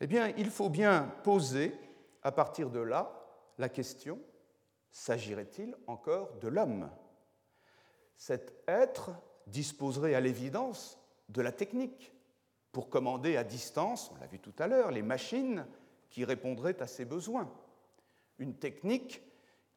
eh 0.00 0.06
bien, 0.06 0.32
il 0.36 0.50
faut 0.50 0.70
bien 0.70 1.12
poser 1.24 1.74
à 2.22 2.32
partir 2.32 2.70
de 2.70 2.80
là 2.80 3.12
la 3.58 3.68
question 3.68 4.18
s'agirait-il 4.92 5.76
encore 5.86 6.32
de 6.40 6.48
l'homme? 6.48 6.90
Cet 8.16 8.54
être 8.66 9.10
disposerait 9.46 10.14
à 10.14 10.20
l'évidence 10.20 10.98
de 11.28 11.42
la 11.42 11.52
technique 11.52 12.12
pour 12.72 12.88
commander 12.88 13.36
à 13.36 13.44
distance, 13.44 14.10
on 14.14 14.20
l'a 14.20 14.26
vu 14.26 14.38
tout 14.38 14.54
à 14.58 14.66
l'heure, 14.66 14.90
les 14.90 15.02
machines 15.02 15.66
qui 16.08 16.24
répondraient 16.24 16.80
à 16.80 16.86
ses 16.86 17.04
besoins. 17.04 17.52
Une 18.38 18.54
technique 18.54 19.22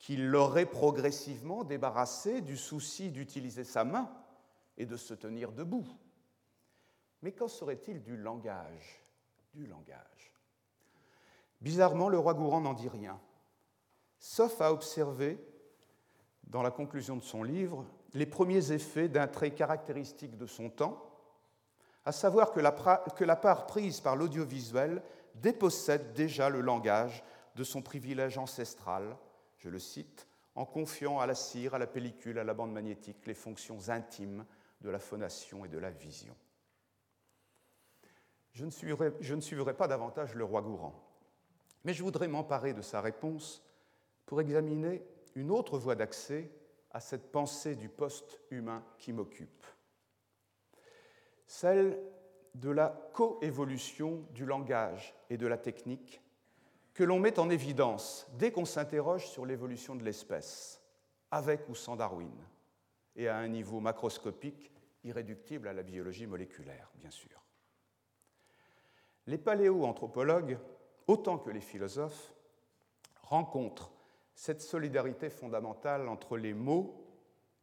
qui 0.03 0.17
l'aurait 0.17 0.65
progressivement 0.65 1.63
débarrassé 1.63 2.41
du 2.41 2.57
souci 2.57 3.09
d'utiliser 3.09 3.63
sa 3.63 3.85
main 3.85 4.11
et 4.75 4.85
de 4.85 4.97
se 4.97 5.13
tenir 5.13 5.53
debout. 5.53 5.88
Mais 7.21 7.31
qu'en 7.31 7.47
serait-il 7.47 8.03
du 8.03 8.17
langage 8.17 9.01
Du 9.53 9.65
langage? 9.65 10.34
Bizarrement, 11.61 12.09
le 12.09 12.19
roi 12.19 12.34
Gourand 12.34 12.59
n'en 12.59 12.73
dit 12.73 12.89
rien, 12.89 13.17
sauf 14.19 14.59
à 14.59 14.73
observer, 14.73 15.39
dans 16.43 16.63
la 16.63 16.71
conclusion 16.71 17.15
de 17.15 17.23
son 17.23 17.41
livre, 17.41 17.85
les 18.13 18.25
premiers 18.25 18.73
effets 18.73 19.07
d'un 19.07 19.27
trait 19.27 19.51
caractéristique 19.51 20.35
de 20.35 20.47
son 20.47 20.69
temps, 20.69 21.01
à 22.03 22.11
savoir 22.11 22.51
que 22.51 22.59
la, 22.59 22.73
que 23.15 23.23
la 23.23 23.38
part 23.38 23.67
prise 23.67 24.01
par 24.01 24.17
l'audiovisuel 24.17 25.01
dépossède 25.35 26.11
déjà 26.11 26.49
le 26.49 26.59
langage 26.59 27.23
de 27.55 27.63
son 27.63 27.81
privilège 27.81 28.38
ancestral, 28.38 29.15
je 29.64 29.69
le 29.69 29.80
cite, 29.80 30.27
en 30.56 30.65
confiant 30.65 31.19
à 31.19 31.26
la 31.26 31.35
cire, 31.35 31.73
à 31.73 31.80
la 31.80 31.88
pellicule, 31.88 32.38
à 32.38 32.44
la 32.44 32.53
bande 32.53 32.73
magnétique 32.73 33.26
les 33.26 33.34
fonctions 33.34 33.90
intimes 33.90 34.45
de 34.81 34.90
la 34.90 34.99
phonation 34.99 35.64
et 35.64 35.69
de 35.69 35.77
la 35.77 35.90
vision. 35.90 36.35
Je 38.52 38.65
ne 38.65 39.41
suivrai, 39.41 39.73
pas 39.73 39.88
davantage 39.88 40.35
le 40.35 40.44
roi 40.44 40.61
Gourand, 40.61 40.94
mais 41.85 41.94
je 41.94 42.03
voudrais 42.03 42.27
m'emparer 42.27 42.73
de 42.73 42.81
sa 42.81 42.99
réponse 42.99 43.64
pour 44.26 44.41
examiner 44.41 45.02
une 45.34 45.49
autre 45.49 45.77
voie 45.80 45.95
d'accès 45.95 46.52
à 46.91 46.99
cette 46.99 47.31
pensée 47.31 47.76
du 47.76 47.88
post-humain 47.88 48.84
qui 48.98 49.14
m'occupe. 49.14 49.65
Celle 51.48 51.98
de 52.53 52.69
la 52.69 52.90
coévolution 53.14 54.27
du 54.31 54.45
langage 54.45 55.15
et 55.30 55.38
de 55.38 55.48
la 55.48 55.57
technique 55.57 56.22
que 56.94 57.03
l'on 57.03 57.20
met 57.20 57.40
en 57.40 57.49
évidence 57.49 58.28
dès 58.38 58.52
qu'on 58.52 58.65
s'interroge 58.65 59.28
sur 59.28 59.45
l'évolution 59.45 59.95
de 59.95 60.03
l'espèce, 60.03 60.82
avec 61.32 61.68
ou 61.70 61.76
sans 61.76 61.95
Darwin, 61.95 62.36
et 63.15 63.28
à 63.28 63.38
un 63.38 63.48
niveau 63.48 63.80
macroscopique 63.80 64.72
irréductible 65.03 65.68
à 65.68 65.74
la 65.74 65.84
biologie 65.84 66.28
moléculaire, 66.28 66.91
bien 66.95 67.10
sûr. 67.10 67.44
Les 69.28 69.38
paléoanthropologues, 69.38 70.60
autant 71.07 71.38
que 71.38 71.49
les 71.49 71.61
philosophes, 71.61 72.34
rencontrent 73.22 73.91
cette 74.36 74.61
solidarité 74.61 75.30
fondamentale 75.30 76.07
entre 76.07 76.38
les 76.38 76.53
mots 76.53 77.07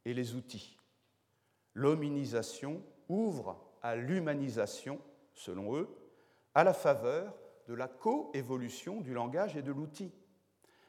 et 0.05 0.13
les 0.13 0.35
outils. 0.35 0.77
L'hominisation 1.73 2.81
ouvre 3.09 3.57
à 3.81 3.95
l'humanisation, 3.95 4.99
selon 5.33 5.75
eux, 5.77 5.89
à 6.53 6.63
la 6.63 6.73
faveur 6.73 7.33
de 7.71 7.75
la 7.77 7.87
coévolution 7.87 8.99
du 8.99 9.13
langage 9.13 9.55
et 9.55 9.61
de 9.61 9.71
l'outil. 9.71 10.11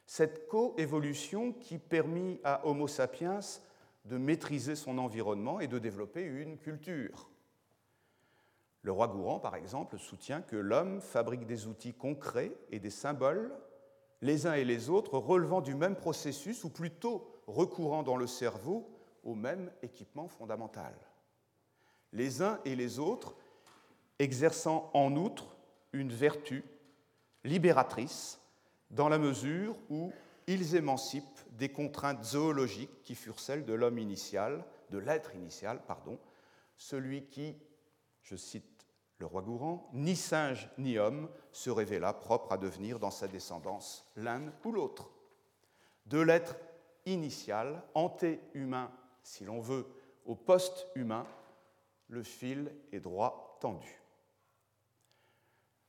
Cette 0.05 0.49
coévolution 0.49 1.53
qui 1.53 1.79
permit 1.79 2.41
à 2.43 2.67
Homo 2.67 2.89
sapiens 2.89 3.39
de 4.05 4.19
maîtriser 4.19 4.75
son 4.75 4.99
environnement 4.99 5.61
et 5.61 5.69
de 5.69 5.79
développer 5.79 6.25
une 6.25 6.59
culture. 6.59 7.31
Le 8.83 8.91
roi 8.91 9.07
Gourand, 9.07 9.39
par 9.39 9.55
exemple, 9.55 9.97
soutient 9.97 10.43
que 10.43 10.57
l'homme 10.57 11.01
fabrique 11.01 11.47
des 11.47 11.69
outils 11.69 11.95
concrets 11.95 12.51
et 12.73 12.81
des 12.81 12.91
symboles 12.91 13.53
les 14.21 14.49
uns 14.49 14.55
et 14.55 14.65
les 14.65 14.91
autres 14.91 15.19
relevant 15.19 15.61
du 15.61 15.77
même 15.77 15.95
processus 15.95 16.65
ou 16.65 16.69
plutôt 16.69 17.41
recourant 17.47 18.03
dans 18.03 18.17
le 18.17 18.27
cerveau 18.27 18.91
au 19.23 19.37
même 19.37 19.71
équipement 19.83 20.27
fondamental. 20.27 20.95
Les 22.13 22.43
uns 22.43 22.59
et 22.65 22.75
les 22.75 22.99
autres 22.99 23.37
exerçant 24.19 24.91
en 24.95 25.15
outre 25.15 25.57
une 25.93 26.11
vertu 26.11 26.65
libératrice 27.45 28.41
dans 28.91 29.09
la 29.09 29.19
mesure 29.19 29.77
où 29.91 30.13
ils 30.47 30.75
émancipent 30.75 31.41
des 31.53 31.71
contraintes 31.71 32.25
zoologiques 32.25 33.03
qui 33.05 33.15
furent 33.15 33.41
celles 33.41 33.65
de 33.65 33.73
l'homme 33.73 33.99
initial, 33.99 34.65
de 34.91 34.99
l'être 34.99 35.35
initial, 35.35 35.81
pardon, 35.87 36.19
celui 36.77 37.25
qui, 37.27 37.57
je 38.23 38.37
cite 38.37 38.87
le 39.19 39.27
roi 39.27 39.43
Gourand, 39.43 39.89
ni 39.93 40.17
singe 40.17 40.69
ni 40.79 40.99
homme 40.99 41.29
se 41.53 41.71
révéla 41.71 42.13
propre 42.13 42.53
à 42.53 42.59
devenir 42.59 42.99
dans 42.99 43.13
sa 43.13 43.29
descendance 43.29 44.05
l'un 44.17 44.53
ou 44.65 44.73
l'autre. 44.73 45.11
De 46.07 46.19
l'être 46.19 46.57
initial, 47.07 47.83
anté-humain, 47.95 48.91
si 49.23 49.45
l'on 49.45 49.61
veut, 49.61 49.87
au 50.27 50.35
post-humain, 50.35 51.27
le 52.09 52.23
fil 52.23 52.75
est 52.93 53.01
droit 53.01 53.59
tendu. 53.61 54.02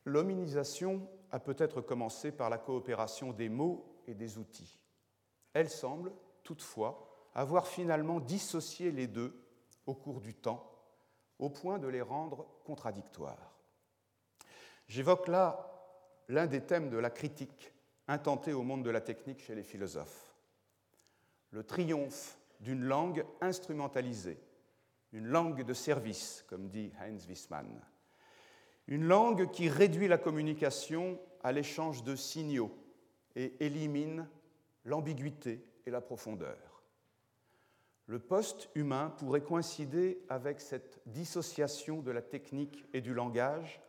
L'hominisation 0.05 1.07
a 1.31 1.39
peut-être 1.39 1.81
commencé 1.81 2.31
par 2.31 2.49
la 2.49 2.57
coopération 2.57 3.31
des 3.31 3.49
mots 3.49 4.01
et 4.07 4.13
des 4.13 4.37
outils. 4.37 4.79
Elle 5.53 5.69
semble, 5.69 6.11
toutefois, 6.43 7.29
avoir 7.33 7.67
finalement 7.67 8.19
dissocié 8.19 8.91
les 8.91 9.07
deux 9.07 9.33
au 9.85 9.93
cours 9.93 10.21
du 10.21 10.33
temps, 10.33 10.69
au 11.39 11.49
point 11.49 11.79
de 11.79 11.87
les 11.87 12.01
rendre 12.01 12.45
contradictoires. 12.63 13.53
J'évoque 14.87 15.27
là 15.27 15.69
l'un 16.27 16.47
des 16.47 16.61
thèmes 16.61 16.89
de 16.89 16.97
la 16.97 17.09
critique 17.09 17.73
intentée 18.07 18.53
au 18.53 18.63
monde 18.63 18.83
de 18.83 18.89
la 18.89 19.01
technique 19.01 19.39
chez 19.39 19.55
les 19.55 19.63
philosophes. 19.63 20.35
Le 21.51 21.63
triomphe 21.63 22.37
d'une 22.59 22.83
langue 22.83 23.25
instrumentalisée, 23.41 24.39
une 25.11 25.27
langue 25.27 25.63
de 25.63 25.73
service, 25.73 26.43
comme 26.47 26.67
dit 26.67 26.91
Heinz 26.99 27.27
Wissmann, 27.27 27.81
une 28.87 29.05
langue 29.05 29.49
qui 29.51 29.69
réduit 29.69 30.07
la 30.07 30.17
communication 30.17 31.19
à 31.43 31.51
l'échange 31.51 32.03
de 32.03 32.15
signaux 32.15 32.71
et 33.35 33.53
élimine 33.59 34.27
l'ambiguïté 34.85 35.65
et 35.85 35.91
la 35.91 36.01
profondeur. 36.01 36.83
Le 38.07 38.19
post-humain 38.19 39.13
pourrait 39.17 39.43
coïncider 39.43 40.19
avec 40.27 40.59
cette 40.59 41.01
dissociation 41.05 42.01
de 42.01 42.11
la 42.11 42.21
technique 42.21 42.85
et 42.93 43.01
du 43.01 43.13
langage 43.13 43.81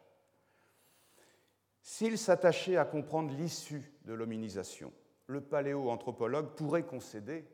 s'il 1.83 2.17
s'attachait 2.17 2.77
à 2.77 2.85
comprendre 2.85 3.35
l'issue 3.35 3.93
de 4.05 4.15
l'hominisation. 4.15 4.93
Le 5.27 5.41
paléoanthropologue 5.41 6.55
pourrait 6.55 6.85
concéder 6.85 7.45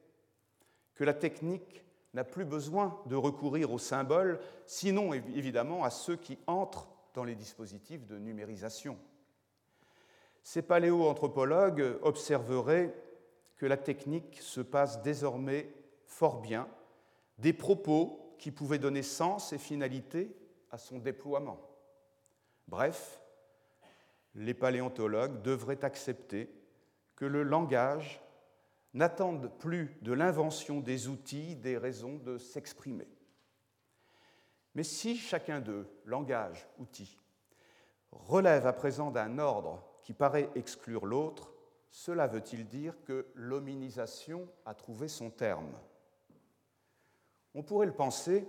que 0.95 1.05
la 1.05 1.15
technique 1.15 1.83
n'a 2.13 2.25
plus 2.25 2.45
besoin 2.45 3.01
de 3.07 3.17
recourir 3.17 3.73
aux 3.73 3.79
symboles, 3.79 4.39
sinon 4.67 5.15
évidemment 5.15 5.83
à 5.83 5.91
ceux 5.91 6.17
qui 6.17 6.39
entrent 6.47 6.89
dans 7.15 7.25
les 7.25 7.35
dispositifs 7.35 8.07
de 8.07 8.19
numérisation. 8.19 8.99
Ces 10.43 10.63
paléoanthropologues 10.63 11.99
observeraient 12.03 12.95
que 13.57 13.67
la 13.67 13.77
technique 13.77 14.39
se 14.41 14.61
passe 14.61 15.03
désormais 15.03 15.73
fort 16.07 16.41
bien 16.41 16.69
des 17.39 17.53
propos 17.53 18.35
qui 18.39 18.51
pouvaient 18.51 18.79
donner 18.79 19.03
sens 19.03 19.53
et 19.53 19.59
finalité 19.59 20.35
à 20.71 20.79
son 20.79 20.99
déploiement. 20.99 21.61
Bref, 22.69 23.21
les 24.35 24.55
paléontologues 24.55 25.43
devraient 25.43 25.85
accepter 25.85 26.51
que 27.17 27.25
le 27.25 27.43
langage 27.43 28.23
n'attende 28.95 29.51
plus 29.59 29.99
de 30.03 30.13
l'invention 30.13 30.81
des 30.81 31.09
outils 31.09 31.57
des 31.57 31.77
raisons 31.77 32.17
de 32.17 32.39
s'exprimer. 32.39 33.09
Mais 34.75 34.83
si 34.83 35.17
chacun 35.17 35.61
d'eux, 35.61 35.89
langage, 36.05 36.67
outil, 36.79 37.19
relève 38.13 38.67
à 38.67 38.73
présent 38.73 39.11
d'un 39.11 39.39
ordre 39.39 39.83
qui 40.03 40.13
paraît 40.13 40.51
exclure 40.55 41.07
l'autre, 41.07 41.53
cela 41.91 42.27
veut-il 42.27 42.69
dire 42.69 42.95
que 43.05 43.27
l'hominisation 43.35 44.49
a 44.65 44.75
trouvé 44.75 45.09
son 45.09 45.31
terme? 45.31 45.73
On 47.55 47.63
pourrait 47.63 47.87
le 47.87 47.95
penser 47.95 48.47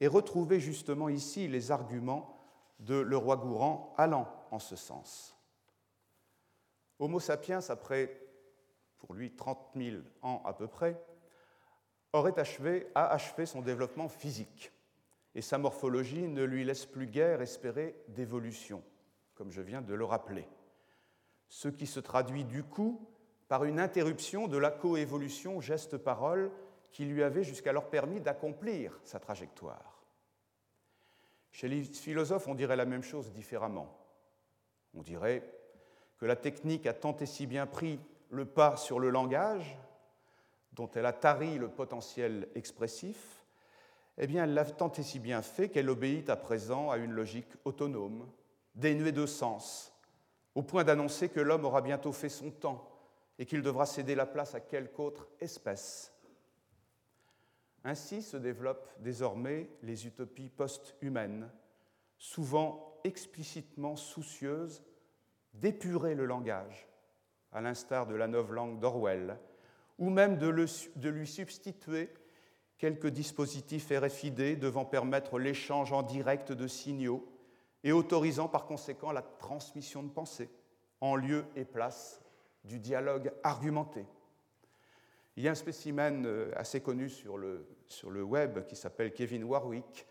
et 0.00 0.08
retrouver 0.08 0.58
justement 0.58 1.08
ici 1.08 1.46
les 1.46 1.70
arguments 1.70 2.40
de 2.80 2.96
le 2.96 3.16
roi 3.16 3.36
Gourand 3.36 3.94
allant 3.96 4.28
en 4.50 4.58
ce 4.58 4.74
sens. 4.74 5.36
Homo 6.98 7.20
sapiens, 7.20 7.60
après 7.68 8.18
pour 8.98 9.14
lui 9.14 9.34
30 9.34 9.58
000 9.76 9.96
ans 10.22 10.42
à 10.44 10.52
peu 10.52 10.66
près, 10.66 11.00
aurait 12.12 12.38
achevé, 12.38 12.88
achevé 12.94 13.46
son 13.46 13.60
développement 13.60 14.08
physique 14.08 14.72
et 15.34 15.42
sa 15.42 15.58
morphologie 15.58 16.28
ne 16.28 16.44
lui 16.44 16.64
laisse 16.64 16.86
plus 16.86 17.06
guère 17.06 17.40
espérer 17.40 17.96
d'évolution, 18.08 18.82
comme 19.34 19.50
je 19.50 19.62
viens 19.62 19.82
de 19.82 19.94
le 19.94 20.04
rappeler 20.04 20.46
ce 21.52 21.68
qui 21.68 21.86
se 21.86 22.00
traduit 22.00 22.46
du 22.46 22.64
coup 22.64 23.06
par 23.46 23.64
une 23.64 23.78
interruption 23.78 24.48
de 24.48 24.56
la 24.56 24.70
coévolution 24.70 25.60
geste-parole 25.60 26.50
qui 26.92 27.04
lui 27.04 27.22
avait 27.22 27.44
jusqu'alors 27.44 27.90
permis 27.90 28.22
d'accomplir 28.22 28.98
sa 29.04 29.20
trajectoire. 29.20 30.02
Chez 31.50 31.68
les 31.68 31.82
philosophes, 31.84 32.48
on 32.48 32.54
dirait 32.54 32.74
la 32.74 32.86
même 32.86 33.02
chose 33.02 33.32
différemment. 33.32 33.94
On 34.94 35.02
dirait 35.02 35.42
que 36.16 36.24
la 36.24 36.36
technique 36.36 36.86
a 36.86 36.94
tant 36.94 37.14
et 37.18 37.26
si 37.26 37.46
bien 37.46 37.66
pris 37.66 38.00
le 38.30 38.46
pas 38.46 38.78
sur 38.78 38.98
le 38.98 39.10
langage, 39.10 39.76
dont 40.72 40.90
elle 40.94 41.04
a 41.04 41.12
tari 41.12 41.58
le 41.58 41.68
potentiel 41.68 42.48
expressif, 42.54 43.41
eh 44.18 44.26
bien, 44.26 44.44
elle 44.44 44.54
l'a 44.54 44.64
tant 44.64 44.92
et 44.92 45.02
si 45.02 45.18
bien 45.18 45.42
fait 45.42 45.68
qu'elle 45.68 45.90
obéit 45.90 46.28
à 46.28 46.36
présent 46.36 46.90
à 46.90 46.96
une 46.96 47.12
logique 47.12 47.52
autonome, 47.64 48.28
dénuée 48.74 49.12
de 49.12 49.26
sens, 49.26 49.92
au 50.54 50.62
point 50.62 50.84
d'annoncer 50.84 51.28
que 51.28 51.40
l'homme 51.40 51.64
aura 51.64 51.80
bientôt 51.80 52.12
fait 52.12 52.28
son 52.28 52.50
temps 52.50 52.88
et 53.38 53.46
qu'il 53.46 53.62
devra 53.62 53.86
céder 53.86 54.14
la 54.14 54.26
place 54.26 54.54
à 54.54 54.60
quelque 54.60 55.00
autre 55.00 55.28
espèce. 55.40 56.12
Ainsi 57.84 58.22
se 58.22 58.36
développent 58.36 58.88
désormais 59.00 59.68
les 59.82 60.06
utopies 60.06 60.48
post-humaines, 60.48 61.50
souvent 62.18 63.00
explicitement 63.04 63.96
soucieuses 63.96 64.82
d'épurer 65.54 66.14
le 66.14 66.24
langage, 66.24 66.88
à 67.50 67.60
l'instar 67.60 68.06
de 68.06 68.14
la 68.14 68.26
langue 68.26 68.78
d'Orwell, 68.78 69.38
ou 69.98 70.10
même 70.10 70.38
de, 70.38 70.66
de, 70.96 71.08
lui 71.08 71.26
substituer 71.26 72.08
quelques 72.82 73.10
dispositifs 73.10 73.92
RFID 73.92 74.58
devant 74.58 74.84
permettre 74.84 75.38
l'échange 75.38 75.92
en 75.92 76.02
direct 76.02 76.50
de 76.50 76.66
signaux 76.66 77.24
et 77.84 77.92
autorisant 77.92 78.48
par 78.48 78.66
conséquent 78.66 79.12
la 79.12 79.22
transmission 79.22 80.02
de 80.02 80.08
pensée 80.08 80.50
en 81.00 81.14
lieu 81.14 81.44
et 81.54 81.64
place 81.64 82.20
du 82.64 82.80
dialogue 82.80 83.30
argumenté. 83.44 84.04
Il 85.36 85.44
y 85.44 85.48
a 85.48 85.52
un 85.52 85.54
spécimen 85.54 86.26
euh, 86.26 86.50
assez 86.56 86.80
connu 86.80 87.08
sur 87.08 87.38
le, 87.38 87.68
sur 87.86 88.10
le 88.10 88.24
web 88.24 88.66
qui 88.66 88.74
s'appelle 88.74 89.12
Kevin 89.12 89.44
Warwick, 89.44 90.04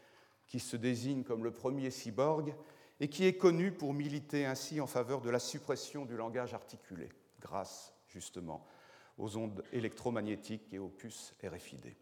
qui 0.48 0.61
se 0.61 0.77
désigne 0.77 1.26
comme 1.26 1.43
le 1.43 1.52
premier 1.52 1.91
cyborg 1.91 2.56
et 3.02 3.10
qui 3.10 3.26
est 3.26 3.35
connu 3.35 3.73
pour 3.73 3.93
militer 3.93 4.45
ainsi 4.45 4.80
en 4.80 4.88
faveur 4.88 5.19
de 5.19 5.30
la 5.30 5.39
suppression 5.39 6.06
du 6.06 6.15
langage 6.15 6.53
articulé, 6.53 7.10
grâce 7.41 7.93
justement 8.07 8.65
aux 9.18 9.35
ondes 9.35 9.61
électromagnétiques 9.73 10.72
et 10.72 10.80
aux 10.80 10.88
puces 10.88 11.35
RFID. 11.43 11.93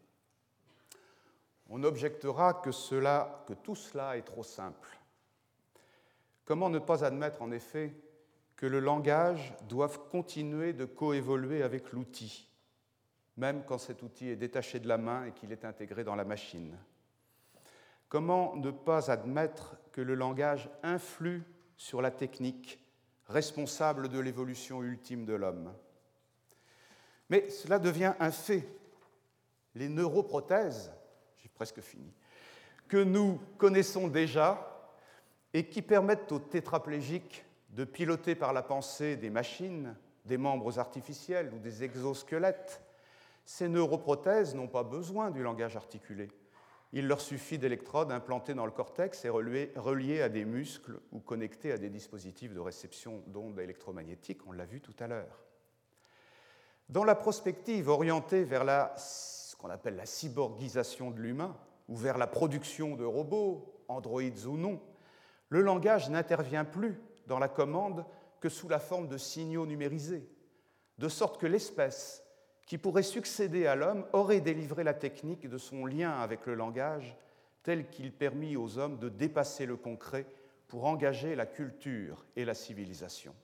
On 1.70 1.84
objectera 1.84 2.54
que, 2.54 2.72
cela, 2.72 3.44
que 3.46 3.54
tout 3.54 3.76
cela 3.76 4.16
est 4.16 4.22
trop 4.22 4.42
simple. 4.42 4.98
Comment 6.44 6.68
ne 6.68 6.80
pas 6.80 7.04
admettre 7.04 7.42
en 7.42 7.52
effet 7.52 7.94
que 8.56 8.66
le 8.66 8.80
langage 8.80 9.54
doive 9.68 10.00
continuer 10.10 10.72
de 10.72 10.84
coévoluer 10.84 11.62
avec 11.62 11.92
l'outil, 11.92 12.48
même 13.36 13.62
quand 13.64 13.78
cet 13.78 14.02
outil 14.02 14.28
est 14.28 14.36
détaché 14.36 14.80
de 14.80 14.88
la 14.88 14.98
main 14.98 15.26
et 15.26 15.32
qu'il 15.32 15.52
est 15.52 15.64
intégré 15.64 16.02
dans 16.02 16.16
la 16.16 16.24
machine? 16.24 16.76
Comment 18.08 18.56
ne 18.56 18.72
pas 18.72 19.08
admettre 19.08 19.76
que 19.92 20.00
le 20.00 20.16
langage 20.16 20.68
influe 20.82 21.44
sur 21.76 22.02
la 22.02 22.10
technique, 22.10 22.84
responsable 23.28 24.08
de 24.08 24.18
l'évolution 24.18 24.82
ultime 24.82 25.24
de 25.24 25.34
l'homme? 25.34 25.72
Mais 27.28 27.48
cela 27.48 27.78
devient 27.78 28.14
un 28.18 28.32
fait. 28.32 28.66
Les 29.76 29.88
neuroprothèses, 29.88 30.92
j'ai 31.42 31.48
presque 31.48 31.80
fini, 31.80 32.12
que 32.88 33.02
nous 33.02 33.40
connaissons 33.58 34.08
déjà 34.08 34.66
et 35.52 35.66
qui 35.66 35.82
permettent 35.82 36.30
aux 36.32 36.38
tétraplégiques 36.38 37.44
de 37.70 37.84
piloter 37.84 38.34
par 38.34 38.52
la 38.52 38.62
pensée 38.62 39.16
des 39.16 39.30
machines, 39.30 39.96
des 40.24 40.38
membres 40.38 40.78
artificiels 40.78 41.52
ou 41.54 41.58
des 41.58 41.84
exosquelettes. 41.84 42.82
Ces 43.44 43.68
neuroprothèses 43.68 44.54
n'ont 44.54 44.68
pas 44.68 44.82
besoin 44.82 45.30
du 45.30 45.42
langage 45.42 45.76
articulé. 45.76 46.28
Il 46.92 47.06
leur 47.06 47.20
suffit 47.20 47.58
d'électrodes 47.58 48.10
implantées 48.10 48.54
dans 48.54 48.66
le 48.66 48.72
cortex 48.72 49.24
et 49.24 49.28
reliées 49.28 50.20
à 50.20 50.28
des 50.28 50.44
muscles 50.44 50.98
ou 51.12 51.20
connectées 51.20 51.72
à 51.72 51.78
des 51.78 51.88
dispositifs 51.88 52.52
de 52.52 52.60
réception 52.60 53.22
d'ondes 53.28 53.60
électromagnétiques, 53.60 54.40
on 54.46 54.52
l'a 54.52 54.64
vu 54.64 54.80
tout 54.80 54.94
à 54.98 55.06
l'heure. 55.06 55.44
Dans 56.88 57.04
la 57.04 57.14
prospective 57.14 57.88
orientée 57.88 58.42
vers 58.42 58.64
la, 58.64 58.92
qu'on 59.60 59.70
appelle 59.70 59.96
la 59.96 60.06
cyborgisation 60.06 61.10
de 61.10 61.20
l'humain, 61.20 61.56
ou 61.88 61.96
vers 61.96 62.18
la 62.18 62.26
production 62.26 62.96
de 62.96 63.04
robots, 63.04 63.84
androïdes 63.88 64.46
ou 64.46 64.56
non, 64.56 64.80
le 65.48 65.60
langage 65.60 66.08
n'intervient 66.08 66.64
plus 66.64 67.00
dans 67.26 67.38
la 67.38 67.48
commande 67.48 68.06
que 68.40 68.48
sous 68.48 68.68
la 68.68 68.78
forme 68.78 69.08
de 69.08 69.18
signaux 69.18 69.66
numérisés, 69.66 70.26
de 70.98 71.08
sorte 71.08 71.40
que 71.40 71.46
l'espèce 71.46 72.24
qui 72.66 72.78
pourrait 72.78 73.02
succéder 73.02 73.66
à 73.66 73.74
l'homme 73.74 74.06
aurait 74.12 74.40
délivré 74.40 74.84
la 74.84 74.94
technique 74.94 75.48
de 75.48 75.58
son 75.58 75.84
lien 75.84 76.12
avec 76.12 76.46
le 76.46 76.54
langage 76.54 77.16
tel 77.64 77.88
qu'il 77.90 78.12
permit 78.12 78.56
aux 78.56 78.78
hommes 78.78 78.98
de 78.98 79.08
dépasser 79.08 79.66
le 79.66 79.76
concret 79.76 80.26
pour 80.68 80.84
engager 80.84 81.34
la 81.34 81.46
culture 81.46 82.24
et 82.36 82.44
la 82.44 82.54
civilisation. 82.54 83.34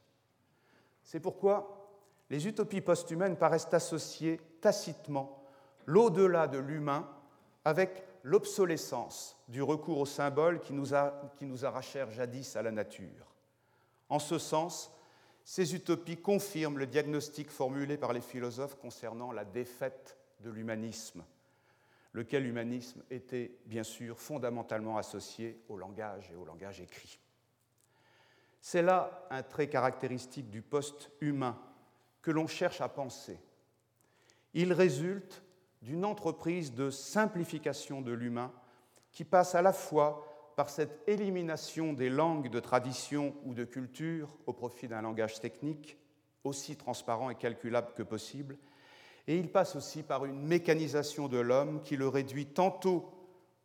C'est 1.03 1.21
pourquoi 1.21 1.91
les 2.31 2.47
utopies 2.47 2.81
post-humaines 2.81 3.37
paraissent 3.37 3.73
associer 3.73 4.41
tacitement 4.61 5.46
l'au-delà 5.87 6.49
de 6.49 6.59
l'humain 6.59 7.09
avec 7.65 8.05
l'obsolescence 8.23 9.37
du 9.49 9.63
recours 9.63 9.99
aux 9.99 10.07
symboles 10.07 10.61
qui 10.61 10.73
nous, 10.73 10.95
a, 10.95 11.33
qui 11.37 11.47
nous 11.47 11.65
arrachèrent 11.65 12.11
jadis 12.11 12.57
à 12.57 12.63
la 12.63 12.73
nature. 12.73 13.35
En 14.09 14.19
ce 14.19 14.39
sens, 14.39 14.93
ces 15.45 15.75
utopies 15.75 16.17
confirment 16.17 16.79
le 16.79 16.87
diagnostic 16.87 17.51
formulé 17.51 17.97
par 17.97 18.13
les 18.13 18.21
philosophes 18.21 18.77
concernant 18.77 19.31
la 19.31 19.45
défaite 19.45 20.17
de 20.41 20.51
l'humanisme, 20.51 21.25
lequel 22.13 22.47
humanisme 22.47 23.03
était 23.11 23.57
bien 23.65 23.85
sûr 23.85 24.19
fondamentalement 24.19 24.99
associé 24.99 25.61
au 25.69 25.77
langage 25.77 26.31
et 26.33 26.35
au 26.35 26.45
langage 26.45 26.81
écrit. 26.81 27.21
C'est 28.61 28.83
là 28.83 29.27
un 29.31 29.45
trait 29.45 29.69
caractéristique 29.69 30.51
du 30.51 30.63
post-humain 30.63 31.57
que 32.23 32.33
l'on 32.33 32.49
cherche 32.49 32.81
à 32.81 32.89
penser. 32.89 33.39
Il 34.53 34.73
résulte 34.73 35.45
d'une 35.87 36.05
entreprise 36.05 36.75
de 36.75 36.91
simplification 36.91 38.01
de 38.01 38.11
l'humain 38.11 38.53
qui 39.13 39.23
passe 39.23 39.55
à 39.55 39.63
la 39.63 39.73
fois 39.73 40.53
par 40.57 40.69
cette 40.69 41.09
élimination 41.09 41.93
des 41.93 42.11
langues 42.11 42.51
de 42.51 42.59
tradition 42.59 43.37
ou 43.45 43.55
de 43.55 43.65
culture 43.65 44.37
au 44.47 44.53
profit 44.53 44.89
d'un 44.89 45.03
langage 45.03 45.39
technique 45.39 45.97
aussi 46.43 46.75
transparent 46.77 47.31
et 47.31 47.37
calculable 47.37 47.93
que 47.95 48.03
possible, 48.03 48.59
et 49.29 49.39
il 49.39 49.51
passe 49.51 49.77
aussi 49.77 50.03
par 50.03 50.25
une 50.25 50.41
mécanisation 50.41 51.29
de 51.29 51.39
l'homme 51.39 51.81
qui 51.83 51.97
le 51.97 52.09
réduit 52.09 52.47
tantôt 52.47 53.09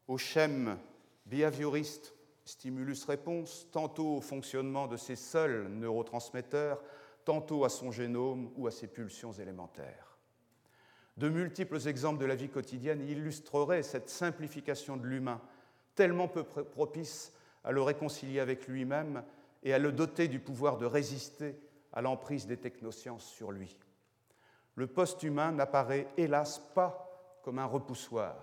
au 0.08 0.20
schème 0.20 0.78
behavioriste, 1.26 2.14
stimulus-réponse, 2.46 3.68
tantôt 3.72 4.18
au 4.18 4.22
fonctionnement 4.22 4.88
de 4.88 4.98
ses 4.98 5.16
seuls 5.16 5.68
neurotransmetteurs, 5.70 6.84
tantôt 7.26 7.66
à 7.66 7.70
son 7.70 7.92
génome 7.92 8.52
ou 8.58 8.68
à 8.68 8.72
ses 8.72 8.88
pulsions 8.88 9.32
élémentaires. 9.32 10.11
De 11.22 11.30
multiples 11.30 11.88
exemples 11.88 12.20
de 12.20 12.26
la 12.26 12.34
vie 12.34 12.50
quotidienne 12.50 13.08
illustreraient 13.08 13.84
cette 13.84 14.10
simplification 14.10 14.98
de 14.98 15.06
l'humain, 15.06 15.40
tellement 15.94 16.28
peu 16.28 16.44
propice 16.44 17.32
à 17.64 17.72
le 17.72 17.84
réconcilier 17.84 18.40
avec 18.40 18.68
lui-même 18.68 19.24
et 19.62 19.72
à 19.72 19.78
le 19.78 19.92
doter 19.92 20.28
du 20.28 20.40
pouvoir 20.40 20.80
de 20.80 20.88
résister 20.88 21.56
à 21.94 22.02
l'emprise 22.02 22.48
des 22.48 22.58
technosciences 22.58 23.24
sur 23.24 23.52
lui. 23.52 23.78
Le 24.74 24.88
post-humain 24.88 25.52
n'apparaît 25.52 26.08
hélas 26.18 26.58
pas 26.74 27.40
comme 27.44 27.60
un 27.60 27.66
repoussoir, 27.66 28.36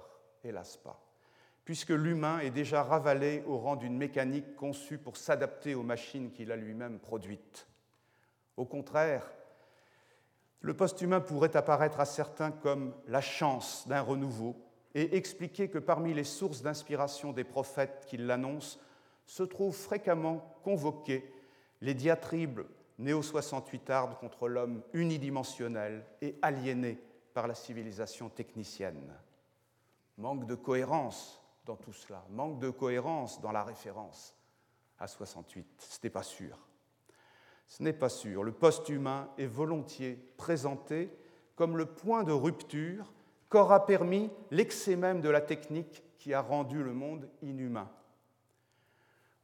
hélas 0.44 0.76
pas, 0.76 1.05
puisque 1.64 1.90
l'humain 1.90 2.38
est 2.38 2.52
déjà 2.52 2.84
ravalé 2.84 3.42
au 3.48 3.59
rang 3.59 3.74
d'une 3.74 3.98
mécanique 3.98 4.55
conçue 4.55 4.98
pour 4.98 5.16
s'adapter 5.16 5.74
aux 5.74 5.82
machines 5.82 6.30
qu'il 6.30 6.52
a 6.52 6.56
lui-même 6.56 7.00
produites. 7.00 7.66
Au 8.56 8.64
contraire, 8.64 9.28
le 10.60 10.74
post-humain 10.74 11.20
pourrait 11.20 11.56
apparaître 11.56 12.01
à 12.01 12.05
certains 12.05 12.51
comme 12.51 12.94
la 13.06 13.20
chance 13.20 13.86
d'un 13.86 14.01
renouveau 14.01 14.56
et 14.94 15.16
expliquer 15.16 15.68
que 15.68 15.78
parmi 15.78 16.14
les 16.14 16.24
sources 16.24 16.62
d'inspiration 16.62 17.32
des 17.32 17.44
prophètes 17.44 18.06
qui 18.09 18.16
l'annoncent 18.16 18.78
se 19.24 19.43
trouvent 19.43 19.76
fréquemment 19.76 20.56
convoquées 20.64 21.32
les 21.80 21.94
diatribes 21.94 22.60
néo-68ardes 22.98 24.18
contre 24.18 24.48
l'homme 24.48 24.82
unidimensionnel 24.93 26.05
et 26.20 26.36
aliéné 26.43 26.98
par 27.35 27.47
la 27.47 27.55
civilisation 27.55 28.28
technicienne. 28.28 29.14
Manque 30.16 30.47
de 30.47 30.56
cohérence 30.56 31.40
dans 31.64 31.76
tout 31.76 31.93
cela, 31.93 32.24
manque 32.30 32.59
de 32.59 32.70
cohérence 32.70 33.40
dans 33.40 33.52
la 33.52 33.62
référence 33.62 34.35
à 34.98 35.06
68, 35.06 35.66
ce 35.78 35.98
n'est 36.02 36.10
pas 36.10 36.24
sûr. 36.24 36.68
Ce 37.69 37.82
n'est 37.82 37.93
pas 37.93 38.09
sûr. 38.09 38.43
Le 38.43 38.53
post-humain 38.53 39.28
est 39.39 39.47
volontiers 39.47 40.19
présenté 40.36 41.11
comme 41.55 41.77
le 41.77 41.86
point 41.86 42.24
de 42.24 42.32
rupture 42.32 43.12
qu'aura 43.51 43.86
permis 43.86 44.31
l'excès 44.51 44.97
même 44.97 45.20
de 45.20 45.28
la 45.28 45.40
technique 45.40 46.03
qui 46.19 46.35
a 46.35 46.40
rendu 46.40 46.82
le 46.82 46.93
monde 46.93 47.28
inhumain. 47.43 47.90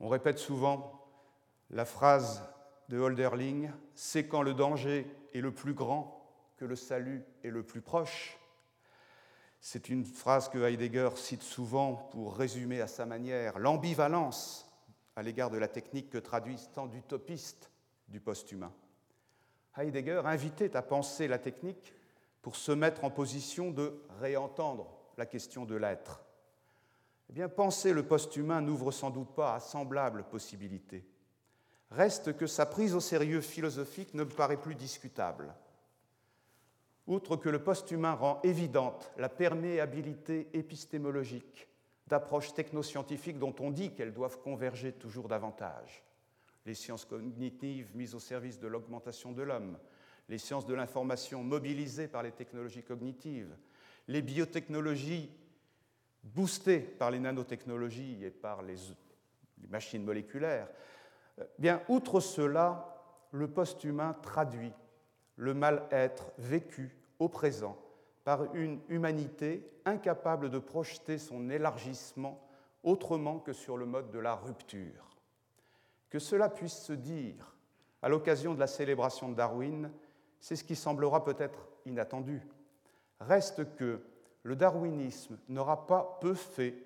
On 0.01 0.09
répète 0.09 0.39
souvent 0.39 1.07
la 1.71 1.85
phrase 1.85 2.43
de 2.89 2.99
Holderling, 2.99 3.71
c'est 3.95 4.27
quand 4.27 4.43
le 4.43 4.55
danger 4.55 5.07
est 5.33 5.41
le 5.41 5.53
plus 5.53 5.75
grand 5.75 6.21
que 6.57 6.65
le 6.65 6.77
salut 6.77 7.25
est 7.43 7.51
le 7.51 7.63
plus 7.63 7.81
proche. 7.81 8.39
C'est 9.61 9.89
une 9.89 10.05
phrase 10.05 10.49
que 10.49 10.59
Heidegger 10.59 11.11
cite 11.17 11.43
souvent 11.43 11.95
pour 11.95 12.37
résumer 12.37 12.81
à 12.81 12.87
sa 12.87 13.07
manière 13.07 13.59
l'ambivalence 13.59 14.71
à 15.17 15.23
l'égard 15.23 15.51
de 15.51 15.59
la 15.59 15.69
technique 15.69 16.11
que 16.11 16.19
traduisent 16.19 16.71
tant 16.75 16.87
d'utopistes 16.87 17.71
post-humain. 18.21 18.73
Heidegger 19.77 20.23
invitait 20.25 20.77
à 20.77 20.83
penser 20.83 21.29
la 21.29 21.39
technique 21.39 21.95
pour 22.43 22.57
se 22.57 22.73
mettre 22.73 23.05
en 23.05 23.11
position 23.11 23.71
de 23.71 24.01
réentendre 24.21 24.87
la 25.17 25.27
question 25.27 25.65
de 25.65 25.75
l'être. 25.75 26.23
Eh 27.31 27.33
bien, 27.33 27.49
penser 27.49 27.93
le 27.93 28.07
post-humain 28.07 28.61
n'ouvre 28.61 28.93
sans 28.93 29.11
doute 29.11 29.35
pas 29.35 29.55
à 29.55 29.61
semblable 29.61 30.25
possibilité. 30.25 31.07
Reste 31.91 32.37
que 32.37 32.47
sa 32.47 32.67
prise 32.67 32.95
au 32.95 33.01
sérieux 33.01 33.41
philosophique 33.41 34.15
ne 34.15 34.25
me 34.25 34.29
paraît 34.29 34.61
plus 34.61 34.75
discutable. 34.75 35.55
Outre 37.07 37.37
que 37.37 37.49
le 37.49 37.63
post-humain 37.63 38.15
rend 38.15 38.41
évidente 38.43 39.11
la 39.17 39.29
perméabilité 39.29 40.49
épistémologique 40.53 41.69
d'approches 42.07 42.55
technoscientifiques 42.55 43.39
dont 43.39 43.55
on 43.61 43.71
dit 43.71 43.95
qu'elles 43.95 44.13
doivent 44.13 44.41
converger 44.41 44.93
toujours 44.93 45.29
davantage, 45.29 46.04
les 46.67 46.75
sciences 46.75 47.05
cognitives 47.05 47.95
mises 47.95 48.15
au 48.15 48.19
service 48.19 48.59
de 48.59 48.67
l'augmentation 48.67 49.33
de 49.33 49.43
l'homme, 49.43 49.79
les 50.29 50.39
sciences 50.39 50.67
de 50.67 50.75
l'information 50.75 51.43
mobilisées 51.43 52.09
par 52.09 52.23
les 52.23 52.33
technologies 52.33 52.83
cognitives, 52.83 53.55
les 54.09 54.23
biotechnologies 54.23 55.31
boostées 56.23 56.81
par 56.81 57.11
les 57.11 57.19
nanotechnologies 57.19 58.25
et 58.25 58.31
par 58.31 58.63
les, 58.63 58.77
machines 59.69 60.05
moléculaires, 60.05 60.69
euh, 61.39 61.45
bien, 61.59 61.83
outre 61.89 62.21
cela, 62.21 63.27
le 63.33 63.49
post-humain 63.49 64.15
traduit 64.23 64.73
le 65.37 65.55
mal-être 65.55 66.33
vécu 66.39 66.97
au 67.19 67.29
présent 67.29 67.77
par 68.25 68.55
une 68.55 68.81
humanité 68.89 69.69
incapable 69.85 70.51
de 70.51 70.59
projeter 70.59 71.19
son 71.19 71.51
élargissement 71.51 72.47
autrement 72.83 73.39
que 73.39 73.53
sur 73.53 73.77
le 73.77 73.87
mode 73.87 74.11
de 74.11 74.19
la 74.19 74.35
rupture. 74.35 75.14
Que 76.15 76.21
cela 76.21 76.49
puisse 76.49 76.79
se 76.79 76.93
dire 76.93 77.57
à 78.01 78.09
l'occasion 78.09 78.55
de 78.55 78.61
la 78.61 78.69
célébration 78.69 79.29
de 79.29 79.35
Darwin, 79.35 79.91
c'est 80.39 80.55
ce 80.55 80.63
qui 80.63 80.77
semblera 80.77 81.25
peut-être 81.25 81.67
inattendu. 81.87 82.41
Reste 83.19 83.75
que 83.75 84.01
le 84.45 84.55
darwinisme 84.55 85.37
n'aura 85.49 85.89
pas 85.89 86.19
peu 86.21 86.35
fait, 86.35 86.77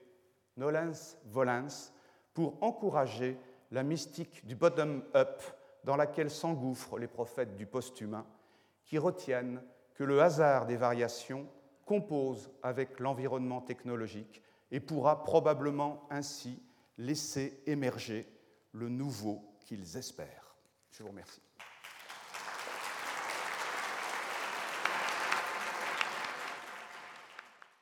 nolens 0.56 1.18
volens, 1.26 1.92
pour 2.32 2.56
encourager 2.62 3.36
la 3.70 3.82
mystique 3.82 4.46
du 4.46 4.56
bottom-up 4.56 5.42
dans 5.84 5.96
laquelle 5.96 6.30
s'engouffrent 6.30 6.96
les 6.96 7.06
prophètes 7.06 7.54
du 7.54 7.66
post-humain, 7.66 8.24
qui 8.86 8.96
retiennent 8.96 9.60
que 9.94 10.04
le 10.04 10.22
hasard 10.22 10.64
des 10.64 10.78
variations 10.78 11.46
compose 11.84 12.50
avec 12.62 12.98
l'environnement 12.98 13.60
technologique 13.60 14.42
et 14.70 14.80
pourra 14.80 15.22
probablement 15.22 16.06
ainsi 16.08 16.62
laisser 16.96 17.62
émerger 17.66 18.26
le 18.72 18.88
nouveau 18.88 19.56
qu'ils 19.60 19.96
espèrent. 19.96 20.56
Je 20.90 21.02
vous 21.02 21.10
remercie. 21.10 21.42